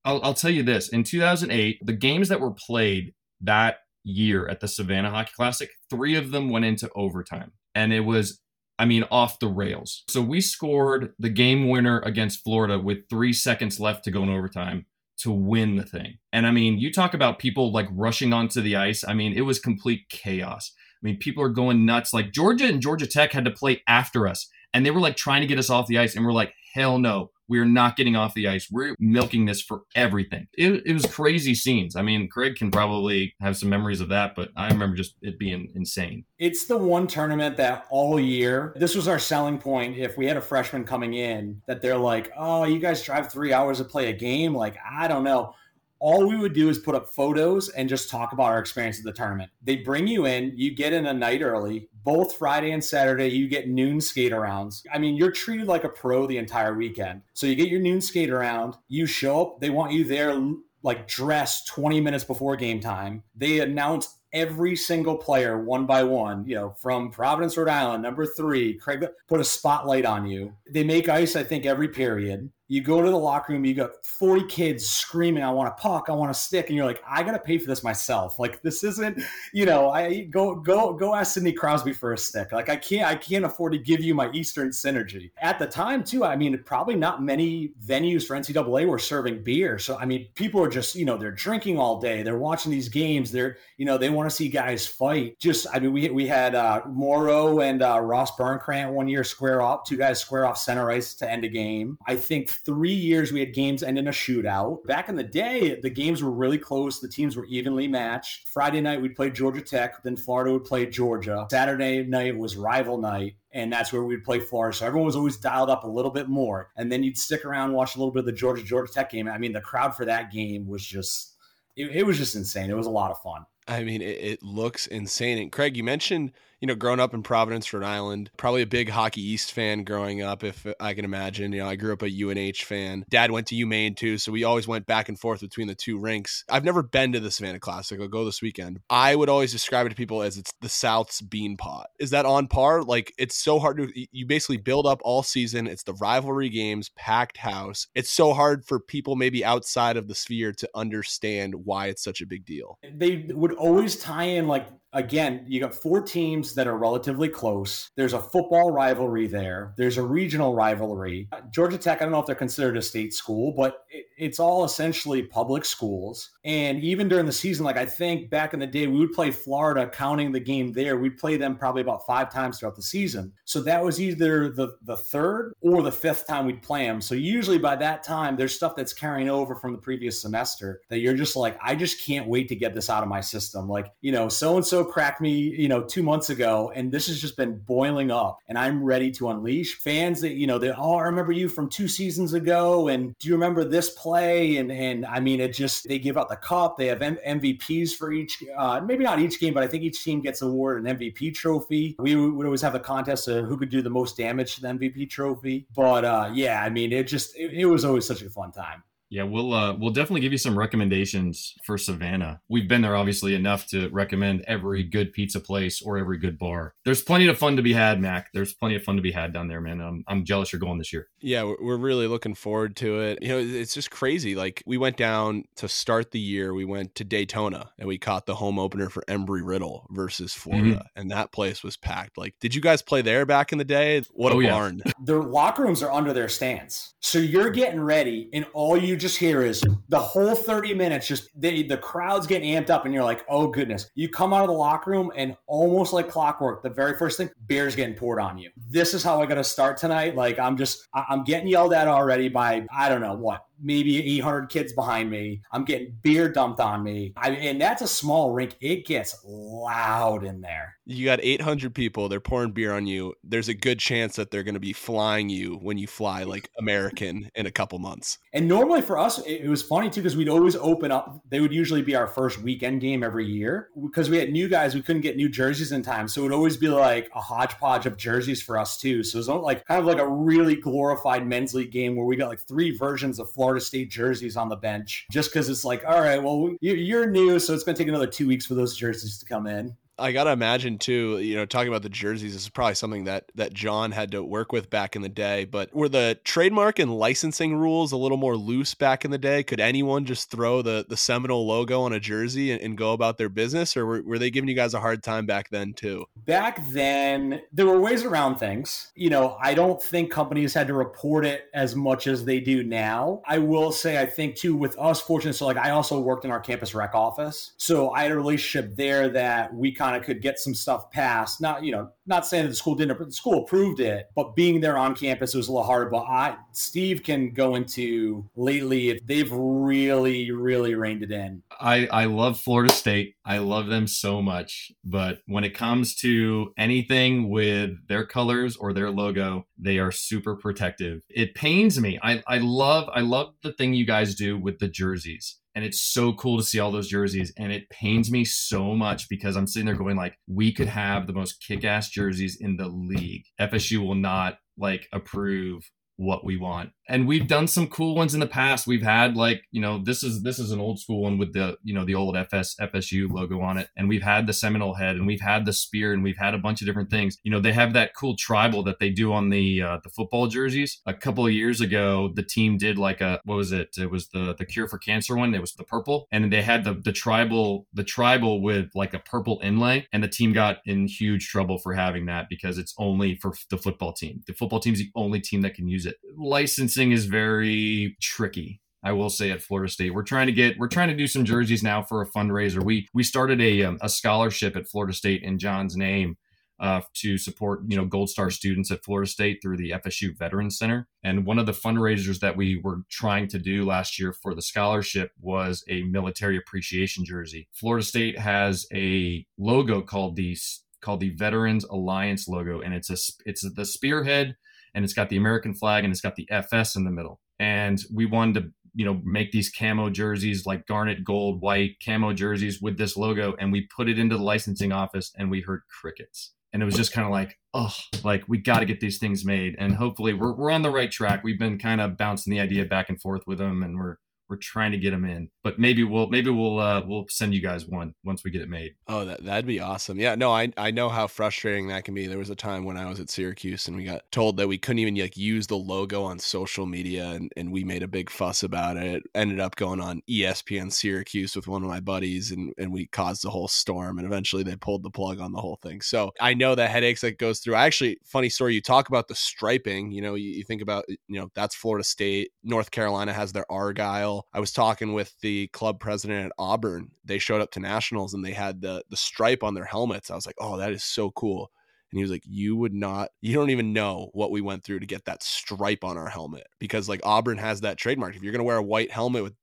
I'll, 0.07 0.21
I'll 0.23 0.33
tell 0.33 0.51
you 0.51 0.63
this: 0.63 0.89
in 0.89 1.03
2008, 1.03 1.85
the 1.85 1.93
games 1.93 2.29
that 2.29 2.39
were 2.39 2.51
played 2.51 3.13
that 3.41 3.79
year 4.03 4.47
at 4.47 4.61
the 4.61 4.67
Savannah 4.67 5.11
Hockey 5.11 5.33
Classic, 5.35 5.69
three 5.89 6.15
of 6.15 6.31
them 6.31 6.49
went 6.49 6.65
into 6.65 6.89
overtime, 6.95 7.51
and 7.75 7.93
it 7.93 8.01
was 8.01 8.41
I 8.79 8.85
mean, 8.85 9.05
off 9.09 9.39
the 9.39 9.47
rails. 9.47 10.03
So 10.07 10.21
we 10.21 10.39
scored 10.39 11.13
the 11.17 11.29
game 11.29 11.67
winner 11.67 11.99
against 12.01 12.43
Florida 12.43 12.77
with 12.77 13.09
three 13.09 13.33
seconds 13.33 13.79
left 13.79 14.03
to 14.03 14.11
go 14.11 14.23
in 14.23 14.29
overtime 14.29 14.85
to 15.19 15.31
win 15.31 15.77
the 15.77 15.83
thing. 15.83 16.19
And 16.31 16.45
I 16.45 16.51
mean, 16.51 16.77
you 16.77 16.93
talk 16.93 17.13
about 17.15 17.39
people 17.39 17.71
like 17.71 17.87
rushing 17.91 18.33
onto 18.33 18.61
the 18.61 18.75
ice. 18.75 19.03
I 19.07 19.13
mean, 19.13 19.33
it 19.33 19.41
was 19.41 19.59
complete 19.59 20.09
chaos. 20.09 20.71
I 20.75 21.01
mean, 21.01 21.17
people 21.17 21.43
are 21.43 21.49
going 21.49 21.85
nuts. 21.85 22.13
Like 22.13 22.31
Georgia 22.31 22.67
and 22.67 22.81
Georgia 22.81 23.07
Tech 23.07 23.31
had 23.31 23.45
to 23.45 23.51
play 23.51 23.81
after 23.87 24.27
us, 24.27 24.47
and 24.73 24.85
they 24.85 24.91
were 24.91 24.99
like 24.99 25.15
trying 25.15 25.41
to 25.41 25.47
get 25.47 25.57
us 25.57 25.71
off 25.71 25.87
the 25.87 25.97
ice, 25.97 26.15
and 26.15 26.23
we're 26.23 26.33
like, 26.33 26.53
hell 26.73 26.99
no. 26.99 27.31
We 27.49 27.59
are 27.59 27.65
not 27.65 27.95
getting 27.95 28.17
off 28.17 28.33
the 28.33 28.49
ice. 28.49 28.67
We're 28.69 28.93
milking 28.99 29.45
this 29.45 29.61
for 29.61 29.83
everything. 29.95 30.47
It, 30.57 30.83
it 30.85 30.93
was 30.93 31.05
crazy 31.05 31.55
scenes. 31.55 31.95
I 31.95 32.01
mean, 32.01 32.27
Craig 32.27 32.57
can 32.57 32.71
probably 32.71 33.33
have 33.39 33.55
some 33.55 33.69
memories 33.69 34.01
of 34.01 34.09
that, 34.09 34.35
but 34.35 34.49
I 34.57 34.67
remember 34.67 34.97
just 34.97 35.15
it 35.21 35.39
being 35.39 35.71
insane. 35.73 36.25
It's 36.39 36.65
the 36.65 36.77
one 36.77 37.07
tournament 37.07 37.55
that 37.55 37.85
all 37.89 38.19
year, 38.19 38.73
this 38.75 38.95
was 38.95 39.07
our 39.07 39.19
selling 39.19 39.59
point. 39.59 39.97
If 39.97 40.17
we 40.17 40.27
had 40.27 40.35
a 40.35 40.41
freshman 40.41 40.83
coming 40.83 41.13
in, 41.13 41.61
that 41.67 41.81
they're 41.81 41.97
like, 41.97 42.33
oh, 42.37 42.65
you 42.65 42.79
guys 42.79 43.01
drive 43.01 43.31
three 43.31 43.53
hours 43.53 43.77
to 43.77 43.85
play 43.85 44.09
a 44.09 44.13
game? 44.13 44.53
Like, 44.53 44.75
I 44.89 45.07
don't 45.07 45.23
know 45.23 45.55
all 45.99 46.27
we 46.27 46.37
would 46.37 46.53
do 46.53 46.69
is 46.69 46.79
put 46.79 46.95
up 46.95 47.07
photos 47.07 47.69
and 47.69 47.89
just 47.89 48.09
talk 48.09 48.33
about 48.33 48.51
our 48.51 48.59
experience 48.59 48.99
at 48.99 49.05
the 49.05 49.13
tournament. 49.13 49.51
They 49.61 49.77
bring 49.77 50.07
you 50.07 50.25
in, 50.25 50.53
you 50.55 50.75
get 50.75 50.93
in 50.93 51.05
a 51.05 51.13
night 51.13 51.41
early. 51.41 51.89
Both 52.03 52.37
Friday 52.37 52.71
and 52.71 52.83
Saturday, 52.83 53.27
you 53.27 53.47
get 53.47 53.67
noon 53.67 53.99
skate 53.99 54.31
arounds. 54.31 54.83
I 54.93 54.97
mean, 54.97 55.15
you're 55.15 55.31
treated 55.31 55.67
like 55.67 55.83
a 55.83 55.89
pro 55.89 56.25
the 56.25 56.37
entire 56.37 56.73
weekend. 56.73 57.21
So 57.33 57.47
you 57.47 57.55
get 57.55 57.69
your 57.69 57.81
noon 57.81 58.01
skate 58.01 58.29
around, 58.29 58.77
you 58.87 59.05
show 59.05 59.41
up, 59.41 59.59
they 59.59 59.69
want 59.69 59.91
you 59.91 60.03
there 60.03 60.39
like 60.83 61.07
dressed 61.07 61.67
20 61.67 61.99
minutes 61.99 62.23
before 62.23 62.55
game 62.55 62.79
time. 62.79 63.23
They 63.35 63.59
announce 63.59 64.17
every 64.33 64.75
single 64.75 65.17
player 65.17 65.57
one 65.57 65.85
by 65.85 66.03
one, 66.03 66.45
you 66.45 66.55
know, 66.55 66.75
from 66.81 67.11
Providence, 67.11 67.57
Rhode 67.57 67.69
Island, 67.69 68.03
number 68.03 68.25
three, 68.25 68.75
Craig 68.75 69.05
put 69.27 69.39
a 69.39 69.43
spotlight 69.43 70.05
on 70.05 70.27
you. 70.27 70.53
They 70.71 70.83
make 70.83 71.09
ice, 71.09 71.35
I 71.35 71.43
think, 71.43 71.65
every 71.65 71.87
period. 71.87 72.51
You 72.67 72.81
go 72.81 73.01
to 73.01 73.09
the 73.09 73.17
locker 73.17 73.53
room, 73.53 73.65
you 73.65 73.73
got 73.73 74.05
40 74.05 74.45
kids 74.47 74.85
screaming, 74.85 75.43
I 75.43 75.51
want 75.51 75.69
a 75.69 75.81
puck, 75.81 76.07
I 76.09 76.13
want 76.13 76.31
a 76.31 76.33
stick. 76.33 76.67
And 76.67 76.75
you're 76.75 76.85
like, 76.85 77.01
I 77.07 77.23
gotta 77.23 77.39
pay 77.39 77.57
for 77.57 77.67
this 77.67 77.83
myself. 77.83 78.39
Like 78.39 78.61
this 78.61 78.83
isn't, 78.83 79.21
you 79.53 79.65
know, 79.65 79.89
I 79.89 80.23
go 80.25 80.55
go 80.55 80.93
go 80.93 81.15
ask 81.15 81.33
Sidney 81.33 81.53
Crosby 81.53 81.93
for 81.93 82.13
a 82.13 82.17
stick. 82.17 82.51
Like 82.51 82.69
I 82.69 82.75
can't 82.75 83.07
I 83.09 83.15
can't 83.15 83.45
afford 83.45 83.73
to 83.73 83.79
give 83.79 84.01
you 84.01 84.13
my 84.13 84.29
Easton 84.31 84.69
Synergy. 84.69 85.31
At 85.41 85.59
the 85.59 85.67
time, 85.67 86.03
too, 86.03 86.25
I 86.25 86.35
mean, 86.35 86.57
probably 86.65 86.95
not 86.95 87.23
many 87.23 87.71
venues 87.85 88.25
for 88.25 88.35
NCAA 88.35 88.87
were 88.87 88.99
serving 88.99 89.43
beer. 89.43 89.79
So 89.79 89.97
I 89.97 90.05
mean, 90.05 90.27
people 90.35 90.61
are 90.61 90.69
just, 90.69 90.95
you 90.95 91.05
know, 91.05 91.17
they're 91.17 91.31
drinking 91.31 91.79
all 91.79 91.99
day, 91.99 92.23
they're 92.23 92.37
watching 92.37 92.71
these 92.71 92.89
games, 92.89 93.31
they're, 93.31 93.57
you 93.77 93.85
know, 93.85 93.97
they 93.97 94.09
want 94.09 94.29
to 94.29 94.35
see 94.35 94.49
guys 94.49 94.85
fight. 94.85 95.39
Just 95.39 95.67
I 95.73 95.79
mean, 95.79 95.93
we 95.93 96.09
we 96.09 96.27
had 96.27 96.55
uh 96.55 96.81
Morrow 96.87 97.61
and 97.61 97.81
uh, 97.81 97.99
Ross 97.99 98.35
Burnkrant 98.35 98.91
one 98.91 99.07
year 99.07 99.23
square 99.23 99.61
off, 99.61 99.85
two 99.85 99.97
guys 99.97 100.19
square 100.19 100.45
off 100.45 100.57
center 100.57 100.89
ice 100.89 101.13
to 101.15 101.29
end 101.29 101.45
a 101.45 101.49
game. 101.49 101.97
I 102.07 102.15
think 102.15 102.49
three 102.65 102.93
years 102.93 103.31
we 103.31 103.39
had 103.39 103.53
games 103.53 103.83
end 103.83 103.97
in 103.97 104.07
a 104.07 104.11
shootout. 104.11 104.83
Back 104.85 105.09
in 105.09 105.15
the 105.15 105.23
day, 105.23 105.79
the 105.81 105.89
games 105.89 106.23
were 106.23 106.31
really 106.31 106.57
close. 106.57 106.99
The 106.99 107.07
teams 107.07 107.35
were 107.35 107.45
evenly 107.45 107.87
matched. 107.87 108.47
Friday 108.49 108.81
night 108.81 109.01
we'd 109.01 109.15
play 109.15 109.29
Georgia 109.29 109.61
Tech, 109.61 110.03
then 110.03 110.17
Florida 110.17 110.53
would 110.53 110.65
play 110.65 110.85
Georgia. 110.85 111.47
Saturday 111.49 112.03
night 112.03 112.37
was 112.37 112.57
rival 112.57 112.97
night 112.97 113.35
and 113.57 113.73
that's 113.73 113.91
where 113.91 114.03
we'd 114.03 114.23
play 114.23 114.39
Florida. 114.39 114.77
So 114.77 114.85
everyone 114.85 115.07
was 115.07 115.15
always 115.15 115.37
dialed 115.37 115.69
up 115.69 115.83
a 115.83 115.87
little 115.87 116.11
bit 116.11 116.29
more. 116.29 116.69
And 116.77 116.91
then 116.91 117.03
you'd 117.03 117.17
stick 117.17 117.43
around, 117.43 117.73
watch 117.73 117.95
a 117.95 117.97
little 117.97 118.11
bit 118.11 118.19
of 118.19 118.25
the 118.25 118.31
Georgia 118.31 118.63
Georgia 118.63 118.91
Tech 118.93 119.09
game. 119.09 119.27
I 119.27 119.37
mean, 119.39 119.53
the 119.53 119.61
crowd 119.61 119.95
for 119.95 120.05
that 120.05 120.31
game 120.31 120.67
was 120.67 120.85
just 120.85 121.35
it, 121.75 121.95
it 121.95 122.05
was 122.05 122.17
just 122.17 122.35
insane. 122.35 122.69
It 122.69 122.77
was 122.77 122.85
a 122.85 122.91
lot 122.91 123.11
of 123.11 123.19
fun. 123.21 123.45
I 123.67 123.83
mean, 123.83 124.01
it, 124.01 124.17
it, 124.21 124.43
looks 124.43 124.87
insane. 124.87 125.37
And 125.39 125.51
Craig, 125.51 125.75
you 125.75 125.83
mentioned 125.83 126.31
you 126.59 126.67
know, 126.67 126.75
growing 126.75 126.99
up 126.99 127.13
in 127.13 127.23
Providence, 127.23 127.71
Rhode 127.71 127.83
Island, 127.83 128.31
probably 128.37 128.61
a 128.61 128.67
big 128.67 128.89
Hockey 128.89 129.21
East 129.21 129.51
fan 129.51 129.83
growing 129.83 130.21
up, 130.21 130.43
if 130.43 130.65
I 130.79 130.93
can 130.93 131.05
imagine. 131.05 131.51
You 131.51 131.59
know, 131.59 131.69
I 131.69 131.75
grew 131.75 131.93
up 131.93 132.01
a 132.01 132.07
UNH 132.07 132.63
fan. 132.63 133.05
Dad 133.09 133.31
went 133.31 133.47
to 133.47 133.55
UMaine 133.55 133.95
too, 133.95 134.17
so 134.17 134.31
we 134.31 134.43
always 134.43 134.67
went 134.67 134.85
back 134.85 135.09
and 135.09 135.19
forth 135.19 135.41
between 135.41 135.67
the 135.67 135.75
two 135.75 135.99
rinks. 135.99 136.43
I've 136.49 136.65
never 136.65 136.83
been 136.83 137.11
to 137.13 137.19
the 137.19 137.31
Savannah 137.31 137.59
Classic. 137.59 137.99
I'll 137.99 138.07
go 138.07 138.25
this 138.25 138.41
weekend. 138.41 138.79
I 138.89 139.15
would 139.15 139.29
always 139.29 139.51
describe 139.51 139.85
it 139.85 139.89
to 139.89 139.95
people 139.95 140.21
as 140.21 140.37
it's 140.37 140.51
the 140.61 140.69
South's 140.69 141.21
Beanpot. 141.21 141.85
Is 141.99 142.09
that 142.09 142.25
on 142.25 142.47
par? 142.47 142.83
Like, 142.83 143.13
it's 143.17 143.35
so 143.35 143.59
hard 143.59 143.77
to, 143.77 144.07
you 144.11 144.25
basically 144.25 144.57
build 144.57 144.87
up 144.87 144.99
all 145.03 145.23
season. 145.23 145.67
It's 145.67 145.83
the 145.83 145.93
rivalry 145.93 146.49
games, 146.49 146.89
packed 146.95 147.37
house. 147.37 147.87
It's 147.93 148.11
so 148.11 148.33
hard 148.33 148.65
for 148.65 148.79
people 148.79 149.15
maybe 149.15 149.45
outside 149.45 149.97
of 149.97 150.07
the 150.07 150.15
sphere 150.15 150.53
to 150.53 150.69
understand 150.73 151.53
why 151.53 151.87
it's 151.87 152.03
such 152.03 152.21
a 152.21 152.25
big 152.25 152.45
deal. 152.45 152.79
They 152.95 153.27
would 153.29 153.53
always 153.53 153.97
tie 153.97 154.23
in 154.23 154.47
like 154.47 154.67
again, 154.93 155.45
you 155.47 155.59
got 155.59 155.73
four 155.73 156.01
teams 156.01 156.55
that 156.55 156.67
are 156.67 156.77
relatively 156.77 157.29
close. 157.29 157.89
There's 157.95 158.13
a 158.13 158.19
football 158.19 158.71
rivalry 158.71 159.27
there. 159.27 159.73
There's 159.77 159.97
a 159.97 160.03
regional 160.03 160.53
rivalry. 160.53 161.27
Georgia 161.51 161.77
Tech, 161.77 162.01
I 162.01 162.05
don't 162.05 162.11
know 162.11 162.19
if 162.19 162.25
they're 162.25 162.35
considered 162.35 162.77
a 162.77 162.81
state 162.81 163.13
school, 163.13 163.53
but 163.55 163.85
it's 164.17 164.39
all 164.39 164.63
essentially 164.63 165.23
public 165.23 165.65
schools. 165.65 166.31
And 166.43 166.79
even 166.83 167.07
during 167.07 167.25
the 167.25 167.31
season, 167.31 167.65
like 167.65 167.77
I 167.77 167.85
think 167.85 168.29
back 168.29 168.53
in 168.53 168.59
the 168.59 168.67
day, 168.67 168.87
we 168.87 168.99
would 168.99 169.13
play 169.13 169.31
Florida, 169.31 169.87
counting 169.87 170.31
the 170.31 170.39
game 170.39 170.71
there. 170.71 170.97
We'd 170.97 171.17
play 171.17 171.37
them 171.37 171.55
probably 171.55 171.81
about 171.81 172.05
five 172.05 172.31
times 172.31 172.59
throughout 172.59 172.75
the 172.75 172.81
season. 172.81 173.33
So 173.45 173.61
that 173.61 173.83
was 173.83 174.01
either 174.01 174.49
the, 174.49 174.77
the 174.83 174.97
third 174.97 175.53
or 175.61 175.83
the 175.83 175.91
fifth 175.91 176.27
time 176.27 176.45
we'd 176.45 176.63
play 176.63 176.85
them. 176.85 177.01
So 177.01 177.15
usually 177.15 177.57
by 177.57 177.75
that 177.77 178.03
time, 178.03 178.35
there's 178.35 178.55
stuff 178.55 178.75
that's 178.75 178.93
carrying 178.93 179.29
over 179.29 179.55
from 179.55 179.73
the 179.73 179.77
previous 179.77 180.21
semester 180.21 180.81
that 180.89 180.99
you're 180.99 181.15
just 181.15 181.35
like, 181.35 181.57
I 181.61 181.75
just 181.75 182.03
can't 182.03 182.27
wait 182.27 182.47
to 182.49 182.55
get 182.55 182.73
this 182.73 182.89
out 182.89 183.03
of 183.03 183.09
my 183.09 183.21
system. 183.21 183.67
Like, 183.67 183.91
you 184.01 184.11
know, 184.11 184.29
so 184.29 184.55
and 184.55 184.65
so 184.65 184.76
cracked 184.83 185.21
me, 185.21 185.31
you 185.31 185.67
know, 185.67 185.83
two 185.83 186.03
months 186.03 186.29
ago, 186.29 186.71
and 186.75 186.91
this 186.91 187.07
has 187.07 187.19
just 187.19 187.37
been 187.37 187.57
boiling 187.59 188.11
up, 188.11 188.39
and 188.47 188.57
I'm 188.57 188.83
ready 188.83 189.11
to 189.11 189.29
unleash 189.29 189.75
fans 189.75 190.21
that 190.21 190.33
you 190.33 190.47
know 190.47 190.57
they 190.57 190.71
oh 190.71 190.95
I 190.95 191.03
remember 191.03 191.31
you 191.31 191.49
from 191.49 191.69
two 191.69 191.87
seasons 191.87 192.33
ago, 192.33 192.87
and 192.87 193.17
do 193.19 193.27
you 193.27 193.33
remember 193.33 193.63
this 193.63 193.91
play? 193.91 194.57
And 194.57 194.71
and 194.71 195.05
I 195.05 195.19
mean 195.19 195.39
it 195.39 195.53
just 195.53 195.87
they 195.87 195.99
give 195.99 196.17
out 196.17 196.29
the 196.29 196.35
cup, 196.35 196.77
they 196.77 196.87
have 196.87 197.01
M- 197.01 197.19
MVPs 197.25 197.95
for 197.95 198.11
each, 198.11 198.43
uh, 198.57 198.81
maybe 198.81 199.03
not 199.03 199.19
each 199.19 199.39
game, 199.39 199.53
but 199.53 199.63
I 199.63 199.67
think 199.67 199.83
each 199.83 200.03
team 200.03 200.21
gets 200.21 200.41
awarded 200.41 200.85
an 200.85 200.97
MVP 200.97 201.33
trophy. 201.33 201.95
We 201.99 202.15
would 202.15 202.45
always 202.45 202.61
have 202.61 202.75
a 202.75 202.79
contest 202.79 203.27
of 203.27 203.45
who 203.45 203.57
could 203.57 203.69
do 203.69 203.81
the 203.81 203.89
most 203.89 204.17
damage 204.17 204.55
to 204.55 204.61
the 204.61 204.67
MVP 204.69 205.09
trophy, 205.09 205.67
but 205.75 206.05
uh, 206.05 206.29
yeah, 206.33 206.63
I 206.63 206.69
mean 206.69 206.91
it 206.91 207.07
just 207.07 207.37
it, 207.37 207.53
it 207.53 207.65
was 207.65 207.85
always 207.85 208.05
such 208.05 208.21
a 208.21 208.29
fun 208.29 208.51
time. 208.51 208.83
Yeah, 209.09 209.23
we'll 209.23 209.53
uh, 209.53 209.75
we'll 209.77 209.91
definitely 209.91 210.21
give 210.21 210.31
you 210.31 210.37
some 210.37 210.57
recommendations 210.57 211.53
for 211.63 211.77
Savannah. 211.77 212.41
We've 212.49 212.67
been 212.67 212.81
there 212.81 212.95
obviously 212.95 213.35
enough 213.35 213.67
to 213.67 213.89
recommend 213.89 214.43
every 214.47 214.83
good 214.83 215.13
pizza 215.13 215.39
place 215.39 215.81
or 215.81 215.97
every 215.97 216.17
good 216.17 216.37
bar. 216.37 216.75
There's 216.83 217.01
plenty 217.01 217.27
of 217.27 217.37
fun 217.37 217.55
to 217.55 217.61
be 217.61 217.73
had, 217.73 218.01
Mac. 218.01 218.29
There's 218.33 218.53
plenty 218.53 218.75
of 218.75 218.83
fun 218.83 218.97
to 218.97 219.01
be 219.01 219.11
had 219.11 219.33
down 219.33 219.47
there, 219.47 219.61
man. 219.61 219.79
I'm, 219.81 220.03
I'm 220.07 220.25
jealous 220.25 220.51
you're 220.51 220.59
going 220.59 220.77
this 220.77 220.91
year. 220.91 221.07
Yeah, 221.19 221.43
we're 221.59 221.77
really 221.77 222.07
looking 222.07 222.33
forward 222.33 222.75
to 222.77 222.99
it. 222.99 223.19
You 223.21 223.29
know, 223.29 223.39
it's 223.39 223.73
just 223.73 223.91
crazy. 223.91 224.35
Like 224.35 224.61
we 224.65 224.77
went 224.77 224.97
down 224.97 225.45
to 225.57 225.67
start 225.67 226.11
the 226.11 226.19
year. 226.19 226.53
We 226.53 226.65
went 226.65 226.95
to 226.95 227.03
Daytona 227.03 227.71
and 227.79 227.87
we 227.87 227.97
caught 227.97 228.25
the 228.25 228.35
home 228.35 228.59
opener 228.59 228.89
for 228.89 229.03
Embry 229.07 229.41
Riddle 229.43 229.87
versus 229.89 230.33
Florida, 230.33 230.75
mm-hmm. 230.75 230.99
and 230.99 231.11
that 231.11 231.31
place 231.31 231.63
was 231.63 231.77
packed. 231.77 232.17
Like, 232.17 232.35
did 232.39 232.53
you 232.53 232.61
guys 232.61 232.81
play 232.81 233.01
there 233.01 233.25
back 233.25 233.51
in 233.51 233.57
the 233.57 233.65
day? 233.65 234.01
What 234.11 234.33
oh, 234.33 234.41
a 234.41 234.47
barn! 234.49 234.81
Yeah. 234.85 234.91
Their 235.03 235.23
locker 235.23 235.63
rooms 235.63 235.81
are 235.81 235.91
under 235.91 236.13
their 236.13 236.29
stands, 236.29 236.93
so 236.99 237.19
you're 237.19 237.51
getting 237.51 237.79
ready, 237.79 238.29
and 238.33 238.45
all 238.53 238.77
you 238.77 238.96
just 238.97 239.17
hear 239.17 239.41
is 239.41 239.63
the 239.89 239.99
whole 239.99 240.35
30 240.35 240.73
minutes, 240.73 241.07
just 241.07 241.29
the, 241.39 241.63
the 241.63 241.77
crowd's 241.77 242.27
getting 242.27 242.53
amped 242.53 242.69
up, 242.69 242.85
and 242.85 242.93
you're 242.93 243.03
like, 243.03 243.25
oh 243.29 243.47
goodness. 243.47 243.89
You 243.95 244.09
come 244.09 244.33
out 244.33 244.41
of 244.41 244.47
the 244.47 244.53
locker 244.53 244.91
room, 244.91 245.11
and 245.15 245.35
almost 245.47 245.93
like 245.93 246.09
clockwork, 246.09 246.63
the 246.63 246.69
very 246.69 246.97
first 246.97 247.17
thing, 247.17 247.29
beer's 247.47 247.75
getting 247.75 247.95
poured 247.95 248.19
on 248.19 248.37
you. 248.37 248.49
This 248.69 248.93
is 248.93 249.03
how 249.03 249.21
I 249.21 249.25
got 249.25 249.35
to 249.35 249.43
start 249.43 249.77
tonight. 249.77 250.15
Like, 250.15 250.39
I'm 250.39 250.57
just, 250.57 250.87
I'm 250.93 251.23
getting 251.23 251.47
yelled 251.47 251.73
at 251.73 251.87
already 251.87 252.29
by, 252.29 252.65
I 252.75 252.89
don't 252.89 253.01
know 253.01 253.15
what, 253.15 253.45
maybe 253.61 254.17
800 254.17 254.47
kids 254.47 254.73
behind 254.73 255.09
me. 255.09 255.41
I'm 255.51 255.65
getting 255.65 255.97
beer 256.01 256.29
dumped 256.29 256.59
on 256.59 256.83
me. 256.83 257.13
I, 257.17 257.31
and 257.31 257.59
that's 257.59 257.81
a 257.81 257.87
small 257.87 258.31
rink. 258.31 258.55
It 258.61 258.85
gets 258.85 259.23
loud 259.25 260.23
in 260.23 260.41
there. 260.41 260.77
You 260.85 261.05
got 261.05 261.19
800 261.21 261.75
people. 261.75 262.07
They're 262.07 262.21
pouring 262.21 262.51
beer 262.51 262.73
on 262.73 262.87
you. 262.87 263.13
There's 263.23 263.49
a 263.49 263.53
good 263.53 263.79
chance 263.79 264.15
that 264.15 264.31
they're 264.31 264.43
going 264.43 264.53
to 264.53 264.59
be 264.59 264.71
flying 264.71 265.29
you 265.29 265.55
when 265.61 265.77
you 265.77 265.85
fly 265.85 266.23
like 266.23 266.49
American 266.57 267.29
in 267.35 267.45
a 267.45 267.51
couple 267.51 267.77
months. 267.79 268.19
And 268.33 268.47
normally 268.47 268.81
for 268.81 268.97
us, 268.97 269.19
it, 269.25 269.47
was 269.47 269.61
funny 269.61 269.89
too 269.89 270.01
because 270.01 270.15
we'd 270.15 270.29
always 270.29 270.55
open 270.55 270.91
up. 270.91 271.21
They 271.29 271.41
would 271.41 271.53
usually 271.53 271.81
be 271.81 271.95
our 271.95 272.07
first 272.07 272.41
weekend 272.41 272.81
game 272.81 273.03
every 273.03 273.25
year 273.25 273.69
because 273.81 274.09
we 274.09 274.17
had 274.17 274.31
new 274.31 274.47
guys. 274.47 274.75
We 274.75 274.81
couldn't 274.81 275.01
get 275.01 275.17
new 275.17 275.27
jerseys 275.27 275.71
in 275.71 275.81
time, 275.81 276.07
so 276.07 276.21
it 276.21 276.23
would 276.23 276.33
always 276.33 276.55
be 276.55 276.69
like 276.69 277.09
a 277.15 277.21
hodgepodge 277.21 277.85
of 277.85 277.97
jerseys 277.97 278.41
for 278.41 278.57
us 278.57 278.77
too. 278.77 279.03
So 279.03 279.17
it 279.17 279.19
was 279.19 279.27
like 279.27 279.65
kind 279.65 279.79
of 279.79 279.85
like 279.85 279.99
a 279.99 280.07
really 280.07 280.55
glorified 280.55 281.25
men's 281.27 281.53
league 281.53 281.71
game 281.71 281.95
where 281.95 282.05
we 282.05 282.15
got 282.15 282.29
like 282.29 282.39
three 282.39 282.71
versions 282.77 283.19
of 283.19 283.29
Florida 283.31 283.46
Florida 283.47 283.63
State 283.63 283.89
jerseys 283.89 284.35
on 284.35 284.49
the 284.49 284.57
bench 284.57 285.07
just 285.09 285.31
because 285.31 285.47
it's 285.47 285.63
like, 285.63 285.81
all 285.87 286.01
right, 286.01 286.21
well, 286.21 286.53
you're 286.59 287.09
new, 287.09 287.39
so 287.39 287.53
it's 287.53 287.63
going 287.63 287.73
to 287.73 287.81
take 287.81 287.87
another 287.87 288.05
two 288.05 288.27
weeks 288.27 288.45
for 288.45 288.55
those 288.55 288.75
jerseys 288.75 289.17
to 289.19 289.25
come 289.25 289.47
in. 289.47 289.73
I 289.99 290.11
gotta 290.11 290.31
imagine 290.31 290.77
too. 290.77 291.19
You 291.19 291.35
know, 291.35 291.45
talking 291.45 291.69
about 291.69 291.81
the 291.81 291.89
jerseys 291.89 292.33
this 292.33 292.43
is 292.43 292.49
probably 292.49 292.75
something 292.75 293.05
that 293.05 293.31
that 293.35 293.53
John 293.53 293.91
had 293.91 294.11
to 294.11 294.23
work 294.23 294.51
with 294.51 294.69
back 294.69 294.95
in 294.95 295.01
the 295.01 295.09
day. 295.09 295.45
But 295.45 295.73
were 295.73 295.89
the 295.89 296.19
trademark 296.23 296.79
and 296.79 296.93
licensing 296.93 297.55
rules 297.55 297.91
a 297.91 297.97
little 297.97 298.17
more 298.17 298.35
loose 298.35 298.73
back 298.73 299.05
in 299.05 299.11
the 299.11 299.17
day? 299.17 299.43
Could 299.43 299.59
anyone 299.59 300.05
just 300.05 300.29
throw 300.29 300.61
the 300.61 300.85
the 300.87 300.97
Seminole 300.97 301.47
logo 301.47 301.81
on 301.81 301.93
a 301.93 301.99
jersey 301.99 302.51
and, 302.51 302.61
and 302.61 302.77
go 302.77 302.93
about 302.93 303.17
their 303.17 303.29
business, 303.29 303.75
or 303.75 303.85
were, 303.85 304.01
were 304.03 304.19
they 304.19 304.29
giving 304.29 304.47
you 304.47 304.55
guys 304.55 304.73
a 304.73 304.79
hard 304.79 305.03
time 305.03 305.25
back 305.25 305.49
then 305.49 305.73
too? 305.73 306.05
Back 306.25 306.65
then, 306.69 307.41
there 307.51 307.65
were 307.65 307.79
ways 307.79 308.03
around 308.03 308.35
things. 308.35 308.91
You 308.95 309.09
know, 309.09 309.37
I 309.41 309.53
don't 309.53 309.81
think 309.81 310.11
companies 310.11 310.53
had 310.53 310.67
to 310.67 310.73
report 310.73 311.25
it 311.25 311.49
as 311.53 311.75
much 311.75 312.07
as 312.07 312.25
they 312.25 312.39
do 312.39 312.63
now. 312.63 313.21
I 313.25 313.39
will 313.39 313.71
say, 313.71 313.99
I 313.99 314.05
think 314.05 314.35
too, 314.35 314.55
with 314.55 314.77
us, 314.77 315.01
fortunate. 315.01 315.33
So, 315.33 315.45
like, 315.45 315.57
I 315.57 315.71
also 315.71 315.99
worked 315.99 316.25
in 316.25 316.31
our 316.31 316.39
campus 316.39 316.75
rec 316.75 316.93
office, 316.93 317.53
so 317.57 317.91
I 317.91 318.03
had 318.03 318.11
a 318.11 318.15
relationship 318.15 318.75
there 318.75 319.09
that 319.09 319.53
we 319.53 319.71
kind 319.71 319.86
kind 319.87 319.97
of 319.97 320.05
could 320.05 320.21
get 320.21 320.37
some 320.37 320.53
stuff 320.53 320.91
passed. 320.91 321.39
Not, 321.39 321.63
you 321.63 321.71
know, 321.71 321.89
not 322.05 322.27
saying 322.27 322.43
that 322.43 322.49
the 322.49 322.55
school 322.55 322.75
didn't, 322.75 322.97
but 322.97 323.07
the 323.07 323.13
school 323.13 323.43
approved 323.43 323.79
it, 323.79 324.07
but 324.15 324.35
being 324.35 324.59
there 324.59 324.77
on 324.77 324.95
campus 324.95 325.33
was 325.33 325.47
a 325.47 325.51
little 325.51 325.65
hard. 325.65 325.89
But 325.89 326.03
I, 326.03 326.35
Steve 326.51 327.03
can 327.03 327.31
go 327.33 327.55
into 327.55 328.29
lately, 328.35 328.99
they've 329.05 329.31
really, 329.31 330.31
really 330.31 330.75
reined 330.75 331.03
it 331.03 331.11
in. 331.11 331.41
I, 331.59 331.87
I 331.87 332.05
love 332.05 332.39
Florida 332.39 332.73
State. 332.73 333.15
I 333.25 333.37
love 333.37 333.67
them 333.67 333.87
so 333.87 334.21
much. 334.21 334.71
But 334.83 335.19
when 335.25 335.45
it 335.45 335.55
comes 335.55 335.95
to 335.97 336.53
anything 336.57 337.29
with 337.29 337.71
their 337.87 338.05
colors 338.05 338.57
or 338.57 338.73
their 338.73 338.91
logo, 338.91 339.47
they 339.57 339.79
are 339.79 339.91
super 339.91 340.35
protective. 340.35 341.01
It 341.09 341.33
pains 341.33 341.79
me. 341.79 341.97
I, 342.03 342.23
I 342.27 342.39
love, 342.39 342.89
I 342.93 343.01
love 343.01 343.33
the 343.41 343.53
thing 343.53 343.73
you 343.73 343.85
guys 343.85 344.15
do 344.15 344.37
with 344.37 344.59
the 344.59 344.67
jerseys 344.67 345.37
and 345.57 345.65
it's 345.65 345.81
so 345.81 346.13
cool 346.13 346.37
to 346.37 346.43
see 346.43 346.59
all 346.59 346.69
those 346.71 346.87
jerseys 346.87 347.33
and 347.35 347.51
it 347.51 347.67
pains 347.71 348.11
me 348.11 348.23
so 348.23 348.75
much 348.75 349.09
because 349.09 349.35
i'm 349.35 349.47
sitting 349.47 349.65
there 349.65 349.73
going 349.73 349.97
like 349.97 350.15
we 350.27 350.53
could 350.53 350.67
have 350.67 351.07
the 351.07 351.13
most 351.13 351.43
kick-ass 351.45 351.89
jerseys 351.89 352.37
in 352.39 352.57
the 352.57 352.67
league. 352.67 353.23
Fsu 353.41 353.79
will 353.79 353.95
not 353.95 354.37
like 354.55 354.87
approve 354.93 355.67
what 355.95 356.23
we 356.23 356.37
want 356.37 356.69
and 356.89 357.07
we've 357.07 357.27
done 357.27 357.47
some 357.47 357.67
cool 357.67 357.95
ones 357.95 358.13
in 358.13 358.19
the 358.19 358.27
past. 358.27 358.67
We've 358.67 358.83
had 358.83 359.15
like 359.15 359.43
you 359.51 359.61
know 359.61 359.81
this 359.83 360.03
is 360.03 360.23
this 360.23 360.39
is 360.39 360.51
an 360.51 360.59
old 360.59 360.79
school 360.79 361.01
one 361.01 361.17
with 361.17 361.33
the 361.33 361.57
you 361.63 361.73
know 361.73 361.85
the 361.85 361.95
old 361.95 362.15
FS 362.15 362.55
FSU 362.55 363.09
logo 363.09 363.41
on 363.41 363.57
it, 363.57 363.69
and 363.75 363.89
we've 363.89 364.03
had 364.03 364.27
the 364.27 364.33
Seminole 364.33 364.75
head, 364.75 364.95
and 364.95 365.05
we've 365.05 365.21
had 365.21 365.45
the 365.45 365.53
spear, 365.53 365.93
and 365.93 366.03
we've 366.03 366.17
had 366.17 366.33
a 366.33 366.37
bunch 366.37 366.61
of 366.61 366.67
different 366.67 366.89
things. 366.89 367.17
You 367.23 367.31
know 367.31 367.39
they 367.39 367.53
have 367.53 367.73
that 367.73 367.95
cool 367.95 368.15
tribal 368.15 368.63
that 368.63 368.79
they 368.79 368.89
do 368.89 369.13
on 369.13 369.29
the 369.29 369.61
uh, 369.61 369.79
the 369.83 369.89
football 369.89 370.27
jerseys. 370.27 370.81
A 370.85 370.93
couple 370.93 371.25
of 371.25 371.33
years 371.33 371.61
ago, 371.61 372.11
the 372.13 372.23
team 372.23 372.57
did 372.57 372.77
like 372.77 373.01
a 373.01 373.19
what 373.25 373.35
was 373.35 373.51
it? 373.51 373.75
It 373.77 373.91
was 373.91 374.09
the 374.09 374.35
the 374.37 374.45
cure 374.45 374.67
for 374.67 374.77
cancer 374.77 375.15
one. 375.15 375.33
It 375.33 375.41
was 375.41 375.53
the 375.53 375.63
purple, 375.63 376.07
and 376.11 376.31
they 376.31 376.41
had 376.41 376.63
the 376.63 376.73
the 376.73 376.91
tribal 376.93 377.67
the 377.73 377.83
tribal 377.83 378.41
with 378.41 378.69
like 378.75 378.93
a 378.93 378.99
purple 378.99 379.39
inlay, 379.43 379.87
and 379.91 380.03
the 380.03 380.07
team 380.07 380.33
got 380.33 380.57
in 380.65 380.87
huge 380.87 381.27
trouble 381.27 381.57
for 381.57 381.73
having 381.73 382.05
that 382.05 382.27
because 382.29 382.57
it's 382.57 382.73
only 382.77 383.15
for 383.15 383.33
the 383.49 383.57
football 383.57 383.93
team. 383.93 384.21
The 384.27 384.33
football 384.33 384.59
team's 384.59 384.79
the 384.79 384.91
only 384.95 385.19
team 385.19 385.41
that 385.41 385.53
can 385.53 385.67
use 385.67 385.85
it. 385.85 385.97
License 386.17 386.76
licensing 386.77 386.91
is 386.91 387.05
very 387.05 387.97
tricky. 388.01 388.61
I 388.83 388.91
will 388.91 389.09
say 389.09 389.31
at 389.31 389.41
Florida 389.41 389.71
State, 389.71 389.93
we're 389.93 390.03
trying 390.03 390.27
to 390.27 390.33
get 390.33 390.57
we're 390.59 390.67
trying 390.67 390.89
to 390.89 390.95
do 390.95 391.07
some 391.07 391.25
jerseys 391.25 391.63
now 391.63 391.81
for 391.81 392.01
a 392.01 392.07
fundraiser. 392.07 392.63
We 392.63 392.87
we 392.93 393.03
started 393.03 393.41
a 393.41 393.63
um, 393.63 393.79
a 393.81 393.89
scholarship 393.89 394.55
at 394.55 394.67
Florida 394.67 394.93
State 394.93 395.23
in 395.23 395.39
John's 395.39 395.75
name 395.75 396.15
uh, 396.59 396.81
to 396.93 397.17
support 397.17 397.61
you 397.67 397.75
know 397.75 397.85
Gold 397.85 398.09
Star 398.09 398.29
students 398.29 398.69
at 398.71 398.83
Florida 398.83 399.09
State 399.09 399.39
through 399.41 399.57
the 399.57 399.71
FSU 399.71 400.15
Veterans 400.17 400.57
Center. 400.57 400.87
And 401.03 401.25
one 401.25 401.39
of 401.39 401.47
the 401.47 401.53
fundraisers 401.53 402.19
that 402.19 402.37
we 402.37 402.61
were 402.63 402.81
trying 402.89 403.27
to 403.29 403.39
do 403.39 403.65
last 403.65 403.99
year 403.99 404.13
for 404.13 404.35
the 404.35 404.43
scholarship 404.43 405.11
was 405.19 405.63
a 405.67 405.81
military 405.83 406.37
appreciation 406.37 407.03
jersey. 407.03 407.49
Florida 407.51 407.83
State 407.83 408.19
has 408.19 408.67
a 408.71 409.25
logo 409.39 409.81
called 409.81 410.15
the 410.15 410.37
called 410.81 410.99
the 410.99 411.09
Veterans 411.09 411.65
Alliance 411.65 412.27
logo, 412.27 412.61
and 412.61 412.75
it's 412.75 412.91
a 412.91 412.97
it's 413.25 413.41
the 413.55 413.65
spearhead 413.65 414.35
and 414.73 414.83
it's 414.83 414.93
got 414.93 415.09
the 415.09 415.17
American 415.17 415.53
flag 415.53 415.83
and 415.83 415.91
it's 415.91 416.01
got 416.01 416.15
the 416.15 416.29
FS 416.29 416.75
in 416.75 416.83
the 416.83 416.91
middle. 416.91 417.19
And 417.39 417.79
we 417.93 418.05
wanted 418.05 418.41
to, 418.41 418.51
you 418.73 418.85
know, 418.85 419.01
make 419.03 419.31
these 419.31 419.51
camo 419.51 419.89
jerseys 419.89 420.45
like 420.45 420.67
garnet, 420.67 421.03
gold, 421.03 421.41
white 421.41 421.77
camo 421.83 422.13
jerseys 422.13 422.61
with 422.61 422.77
this 422.77 422.97
logo. 422.97 423.35
And 423.39 423.51
we 423.51 423.67
put 423.75 423.89
it 423.89 423.99
into 423.99 424.17
the 424.17 424.23
licensing 424.23 424.71
office 424.71 425.11
and 425.17 425.29
we 425.29 425.41
heard 425.41 425.61
crickets 425.69 426.33
and 426.53 426.61
it 426.61 426.65
was 426.65 426.75
just 426.75 426.93
kind 426.93 427.05
of 427.05 427.11
like 427.11 427.37
oh 427.53 427.75
like 428.03 428.23
we 428.27 428.37
got 428.37 428.59
to 428.59 428.65
get 428.65 428.79
these 428.79 428.97
things 428.97 429.25
made 429.25 429.55
and 429.59 429.75
hopefully 429.75 430.13
we're, 430.13 430.33
we're 430.33 430.51
on 430.51 430.61
the 430.61 430.69
right 430.69 430.91
track 430.91 431.23
we've 431.23 431.39
been 431.39 431.57
kind 431.57 431.81
of 431.81 431.97
bouncing 431.97 432.31
the 432.31 432.39
idea 432.39 432.65
back 432.65 432.89
and 432.89 433.01
forth 433.01 433.21
with 433.27 433.37
them 433.37 433.63
and 433.63 433.77
we're 433.77 433.97
we're 434.29 434.37
trying 434.37 434.71
to 434.71 434.77
get 434.77 434.91
them 434.91 435.05
in 435.05 435.29
but 435.47 435.57
maybe 435.57 435.85
we'll 435.85 436.07
maybe 436.07 436.29
we'll 436.29 436.59
uh 436.59 436.81
we'll 436.85 437.05
send 437.09 437.33
you 437.33 437.41
guys 437.41 437.65
one 437.65 437.93
once 438.03 438.25
we 438.25 438.29
get 438.29 438.41
it 438.41 438.49
made. 438.49 438.73
Oh 438.89 439.05
that, 439.05 439.23
that'd 439.23 439.45
be 439.45 439.61
awesome. 439.61 439.97
Yeah 439.97 440.15
no 440.15 440.29
i 440.33 440.51
i 440.57 440.71
know 440.71 440.89
how 440.89 441.07
frustrating 441.07 441.69
that 441.69 441.85
can 441.85 441.93
be. 441.93 442.05
There 442.05 442.17
was 442.17 442.29
a 442.29 442.35
time 442.35 442.65
when 442.65 442.75
i 442.75 442.85
was 442.85 442.99
at 442.99 443.09
syracuse 443.09 443.65
and 443.69 443.77
we 443.77 443.85
got 443.85 444.01
told 444.11 444.35
that 444.35 444.49
we 444.49 444.57
couldn't 444.57 444.79
even 444.79 444.97
like 444.97 445.15
use 445.15 445.47
the 445.47 445.55
logo 445.55 446.03
on 446.03 446.19
social 446.19 446.65
media 446.65 447.11
and, 447.11 447.31
and 447.37 447.49
we 447.49 447.63
made 447.63 447.81
a 447.81 447.87
big 447.87 448.09
fuss 448.09 448.43
about 448.43 448.75
it. 448.75 449.03
Ended 449.15 449.39
up 449.39 449.55
going 449.55 449.79
on 449.79 450.01
espn 450.09 450.69
syracuse 450.69 451.33
with 451.33 451.47
one 451.47 451.63
of 451.63 451.69
my 451.69 451.79
buddies 451.79 452.31
and 452.31 452.53
and 452.57 452.73
we 452.73 452.87
caused 452.87 453.23
a 453.23 453.29
whole 453.29 453.47
storm 453.47 453.99
and 453.99 454.05
eventually 454.05 454.43
they 454.43 454.57
pulled 454.57 454.83
the 454.83 454.89
plug 454.89 455.21
on 455.21 455.31
the 455.31 455.39
whole 455.39 455.59
thing. 455.63 455.79
So 455.79 456.11
i 456.19 456.33
know 456.33 456.55
the 456.55 456.67
headaches 456.67 456.99
that 457.01 457.19
goes 457.19 457.39
through. 457.39 457.55
I 457.55 457.65
actually 457.65 457.99
funny 458.03 458.27
story 458.27 458.53
you 458.53 458.61
talk 458.61 458.89
about 458.89 459.07
the 459.07 459.15
striping 459.15 459.91
you 459.91 460.01
know 460.01 460.15
you, 460.15 460.29
you 460.29 460.43
think 460.43 460.61
about 460.61 460.83
you 460.89 461.21
know 461.21 461.29
that's 461.35 461.55
florida 461.55 461.85
state. 461.85 462.31
North 462.43 462.69
carolina 462.69 463.13
has 463.13 463.31
their 463.31 463.49
argyle 463.49 464.16
i 464.33 464.39
was 464.39 464.51
talking 464.51 464.93
with 464.93 465.13
the 465.21 465.47
club 465.47 465.79
president 465.79 466.25
at 466.27 466.31
Auburn. 466.37 466.91
They 467.05 467.19
showed 467.19 467.41
up 467.41 467.51
to 467.51 467.59
nationals 467.59 468.13
and 468.13 468.23
they 468.23 468.33
had 468.33 468.61
the 468.61 468.83
the 468.89 468.97
stripe 468.97 469.43
on 469.43 469.53
their 469.53 469.65
helmets. 469.65 470.11
I 470.11 470.15
was 470.15 470.25
like, 470.25 470.35
"Oh, 470.39 470.57
that 470.57 470.71
is 470.71 470.83
so 470.83 471.11
cool." 471.11 471.51
And 471.91 471.97
he 471.97 472.01
was 472.01 472.11
like, 472.11 472.23
"You 472.25 472.55
would 472.57 472.73
not, 472.73 473.09
you 473.21 473.33
don't 473.33 473.49
even 473.49 473.73
know 473.73 474.09
what 474.13 474.31
we 474.31 474.41
went 474.41 474.63
through 474.63 474.79
to 474.79 474.85
get 474.85 475.05
that 475.05 475.23
stripe 475.23 475.83
on 475.83 475.97
our 475.97 476.09
helmet 476.09 476.47
because 476.59 476.89
like 476.89 477.01
Auburn 477.03 477.37
has 477.37 477.61
that 477.61 477.77
trademark. 477.77 478.15
If 478.15 478.23
you're 478.23 478.33
going 478.33 478.39
to 478.39 478.43
wear 478.45 478.57
a 478.57 478.63
white 478.63 478.91
helmet 478.91 479.23
with 479.23 479.33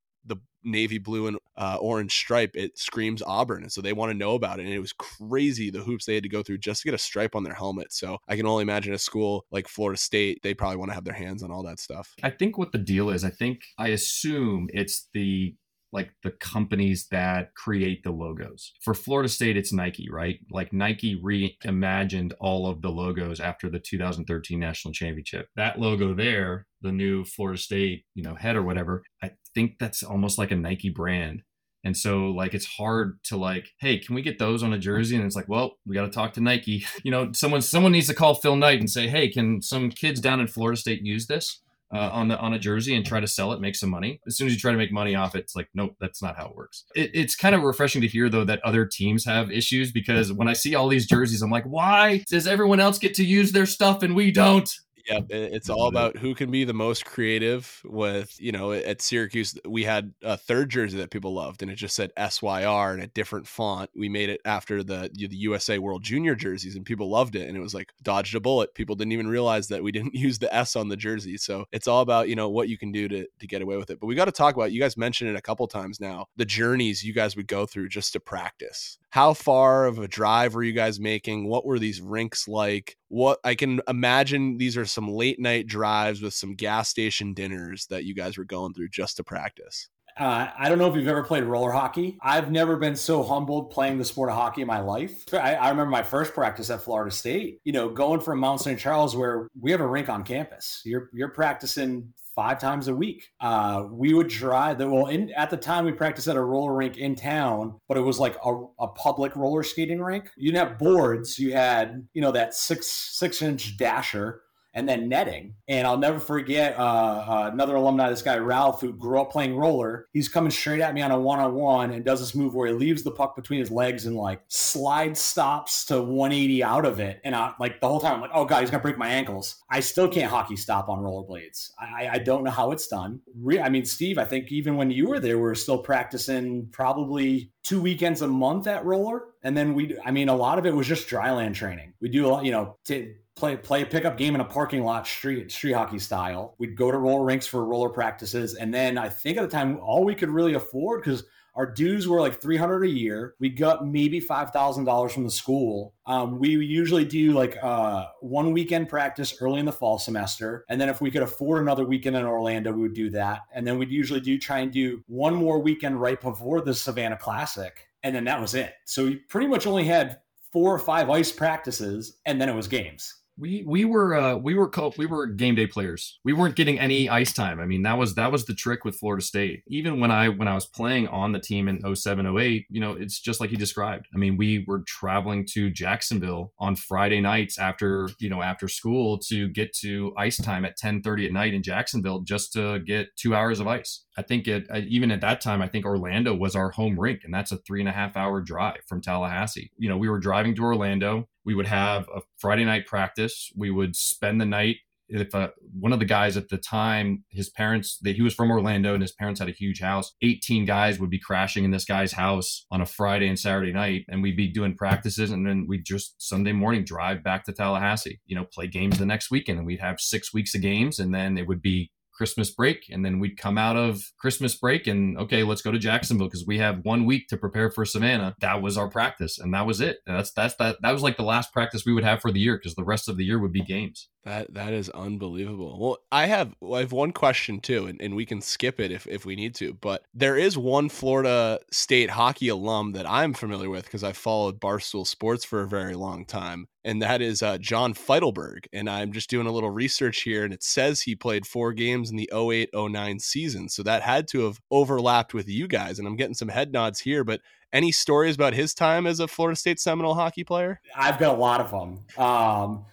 navy 0.64 0.98
blue 0.98 1.26
and 1.26 1.38
uh, 1.56 1.76
orange 1.80 2.14
stripe, 2.14 2.52
it 2.54 2.78
screams 2.78 3.22
Auburn. 3.22 3.62
And 3.62 3.72
so 3.72 3.80
they 3.80 3.92
want 3.92 4.10
to 4.10 4.18
know 4.18 4.34
about 4.34 4.58
it. 4.58 4.64
And 4.64 4.74
it 4.74 4.80
was 4.80 4.92
crazy 4.92 5.70
the 5.70 5.82
hoops 5.82 6.06
they 6.06 6.14
had 6.14 6.22
to 6.22 6.28
go 6.28 6.42
through 6.42 6.58
just 6.58 6.82
to 6.82 6.88
get 6.88 6.94
a 6.94 6.98
stripe 6.98 7.34
on 7.34 7.44
their 7.44 7.54
helmet. 7.54 7.92
So 7.92 8.18
I 8.28 8.36
can 8.36 8.46
only 8.46 8.62
imagine 8.62 8.94
a 8.94 8.98
school 8.98 9.44
like 9.50 9.68
Florida 9.68 9.98
State, 9.98 10.40
they 10.42 10.54
probably 10.54 10.76
want 10.76 10.90
to 10.90 10.94
have 10.94 11.04
their 11.04 11.14
hands 11.14 11.42
on 11.42 11.50
all 11.50 11.62
that 11.64 11.80
stuff. 11.80 12.14
I 12.22 12.30
think 12.30 12.58
what 12.58 12.72
the 12.72 12.78
deal 12.78 13.10
is, 13.10 13.24
I 13.24 13.30
think, 13.30 13.62
I 13.78 13.88
assume 13.88 14.68
it's 14.72 15.08
the 15.12 15.54
like 15.94 16.10
the 16.24 16.32
companies 16.32 17.06
that 17.12 17.54
create 17.54 18.02
the 18.02 18.10
logos. 18.10 18.72
For 18.82 18.92
Florida 18.92 19.28
State, 19.28 19.56
it's 19.56 19.72
Nike, 19.72 20.08
right? 20.10 20.40
Like 20.50 20.72
Nike 20.72 21.18
reimagined 21.18 22.32
all 22.40 22.66
of 22.68 22.82
the 22.82 22.90
logos 22.90 23.38
after 23.38 23.70
the 23.70 23.78
2013 23.78 24.58
national 24.58 24.92
championship. 24.92 25.46
That 25.54 25.78
logo 25.78 26.12
there, 26.12 26.66
the 26.82 26.92
new 26.92 27.24
Florida 27.24 27.58
State, 27.58 28.04
you 28.14 28.24
know, 28.24 28.34
head 28.34 28.56
or 28.56 28.62
whatever, 28.62 29.04
I 29.22 29.30
think 29.54 29.78
that's 29.78 30.02
almost 30.02 30.36
like 30.36 30.50
a 30.50 30.56
Nike 30.56 30.90
brand. 30.90 31.42
And 31.84 31.96
so 31.96 32.30
like 32.30 32.54
it's 32.54 32.66
hard 32.66 33.22
to 33.24 33.36
like, 33.36 33.68
hey, 33.78 33.98
can 33.98 34.14
we 34.14 34.22
get 34.22 34.38
those 34.38 34.62
on 34.62 34.72
a 34.72 34.78
jersey? 34.78 35.16
And 35.16 35.24
it's 35.24 35.36
like, 35.36 35.48
well, 35.48 35.76
we 35.86 35.94
got 35.94 36.06
to 36.06 36.10
talk 36.10 36.32
to 36.32 36.40
Nike. 36.40 36.84
You 37.04 37.10
know, 37.10 37.32
someone 37.32 37.60
someone 37.60 37.92
needs 37.92 38.06
to 38.06 38.14
call 38.14 38.34
Phil 38.34 38.56
Knight 38.56 38.80
and 38.80 38.90
say, 38.90 39.06
hey, 39.06 39.28
can 39.28 39.60
some 39.60 39.90
kids 39.90 40.20
down 40.20 40.40
in 40.40 40.46
Florida 40.46 40.78
State 40.78 41.02
use 41.02 41.26
this? 41.26 41.60
Uh, 41.92 42.10
on 42.12 42.26
the 42.26 42.36
on 42.38 42.52
a 42.52 42.58
jersey 42.58 42.96
and 42.96 43.06
try 43.06 43.20
to 43.20 43.26
sell 43.26 43.52
it, 43.52 43.60
make 43.60 43.76
some 43.76 43.90
money. 43.90 44.20
As 44.26 44.36
soon 44.36 44.48
as 44.48 44.54
you 44.54 44.58
try 44.58 44.72
to 44.72 44.78
make 44.78 44.90
money 44.90 45.14
off 45.14 45.36
it, 45.36 45.40
it's 45.40 45.54
like, 45.54 45.68
nope, 45.74 45.94
that's 46.00 46.20
not 46.20 46.36
how 46.36 46.46
it 46.46 46.56
works. 46.56 46.84
It, 46.96 47.10
it's 47.14 47.36
kind 47.36 47.54
of 47.54 47.62
refreshing 47.62 48.00
to 48.00 48.08
hear 48.08 48.28
though 48.28 48.44
that 48.44 48.64
other 48.64 48.84
teams 48.84 49.24
have 49.26 49.52
issues 49.52 49.92
because 49.92 50.32
when 50.32 50.48
I 50.48 50.54
see 50.54 50.74
all 50.74 50.88
these 50.88 51.06
jerseys, 51.06 51.40
I'm 51.40 51.50
like, 51.50 51.64
why 51.64 52.24
does 52.28 52.48
everyone 52.48 52.80
else 52.80 52.98
get 52.98 53.14
to 53.14 53.24
use 53.24 53.52
their 53.52 53.66
stuff 53.66 54.02
and 54.02 54.16
we 54.16 54.32
don't? 54.32 54.68
Yeah, 55.06 55.20
it's 55.28 55.68
all 55.68 55.88
about 55.88 56.16
who 56.16 56.34
can 56.34 56.50
be 56.50 56.64
the 56.64 56.72
most 56.72 57.04
creative. 57.04 57.82
With 57.84 58.34
you 58.40 58.52
know, 58.52 58.72
at 58.72 59.02
Syracuse, 59.02 59.54
we 59.68 59.84
had 59.84 60.14
a 60.22 60.36
third 60.36 60.70
jersey 60.70 60.96
that 60.98 61.10
people 61.10 61.34
loved, 61.34 61.60
and 61.60 61.70
it 61.70 61.74
just 61.74 61.94
said 61.94 62.10
SYR 62.16 62.94
in 62.94 63.00
a 63.00 63.06
different 63.08 63.46
font. 63.46 63.90
We 63.94 64.08
made 64.08 64.30
it 64.30 64.40
after 64.46 64.82
the 64.82 65.10
the 65.12 65.36
USA 65.36 65.78
World 65.78 66.02
Junior 66.02 66.34
jerseys, 66.34 66.74
and 66.74 66.86
people 66.86 67.10
loved 67.10 67.36
it. 67.36 67.48
And 67.48 67.56
it 67.56 67.60
was 67.60 67.74
like 67.74 67.92
dodged 68.02 68.34
a 68.34 68.40
bullet. 68.40 68.74
People 68.74 68.96
didn't 68.96 69.12
even 69.12 69.28
realize 69.28 69.68
that 69.68 69.82
we 69.82 69.92
didn't 69.92 70.14
use 70.14 70.38
the 70.38 70.54
S 70.54 70.74
on 70.74 70.88
the 70.88 70.96
jersey. 70.96 71.36
So 71.36 71.66
it's 71.70 71.86
all 71.86 72.00
about 72.00 72.28
you 72.30 72.34
know 72.34 72.48
what 72.48 72.70
you 72.70 72.78
can 72.78 72.90
do 72.90 73.06
to 73.08 73.26
to 73.40 73.46
get 73.46 73.60
away 73.60 73.76
with 73.76 73.90
it. 73.90 74.00
But 74.00 74.06
we 74.06 74.14
got 74.14 74.24
to 74.26 74.32
talk 74.32 74.54
about. 74.54 74.72
You 74.72 74.80
guys 74.80 74.96
mentioned 74.96 75.28
it 75.28 75.36
a 75.36 75.42
couple 75.42 75.66
times 75.68 76.00
now. 76.00 76.26
The 76.36 76.46
journeys 76.46 77.04
you 77.04 77.12
guys 77.12 77.36
would 77.36 77.46
go 77.46 77.66
through 77.66 77.90
just 77.90 78.14
to 78.14 78.20
practice 78.20 78.98
how 79.14 79.32
far 79.32 79.86
of 79.86 80.00
a 80.00 80.08
drive 80.08 80.56
were 80.56 80.64
you 80.64 80.72
guys 80.72 80.98
making? 80.98 81.46
What 81.46 81.64
were 81.64 81.78
these 81.78 82.00
rinks 82.00 82.48
like? 82.48 82.96
What 83.06 83.38
I 83.44 83.54
can 83.54 83.80
imagine 83.86 84.56
these 84.58 84.76
are 84.76 84.84
some 84.84 85.08
late 85.08 85.38
night 85.38 85.68
drives 85.68 86.20
with 86.20 86.34
some 86.34 86.56
gas 86.56 86.88
station 86.88 87.32
dinners 87.32 87.86
that 87.90 88.02
you 88.02 88.12
guys 88.12 88.36
were 88.36 88.44
going 88.44 88.74
through 88.74 88.88
just 88.88 89.18
to 89.18 89.22
practice. 89.22 89.88
Uh, 90.18 90.48
I 90.58 90.68
don't 90.68 90.78
know 90.78 90.90
if 90.90 90.96
you've 90.96 91.06
ever 91.06 91.22
played 91.22 91.44
roller 91.44 91.70
hockey. 91.70 92.18
I've 92.22 92.50
never 92.50 92.74
been 92.76 92.96
so 92.96 93.22
humbled 93.22 93.70
playing 93.70 93.98
the 93.98 94.04
sport 94.04 94.30
of 94.30 94.34
hockey 94.34 94.62
in 94.62 94.66
my 94.66 94.80
life. 94.80 95.22
I, 95.32 95.54
I, 95.54 95.70
remember 95.70 95.92
my 95.92 96.02
first 96.02 96.34
practice 96.34 96.68
at 96.70 96.82
Florida 96.82 97.12
State. 97.12 97.60
You 97.62 97.72
know, 97.72 97.88
going 97.88 98.18
from 98.18 98.40
Mount 98.40 98.62
St. 98.62 98.80
Charles, 98.80 99.14
where 99.14 99.46
we 99.60 99.70
have 99.70 99.80
a 99.80 99.86
rink 99.86 100.08
on 100.08 100.24
campus. 100.24 100.82
You're 100.84 101.08
you're 101.12 101.30
practicing 101.30 102.12
five 102.34 102.58
times 102.58 102.88
a 102.88 102.94
week. 102.94 103.30
Uh, 103.40 103.84
we 103.90 104.14
would 104.14 104.28
drive 104.28 104.78
that. 104.78 104.88
well 104.88 105.06
in 105.06 105.30
at 105.32 105.50
the 105.50 105.56
time 105.56 105.84
we 105.84 105.92
practiced 105.92 106.28
at 106.28 106.36
a 106.36 106.40
roller 106.42 106.74
rink 106.74 106.96
in 106.96 107.14
town, 107.14 107.80
but 107.88 107.96
it 107.96 108.02
was 108.02 108.18
like 108.18 108.36
a, 108.44 108.64
a 108.80 108.88
public 108.88 109.36
roller 109.36 109.62
skating 109.62 110.00
rink. 110.00 110.30
You 110.36 110.52
didn't 110.52 110.68
have 110.68 110.78
boards. 110.78 111.38
You 111.38 111.52
had 111.52 112.06
you 112.12 112.22
know 112.22 112.32
that 112.32 112.54
six 112.54 112.86
six 112.86 113.42
inch 113.42 113.76
dasher 113.76 114.42
and 114.74 114.88
then 114.88 115.08
netting. 115.08 115.54
And 115.68 115.86
I'll 115.86 115.98
never 115.98 116.18
forget 116.18 116.78
uh, 116.78 116.82
uh, 116.82 117.50
another 117.52 117.76
alumni, 117.76 118.10
this 118.10 118.22
guy 118.22 118.36
Ralph, 118.38 118.80
who 118.80 118.92
grew 118.92 119.20
up 119.20 119.30
playing 119.30 119.56
roller. 119.56 120.08
He's 120.12 120.28
coming 120.28 120.50
straight 120.50 120.80
at 120.80 120.92
me 120.92 121.00
on 121.00 121.10
a 121.10 121.18
one 121.18 121.38
on 121.38 121.54
one 121.54 121.92
and 121.92 122.04
does 122.04 122.20
this 122.20 122.34
move 122.34 122.54
where 122.54 122.66
he 122.66 122.74
leaves 122.74 123.02
the 123.02 123.10
puck 123.10 123.36
between 123.36 123.60
his 123.60 123.70
legs 123.70 124.06
and 124.06 124.16
like 124.16 124.42
slide 124.48 125.16
stops 125.16 125.84
to 125.86 126.02
180 126.02 126.62
out 126.62 126.84
of 126.84 127.00
it. 127.00 127.20
And 127.24 127.34
I 127.34 127.54
like 127.58 127.80
the 127.80 127.88
whole 127.88 128.00
time 128.00 128.14
I'm 128.14 128.20
like, 128.20 128.30
oh 128.34 128.44
god, 128.44 128.60
he's 128.60 128.70
gonna 128.70 128.82
break 128.82 128.98
my 128.98 129.08
ankles. 129.08 129.62
I 129.70 129.80
still 129.80 130.08
can't 130.08 130.30
hockey 130.30 130.56
stop 130.56 130.88
on 130.88 130.98
rollerblades. 130.98 131.70
I, 131.78 132.08
I 132.12 132.18
don't 132.18 132.44
know 132.44 132.50
how 132.50 132.72
it's 132.72 132.88
done. 132.88 133.20
Re- 133.40 133.60
I 133.60 133.68
mean, 133.68 133.84
Steve, 133.84 134.18
I 134.18 134.24
think 134.24 134.50
even 134.50 134.76
when 134.76 134.90
you 134.90 135.08
were 135.08 135.20
there, 135.20 135.38
we're 135.38 135.54
still 135.54 135.78
practicing 135.78 136.68
probably 136.72 137.52
two 137.62 137.80
weekends 137.80 138.22
a 138.22 138.28
month 138.28 138.66
at 138.66 138.84
roller. 138.84 139.28
And 139.42 139.56
then 139.56 139.74
we, 139.74 139.96
I 140.04 140.10
mean, 140.10 140.28
a 140.28 140.36
lot 140.36 140.58
of 140.58 140.66
it 140.66 140.74
was 140.74 140.86
just 140.86 141.08
dryland 141.08 141.54
training. 141.54 141.94
We 142.00 142.08
do 142.08 142.26
a 142.26 142.28
lot, 142.28 142.44
you 142.44 142.52
know, 142.52 142.76
to 142.86 143.14
play 143.36 143.56
play 143.56 143.82
a 143.82 143.86
pickup 143.86 144.16
game 144.16 144.34
in 144.34 144.40
a 144.40 144.44
parking 144.44 144.84
lot 144.84 145.06
street 145.06 145.50
street 145.50 145.72
hockey 145.72 145.98
style. 145.98 146.54
We'd 146.58 146.76
go 146.76 146.90
to 146.90 146.98
roller 146.98 147.24
rinks 147.24 147.46
for 147.46 147.64
roller 147.64 147.88
practices. 147.88 148.54
And 148.54 148.72
then 148.72 148.96
i 148.98 149.08
think 149.08 149.38
at 149.38 149.42
the 149.42 149.48
time 149.48 149.78
all 149.80 150.04
we 150.04 150.14
could 150.14 150.30
really 150.30 150.54
afford 150.54 151.02
because 151.02 151.24
our 151.54 151.66
dues 151.66 152.08
were 152.08 152.20
like 152.20 152.40
300 152.40 152.82
a 152.82 152.88
year. 152.88 153.34
We 153.38 153.48
got 153.48 153.86
maybe 153.86 154.20
$5000 154.20 155.10
from 155.12 155.22
the 155.22 155.30
school. 155.30 155.94
Um, 156.04 156.40
we 156.40 156.50
usually 156.50 157.04
do 157.04 157.32
like 157.32 157.56
uh, 157.62 158.06
one 158.20 158.52
weekend 158.52 158.88
practice 158.88 159.36
early 159.40 159.60
in 159.60 159.66
the 159.66 159.72
fall 159.72 160.00
semester. 160.00 160.64
And 160.68 160.80
then 160.80 160.88
if 160.88 161.00
we 161.00 161.12
could 161.12 161.22
afford 161.22 161.62
another 161.62 161.84
weekend 161.84 162.16
in 162.16 162.24
orlando 162.24 162.72
we 162.72 162.82
would 162.82 162.94
do 162.94 163.08
that. 163.10 163.42
And 163.54 163.66
then 163.66 163.78
we'd 163.78 163.90
usually 163.90 164.20
do 164.20 164.36
try 164.36 164.60
and 164.60 164.72
do 164.72 165.02
one 165.06 165.34
more 165.34 165.60
weekend 165.60 166.00
right 166.00 166.20
before 166.20 166.60
the 166.60 166.74
savannah 166.74 167.18
classic. 167.18 167.88
And 168.02 168.14
then 168.14 168.24
that 168.24 168.40
was 168.40 168.54
it. 168.54 168.74
So 168.84 169.04
we 169.04 169.16
pretty 169.16 169.46
much 169.46 169.66
only 169.66 169.84
had 169.84 170.18
four 170.52 170.74
or 170.74 170.78
five 170.78 171.08
ice 171.08 171.30
practices 171.30 172.18
and 172.26 172.40
then 172.40 172.48
it 172.48 172.54
was 172.54 172.68
games 172.68 173.23
we 173.36 173.64
we 173.66 173.84
were 173.84 174.14
uh, 174.14 174.36
we 174.36 174.54
were 174.54 174.68
co- 174.68 174.92
we 174.96 175.06
were 175.06 175.26
game 175.26 175.54
day 175.54 175.66
players. 175.66 176.20
We 176.24 176.32
weren't 176.32 176.56
getting 176.56 176.78
any 176.78 177.08
ice 177.08 177.32
time. 177.32 177.60
I 177.60 177.66
mean, 177.66 177.82
that 177.82 177.98
was 177.98 178.14
that 178.14 178.30
was 178.30 178.44
the 178.44 178.54
trick 178.54 178.84
with 178.84 178.96
Florida 178.96 179.24
State. 179.24 179.62
Even 179.66 180.00
when 180.00 180.10
I 180.10 180.28
when 180.28 180.48
I 180.48 180.54
was 180.54 180.66
playing 180.66 181.08
on 181.08 181.32
the 181.32 181.40
team 181.40 181.68
in 181.68 181.94
07 181.94 182.38
08, 182.38 182.66
you 182.70 182.80
know, 182.80 182.92
it's 182.92 183.20
just 183.20 183.40
like 183.40 183.50
he 183.50 183.56
described. 183.56 184.06
I 184.14 184.18
mean, 184.18 184.36
we 184.36 184.64
were 184.68 184.82
traveling 184.86 185.46
to 185.52 185.70
Jacksonville 185.70 186.52
on 186.58 186.76
Friday 186.76 187.20
nights 187.20 187.58
after, 187.58 188.08
you 188.18 188.30
know, 188.30 188.42
after 188.42 188.68
school 188.68 189.18
to 189.28 189.48
get 189.48 189.74
to 189.78 190.12
ice 190.16 190.36
time 190.36 190.64
at 190.64 190.78
10:30 190.78 191.26
at 191.26 191.32
night 191.32 191.54
in 191.54 191.62
Jacksonville 191.62 192.20
just 192.20 192.52
to 192.52 192.78
get 192.80 193.16
2 193.16 193.34
hours 193.34 193.58
of 193.60 193.66
ice. 193.66 194.04
I 194.16 194.22
think 194.22 194.46
it 194.46 194.68
even 194.86 195.10
at 195.10 195.20
that 195.22 195.40
time, 195.40 195.60
I 195.60 195.68
think 195.68 195.84
Orlando 195.84 196.34
was 196.34 196.54
our 196.54 196.70
home 196.70 196.98
rink, 196.98 197.22
and 197.24 197.34
that's 197.34 197.50
a 197.50 197.56
three 197.58 197.80
and 197.80 197.88
a 197.88 197.92
half 197.92 198.16
hour 198.16 198.40
drive 198.40 198.80
from 198.86 199.00
Tallahassee. 199.00 199.72
You 199.76 199.88
know, 199.88 199.96
we 199.96 200.08
were 200.08 200.20
driving 200.20 200.54
to 200.54 200.62
Orlando 200.62 201.28
we 201.44 201.54
would 201.54 201.66
have 201.66 202.08
a 202.14 202.20
Friday 202.38 202.64
night 202.64 202.86
practice. 202.86 203.52
We 203.56 203.70
would 203.70 203.96
spend 203.96 204.40
the 204.40 204.46
night. 204.46 204.76
If 205.06 205.34
uh, 205.34 205.50
one 205.78 205.92
of 205.92 205.98
the 205.98 206.06
guys 206.06 206.38
at 206.38 206.48
the 206.48 206.56
time, 206.56 207.24
his 207.28 207.50
parents, 207.50 207.98
that 208.02 208.16
he 208.16 208.22
was 208.22 208.34
from 208.34 208.50
Orlando 208.50 208.94
and 208.94 209.02
his 209.02 209.12
parents 209.12 209.38
had 209.38 209.50
a 209.50 209.52
huge 209.52 209.80
house. 209.80 210.14
18 210.22 210.64
guys 210.64 210.98
would 210.98 211.10
be 211.10 211.18
crashing 211.18 211.62
in 211.62 211.70
this 211.70 211.84
guy's 211.84 212.12
house 212.12 212.64
on 212.70 212.80
a 212.80 212.86
Friday 212.86 213.28
and 213.28 213.38
Saturday 213.38 213.72
night. 213.72 214.06
And 214.08 214.22
we'd 214.22 214.36
be 214.36 214.48
doing 214.48 214.74
practices. 214.74 215.30
And 215.30 215.46
then 215.46 215.66
we'd 215.68 215.84
just 215.84 216.14
Sunday 216.18 216.52
morning 216.52 216.84
drive 216.84 217.22
back 217.22 217.44
to 217.44 217.52
Tallahassee, 217.52 218.20
you 218.24 218.34
know, 218.34 218.46
play 218.50 218.66
games 218.66 218.98
the 218.98 219.04
next 219.04 219.30
weekend. 219.30 219.58
And 219.58 219.66
we'd 219.66 219.80
have 219.80 220.00
six 220.00 220.32
weeks 220.32 220.54
of 220.54 220.62
games. 220.62 220.98
And 220.98 221.14
then 221.14 221.36
it 221.36 221.46
would 221.46 221.60
be 221.60 221.90
Christmas 222.14 222.50
break, 222.50 222.86
and 222.90 223.04
then 223.04 223.18
we'd 223.18 223.36
come 223.36 223.58
out 223.58 223.76
of 223.76 224.02
Christmas 224.18 224.56
break 224.56 224.86
and 224.86 225.18
okay, 225.18 225.42
let's 225.42 225.62
go 225.62 225.72
to 225.72 225.78
Jacksonville 225.78 226.28
because 226.28 226.46
we 226.46 226.58
have 226.58 226.84
one 226.84 227.04
week 227.04 227.28
to 227.28 227.36
prepare 227.36 227.70
for 227.70 227.84
Savannah. 227.84 228.34
That 228.40 228.62
was 228.62 228.78
our 228.78 228.88
practice, 228.88 229.38
and 229.38 229.52
that 229.54 229.66
was 229.66 229.80
it. 229.80 229.98
And 230.06 230.16
that's 230.16 230.32
that's 230.32 230.54
that 230.56 230.76
that 230.82 230.92
was 230.92 231.02
like 231.02 231.16
the 231.16 231.22
last 231.22 231.52
practice 231.52 231.84
we 231.84 231.92
would 231.92 232.04
have 232.04 232.20
for 232.20 232.32
the 232.32 232.40
year 232.40 232.56
because 232.56 232.74
the 232.74 232.84
rest 232.84 233.08
of 233.08 233.16
the 233.16 233.24
year 233.24 233.38
would 233.38 233.52
be 233.52 233.62
games. 233.62 234.08
That 234.24 234.54
that 234.54 234.72
is 234.72 234.88
unbelievable. 234.90 235.78
Well, 235.78 235.98
I 236.10 236.26
have 236.26 236.54
I 236.72 236.80
have 236.80 236.92
one 236.92 237.12
question 237.12 237.60
too, 237.60 237.86
and, 237.86 238.00
and 238.00 238.16
we 238.16 238.24
can 238.24 238.40
skip 238.40 238.80
it 238.80 238.90
if, 238.90 239.06
if 239.06 239.26
we 239.26 239.36
need 239.36 239.54
to. 239.56 239.74
But 239.74 240.04
there 240.14 240.36
is 240.36 240.56
one 240.56 240.88
Florida 240.88 241.60
State 241.70 242.10
hockey 242.10 242.48
alum 242.48 242.92
that 242.92 243.08
I'm 243.08 243.34
familiar 243.34 243.68
with 243.68 243.84
because 243.84 244.04
I 244.04 244.12
followed 244.12 244.60
Barstool 244.60 245.06
Sports 245.06 245.44
for 245.44 245.60
a 245.60 245.68
very 245.68 245.94
long 245.94 246.24
time, 246.24 246.68
and 246.84 247.00
that 247.02 247.22
is 247.22 247.42
uh, 247.42 247.58
John 247.58 247.94
Feitelberg. 247.94 248.66
And 248.72 248.88
I'm 248.88 249.12
just 249.12 249.30
doing 249.30 249.46
a 249.46 249.52
little 249.52 249.70
research 249.70 250.22
here, 250.22 250.44
and 250.44 250.52
it 250.52 250.62
says 250.62 251.00
he 251.00 251.16
played 251.16 251.46
four 251.46 251.72
games 251.72 252.10
in 252.10 252.16
the 252.16 252.30
08-09 252.32 253.20
season, 253.20 253.68
so 253.68 253.82
that 253.82 254.02
had 254.02 254.28
to 254.28 254.40
have 254.40 254.60
overlapped 254.70 255.34
with 255.34 255.48
you 255.48 255.66
guys. 255.66 255.98
And 255.98 256.06
I'm 256.06 256.16
getting 256.16 256.34
some 256.34 256.48
head 256.48 256.72
nods 256.72 257.00
here, 257.00 257.24
but 257.24 257.40
any 257.72 257.90
stories 257.90 258.34
about 258.34 258.54
his 258.54 258.74
time 258.74 259.06
as 259.06 259.20
a 259.20 259.26
Florida 259.26 259.56
State 259.56 259.80
Seminole 259.80 260.14
hockey 260.14 260.44
player? 260.44 260.80
I've 260.94 261.18
got 261.18 261.34
a 261.34 261.38
lot 261.38 261.60
of 261.60 261.70
them. 261.70 262.24
Um, 262.24 262.84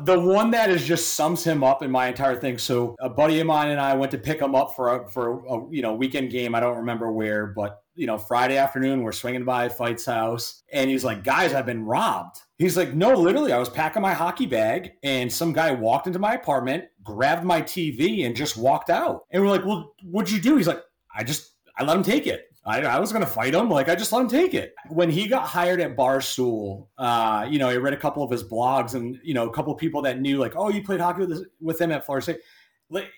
the 0.00 0.18
one 0.18 0.50
that 0.50 0.70
is 0.70 0.84
just 0.84 1.14
sums 1.14 1.44
him 1.44 1.62
up 1.62 1.82
in 1.82 1.90
my 1.90 2.08
entire 2.08 2.36
thing. 2.36 2.58
So 2.58 2.96
a 3.00 3.08
buddy 3.08 3.40
of 3.40 3.46
mine 3.46 3.68
and 3.68 3.80
I 3.80 3.94
went 3.94 4.10
to 4.12 4.18
pick 4.18 4.40
him 4.40 4.54
up 4.54 4.74
for 4.74 5.02
a, 5.02 5.08
for 5.08 5.44
a 5.46 5.70
you 5.70 5.82
know 5.82 5.94
weekend 5.94 6.30
game. 6.30 6.54
I 6.54 6.60
don't 6.60 6.78
remember 6.78 7.12
where, 7.12 7.46
but 7.46 7.83
you 7.94 8.06
know 8.06 8.18
Friday 8.18 8.56
afternoon 8.56 9.02
we're 9.02 9.12
swinging 9.12 9.44
by 9.44 9.68
Fight's 9.68 10.04
house, 10.04 10.62
and 10.72 10.90
he's 10.90 11.04
like, 11.04 11.24
"Guys, 11.24 11.54
I've 11.54 11.66
been 11.66 11.84
robbed." 11.84 12.38
He's 12.58 12.76
like, 12.76 12.94
"No, 12.94 13.14
literally, 13.14 13.52
I 13.52 13.58
was 13.58 13.68
packing 13.68 14.02
my 14.02 14.14
hockey 14.14 14.46
bag, 14.46 14.92
and 15.02 15.32
some 15.32 15.52
guy 15.52 15.72
walked 15.72 16.06
into 16.06 16.18
my 16.18 16.34
apartment, 16.34 16.84
grabbed 17.02 17.44
my 17.44 17.62
TV, 17.62 18.26
and 18.26 18.36
just 18.36 18.56
walked 18.56 18.90
out." 18.90 19.22
And 19.30 19.42
we're 19.42 19.50
like, 19.50 19.64
"Well, 19.64 19.94
what'd 20.02 20.32
you 20.32 20.40
do?" 20.40 20.56
He's 20.56 20.68
like, 20.68 20.82
"I 21.14 21.24
just 21.24 21.52
I 21.76 21.84
let 21.84 21.96
him 21.96 22.02
take 22.02 22.26
it." 22.26 22.46
I, 22.66 22.80
I 22.80 22.98
was 22.98 23.12
going 23.12 23.24
to 23.24 23.30
fight 23.30 23.54
him. 23.54 23.68
Like, 23.68 23.88
I 23.88 23.94
just 23.94 24.10
let 24.12 24.22
him 24.22 24.28
take 24.28 24.54
it. 24.54 24.74
When 24.88 25.10
he 25.10 25.28
got 25.28 25.46
hired 25.46 25.80
at 25.80 25.96
Barstool, 25.96 26.86
uh, 26.96 27.46
you 27.48 27.58
know, 27.58 27.68
I 27.68 27.76
read 27.76 27.92
a 27.92 27.98
couple 27.98 28.22
of 28.22 28.30
his 28.30 28.42
blogs 28.42 28.94
and, 28.94 29.18
you 29.22 29.34
know, 29.34 29.48
a 29.48 29.52
couple 29.52 29.72
of 29.72 29.78
people 29.78 30.00
that 30.02 30.20
knew, 30.20 30.38
like, 30.38 30.54
oh, 30.56 30.70
you 30.70 30.82
played 30.82 31.00
hockey 31.00 31.20
with, 31.20 31.28
this, 31.30 31.42
with 31.60 31.80
him 31.80 31.92
at 31.92 32.06
Florida 32.06 32.22
State. 32.22 32.40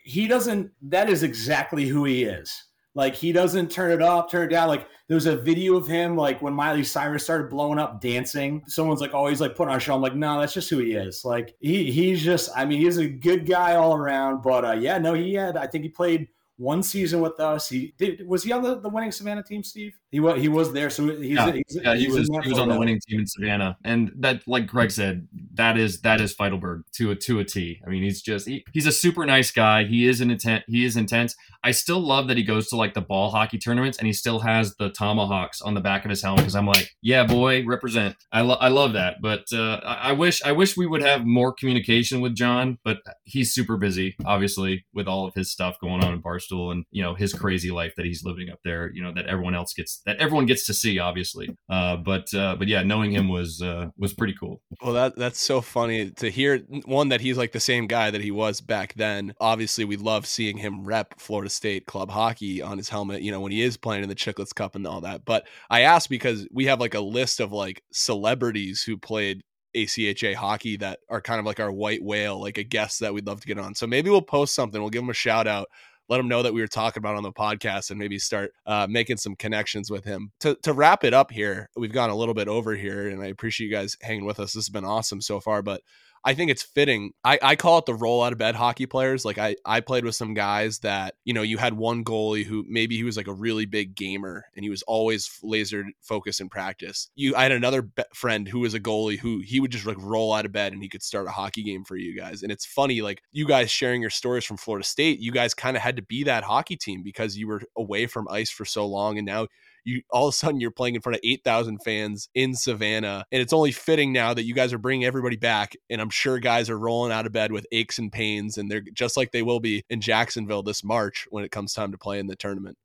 He 0.03 0.27
doesn't, 0.27 0.71
that 0.83 1.09
is 1.09 1.23
exactly 1.23 1.87
who 1.87 2.05
he 2.05 2.25
is. 2.25 2.65
Like, 2.97 3.15
he 3.15 3.31
doesn't 3.31 3.71
turn 3.71 3.93
it 3.93 4.03
up, 4.03 4.29
turn 4.29 4.47
it 4.47 4.51
down. 4.51 4.67
Like, 4.67 4.89
there 5.07 5.15
was 5.15 5.27
a 5.27 5.37
video 5.37 5.77
of 5.77 5.87
him, 5.87 6.17
like, 6.17 6.43
when 6.43 6.55
Miley 6.55 6.83
Cyrus 6.83 7.23
started 7.23 7.51
blowing 7.51 7.79
up 7.79 8.01
dancing. 8.01 8.65
Someone's 8.67 9.01
like, 9.01 9.13
oh, 9.15 9.29
he's 9.29 9.41
like 9.41 9.55
putting 9.55 9.71
on 9.71 9.77
a 9.77 9.81
show. 9.81 9.95
I'm 9.95 10.01
like, 10.01 10.17
no, 10.17 10.41
that's 10.41 10.55
just 10.55 10.71
who 10.71 10.79
he 10.79 10.95
is. 10.95 11.25
Like, 11.25 11.55
he, 11.61 11.93
he's 11.93 12.25
just, 12.25 12.51
I 12.57 12.65
mean, 12.65 12.81
he's 12.81 12.97
a 12.97 13.07
good 13.07 13.47
guy 13.47 13.77
all 13.77 13.95
around. 13.95 14.43
But 14.43 14.65
uh, 14.65 14.73
yeah, 14.73 14.99
no, 14.99 15.13
he 15.13 15.35
had, 15.35 15.57
I 15.57 15.67
think 15.67 15.85
he 15.85 15.91
played 15.91 16.29
one 16.57 16.83
season 16.83 17.21
with 17.21 17.39
us. 17.39 17.69
He 17.69 17.93
did. 17.99 18.27
Was 18.27 18.43
he 18.43 18.51
on 18.51 18.63
the, 18.63 18.81
the 18.81 18.89
winning 18.89 19.13
Savannah 19.13 19.43
team, 19.43 19.63
Steve? 19.63 19.95
He 20.11 20.21
was. 20.21 20.41
He 20.41 20.49
was 20.49 20.73
there. 20.73 20.89
So 20.89 21.07
he's. 21.07 21.37
Yeah, 21.37 21.53
he's, 21.53 21.65
yeah, 21.69 21.95
he, 21.95 22.07
he 22.07 22.11
was. 22.11 22.31
He 22.43 22.49
was 22.49 22.59
on 22.59 22.71
the 22.71 22.79
winning 22.79 22.99
team 23.07 23.21
in 23.21 23.27
Savannah, 23.27 23.77
and 23.85 24.11
that, 24.17 24.41
like 24.49 24.67
Craig 24.67 24.91
said, 24.91 25.29
that 25.57 25.77
is 25.79 26.01
that 26.03 26.21
is 26.21 26.35
Feitelberg 26.35 26.83
to 26.95 27.11
a 27.11 27.17
to 27.17 27.39
a 27.39 27.45
T. 27.45 27.81
I 27.87 27.91
mean, 27.91 28.03
he's 28.03 28.23
just 28.23 28.47
he, 28.47 28.65
he's 28.73 28.87
a 28.87 28.93
super 28.93 29.27
nice 29.27 29.51
guy. 29.51 29.85
He 29.85 30.07
is 30.07 30.21
an 30.21 30.31
intent. 30.31 30.65
He 30.67 30.85
is 30.85 30.97
intense. 30.97 31.35
I 31.67 31.73
still 31.73 32.01
love 32.01 32.29
that 32.29 32.37
he 32.37 32.45
goes 32.45 32.69
to 32.69 32.77
like 32.77 32.95
the 32.95 33.01
ball 33.01 33.31
hockey 33.31 33.59
tournaments 33.59 33.99
and 33.99 34.07
he 34.07 34.13
still 34.13 34.39
has 34.39 34.77
the 34.77 34.89
tomahawks 34.91 35.61
on 35.61 35.75
the 35.75 35.81
back 35.81 36.05
of 36.05 36.11
his 36.11 36.23
helmet 36.23 36.43
because 36.43 36.55
I'm 36.55 36.67
like, 36.67 36.95
yeah, 37.03 37.25
boy, 37.27 37.65
represent. 37.67 38.15
I, 38.31 38.43
lo- 38.43 38.59
I 38.61 38.69
love 38.69 38.93
that. 38.93 39.17
But 39.21 39.53
uh, 39.53 39.81
I 39.85 40.13
wish 40.13 40.41
I 40.45 40.53
wish 40.53 40.77
we 40.77 40.87
would 40.87 41.03
have 41.03 41.27
more 41.27 41.53
communication 41.53 42.21
with 42.21 42.37
John, 42.37 42.79
but 42.85 42.99
he's 43.25 43.53
super 43.53 43.77
busy, 43.77 44.15
obviously, 44.25 44.85
with 44.95 45.09
all 45.09 45.27
of 45.27 45.35
his 45.35 45.51
stuff 45.51 45.77
going 45.81 46.05
on 46.05 46.13
in 46.13 46.23
Barstool 46.23 46.71
and 46.71 46.85
you 46.93 47.03
know 47.03 47.15
his 47.15 47.33
crazy 47.33 47.71
life 47.71 47.95
that 47.97 48.07
he's 48.07 48.23
living 48.25 48.49
up 48.49 48.61
there. 48.65 48.91
You 48.93 49.03
know 49.03 49.13
that 49.15 49.27
everyone 49.27 49.57
else 49.57 49.75
gets 49.75 50.03
that 50.07 50.19
everyone 50.19 50.47
gets 50.47 50.67
to 50.67 50.75
see, 50.75 51.01
obviously. 51.01 51.57
Uh, 51.69 51.97
but 51.97 52.33
uh, 52.33 52.55
but 52.57 52.69
yeah, 52.69 52.83
knowing 52.85 53.11
him 53.11 53.29
was 53.29 53.61
uh, 53.61 53.89
was 53.99 54.15
pretty 54.15 54.35
cool. 54.39 54.63
Well, 54.83 54.93
that 54.93 55.17
that's 55.17 55.41
so 55.47 55.61
funny 55.61 56.11
to 56.11 56.31
hear. 56.31 56.59
One 56.85 57.09
that 57.11 57.21
he's 57.21 57.39
like 57.39 57.53
the 57.53 57.61
same 57.61 57.87
guy 57.87 58.11
that 58.11 58.21
he 58.21 58.31
was 58.31 58.61
back 58.61 58.95
then. 58.95 59.35
Obviously, 59.41 59.85
we 59.85 59.97
love 59.97 60.27
seeing 60.27 60.59
him 60.59 60.85
rep 60.85 61.21
Florida 61.21 61.49
State 61.49 61.87
club 61.87 62.11
hockey 62.11 62.61
on 62.61 62.77
his 62.77 62.89
helmet, 62.89 63.23
you 63.23 63.31
know, 63.31 63.41
when 63.41 63.53
he 63.53 63.63
is 63.63 63.77
playing 63.77 64.03
in 64.03 64.09
the 64.09 64.15
Chicklets 64.15 64.55
Cup 64.55 64.75
and 64.75 64.87
all 64.87 65.01
that. 65.03 65.25
But 65.25 65.47
I 65.71 65.83
asked 65.83 66.11
because 66.11 66.47
we 66.53 66.67
have 66.67 66.81
like 66.81 66.95
a 66.95 67.01
list 67.01 67.41
of 67.41 67.53
like 67.53 67.83
celebrities 67.93 68.83
who 68.83 68.99
played 68.99 69.43
ACHA 69.77 70.35
hockey 70.35 70.77
that 70.79 70.99
are 71.09 71.21
kind 71.21 71.39
of 71.39 71.47
like 71.47 71.61
our 71.61 71.71
white 71.71 72.03
whale, 72.03 72.41
like 72.41 72.59
a 72.59 72.65
guest 72.65 73.01
that 73.01 73.15
we'd 73.15 73.27
love 73.27 73.41
to 73.41 73.47
get 73.47 73.59
on. 73.59 73.75
So 73.75 73.87
maybe 73.87 74.11
we'll 74.11 74.23
post 74.23 74.55
something. 74.55 74.81
We'll 74.81 74.91
give 74.91 75.03
him 75.03 75.11
a 75.11 75.15
shout 75.15 75.47
out. 75.47 75.69
Let 76.09 76.21
him 76.21 76.29
know 76.29 76.43
that 76.43 76.55
we 76.55 76.61
were 76.61 76.69
talking 76.69 77.01
about 77.01 77.17
on 77.17 77.23
the 77.23 77.33
podcast 77.33 77.91
and 77.91 77.99
maybe 77.99 78.19
start 78.19 78.53
uh, 78.67 78.87
making 78.89 79.17
some 79.17 79.35
connections 79.35 79.91
with 79.91 80.05
him. 80.05 80.33
To, 80.41 80.57
to 80.63 80.73
wrap 80.73 81.05
it 81.05 81.15
up 81.15 81.31
here, 81.31 81.69
we've 81.77 81.93
gone 81.93 82.11
a 82.11 82.17
little 82.17 82.35
bit 82.35 82.49
over 82.49 82.75
here 82.75 83.09
and 83.09 83.23
I 83.23 83.27
appreciate 83.27 83.69
you 83.69 83.73
guys 83.73 83.97
hanging 84.03 84.25
with 84.25 84.39
us. 84.39 84.53
This 84.53 84.67
has 84.67 84.69
been 84.69 84.85
awesome 84.85 85.21
so 85.21 85.41
far, 85.41 85.63
but 85.63 85.83
I 86.27 86.35
think 86.35 86.51
it's 86.51 86.65
fitting. 86.65 87.13
I, 87.25 87.39
I 87.41 87.55
call 87.55 87.79
it 87.79 87.87
the 87.87 87.95
roll 87.95 88.21
out 88.21 88.33
of 88.33 88.39
bed 88.39 88.57
hockey 88.57 88.85
players. 88.85 89.25
Like 89.25 89.39
I, 89.39 89.55
I 89.65 89.81
played 89.81 90.05
with 90.05 90.17
some 90.17 90.35
guys 90.35 90.81
that, 90.81 91.15
you 91.25 91.33
know, 91.33 91.43
you 91.43 91.57
had 91.57 91.75
one 91.75 92.05
goalie 92.05 92.45
who 92.45 92.65
maybe 92.69 92.97
he 92.97 93.05
was 93.05 93.17
like 93.17 93.29
a 93.29 93.33
really 93.33 93.65
big 93.65 93.95
gamer 93.95 94.45
and 94.57 94.65
he 94.65 94.69
was 94.69 94.83
always 94.83 95.39
laser 95.45 95.85
focused 96.03 96.41
in 96.41 96.49
practice. 96.49 97.11
You, 97.15 97.37
I 97.37 97.45
had 97.45 97.53
another 97.53 97.83
be- 97.83 98.03
friend 98.13 98.49
who 98.49 98.59
was 98.59 98.75
a 98.75 98.81
goalie 98.81 99.21
who 99.21 99.39
he 99.39 99.61
would 99.61 99.71
just 99.71 99.87
like 99.87 99.99
roll 100.01 100.33
out 100.33 100.45
of 100.45 100.51
bed 100.51 100.73
and 100.73 100.83
he 100.83 100.89
could 100.89 101.05
start 101.05 101.29
a 101.29 101.31
hockey 101.31 101.63
game 101.63 101.85
for 101.85 101.97
you 101.97 102.19
guys. 102.19 102.43
And 102.43 102.51
it's 102.51 102.67
funny, 102.67 103.03
like 103.03 103.23
you 103.31 103.47
guys 103.47 103.71
sharing 103.71 104.01
your 104.01 104.11
stories 104.11 104.45
from 104.45 104.57
Florida 104.57 104.85
State, 104.85 105.21
you 105.21 105.31
guys 105.31 105.55
kind 105.55 105.77
of 105.77 105.83
had 105.85 105.95
to 105.95 106.03
be 106.03 106.25
that 106.25 106.43
hockey 106.43 106.75
team 106.75 107.05
because 107.05 107.37
you 107.37 107.47
were 107.47 107.63
away 107.77 108.09
from 108.09 108.27
ice 108.29 108.51
for 108.51 108.65
so 108.65 108.85
long. 108.85 109.17
And 109.17 109.27
now 109.27 109.47
you 109.87 110.03
all 110.11 110.29
of 110.29 110.35
a 110.35 110.37
sudden 110.37 110.61
you're 110.61 110.71
playing 110.71 110.97
in 110.97 111.01
front 111.01 111.17
of 111.17 111.21
8,000 111.25 111.79
fans 111.79 112.29
in 112.35 112.55
Savannah. 112.55 113.25
And 113.31 113.41
it's 113.41 113.53
only 113.53 113.73
fitting 113.73 114.13
now 114.13 114.35
that 114.35 114.45
you 114.45 114.53
guys 114.53 114.73
are 114.73 114.79
bringing 114.79 115.07
everybody 115.07 115.37
back. 115.37 115.77
And 115.89 116.01
I'm 116.01 116.11
sure 116.11 116.39
guys 116.39 116.69
are 116.69 116.79
rolling 116.79 117.13
out 117.13 117.25
of 117.25 117.33
bed 117.33 117.53
with 117.53 117.67
aches 117.73 117.99
and 117.99 118.11
pains. 118.13 118.59
And 118.59 118.71
they're 118.71 118.83
just 118.93 119.17
like 119.17 119.31
they 119.31 119.43
will 119.43 119.61
be 119.61 119.85
in 119.89 120.01
Jacksonville 120.01 120.63
this 120.63 120.83
March 120.85 121.27
when 121.31 121.45
it 121.45 121.53
comes 121.53 121.73
time 121.73 121.93
to 121.93 121.99
play 121.99 122.19
in 122.19 122.27
the 122.27 122.37
tournament. 122.37 122.77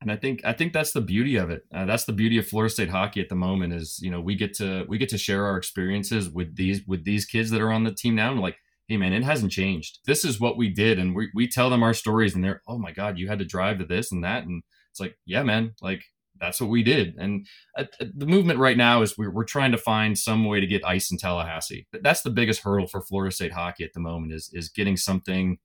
And 0.00 0.12
I 0.12 0.16
think 0.16 0.42
I 0.44 0.52
think 0.52 0.72
that's 0.72 0.92
the 0.92 1.00
beauty 1.00 1.34
of 1.36 1.50
it. 1.50 1.64
Uh, 1.74 1.84
that's 1.84 2.04
the 2.04 2.12
beauty 2.12 2.38
of 2.38 2.46
Florida 2.46 2.72
State 2.72 2.88
hockey 2.88 3.20
at 3.20 3.28
the 3.28 3.34
moment 3.34 3.72
is 3.72 3.98
you 4.00 4.12
know 4.12 4.20
we 4.20 4.36
get 4.36 4.54
to 4.54 4.86
we 4.88 4.96
get 4.96 5.08
to 5.08 5.18
share 5.18 5.44
our 5.44 5.56
experiences 5.56 6.28
with 6.28 6.54
these 6.54 6.86
with 6.86 7.04
these 7.04 7.24
kids 7.24 7.50
that 7.50 7.60
are 7.60 7.72
on 7.72 7.82
the 7.82 7.92
team 7.92 8.14
now 8.14 8.30
and 8.30 8.40
like 8.40 8.58
hey 8.86 8.96
man 8.96 9.12
it 9.12 9.24
hasn't 9.24 9.50
changed 9.50 9.98
this 10.06 10.24
is 10.24 10.38
what 10.38 10.56
we 10.56 10.68
did 10.68 11.00
and 11.00 11.16
we, 11.16 11.28
we 11.34 11.48
tell 11.48 11.68
them 11.68 11.82
our 11.82 11.92
stories 11.92 12.34
and 12.36 12.44
they're 12.44 12.62
oh 12.68 12.78
my 12.78 12.92
god 12.92 13.18
you 13.18 13.26
had 13.26 13.40
to 13.40 13.44
drive 13.44 13.78
to 13.78 13.84
this 13.84 14.12
and 14.12 14.22
that 14.22 14.44
and 14.44 14.62
it's 14.90 15.00
like 15.00 15.18
yeah 15.26 15.42
man 15.42 15.74
like 15.82 16.04
that's 16.40 16.60
what 16.60 16.70
we 16.70 16.82
did. 16.82 17.14
And 17.18 17.46
uh, 17.76 17.84
uh, 18.00 18.06
the 18.14 18.26
movement 18.26 18.58
right 18.58 18.76
now 18.76 19.02
is 19.02 19.16
we're, 19.18 19.30
we're 19.30 19.44
trying 19.44 19.72
to 19.72 19.78
find 19.78 20.18
some 20.18 20.44
way 20.44 20.60
to 20.60 20.66
get 20.66 20.84
ice 20.84 21.10
in 21.10 21.18
Tallahassee. 21.18 21.86
That's 22.02 22.22
the 22.22 22.30
biggest 22.30 22.60
hurdle 22.60 22.86
for 22.86 23.00
Florida 23.00 23.34
State 23.34 23.52
hockey 23.52 23.84
at 23.84 23.92
the 23.94 24.00
moment 24.00 24.32
is 24.32 24.50
is 24.52 24.68
getting 24.68 24.96
something 24.96 25.58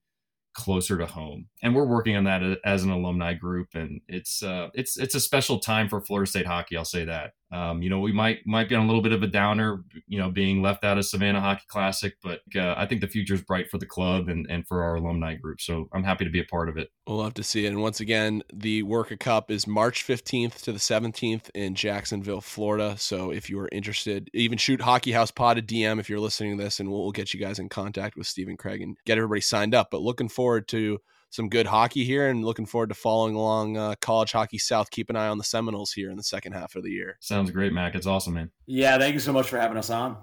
closer 0.54 0.98
to 0.98 1.06
home. 1.06 1.48
And 1.62 1.76
we're 1.76 1.86
working 1.86 2.16
on 2.16 2.26
that 2.26 2.44
as 2.64 2.84
an 2.84 2.92
alumni 2.92 3.34
group. 3.34 3.70
And 3.74 4.02
it's 4.08 4.44
uh, 4.44 4.70
it's 4.74 4.98
it's 4.98 5.16
a 5.16 5.20
special 5.20 5.60
time 5.60 5.90
for 5.90 6.02
Florida 6.02 6.30
State 6.30 6.46
hockey. 6.46 6.78
I'll 6.78 6.86
say 6.86 7.06
that. 7.06 7.34
Um, 7.54 7.84
you 7.84 7.90
know, 7.90 8.00
we 8.00 8.12
might 8.12 8.40
might 8.48 8.68
be 8.68 8.74
on 8.74 8.84
a 8.84 8.88
little 8.88 9.04
bit 9.04 9.12
of 9.12 9.22
a 9.22 9.28
downer, 9.28 9.84
you 10.08 10.18
know, 10.18 10.32
being 10.32 10.64
left 10.64 10.84
out 10.84 10.98
of 10.98 11.06
Savannah 11.06 11.40
Hockey 11.40 11.66
Classic, 11.68 12.16
but 12.24 12.42
uh, 12.56 12.74
I 12.76 12.88
think 12.88 13.02
the 13.02 13.08
future 13.08 13.36
is 13.36 13.44
bright 13.44 13.70
for 13.70 13.78
the 13.78 13.86
club 13.86 14.28
and, 14.28 14.48
and 14.50 14.68
for 14.68 14.82
our 14.82 14.96
alumni 14.96 15.36
group. 15.36 15.62
So 15.62 15.88
I'm 15.94 16.04
happy 16.04 16.26
to 16.26 16.32
be 16.32 16.40
a 16.40 16.46
part 16.46 16.68
of 16.68 16.78
it. 16.78 16.90
We'll 17.06 17.18
love 17.18 17.36
to 17.36 17.44
see 17.44 17.66
it. 17.66 17.70
And 17.70 17.80
once 17.80 18.00
again, 18.00 18.42
the 18.52 18.82
Wirka 18.82 19.20
Cup 19.20 19.52
is 19.52 19.68
March 19.68 20.04
15th 20.06 20.62
to 20.62 20.72
the 20.72 20.80
17th 20.80 21.52
in 21.54 21.76
Jacksonville, 21.76 22.42
Florida. 22.42 22.96
So 22.98 23.32
if 23.32 23.52
you 23.52 23.60
are 23.60 23.70
interested, 23.72 24.32
even 24.34 24.58
shoot 24.58 24.82
Hockey 24.82 25.12
House 25.12 25.30
Pod 25.30 25.60
a 25.60 25.62
DM 25.62 26.00
if 26.00 26.10
you're 26.10 26.20
listening 26.20 26.58
to 26.58 26.64
this, 26.64 26.80
and 26.80 26.90
we'll, 26.90 27.04
we'll 27.04 27.12
get 27.12 27.36
you 27.36 27.40
guys 27.40 27.60
in 27.60 27.70
contact 27.70 28.18
with 28.18 28.26
Stephen 28.26 28.58
Craig 28.58 28.82
and 28.82 28.98
get 29.06 29.20
everybody 29.20 29.42
signed 29.42 29.76
up. 29.76 29.90
But 29.92 30.02
looking 30.02 30.30
forward 30.30 30.68
to 30.70 31.00
some 31.34 31.50
good 31.50 31.66
hockey 31.66 32.04
here 32.04 32.28
and 32.28 32.46
looking 32.46 32.68
forward 32.68 32.90
to 32.90 32.96
following 32.96 33.34
along 33.34 33.76
uh, 33.76 33.96
college 34.02 34.32
hockey 34.32 34.60
south 34.60 34.92
keep 34.92 35.10
an 35.10 35.16
eye 35.16 35.28
on 35.28 35.40
the 35.40 35.44
seminoles 35.44 35.92
here 35.92 36.12
in 36.12 36.18
the 36.18 36.24
second 36.24 36.54
half 36.54 36.76
of 36.76 36.84
the 36.84 36.92
year 36.92 37.18
sounds 37.20 37.50
great 37.50 37.74
mac 37.74 37.96
it's 37.96 38.06
awesome 38.06 38.36
man 38.36 38.52
yeah 38.68 38.98
thank 38.98 39.14
you 39.14 39.20
so 39.20 39.34
much 39.34 39.48
for 39.48 39.58
having 39.58 39.78
us 39.78 39.90
on 39.90 40.18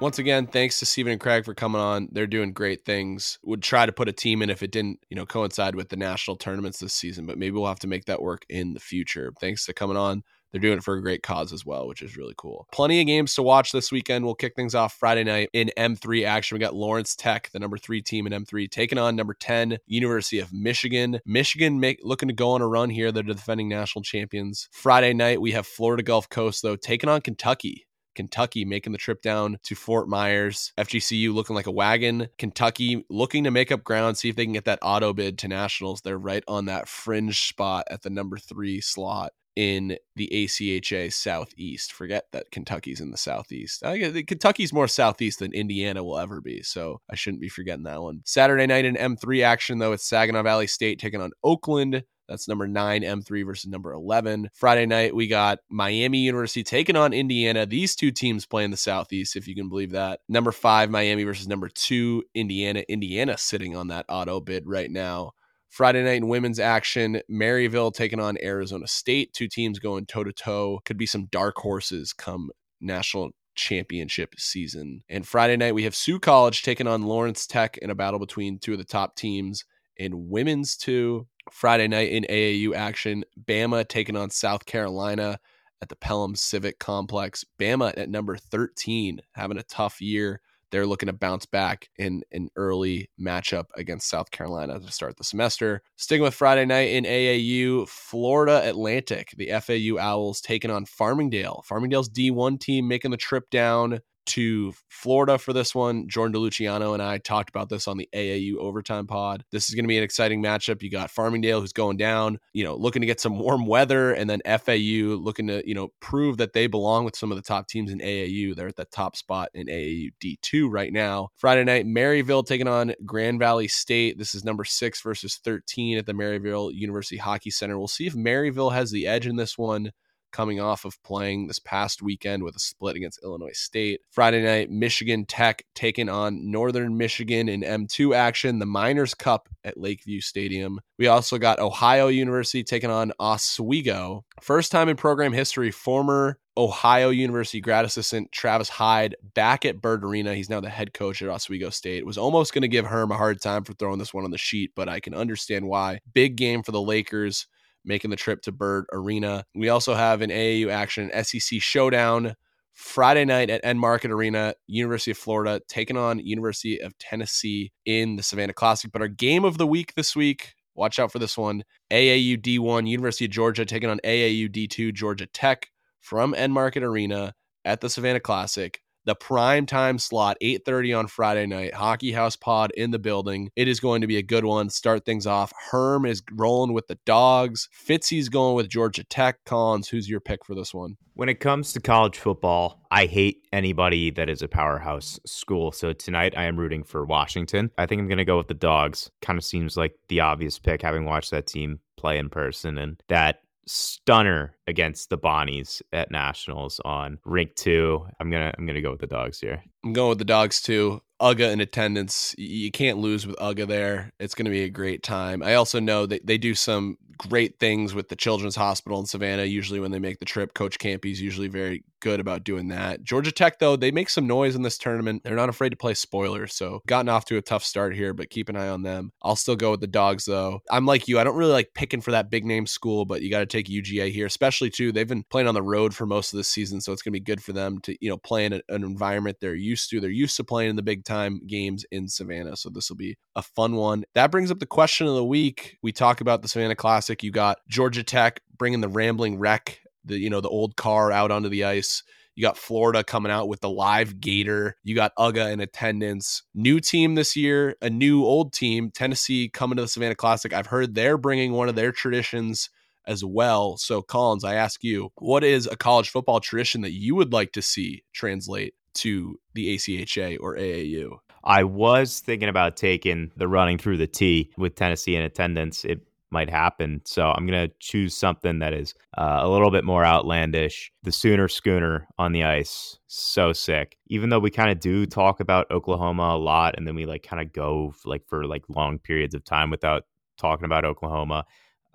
once 0.00 0.18
again, 0.18 0.46
thanks 0.46 0.78
to 0.78 0.86
Stephen 0.86 1.12
and 1.12 1.20
Craig 1.20 1.44
for 1.44 1.52
coming 1.52 1.78
on. 1.78 2.08
They're 2.10 2.26
doing 2.26 2.54
great 2.54 2.86
things. 2.86 3.38
Would 3.44 3.62
try 3.62 3.84
to 3.84 3.92
put 3.92 4.08
a 4.08 4.12
team 4.12 4.40
in 4.40 4.48
if 4.48 4.62
it 4.62 4.72
didn't, 4.72 4.98
you 5.10 5.14
know, 5.14 5.26
coincide 5.26 5.74
with 5.74 5.90
the 5.90 5.96
national 5.96 6.38
tournaments 6.38 6.78
this 6.78 6.94
season, 6.94 7.26
but 7.26 7.36
maybe 7.36 7.52
we'll 7.52 7.66
have 7.66 7.80
to 7.80 7.86
make 7.86 8.06
that 8.06 8.22
work 8.22 8.46
in 8.48 8.72
the 8.72 8.80
future. 8.80 9.30
Thanks 9.38 9.66
to 9.66 9.74
coming 9.74 9.98
on. 9.98 10.22
They're 10.52 10.60
doing 10.60 10.78
it 10.78 10.84
for 10.84 10.94
a 10.94 11.02
great 11.02 11.22
cause 11.22 11.52
as 11.52 11.64
well, 11.64 11.86
which 11.86 12.02
is 12.02 12.16
really 12.16 12.34
cool. 12.36 12.66
Plenty 12.72 13.00
of 13.00 13.06
games 13.06 13.34
to 13.34 13.42
watch 13.42 13.72
this 13.72 13.92
weekend. 13.92 14.24
We'll 14.24 14.34
kick 14.34 14.54
things 14.56 14.74
off 14.74 14.94
Friday 14.94 15.24
night 15.24 15.50
in 15.52 15.70
M3 15.76 16.24
action. 16.24 16.56
We 16.56 16.60
got 16.60 16.74
Lawrence 16.74 17.14
Tech, 17.14 17.50
the 17.52 17.58
number 17.58 17.78
three 17.78 18.02
team 18.02 18.26
in 18.26 18.32
M3, 18.32 18.68
taking 18.70 18.98
on 18.98 19.14
number 19.14 19.34
10, 19.34 19.78
University 19.86 20.40
of 20.40 20.52
Michigan. 20.52 21.20
Michigan 21.24 21.78
make, 21.78 22.00
looking 22.02 22.28
to 22.28 22.34
go 22.34 22.50
on 22.50 22.62
a 22.62 22.66
run 22.66 22.90
here. 22.90 23.12
They're 23.12 23.22
the 23.22 23.34
defending 23.34 23.68
national 23.68 24.02
champions. 24.02 24.68
Friday 24.72 25.14
night, 25.14 25.40
we 25.40 25.52
have 25.52 25.66
Florida 25.66 26.02
Gulf 26.02 26.28
Coast, 26.28 26.62
though, 26.62 26.76
taking 26.76 27.08
on 27.08 27.20
Kentucky. 27.20 27.86
Kentucky 28.16 28.64
making 28.64 28.92
the 28.92 28.98
trip 28.98 29.22
down 29.22 29.58
to 29.62 29.74
Fort 29.74 30.08
Myers. 30.08 30.72
FGCU 30.76 31.32
looking 31.32 31.54
like 31.54 31.68
a 31.68 31.72
wagon. 31.72 32.28
Kentucky 32.38 33.04
looking 33.08 33.44
to 33.44 33.50
make 33.50 33.70
up 33.70 33.84
ground, 33.84 34.18
see 34.18 34.28
if 34.28 34.36
they 34.36 34.44
can 34.44 34.52
get 34.52 34.64
that 34.64 34.80
auto 34.82 35.12
bid 35.12 35.38
to 35.38 35.48
nationals. 35.48 36.00
They're 36.00 36.18
right 36.18 36.44
on 36.48 36.66
that 36.66 36.88
fringe 36.88 37.48
spot 37.48 37.86
at 37.90 38.02
the 38.02 38.10
number 38.10 38.36
three 38.36 38.80
slot 38.80 39.32
in 39.60 39.94
the 40.16 40.26
ACHA 40.32 41.12
Southeast. 41.12 41.92
Forget 41.92 42.24
that 42.32 42.50
Kentucky's 42.50 42.98
in 42.98 43.10
the 43.10 43.18
Southeast. 43.18 43.84
I 43.84 43.98
guess 43.98 44.14
Kentucky's 44.26 44.72
more 44.72 44.88
Southeast 44.88 45.40
than 45.40 45.52
Indiana 45.52 46.02
will 46.02 46.18
ever 46.18 46.40
be, 46.40 46.62
so 46.62 47.02
I 47.10 47.14
shouldn't 47.14 47.42
be 47.42 47.50
forgetting 47.50 47.84
that 47.84 48.00
one. 48.00 48.22
Saturday 48.24 48.66
night 48.66 48.86
in 48.86 48.96
M3 48.96 49.44
action, 49.44 49.78
though, 49.78 49.92
it's 49.92 50.08
Saginaw 50.08 50.44
Valley 50.44 50.66
State 50.66 50.98
taking 50.98 51.20
on 51.20 51.32
Oakland. 51.44 52.04
That's 52.26 52.48
number 52.48 52.66
nine, 52.66 53.02
M3 53.02 53.44
versus 53.44 53.70
number 53.70 53.92
11. 53.92 54.48
Friday 54.54 54.86
night, 54.86 55.14
we 55.14 55.26
got 55.26 55.58
Miami 55.68 56.20
University 56.20 56.62
taking 56.62 56.96
on 56.96 57.12
Indiana. 57.12 57.66
These 57.66 57.96
two 57.96 58.12
teams 58.12 58.46
play 58.46 58.64
in 58.64 58.70
the 58.70 58.78
Southeast, 58.78 59.36
if 59.36 59.46
you 59.46 59.54
can 59.54 59.68
believe 59.68 59.90
that. 59.90 60.20
Number 60.26 60.52
five, 60.52 60.88
Miami 60.88 61.24
versus 61.24 61.48
number 61.48 61.68
two, 61.68 62.22
Indiana. 62.34 62.82
Indiana 62.88 63.36
sitting 63.36 63.76
on 63.76 63.88
that 63.88 64.06
auto 64.08 64.40
bid 64.40 64.62
right 64.66 64.90
now. 64.90 65.32
Friday 65.70 66.02
night 66.02 66.16
in 66.16 66.28
women's 66.28 66.58
action, 66.58 67.22
Maryville 67.30 67.94
taking 67.94 68.18
on 68.18 68.36
Arizona 68.42 68.88
State. 68.88 69.32
Two 69.32 69.46
teams 69.46 69.78
going 69.78 70.04
toe 70.04 70.24
to 70.24 70.32
toe. 70.32 70.80
Could 70.84 70.98
be 70.98 71.06
some 71.06 71.26
dark 71.26 71.56
horses 71.56 72.12
come 72.12 72.50
national 72.80 73.30
championship 73.54 74.34
season. 74.36 75.02
And 75.08 75.26
Friday 75.26 75.56
night, 75.56 75.74
we 75.74 75.84
have 75.84 75.94
Sioux 75.94 76.18
College 76.18 76.64
taking 76.64 76.88
on 76.88 77.02
Lawrence 77.02 77.46
Tech 77.46 77.78
in 77.78 77.90
a 77.90 77.94
battle 77.94 78.18
between 78.18 78.58
two 78.58 78.72
of 78.72 78.78
the 78.78 78.84
top 78.84 79.14
teams 79.14 79.64
in 79.96 80.28
women's 80.28 80.76
two. 80.76 81.28
Friday 81.52 81.86
night 81.86 82.10
in 82.10 82.24
AAU 82.24 82.74
action, 82.74 83.24
Bama 83.44 83.86
taking 83.86 84.16
on 84.16 84.30
South 84.30 84.66
Carolina 84.66 85.38
at 85.80 85.88
the 85.88 85.96
Pelham 85.96 86.34
Civic 86.34 86.80
Complex. 86.80 87.44
Bama 87.60 87.96
at 87.96 88.08
number 88.08 88.36
13, 88.36 89.20
having 89.32 89.58
a 89.58 89.62
tough 89.62 90.00
year. 90.00 90.40
They're 90.70 90.86
looking 90.86 91.08
to 91.08 91.12
bounce 91.12 91.46
back 91.46 91.88
in 91.98 92.22
an 92.32 92.48
early 92.56 93.10
matchup 93.20 93.66
against 93.76 94.08
South 94.08 94.30
Carolina 94.30 94.78
to 94.78 94.92
start 94.92 95.16
the 95.16 95.24
semester. 95.24 95.82
Sticking 95.96 96.22
with 96.22 96.34
Friday 96.34 96.64
night 96.64 96.90
in 96.90 97.04
AAU, 97.04 97.88
Florida 97.88 98.68
Atlantic, 98.68 99.34
the 99.36 99.50
FAU 99.60 99.98
Owls 99.98 100.40
taking 100.40 100.70
on 100.70 100.86
Farmingdale. 100.86 101.64
Farmingdale's 101.64 102.08
D1 102.08 102.60
team 102.60 102.86
making 102.86 103.10
the 103.10 103.16
trip 103.16 103.50
down 103.50 104.00
to 104.30 104.72
Florida 104.88 105.38
for 105.38 105.52
this 105.52 105.74
one. 105.74 106.08
Jordan 106.08 106.34
DeLuciano 106.34 106.94
and 106.94 107.02
I 107.02 107.18
talked 107.18 107.50
about 107.50 107.68
this 107.68 107.88
on 107.88 107.96
the 107.96 108.08
AAU 108.14 108.56
overtime 108.56 109.06
pod. 109.06 109.44
This 109.50 109.68
is 109.68 109.74
going 109.74 109.84
to 109.84 109.88
be 109.88 109.98
an 109.98 110.04
exciting 110.04 110.42
matchup. 110.42 110.82
You 110.82 110.90
got 110.90 111.10
Farmingdale 111.10 111.60
who's 111.60 111.72
going 111.72 111.96
down, 111.96 112.38
you 112.52 112.62
know, 112.62 112.76
looking 112.76 113.00
to 113.02 113.06
get 113.06 113.20
some 113.20 113.38
warm 113.38 113.66
weather, 113.66 114.12
and 114.12 114.30
then 114.30 114.40
FAU 114.46 115.16
looking 115.16 115.48
to, 115.48 115.66
you 115.66 115.74
know, 115.74 115.88
prove 116.00 116.36
that 116.36 116.52
they 116.52 116.68
belong 116.68 117.04
with 117.04 117.16
some 117.16 117.32
of 117.32 117.36
the 117.36 117.42
top 117.42 117.66
teams 117.66 117.90
in 117.90 117.98
AAU. 117.98 118.54
They're 118.54 118.68
at 118.68 118.76
the 118.76 118.84
top 118.84 119.16
spot 119.16 119.48
in 119.54 119.66
AAU 119.66 120.10
D2 120.22 120.68
right 120.70 120.92
now. 120.92 121.30
Friday 121.36 121.64
night, 121.64 121.86
Maryville 121.86 122.46
taking 122.46 122.68
on 122.68 122.94
Grand 123.04 123.40
Valley 123.40 123.68
State. 123.68 124.16
This 124.16 124.34
is 124.34 124.44
number 124.44 124.64
six 124.64 125.02
versus 125.02 125.40
13 125.44 125.98
at 125.98 126.06
the 126.06 126.12
Maryville 126.12 126.72
University 126.72 127.16
Hockey 127.16 127.50
Center. 127.50 127.78
We'll 127.78 127.88
see 127.88 128.06
if 128.06 128.14
Maryville 128.14 128.72
has 128.72 128.92
the 128.92 129.06
edge 129.06 129.26
in 129.26 129.36
this 129.36 129.58
one 129.58 129.90
coming 130.30 130.60
off 130.60 130.84
of 130.84 131.02
playing 131.02 131.46
this 131.46 131.58
past 131.58 132.02
weekend 132.02 132.42
with 132.42 132.56
a 132.56 132.60
split 132.60 132.96
against 132.96 133.22
Illinois 133.22 133.52
State. 133.52 134.00
Friday 134.10 134.42
night, 134.42 134.70
Michigan 134.70 135.24
Tech 135.24 135.64
taking 135.74 136.08
on 136.08 136.50
Northern 136.50 136.96
Michigan 136.96 137.48
in 137.48 137.62
M2 137.62 138.14
action, 138.14 138.58
the 138.58 138.66
Miners 138.66 139.14
Cup 139.14 139.48
at 139.64 139.78
Lakeview 139.78 140.20
Stadium. 140.20 140.80
We 140.98 141.06
also 141.06 141.38
got 141.38 141.58
Ohio 141.58 142.08
University 142.08 142.62
taking 142.62 142.90
on 142.90 143.12
Oswego. 143.18 144.24
First 144.40 144.72
time 144.72 144.88
in 144.88 144.96
program 144.96 145.32
history, 145.32 145.70
former 145.70 146.38
Ohio 146.56 147.08
University 147.08 147.60
grad 147.60 147.84
assistant 147.84 148.30
Travis 148.32 148.68
Hyde 148.68 149.16
back 149.34 149.64
at 149.64 149.80
Bird 149.80 150.04
Arena. 150.04 150.34
He's 150.34 150.50
now 150.50 150.60
the 150.60 150.68
head 150.68 150.92
coach 150.92 151.22
at 151.22 151.28
Oswego 151.28 151.70
State. 151.70 152.04
Was 152.04 152.18
almost 152.18 152.52
going 152.52 152.62
to 152.62 152.68
give 152.68 152.86
Herm 152.86 153.10
a 153.10 153.16
hard 153.16 153.40
time 153.40 153.64
for 153.64 153.72
throwing 153.72 153.98
this 153.98 154.12
one 154.12 154.24
on 154.24 154.30
the 154.30 154.38
sheet, 154.38 154.72
but 154.74 154.88
I 154.88 155.00
can 155.00 155.14
understand 155.14 155.66
why. 155.66 156.00
Big 156.12 156.36
game 156.36 156.62
for 156.62 156.72
the 156.72 156.80
Lakers 156.82 157.46
making 157.84 158.10
the 158.10 158.16
trip 158.16 158.42
to 158.42 158.52
Bird 158.52 158.86
Arena. 158.92 159.44
We 159.54 159.68
also 159.68 159.94
have 159.94 160.22
an 160.22 160.30
AAU 160.30 160.70
action 160.70 161.10
SEC 161.22 161.60
showdown 161.60 162.34
Friday 162.74 163.24
night 163.24 163.50
at 163.50 163.62
Enmarket 163.62 164.10
Arena, 164.10 164.54
University 164.66 165.10
of 165.10 165.18
Florida 165.18 165.60
taking 165.68 165.96
on 165.96 166.18
University 166.18 166.80
of 166.80 166.96
Tennessee 166.98 167.72
in 167.84 168.16
the 168.16 168.22
Savannah 168.22 168.52
Classic. 168.54 168.90
But 168.90 169.02
our 169.02 169.08
game 169.08 169.44
of 169.44 169.58
the 169.58 169.66
week 169.66 169.94
this 169.94 170.16
week, 170.16 170.54
watch 170.74 170.98
out 170.98 171.12
for 171.12 171.18
this 171.18 171.36
one 171.36 171.64
AAU 171.90 172.40
D1, 172.40 172.88
University 172.88 173.26
of 173.26 173.30
Georgia 173.30 173.64
taking 173.64 173.90
on 173.90 174.00
AAU 174.04 174.50
D2, 174.50 174.94
Georgia 174.94 175.26
Tech 175.26 175.68
from 176.00 176.32
Enmarket 176.34 176.82
Arena 176.82 177.34
at 177.64 177.80
the 177.80 177.90
Savannah 177.90 178.20
Classic 178.20 178.80
the 179.04 179.14
prime 179.14 179.66
time 179.66 179.98
slot 179.98 180.36
8.30 180.42 180.98
on 180.98 181.06
friday 181.06 181.46
night 181.46 181.74
hockey 181.74 182.12
house 182.12 182.36
pod 182.36 182.70
in 182.76 182.90
the 182.90 182.98
building. 182.98 183.50
It 183.56 183.68
is 183.68 183.80
going 183.80 184.00
to 184.02 184.06
be 184.06 184.16
a 184.16 184.22
good 184.22 184.44
one 184.44 184.70
start 184.70 185.04
things 185.04 185.26
off. 185.26 185.52
Herm 185.70 186.04
is 186.06 186.22
rolling 186.32 186.72
with 186.72 186.86
the 186.86 186.98
dogs. 187.06 187.68
Fitzy's 187.72 188.28
going 188.28 188.56
with 188.56 188.68
georgia 188.68 189.04
tech. 189.04 189.44
Collins 189.44 189.88
who's 189.88 190.08
your 190.08 190.20
pick 190.20 190.44
for 190.44 190.54
this 190.54 190.74
one? 190.74 190.96
When 191.14 191.28
it 191.28 191.40
comes 191.40 191.72
to 191.72 191.80
college 191.80 192.18
football 192.18 192.82
i 192.90 193.06
hate 193.06 193.46
anybody 193.52 194.10
that 194.10 194.28
is 194.28 194.42
a 194.42 194.48
powerhouse 194.48 195.18
school. 195.26 195.72
So 195.72 195.92
tonight 195.92 196.34
i 196.36 196.44
am 196.44 196.58
rooting 196.58 196.82
for 196.82 197.04
washington. 197.04 197.70
I 197.78 197.86
think 197.86 198.00
i'm 198.00 198.08
going 198.08 198.18
to 198.18 198.24
go 198.24 198.38
with 198.38 198.48
the 198.48 198.54
dogs. 198.54 199.10
Kind 199.22 199.38
of 199.38 199.44
seems 199.44 199.76
like 199.76 199.94
the 200.08 200.20
obvious 200.20 200.58
pick 200.58 200.82
having 200.82 201.04
watched 201.04 201.30
that 201.30 201.46
team 201.46 201.80
play 201.96 202.18
in 202.18 202.30
person 202.30 202.78
and 202.78 203.02
that 203.08 203.40
stunner 203.70 204.56
against 204.66 205.10
the 205.10 205.18
Bonnies 205.18 205.80
at 205.92 206.10
Nationals 206.10 206.80
on 206.84 207.18
Rink 207.24 207.54
Two. 207.54 208.04
I'm 208.18 208.30
gonna 208.30 208.52
I'm 208.58 208.66
gonna 208.66 208.82
go 208.82 208.90
with 208.90 209.00
the 209.00 209.06
dogs 209.06 209.38
here. 209.38 209.62
I'm 209.84 209.92
going 209.92 210.10
with 210.10 210.18
the 210.18 210.24
dogs 210.24 210.60
too. 210.60 211.02
UGA 211.20 211.52
in 211.52 211.60
attendance. 211.60 212.34
You 212.38 212.70
can't 212.70 212.98
lose 212.98 213.26
with 213.26 213.36
UGA 213.36 213.66
there. 213.66 214.12
It's 214.18 214.34
going 214.34 214.46
to 214.46 214.50
be 214.50 214.62
a 214.62 214.70
great 214.70 215.02
time. 215.02 215.42
I 215.42 215.54
also 215.54 215.80
know 215.80 216.06
that 216.06 216.26
they 216.26 216.38
do 216.38 216.54
some 216.54 216.96
great 217.28 217.58
things 217.58 217.94
with 217.94 218.08
the 218.08 218.16
Children's 218.16 218.56
Hospital 218.56 218.98
in 218.98 219.04
Savannah. 219.04 219.44
Usually, 219.44 219.80
when 219.80 219.90
they 219.90 219.98
make 219.98 220.18
the 220.18 220.24
trip, 220.24 220.54
Coach 220.54 220.78
Campy's 220.78 221.20
usually 221.20 221.48
very 221.48 221.84
good 222.00 222.18
about 222.18 222.44
doing 222.44 222.68
that. 222.68 223.04
Georgia 223.04 223.30
Tech, 223.30 223.58
though, 223.58 223.76
they 223.76 223.90
make 223.90 224.08
some 224.08 224.26
noise 224.26 224.56
in 224.56 224.62
this 224.62 224.78
tournament. 224.78 225.22
They're 225.22 225.36
not 225.36 225.50
afraid 225.50 225.68
to 225.68 225.76
play 225.76 225.92
spoilers. 225.92 226.54
So, 226.54 226.80
gotten 226.86 227.10
off 227.10 227.26
to 227.26 227.36
a 227.36 227.42
tough 227.42 227.62
start 227.62 227.94
here, 227.94 228.14
but 228.14 228.30
keep 228.30 228.48
an 228.48 228.56
eye 228.56 228.68
on 228.68 228.82
them. 228.82 229.12
I'll 229.22 229.36
still 229.36 229.56
go 229.56 229.72
with 229.72 229.80
the 229.80 229.86
dogs, 229.86 230.24
though. 230.24 230.60
I'm 230.70 230.86
like 230.86 231.08
you. 231.08 231.18
I 231.18 231.24
don't 231.24 231.36
really 231.36 231.52
like 231.52 231.74
picking 231.74 232.00
for 232.00 232.12
that 232.12 232.30
big 232.30 232.46
name 232.46 232.66
school, 232.66 233.04
but 233.04 233.20
you 233.20 233.30
got 233.30 233.40
to 233.40 233.46
take 233.46 233.66
UGA 233.66 234.10
here, 234.10 234.24
especially 234.24 234.70
too. 234.70 234.90
They've 234.90 235.06
been 235.06 235.24
playing 235.24 235.48
on 235.48 235.54
the 235.54 235.62
road 235.62 235.94
for 235.94 236.06
most 236.06 236.32
of 236.32 236.38
the 236.38 236.44
season, 236.44 236.80
so 236.80 236.92
it's 236.92 237.02
going 237.02 237.12
to 237.12 237.20
be 237.20 237.24
good 237.24 237.42
for 237.42 237.52
them 237.52 237.78
to 237.80 237.94
you 238.00 238.08
know 238.08 238.16
play 238.16 238.46
in 238.46 238.54
an 238.54 238.62
environment 238.68 239.36
they're 239.40 239.54
used 239.54 239.69
to. 239.76 240.00
They're 240.00 240.10
used 240.10 240.36
to 240.36 240.44
playing 240.44 240.70
in 240.70 240.76
the 240.76 240.82
big 240.82 241.04
time 241.04 241.40
games 241.46 241.84
in 241.90 242.08
Savannah, 242.08 242.56
so 242.56 242.70
this 242.70 242.88
will 242.88 242.96
be 242.96 243.16
a 243.36 243.42
fun 243.42 243.76
one. 243.76 244.04
That 244.14 244.30
brings 244.30 244.50
up 244.50 244.58
the 244.58 244.66
question 244.66 245.06
of 245.06 245.14
the 245.14 245.24
week. 245.24 245.78
We 245.82 245.92
talk 245.92 246.20
about 246.20 246.42
the 246.42 246.48
Savannah 246.48 246.76
Classic. 246.76 247.22
You 247.22 247.30
got 247.30 247.58
Georgia 247.68 248.02
Tech 248.02 248.40
bringing 248.56 248.80
the 248.80 248.88
Rambling 248.88 249.38
Wreck, 249.38 249.80
the 250.04 250.18
you 250.18 250.30
know 250.30 250.40
the 250.40 250.48
old 250.48 250.76
car 250.76 251.12
out 251.12 251.30
onto 251.30 251.48
the 251.48 251.64
ice. 251.64 252.02
You 252.36 252.42
got 252.42 252.56
Florida 252.56 253.04
coming 253.04 253.30
out 253.32 253.48
with 253.48 253.60
the 253.60 253.68
live 253.68 254.20
Gator. 254.20 254.76
You 254.82 254.94
got 254.94 255.12
UGA 255.18 255.52
in 255.52 255.60
attendance. 255.60 256.42
New 256.54 256.80
team 256.80 257.14
this 257.14 257.36
year, 257.36 257.76
a 257.82 257.90
new 257.90 258.24
old 258.24 258.52
team. 258.52 258.90
Tennessee 258.90 259.48
coming 259.48 259.76
to 259.76 259.82
the 259.82 259.88
Savannah 259.88 260.14
Classic. 260.14 260.52
I've 260.52 260.68
heard 260.68 260.94
they're 260.94 261.18
bringing 261.18 261.52
one 261.52 261.68
of 261.68 261.74
their 261.74 261.92
traditions 261.92 262.70
as 263.06 263.24
well. 263.24 263.76
So, 263.76 264.02
Collins, 264.02 264.44
I 264.44 264.54
ask 264.54 264.84
you, 264.84 265.10
what 265.16 265.42
is 265.44 265.66
a 265.66 265.76
college 265.76 266.10
football 266.10 266.40
tradition 266.40 266.82
that 266.82 266.92
you 266.92 267.14
would 267.14 267.32
like 267.32 267.52
to 267.52 267.62
see 267.62 268.04
translate 268.12 268.74
to 268.94 269.38
the 269.54 269.74
ACHA 269.76 270.38
or 270.40 270.56
AAU? 270.56 271.18
I 271.44 271.64
was 271.64 272.20
thinking 272.20 272.48
about 272.48 272.76
taking 272.76 273.30
the 273.36 273.48
running 273.48 273.78
through 273.78 273.96
the 273.96 274.06
T 274.06 274.50
with 274.58 274.74
Tennessee 274.74 275.16
in 275.16 275.22
attendance. 275.22 275.84
It 275.84 276.06
might 276.30 276.50
happen. 276.50 277.00
So 277.04 277.30
I'm 277.30 277.46
going 277.46 277.68
to 277.68 277.74
choose 277.80 278.16
something 278.16 278.60
that 278.60 278.72
is 278.72 278.94
uh, 279.18 279.40
a 279.40 279.48
little 279.48 279.70
bit 279.70 279.84
more 279.84 280.04
outlandish. 280.04 280.92
The 281.02 281.12
Sooner 281.12 281.48
Schooner 281.48 282.06
on 282.18 282.32
the 282.32 282.44
ice. 282.44 282.98
So 283.08 283.52
sick. 283.52 283.96
Even 284.08 284.30
though 284.30 284.38
we 284.38 284.50
kind 284.50 284.70
of 284.70 284.80
do 284.80 285.06
talk 285.06 285.40
about 285.40 285.70
Oklahoma 285.70 286.34
a 286.34 286.38
lot 286.38 286.76
and 286.76 286.86
then 286.86 286.94
we 286.94 287.06
like 287.06 287.22
kind 287.22 287.42
of 287.42 287.52
go 287.52 287.94
like 288.04 288.26
for 288.28 288.44
like 288.44 288.62
long 288.68 288.98
periods 288.98 289.34
of 289.34 289.44
time 289.44 289.70
without 289.70 290.04
talking 290.38 290.64
about 290.64 290.84
Oklahoma. 290.84 291.44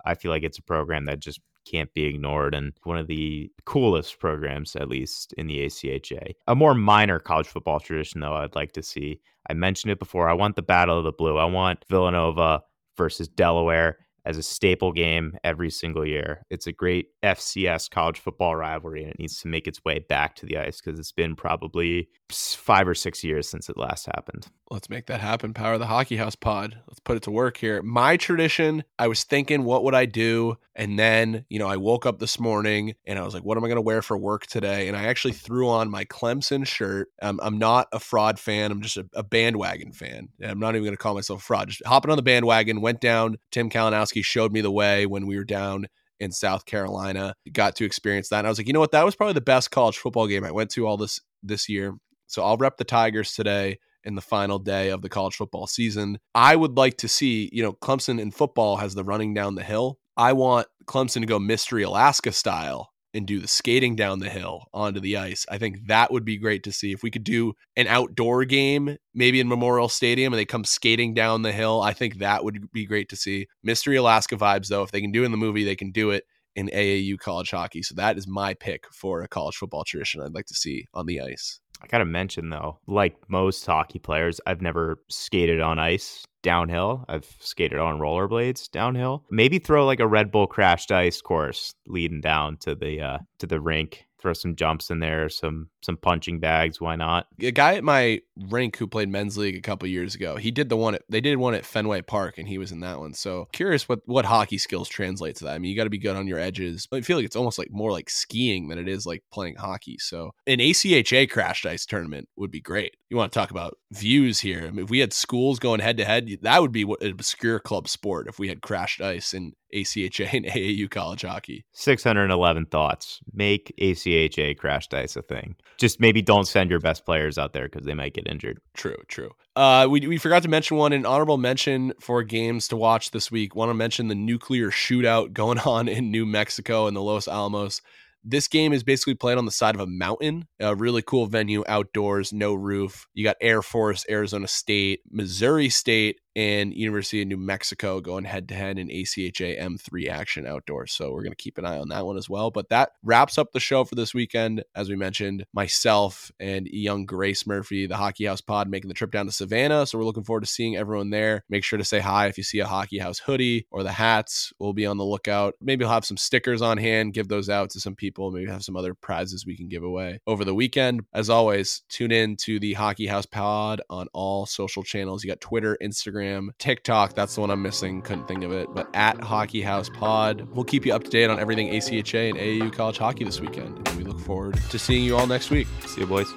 I 0.04 0.14
feel 0.14 0.30
like 0.30 0.42
it's 0.42 0.58
a 0.58 0.62
program 0.62 1.06
that 1.06 1.18
just 1.18 1.40
can't 1.66 1.92
be 1.94 2.04
ignored 2.04 2.54
and 2.54 2.72
one 2.84 2.96
of 2.98 3.06
the 3.06 3.50
coolest 3.64 4.18
programs, 4.18 4.76
at 4.76 4.88
least 4.88 5.34
in 5.34 5.46
the 5.46 5.66
ACHA. 5.66 6.34
A 6.46 6.54
more 6.54 6.74
minor 6.74 7.18
college 7.18 7.48
football 7.48 7.80
tradition, 7.80 8.20
though, 8.20 8.34
I'd 8.34 8.54
like 8.54 8.72
to 8.72 8.82
see. 8.82 9.20
I 9.50 9.54
mentioned 9.54 9.92
it 9.92 9.98
before. 9.98 10.28
I 10.28 10.34
want 10.34 10.56
the 10.56 10.62
Battle 10.62 10.98
of 10.98 11.04
the 11.04 11.12
Blue. 11.12 11.36
I 11.36 11.44
want 11.44 11.84
Villanova 11.88 12.62
versus 12.96 13.28
Delaware 13.28 13.98
as 14.26 14.36
a 14.36 14.42
staple 14.42 14.92
game 14.92 15.38
every 15.44 15.70
single 15.70 16.04
year. 16.04 16.42
It's 16.50 16.66
a 16.66 16.72
great 16.72 17.10
FCS 17.22 17.88
college 17.88 18.18
football 18.18 18.56
rivalry, 18.56 19.02
and 19.02 19.12
it 19.12 19.18
needs 19.18 19.40
to 19.40 19.48
make 19.48 19.68
its 19.68 19.84
way 19.84 20.00
back 20.00 20.34
to 20.36 20.46
the 20.46 20.58
ice 20.58 20.80
because 20.80 20.98
it's 20.98 21.12
been 21.12 21.36
probably 21.36 22.08
five 22.30 22.88
or 22.88 22.94
six 22.94 23.22
years 23.22 23.48
since 23.48 23.68
it 23.68 23.76
last 23.76 24.06
happened. 24.06 24.48
Let's 24.68 24.90
make 24.90 25.06
that 25.06 25.20
happen. 25.20 25.54
Power 25.54 25.74
of 25.74 25.80
the 25.80 25.86
Hockey 25.86 26.16
House 26.16 26.34
pod. 26.34 26.76
Let's 26.88 26.98
put 26.98 27.16
it 27.16 27.22
to 27.22 27.30
work 27.30 27.56
here. 27.56 27.82
My 27.82 28.16
tradition, 28.16 28.82
I 28.98 29.06
was 29.06 29.22
thinking, 29.22 29.62
what 29.62 29.84
would 29.84 29.94
I 29.94 30.06
do? 30.06 30.56
And 30.74 30.98
then, 30.98 31.44
you 31.48 31.60
know, 31.60 31.68
I 31.68 31.76
woke 31.76 32.04
up 32.04 32.18
this 32.18 32.40
morning 32.40 32.96
and 33.06 33.16
I 33.16 33.22
was 33.22 33.32
like, 33.32 33.44
what 33.44 33.56
am 33.56 33.64
I 33.64 33.68
going 33.68 33.76
to 33.76 33.82
wear 33.82 34.02
for 34.02 34.18
work 34.18 34.46
today? 34.48 34.88
And 34.88 34.96
I 34.96 35.04
actually 35.04 35.34
threw 35.34 35.68
on 35.68 35.88
my 35.88 36.04
Clemson 36.04 36.66
shirt. 36.66 37.10
Um, 37.22 37.38
I'm 37.44 37.58
not 37.58 37.86
a 37.92 38.00
fraud 38.00 38.40
fan. 38.40 38.72
I'm 38.72 38.82
just 38.82 38.96
a, 38.96 39.06
a 39.14 39.22
bandwagon 39.22 39.92
fan. 39.92 40.30
I'm 40.42 40.58
not 40.58 40.74
even 40.74 40.82
going 40.82 40.96
to 40.96 41.02
call 41.02 41.14
myself 41.14 41.44
fraud. 41.44 41.68
Just 41.68 41.86
hopping 41.86 42.10
on 42.10 42.16
the 42.16 42.22
bandwagon, 42.22 42.80
went 42.80 43.00
down. 43.00 43.36
Tim 43.52 43.70
Kalinowski 43.70 44.24
showed 44.24 44.52
me 44.52 44.62
the 44.62 44.72
way 44.72 45.06
when 45.06 45.28
we 45.28 45.36
were 45.36 45.44
down 45.44 45.86
in 46.18 46.32
South 46.32 46.66
Carolina. 46.66 47.36
Got 47.52 47.76
to 47.76 47.84
experience 47.84 48.30
that. 48.30 48.38
And 48.38 48.48
I 48.48 48.50
was 48.50 48.58
like, 48.58 48.66
you 48.66 48.72
know 48.72 48.80
what? 48.80 48.90
That 48.90 49.04
was 49.04 49.14
probably 49.14 49.34
the 49.34 49.40
best 49.42 49.70
college 49.70 49.98
football 49.98 50.26
game 50.26 50.42
I 50.42 50.50
went 50.50 50.70
to 50.72 50.88
all 50.88 50.96
this 50.96 51.20
this 51.40 51.68
year. 51.68 51.94
So 52.26 52.42
I'll 52.42 52.56
rep 52.56 52.78
the 52.78 52.84
Tigers 52.84 53.32
today 53.32 53.78
in 54.06 54.14
the 54.14 54.22
final 54.22 54.58
day 54.58 54.88
of 54.90 55.02
the 55.02 55.08
college 55.08 55.36
football 55.36 55.66
season. 55.66 56.18
I 56.34 56.56
would 56.56 56.76
like 56.76 56.96
to 56.98 57.08
see, 57.08 57.50
you 57.52 57.62
know, 57.62 57.72
Clemson 57.72 58.20
in 58.20 58.30
football 58.30 58.76
has 58.76 58.94
the 58.94 59.04
running 59.04 59.34
down 59.34 59.56
the 59.56 59.64
hill. 59.64 59.98
I 60.16 60.32
want 60.32 60.68
Clemson 60.86 61.20
to 61.20 61.26
go 61.26 61.38
mystery 61.38 61.82
Alaska 61.82 62.32
style 62.32 62.90
and 63.12 63.26
do 63.26 63.40
the 63.40 63.48
skating 63.48 63.96
down 63.96 64.18
the 64.18 64.28
hill 64.28 64.66
onto 64.74 65.00
the 65.00 65.16
ice. 65.16 65.46
I 65.50 65.58
think 65.58 65.86
that 65.88 66.12
would 66.12 66.24
be 66.24 66.36
great 66.36 66.62
to 66.64 66.72
see. 66.72 66.92
If 66.92 67.02
we 67.02 67.10
could 67.10 67.24
do 67.24 67.54
an 67.74 67.86
outdoor 67.86 68.44
game, 68.44 68.96
maybe 69.14 69.40
in 69.40 69.48
Memorial 69.48 69.88
Stadium, 69.88 70.32
and 70.32 70.38
they 70.38 70.44
come 70.44 70.64
skating 70.64 71.14
down 71.14 71.42
the 71.42 71.52
hill, 71.52 71.80
I 71.80 71.94
think 71.94 72.18
that 72.18 72.44
would 72.44 72.70
be 72.72 72.86
great 72.86 73.08
to 73.08 73.16
see. 73.16 73.46
Mystery 73.62 73.96
Alaska 73.96 74.36
vibes, 74.36 74.68
though. 74.68 74.82
If 74.82 74.92
they 74.92 75.00
can 75.00 75.12
do 75.12 75.22
it 75.22 75.26
in 75.26 75.30
the 75.30 75.38
movie, 75.38 75.64
they 75.64 75.76
can 75.76 75.92
do 75.92 76.10
it 76.10 76.24
in 76.54 76.68
AAU 76.68 77.18
college 77.18 77.50
hockey. 77.50 77.82
So 77.82 77.94
that 77.96 78.16
is 78.16 78.26
my 78.26 78.54
pick 78.54 78.84
for 78.92 79.22
a 79.22 79.28
college 79.28 79.56
football 79.56 79.84
tradition 79.84 80.22
I'd 80.22 80.34
like 80.34 80.46
to 80.46 80.54
see 80.54 80.86
on 80.94 81.06
the 81.06 81.20
ice. 81.20 81.60
I 81.82 81.86
gotta 81.88 82.04
mention 82.04 82.50
though, 82.50 82.78
like 82.86 83.16
most 83.28 83.64
hockey 83.66 83.98
players, 83.98 84.40
I've 84.46 84.62
never 84.62 84.98
skated 85.08 85.60
on 85.60 85.78
ice 85.78 86.24
downhill. 86.42 87.04
I've 87.08 87.28
skated 87.40 87.78
on 87.78 87.98
rollerblades 87.98 88.70
downhill. 88.70 89.24
Maybe 89.30 89.58
throw 89.58 89.84
like 89.84 90.00
a 90.00 90.06
Red 90.06 90.30
Bull 90.30 90.46
crashed 90.46 90.90
ice 90.92 91.20
course 91.20 91.74
leading 91.86 92.20
down 92.20 92.56
to 92.58 92.74
the 92.74 93.00
uh 93.00 93.18
to 93.38 93.46
the 93.46 93.60
rink 93.60 94.05
throw 94.20 94.32
some 94.32 94.56
jumps 94.56 94.90
in 94.90 95.00
there, 95.00 95.28
some 95.28 95.68
some 95.82 95.96
punching 95.96 96.40
bags. 96.40 96.80
Why 96.80 96.96
not? 96.96 97.26
A 97.40 97.50
guy 97.50 97.74
at 97.74 97.84
my 97.84 98.20
rink 98.48 98.76
who 98.76 98.86
played 98.86 99.08
men's 99.08 99.38
league 99.38 99.56
a 99.56 99.60
couple 99.60 99.88
years 99.88 100.14
ago, 100.14 100.36
he 100.36 100.50
did 100.50 100.68
the 100.68 100.76
one. 100.76 100.96
At, 100.96 101.02
they 101.08 101.20
did 101.20 101.36
one 101.36 101.54
at 101.54 101.64
Fenway 101.64 102.02
Park, 102.02 102.38
and 102.38 102.48
he 102.48 102.58
was 102.58 102.72
in 102.72 102.80
that 102.80 102.98
one. 102.98 103.14
So 103.14 103.48
curious 103.52 103.88
what 103.88 104.00
what 104.06 104.24
hockey 104.24 104.58
skills 104.58 104.88
translate 104.88 105.36
to 105.36 105.44
that. 105.44 105.54
I 105.54 105.58
mean, 105.58 105.70
you 105.70 105.76
got 105.76 105.84
to 105.84 105.90
be 105.90 105.98
good 105.98 106.16
on 106.16 106.26
your 106.26 106.38
edges. 106.38 106.88
I 106.92 107.00
feel 107.00 107.16
like 107.16 107.26
it's 107.26 107.36
almost 107.36 107.58
like 107.58 107.70
more 107.70 107.92
like 107.92 108.10
skiing 108.10 108.68
than 108.68 108.78
it 108.78 108.88
is 108.88 109.06
like 109.06 109.22
playing 109.32 109.56
hockey. 109.56 109.98
So 109.98 110.32
an 110.46 110.58
ACHA 110.58 111.30
crashed 111.30 111.66
ice 111.66 111.86
tournament 111.86 112.28
would 112.36 112.50
be 112.50 112.60
great. 112.60 112.96
You 113.10 113.16
want 113.16 113.32
to 113.32 113.38
talk 113.38 113.50
about 113.50 113.78
views 113.92 114.40
here? 114.40 114.64
I 114.66 114.70
mean, 114.70 114.84
if 114.84 114.90
we 114.90 114.98
had 114.98 115.12
schools 115.12 115.58
going 115.58 115.80
head 115.80 115.96
to 115.98 116.04
head, 116.04 116.28
that 116.42 116.60
would 116.60 116.72
be 116.72 116.84
what 116.84 117.02
an 117.02 117.12
obscure 117.12 117.60
club 117.60 117.88
sport. 117.88 118.26
If 118.28 118.38
we 118.38 118.48
had 118.48 118.62
crashed 118.62 119.00
ice 119.00 119.32
in 119.32 119.52
ACHA 119.76 120.32
and 120.32 120.46
AAU 120.46 120.90
college 120.90 121.22
hockey. 121.22 121.64
611 121.72 122.66
thoughts. 122.66 123.20
Make 123.32 123.74
ACHA 123.80 124.56
crashed 124.56 124.94
ice 124.94 125.16
a 125.16 125.22
thing. 125.22 125.56
Just 125.78 126.00
maybe 126.00 126.22
don't 126.22 126.46
send 126.46 126.70
your 126.70 126.80
best 126.80 127.04
players 127.04 127.38
out 127.38 127.52
there 127.52 127.68
because 127.68 127.86
they 127.86 127.94
might 127.94 128.14
get 128.14 128.28
injured. 128.28 128.58
True, 128.74 128.96
true. 129.08 129.30
Uh, 129.54 129.86
we, 129.90 130.06
we 130.06 130.18
forgot 130.18 130.42
to 130.42 130.48
mention 130.48 130.76
one, 130.76 130.92
an 130.92 131.06
honorable 131.06 131.38
mention 131.38 131.92
for 132.00 132.22
games 132.22 132.68
to 132.68 132.76
watch 132.76 133.10
this 133.10 133.30
week. 133.30 133.54
Want 133.54 133.70
to 133.70 133.74
mention 133.74 134.08
the 134.08 134.14
nuclear 134.14 134.70
shootout 134.70 135.32
going 135.32 135.58
on 135.66 135.88
in 135.88 136.10
New 136.10 136.26
Mexico 136.26 136.86
in 136.86 136.94
the 136.94 137.02
Los 137.02 137.28
Alamos. 137.28 137.80
This 138.28 138.48
game 138.48 138.72
is 138.72 138.82
basically 138.82 139.14
played 139.14 139.38
on 139.38 139.44
the 139.44 139.52
side 139.52 139.76
of 139.76 139.80
a 139.80 139.86
mountain, 139.86 140.48
a 140.58 140.74
really 140.74 141.00
cool 141.00 141.26
venue 141.26 141.62
outdoors, 141.68 142.32
no 142.32 142.54
roof. 142.54 143.06
You 143.14 143.22
got 143.22 143.36
Air 143.40 143.62
Force, 143.62 144.04
Arizona 144.10 144.48
State, 144.48 145.00
Missouri 145.08 145.68
State, 145.68 146.18
and 146.36 146.74
University 146.74 147.22
of 147.22 147.28
New 147.28 147.38
Mexico 147.38 147.98
going 147.98 148.24
head 148.24 148.46
to 148.50 148.54
head 148.54 148.78
in 148.78 148.88
ACHA 148.88 149.58
M3 149.58 150.08
action 150.10 150.46
outdoors. 150.46 150.92
So 150.92 151.10
we're 151.10 151.22
going 151.22 151.32
to 151.32 151.36
keep 151.36 151.56
an 151.56 151.64
eye 151.64 151.78
on 151.78 151.88
that 151.88 152.04
one 152.04 152.18
as 152.18 152.28
well. 152.28 152.50
But 152.50 152.68
that 152.68 152.90
wraps 153.02 153.38
up 153.38 153.52
the 153.52 153.58
show 153.58 153.84
for 153.84 153.94
this 153.94 154.12
weekend. 154.12 154.62
As 154.74 154.90
we 154.90 154.96
mentioned, 154.96 155.46
myself 155.54 156.30
and 156.38 156.66
young 156.66 157.06
Grace 157.06 157.46
Murphy, 157.46 157.86
the 157.86 157.96
Hockey 157.96 158.26
House 158.26 158.42
Pod, 158.42 158.68
making 158.68 158.88
the 158.88 158.94
trip 158.94 159.12
down 159.12 159.24
to 159.24 159.32
Savannah. 159.32 159.86
So 159.86 159.96
we're 159.96 160.04
looking 160.04 160.24
forward 160.24 160.44
to 160.44 160.46
seeing 160.46 160.76
everyone 160.76 161.08
there. 161.08 161.42
Make 161.48 161.64
sure 161.64 161.78
to 161.78 161.84
say 161.84 162.00
hi 162.00 162.26
if 162.26 162.36
you 162.36 162.44
see 162.44 162.58
a 162.58 162.66
Hockey 162.66 162.98
House 162.98 163.18
hoodie 163.18 163.66
or 163.70 163.82
the 163.82 163.92
hats. 163.92 164.52
We'll 164.58 164.74
be 164.74 164.84
on 164.84 164.98
the 164.98 165.04
lookout. 165.04 165.54
Maybe 165.62 165.84
we'll 165.84 165.94
have 165.94 166.04
some 166.04 166.18
stickers 166.18 166.60
on 166.60 166.76
hand, 166.76 167.14
give 167.14 167.28
those 167.28 167.48
out 167.48 167.70
to 167.70 167.80
some 167.80 167.94
people. 167.94 168.30
Maybe 168.30 168.50
have 168.50 168.62
some 168.62 168.76
other 168.76 168.92
prizes 168.92 169.46
we 169.46 169.56
can 169.56 169.68
give 169.68 169.82
away 169.82 170.20
over 170.26 170.44
the 170.44 170.54
weekend. 170.54 171.00
As 171.14 171.30
always, 171.30 171.82
tune 171.88 172.12
in 172.12 172.36
to 172.42 172.60
the 172.60 172.74
Hockey 172.74 173.06
House 173.06 173.24
Pod 173.24 173.80
on 173.88 174.08
all 174.12 174.44
social 174.44 174.82
channels. 174.82 175.24
You 175.24 175.30
got 175.30 175.40
Twitter, 175.40 175.78
Instagram, 175.82 176.25
Instagram, 176.26 176.50
TikTok. 176.58 177.14
That's 177.14 177.34
the 177.34 177.40
one 177.40 177.50
I'm 177.50 177.62
missing. 177.62 178.02
Couldn't 178.02 178.28
think 178.28 178.44
of 178.44 178.52
it. 178.52 178.68
But 178.74 178.88
at 178.94 179.20
Hockey 179.20 179.62
House 179.62 179.88
Pod, 179.88 180.48
we'll 180.52 180.64
keep 180.64 180.86
you 180.86 180.94
up 180.94 181.04
to 181.04 181.10
date 181.10 181.30
on 181.30 181.38
everything 181.38 181.68
ACHA 181.68 182.30
and 182.30 182.38
AAU 182.38 182.72
college 182.72 182.98
hockey 182.98 183.24
this 183.24 183.40
weekend. 183.40 183.86
And 183.88 183.96
we 183.96 184.04
look 184.04 184.20
forward 184.20 184.56
to 184.70 184.78
seeing 184.78 185.04
you 185.04 185.16
all 185.16 185.26
next 185.26 185.50
week. 185.50 185.66
See 185.86 186.00
you, 186.00 186.06
boys. 186.06 186.32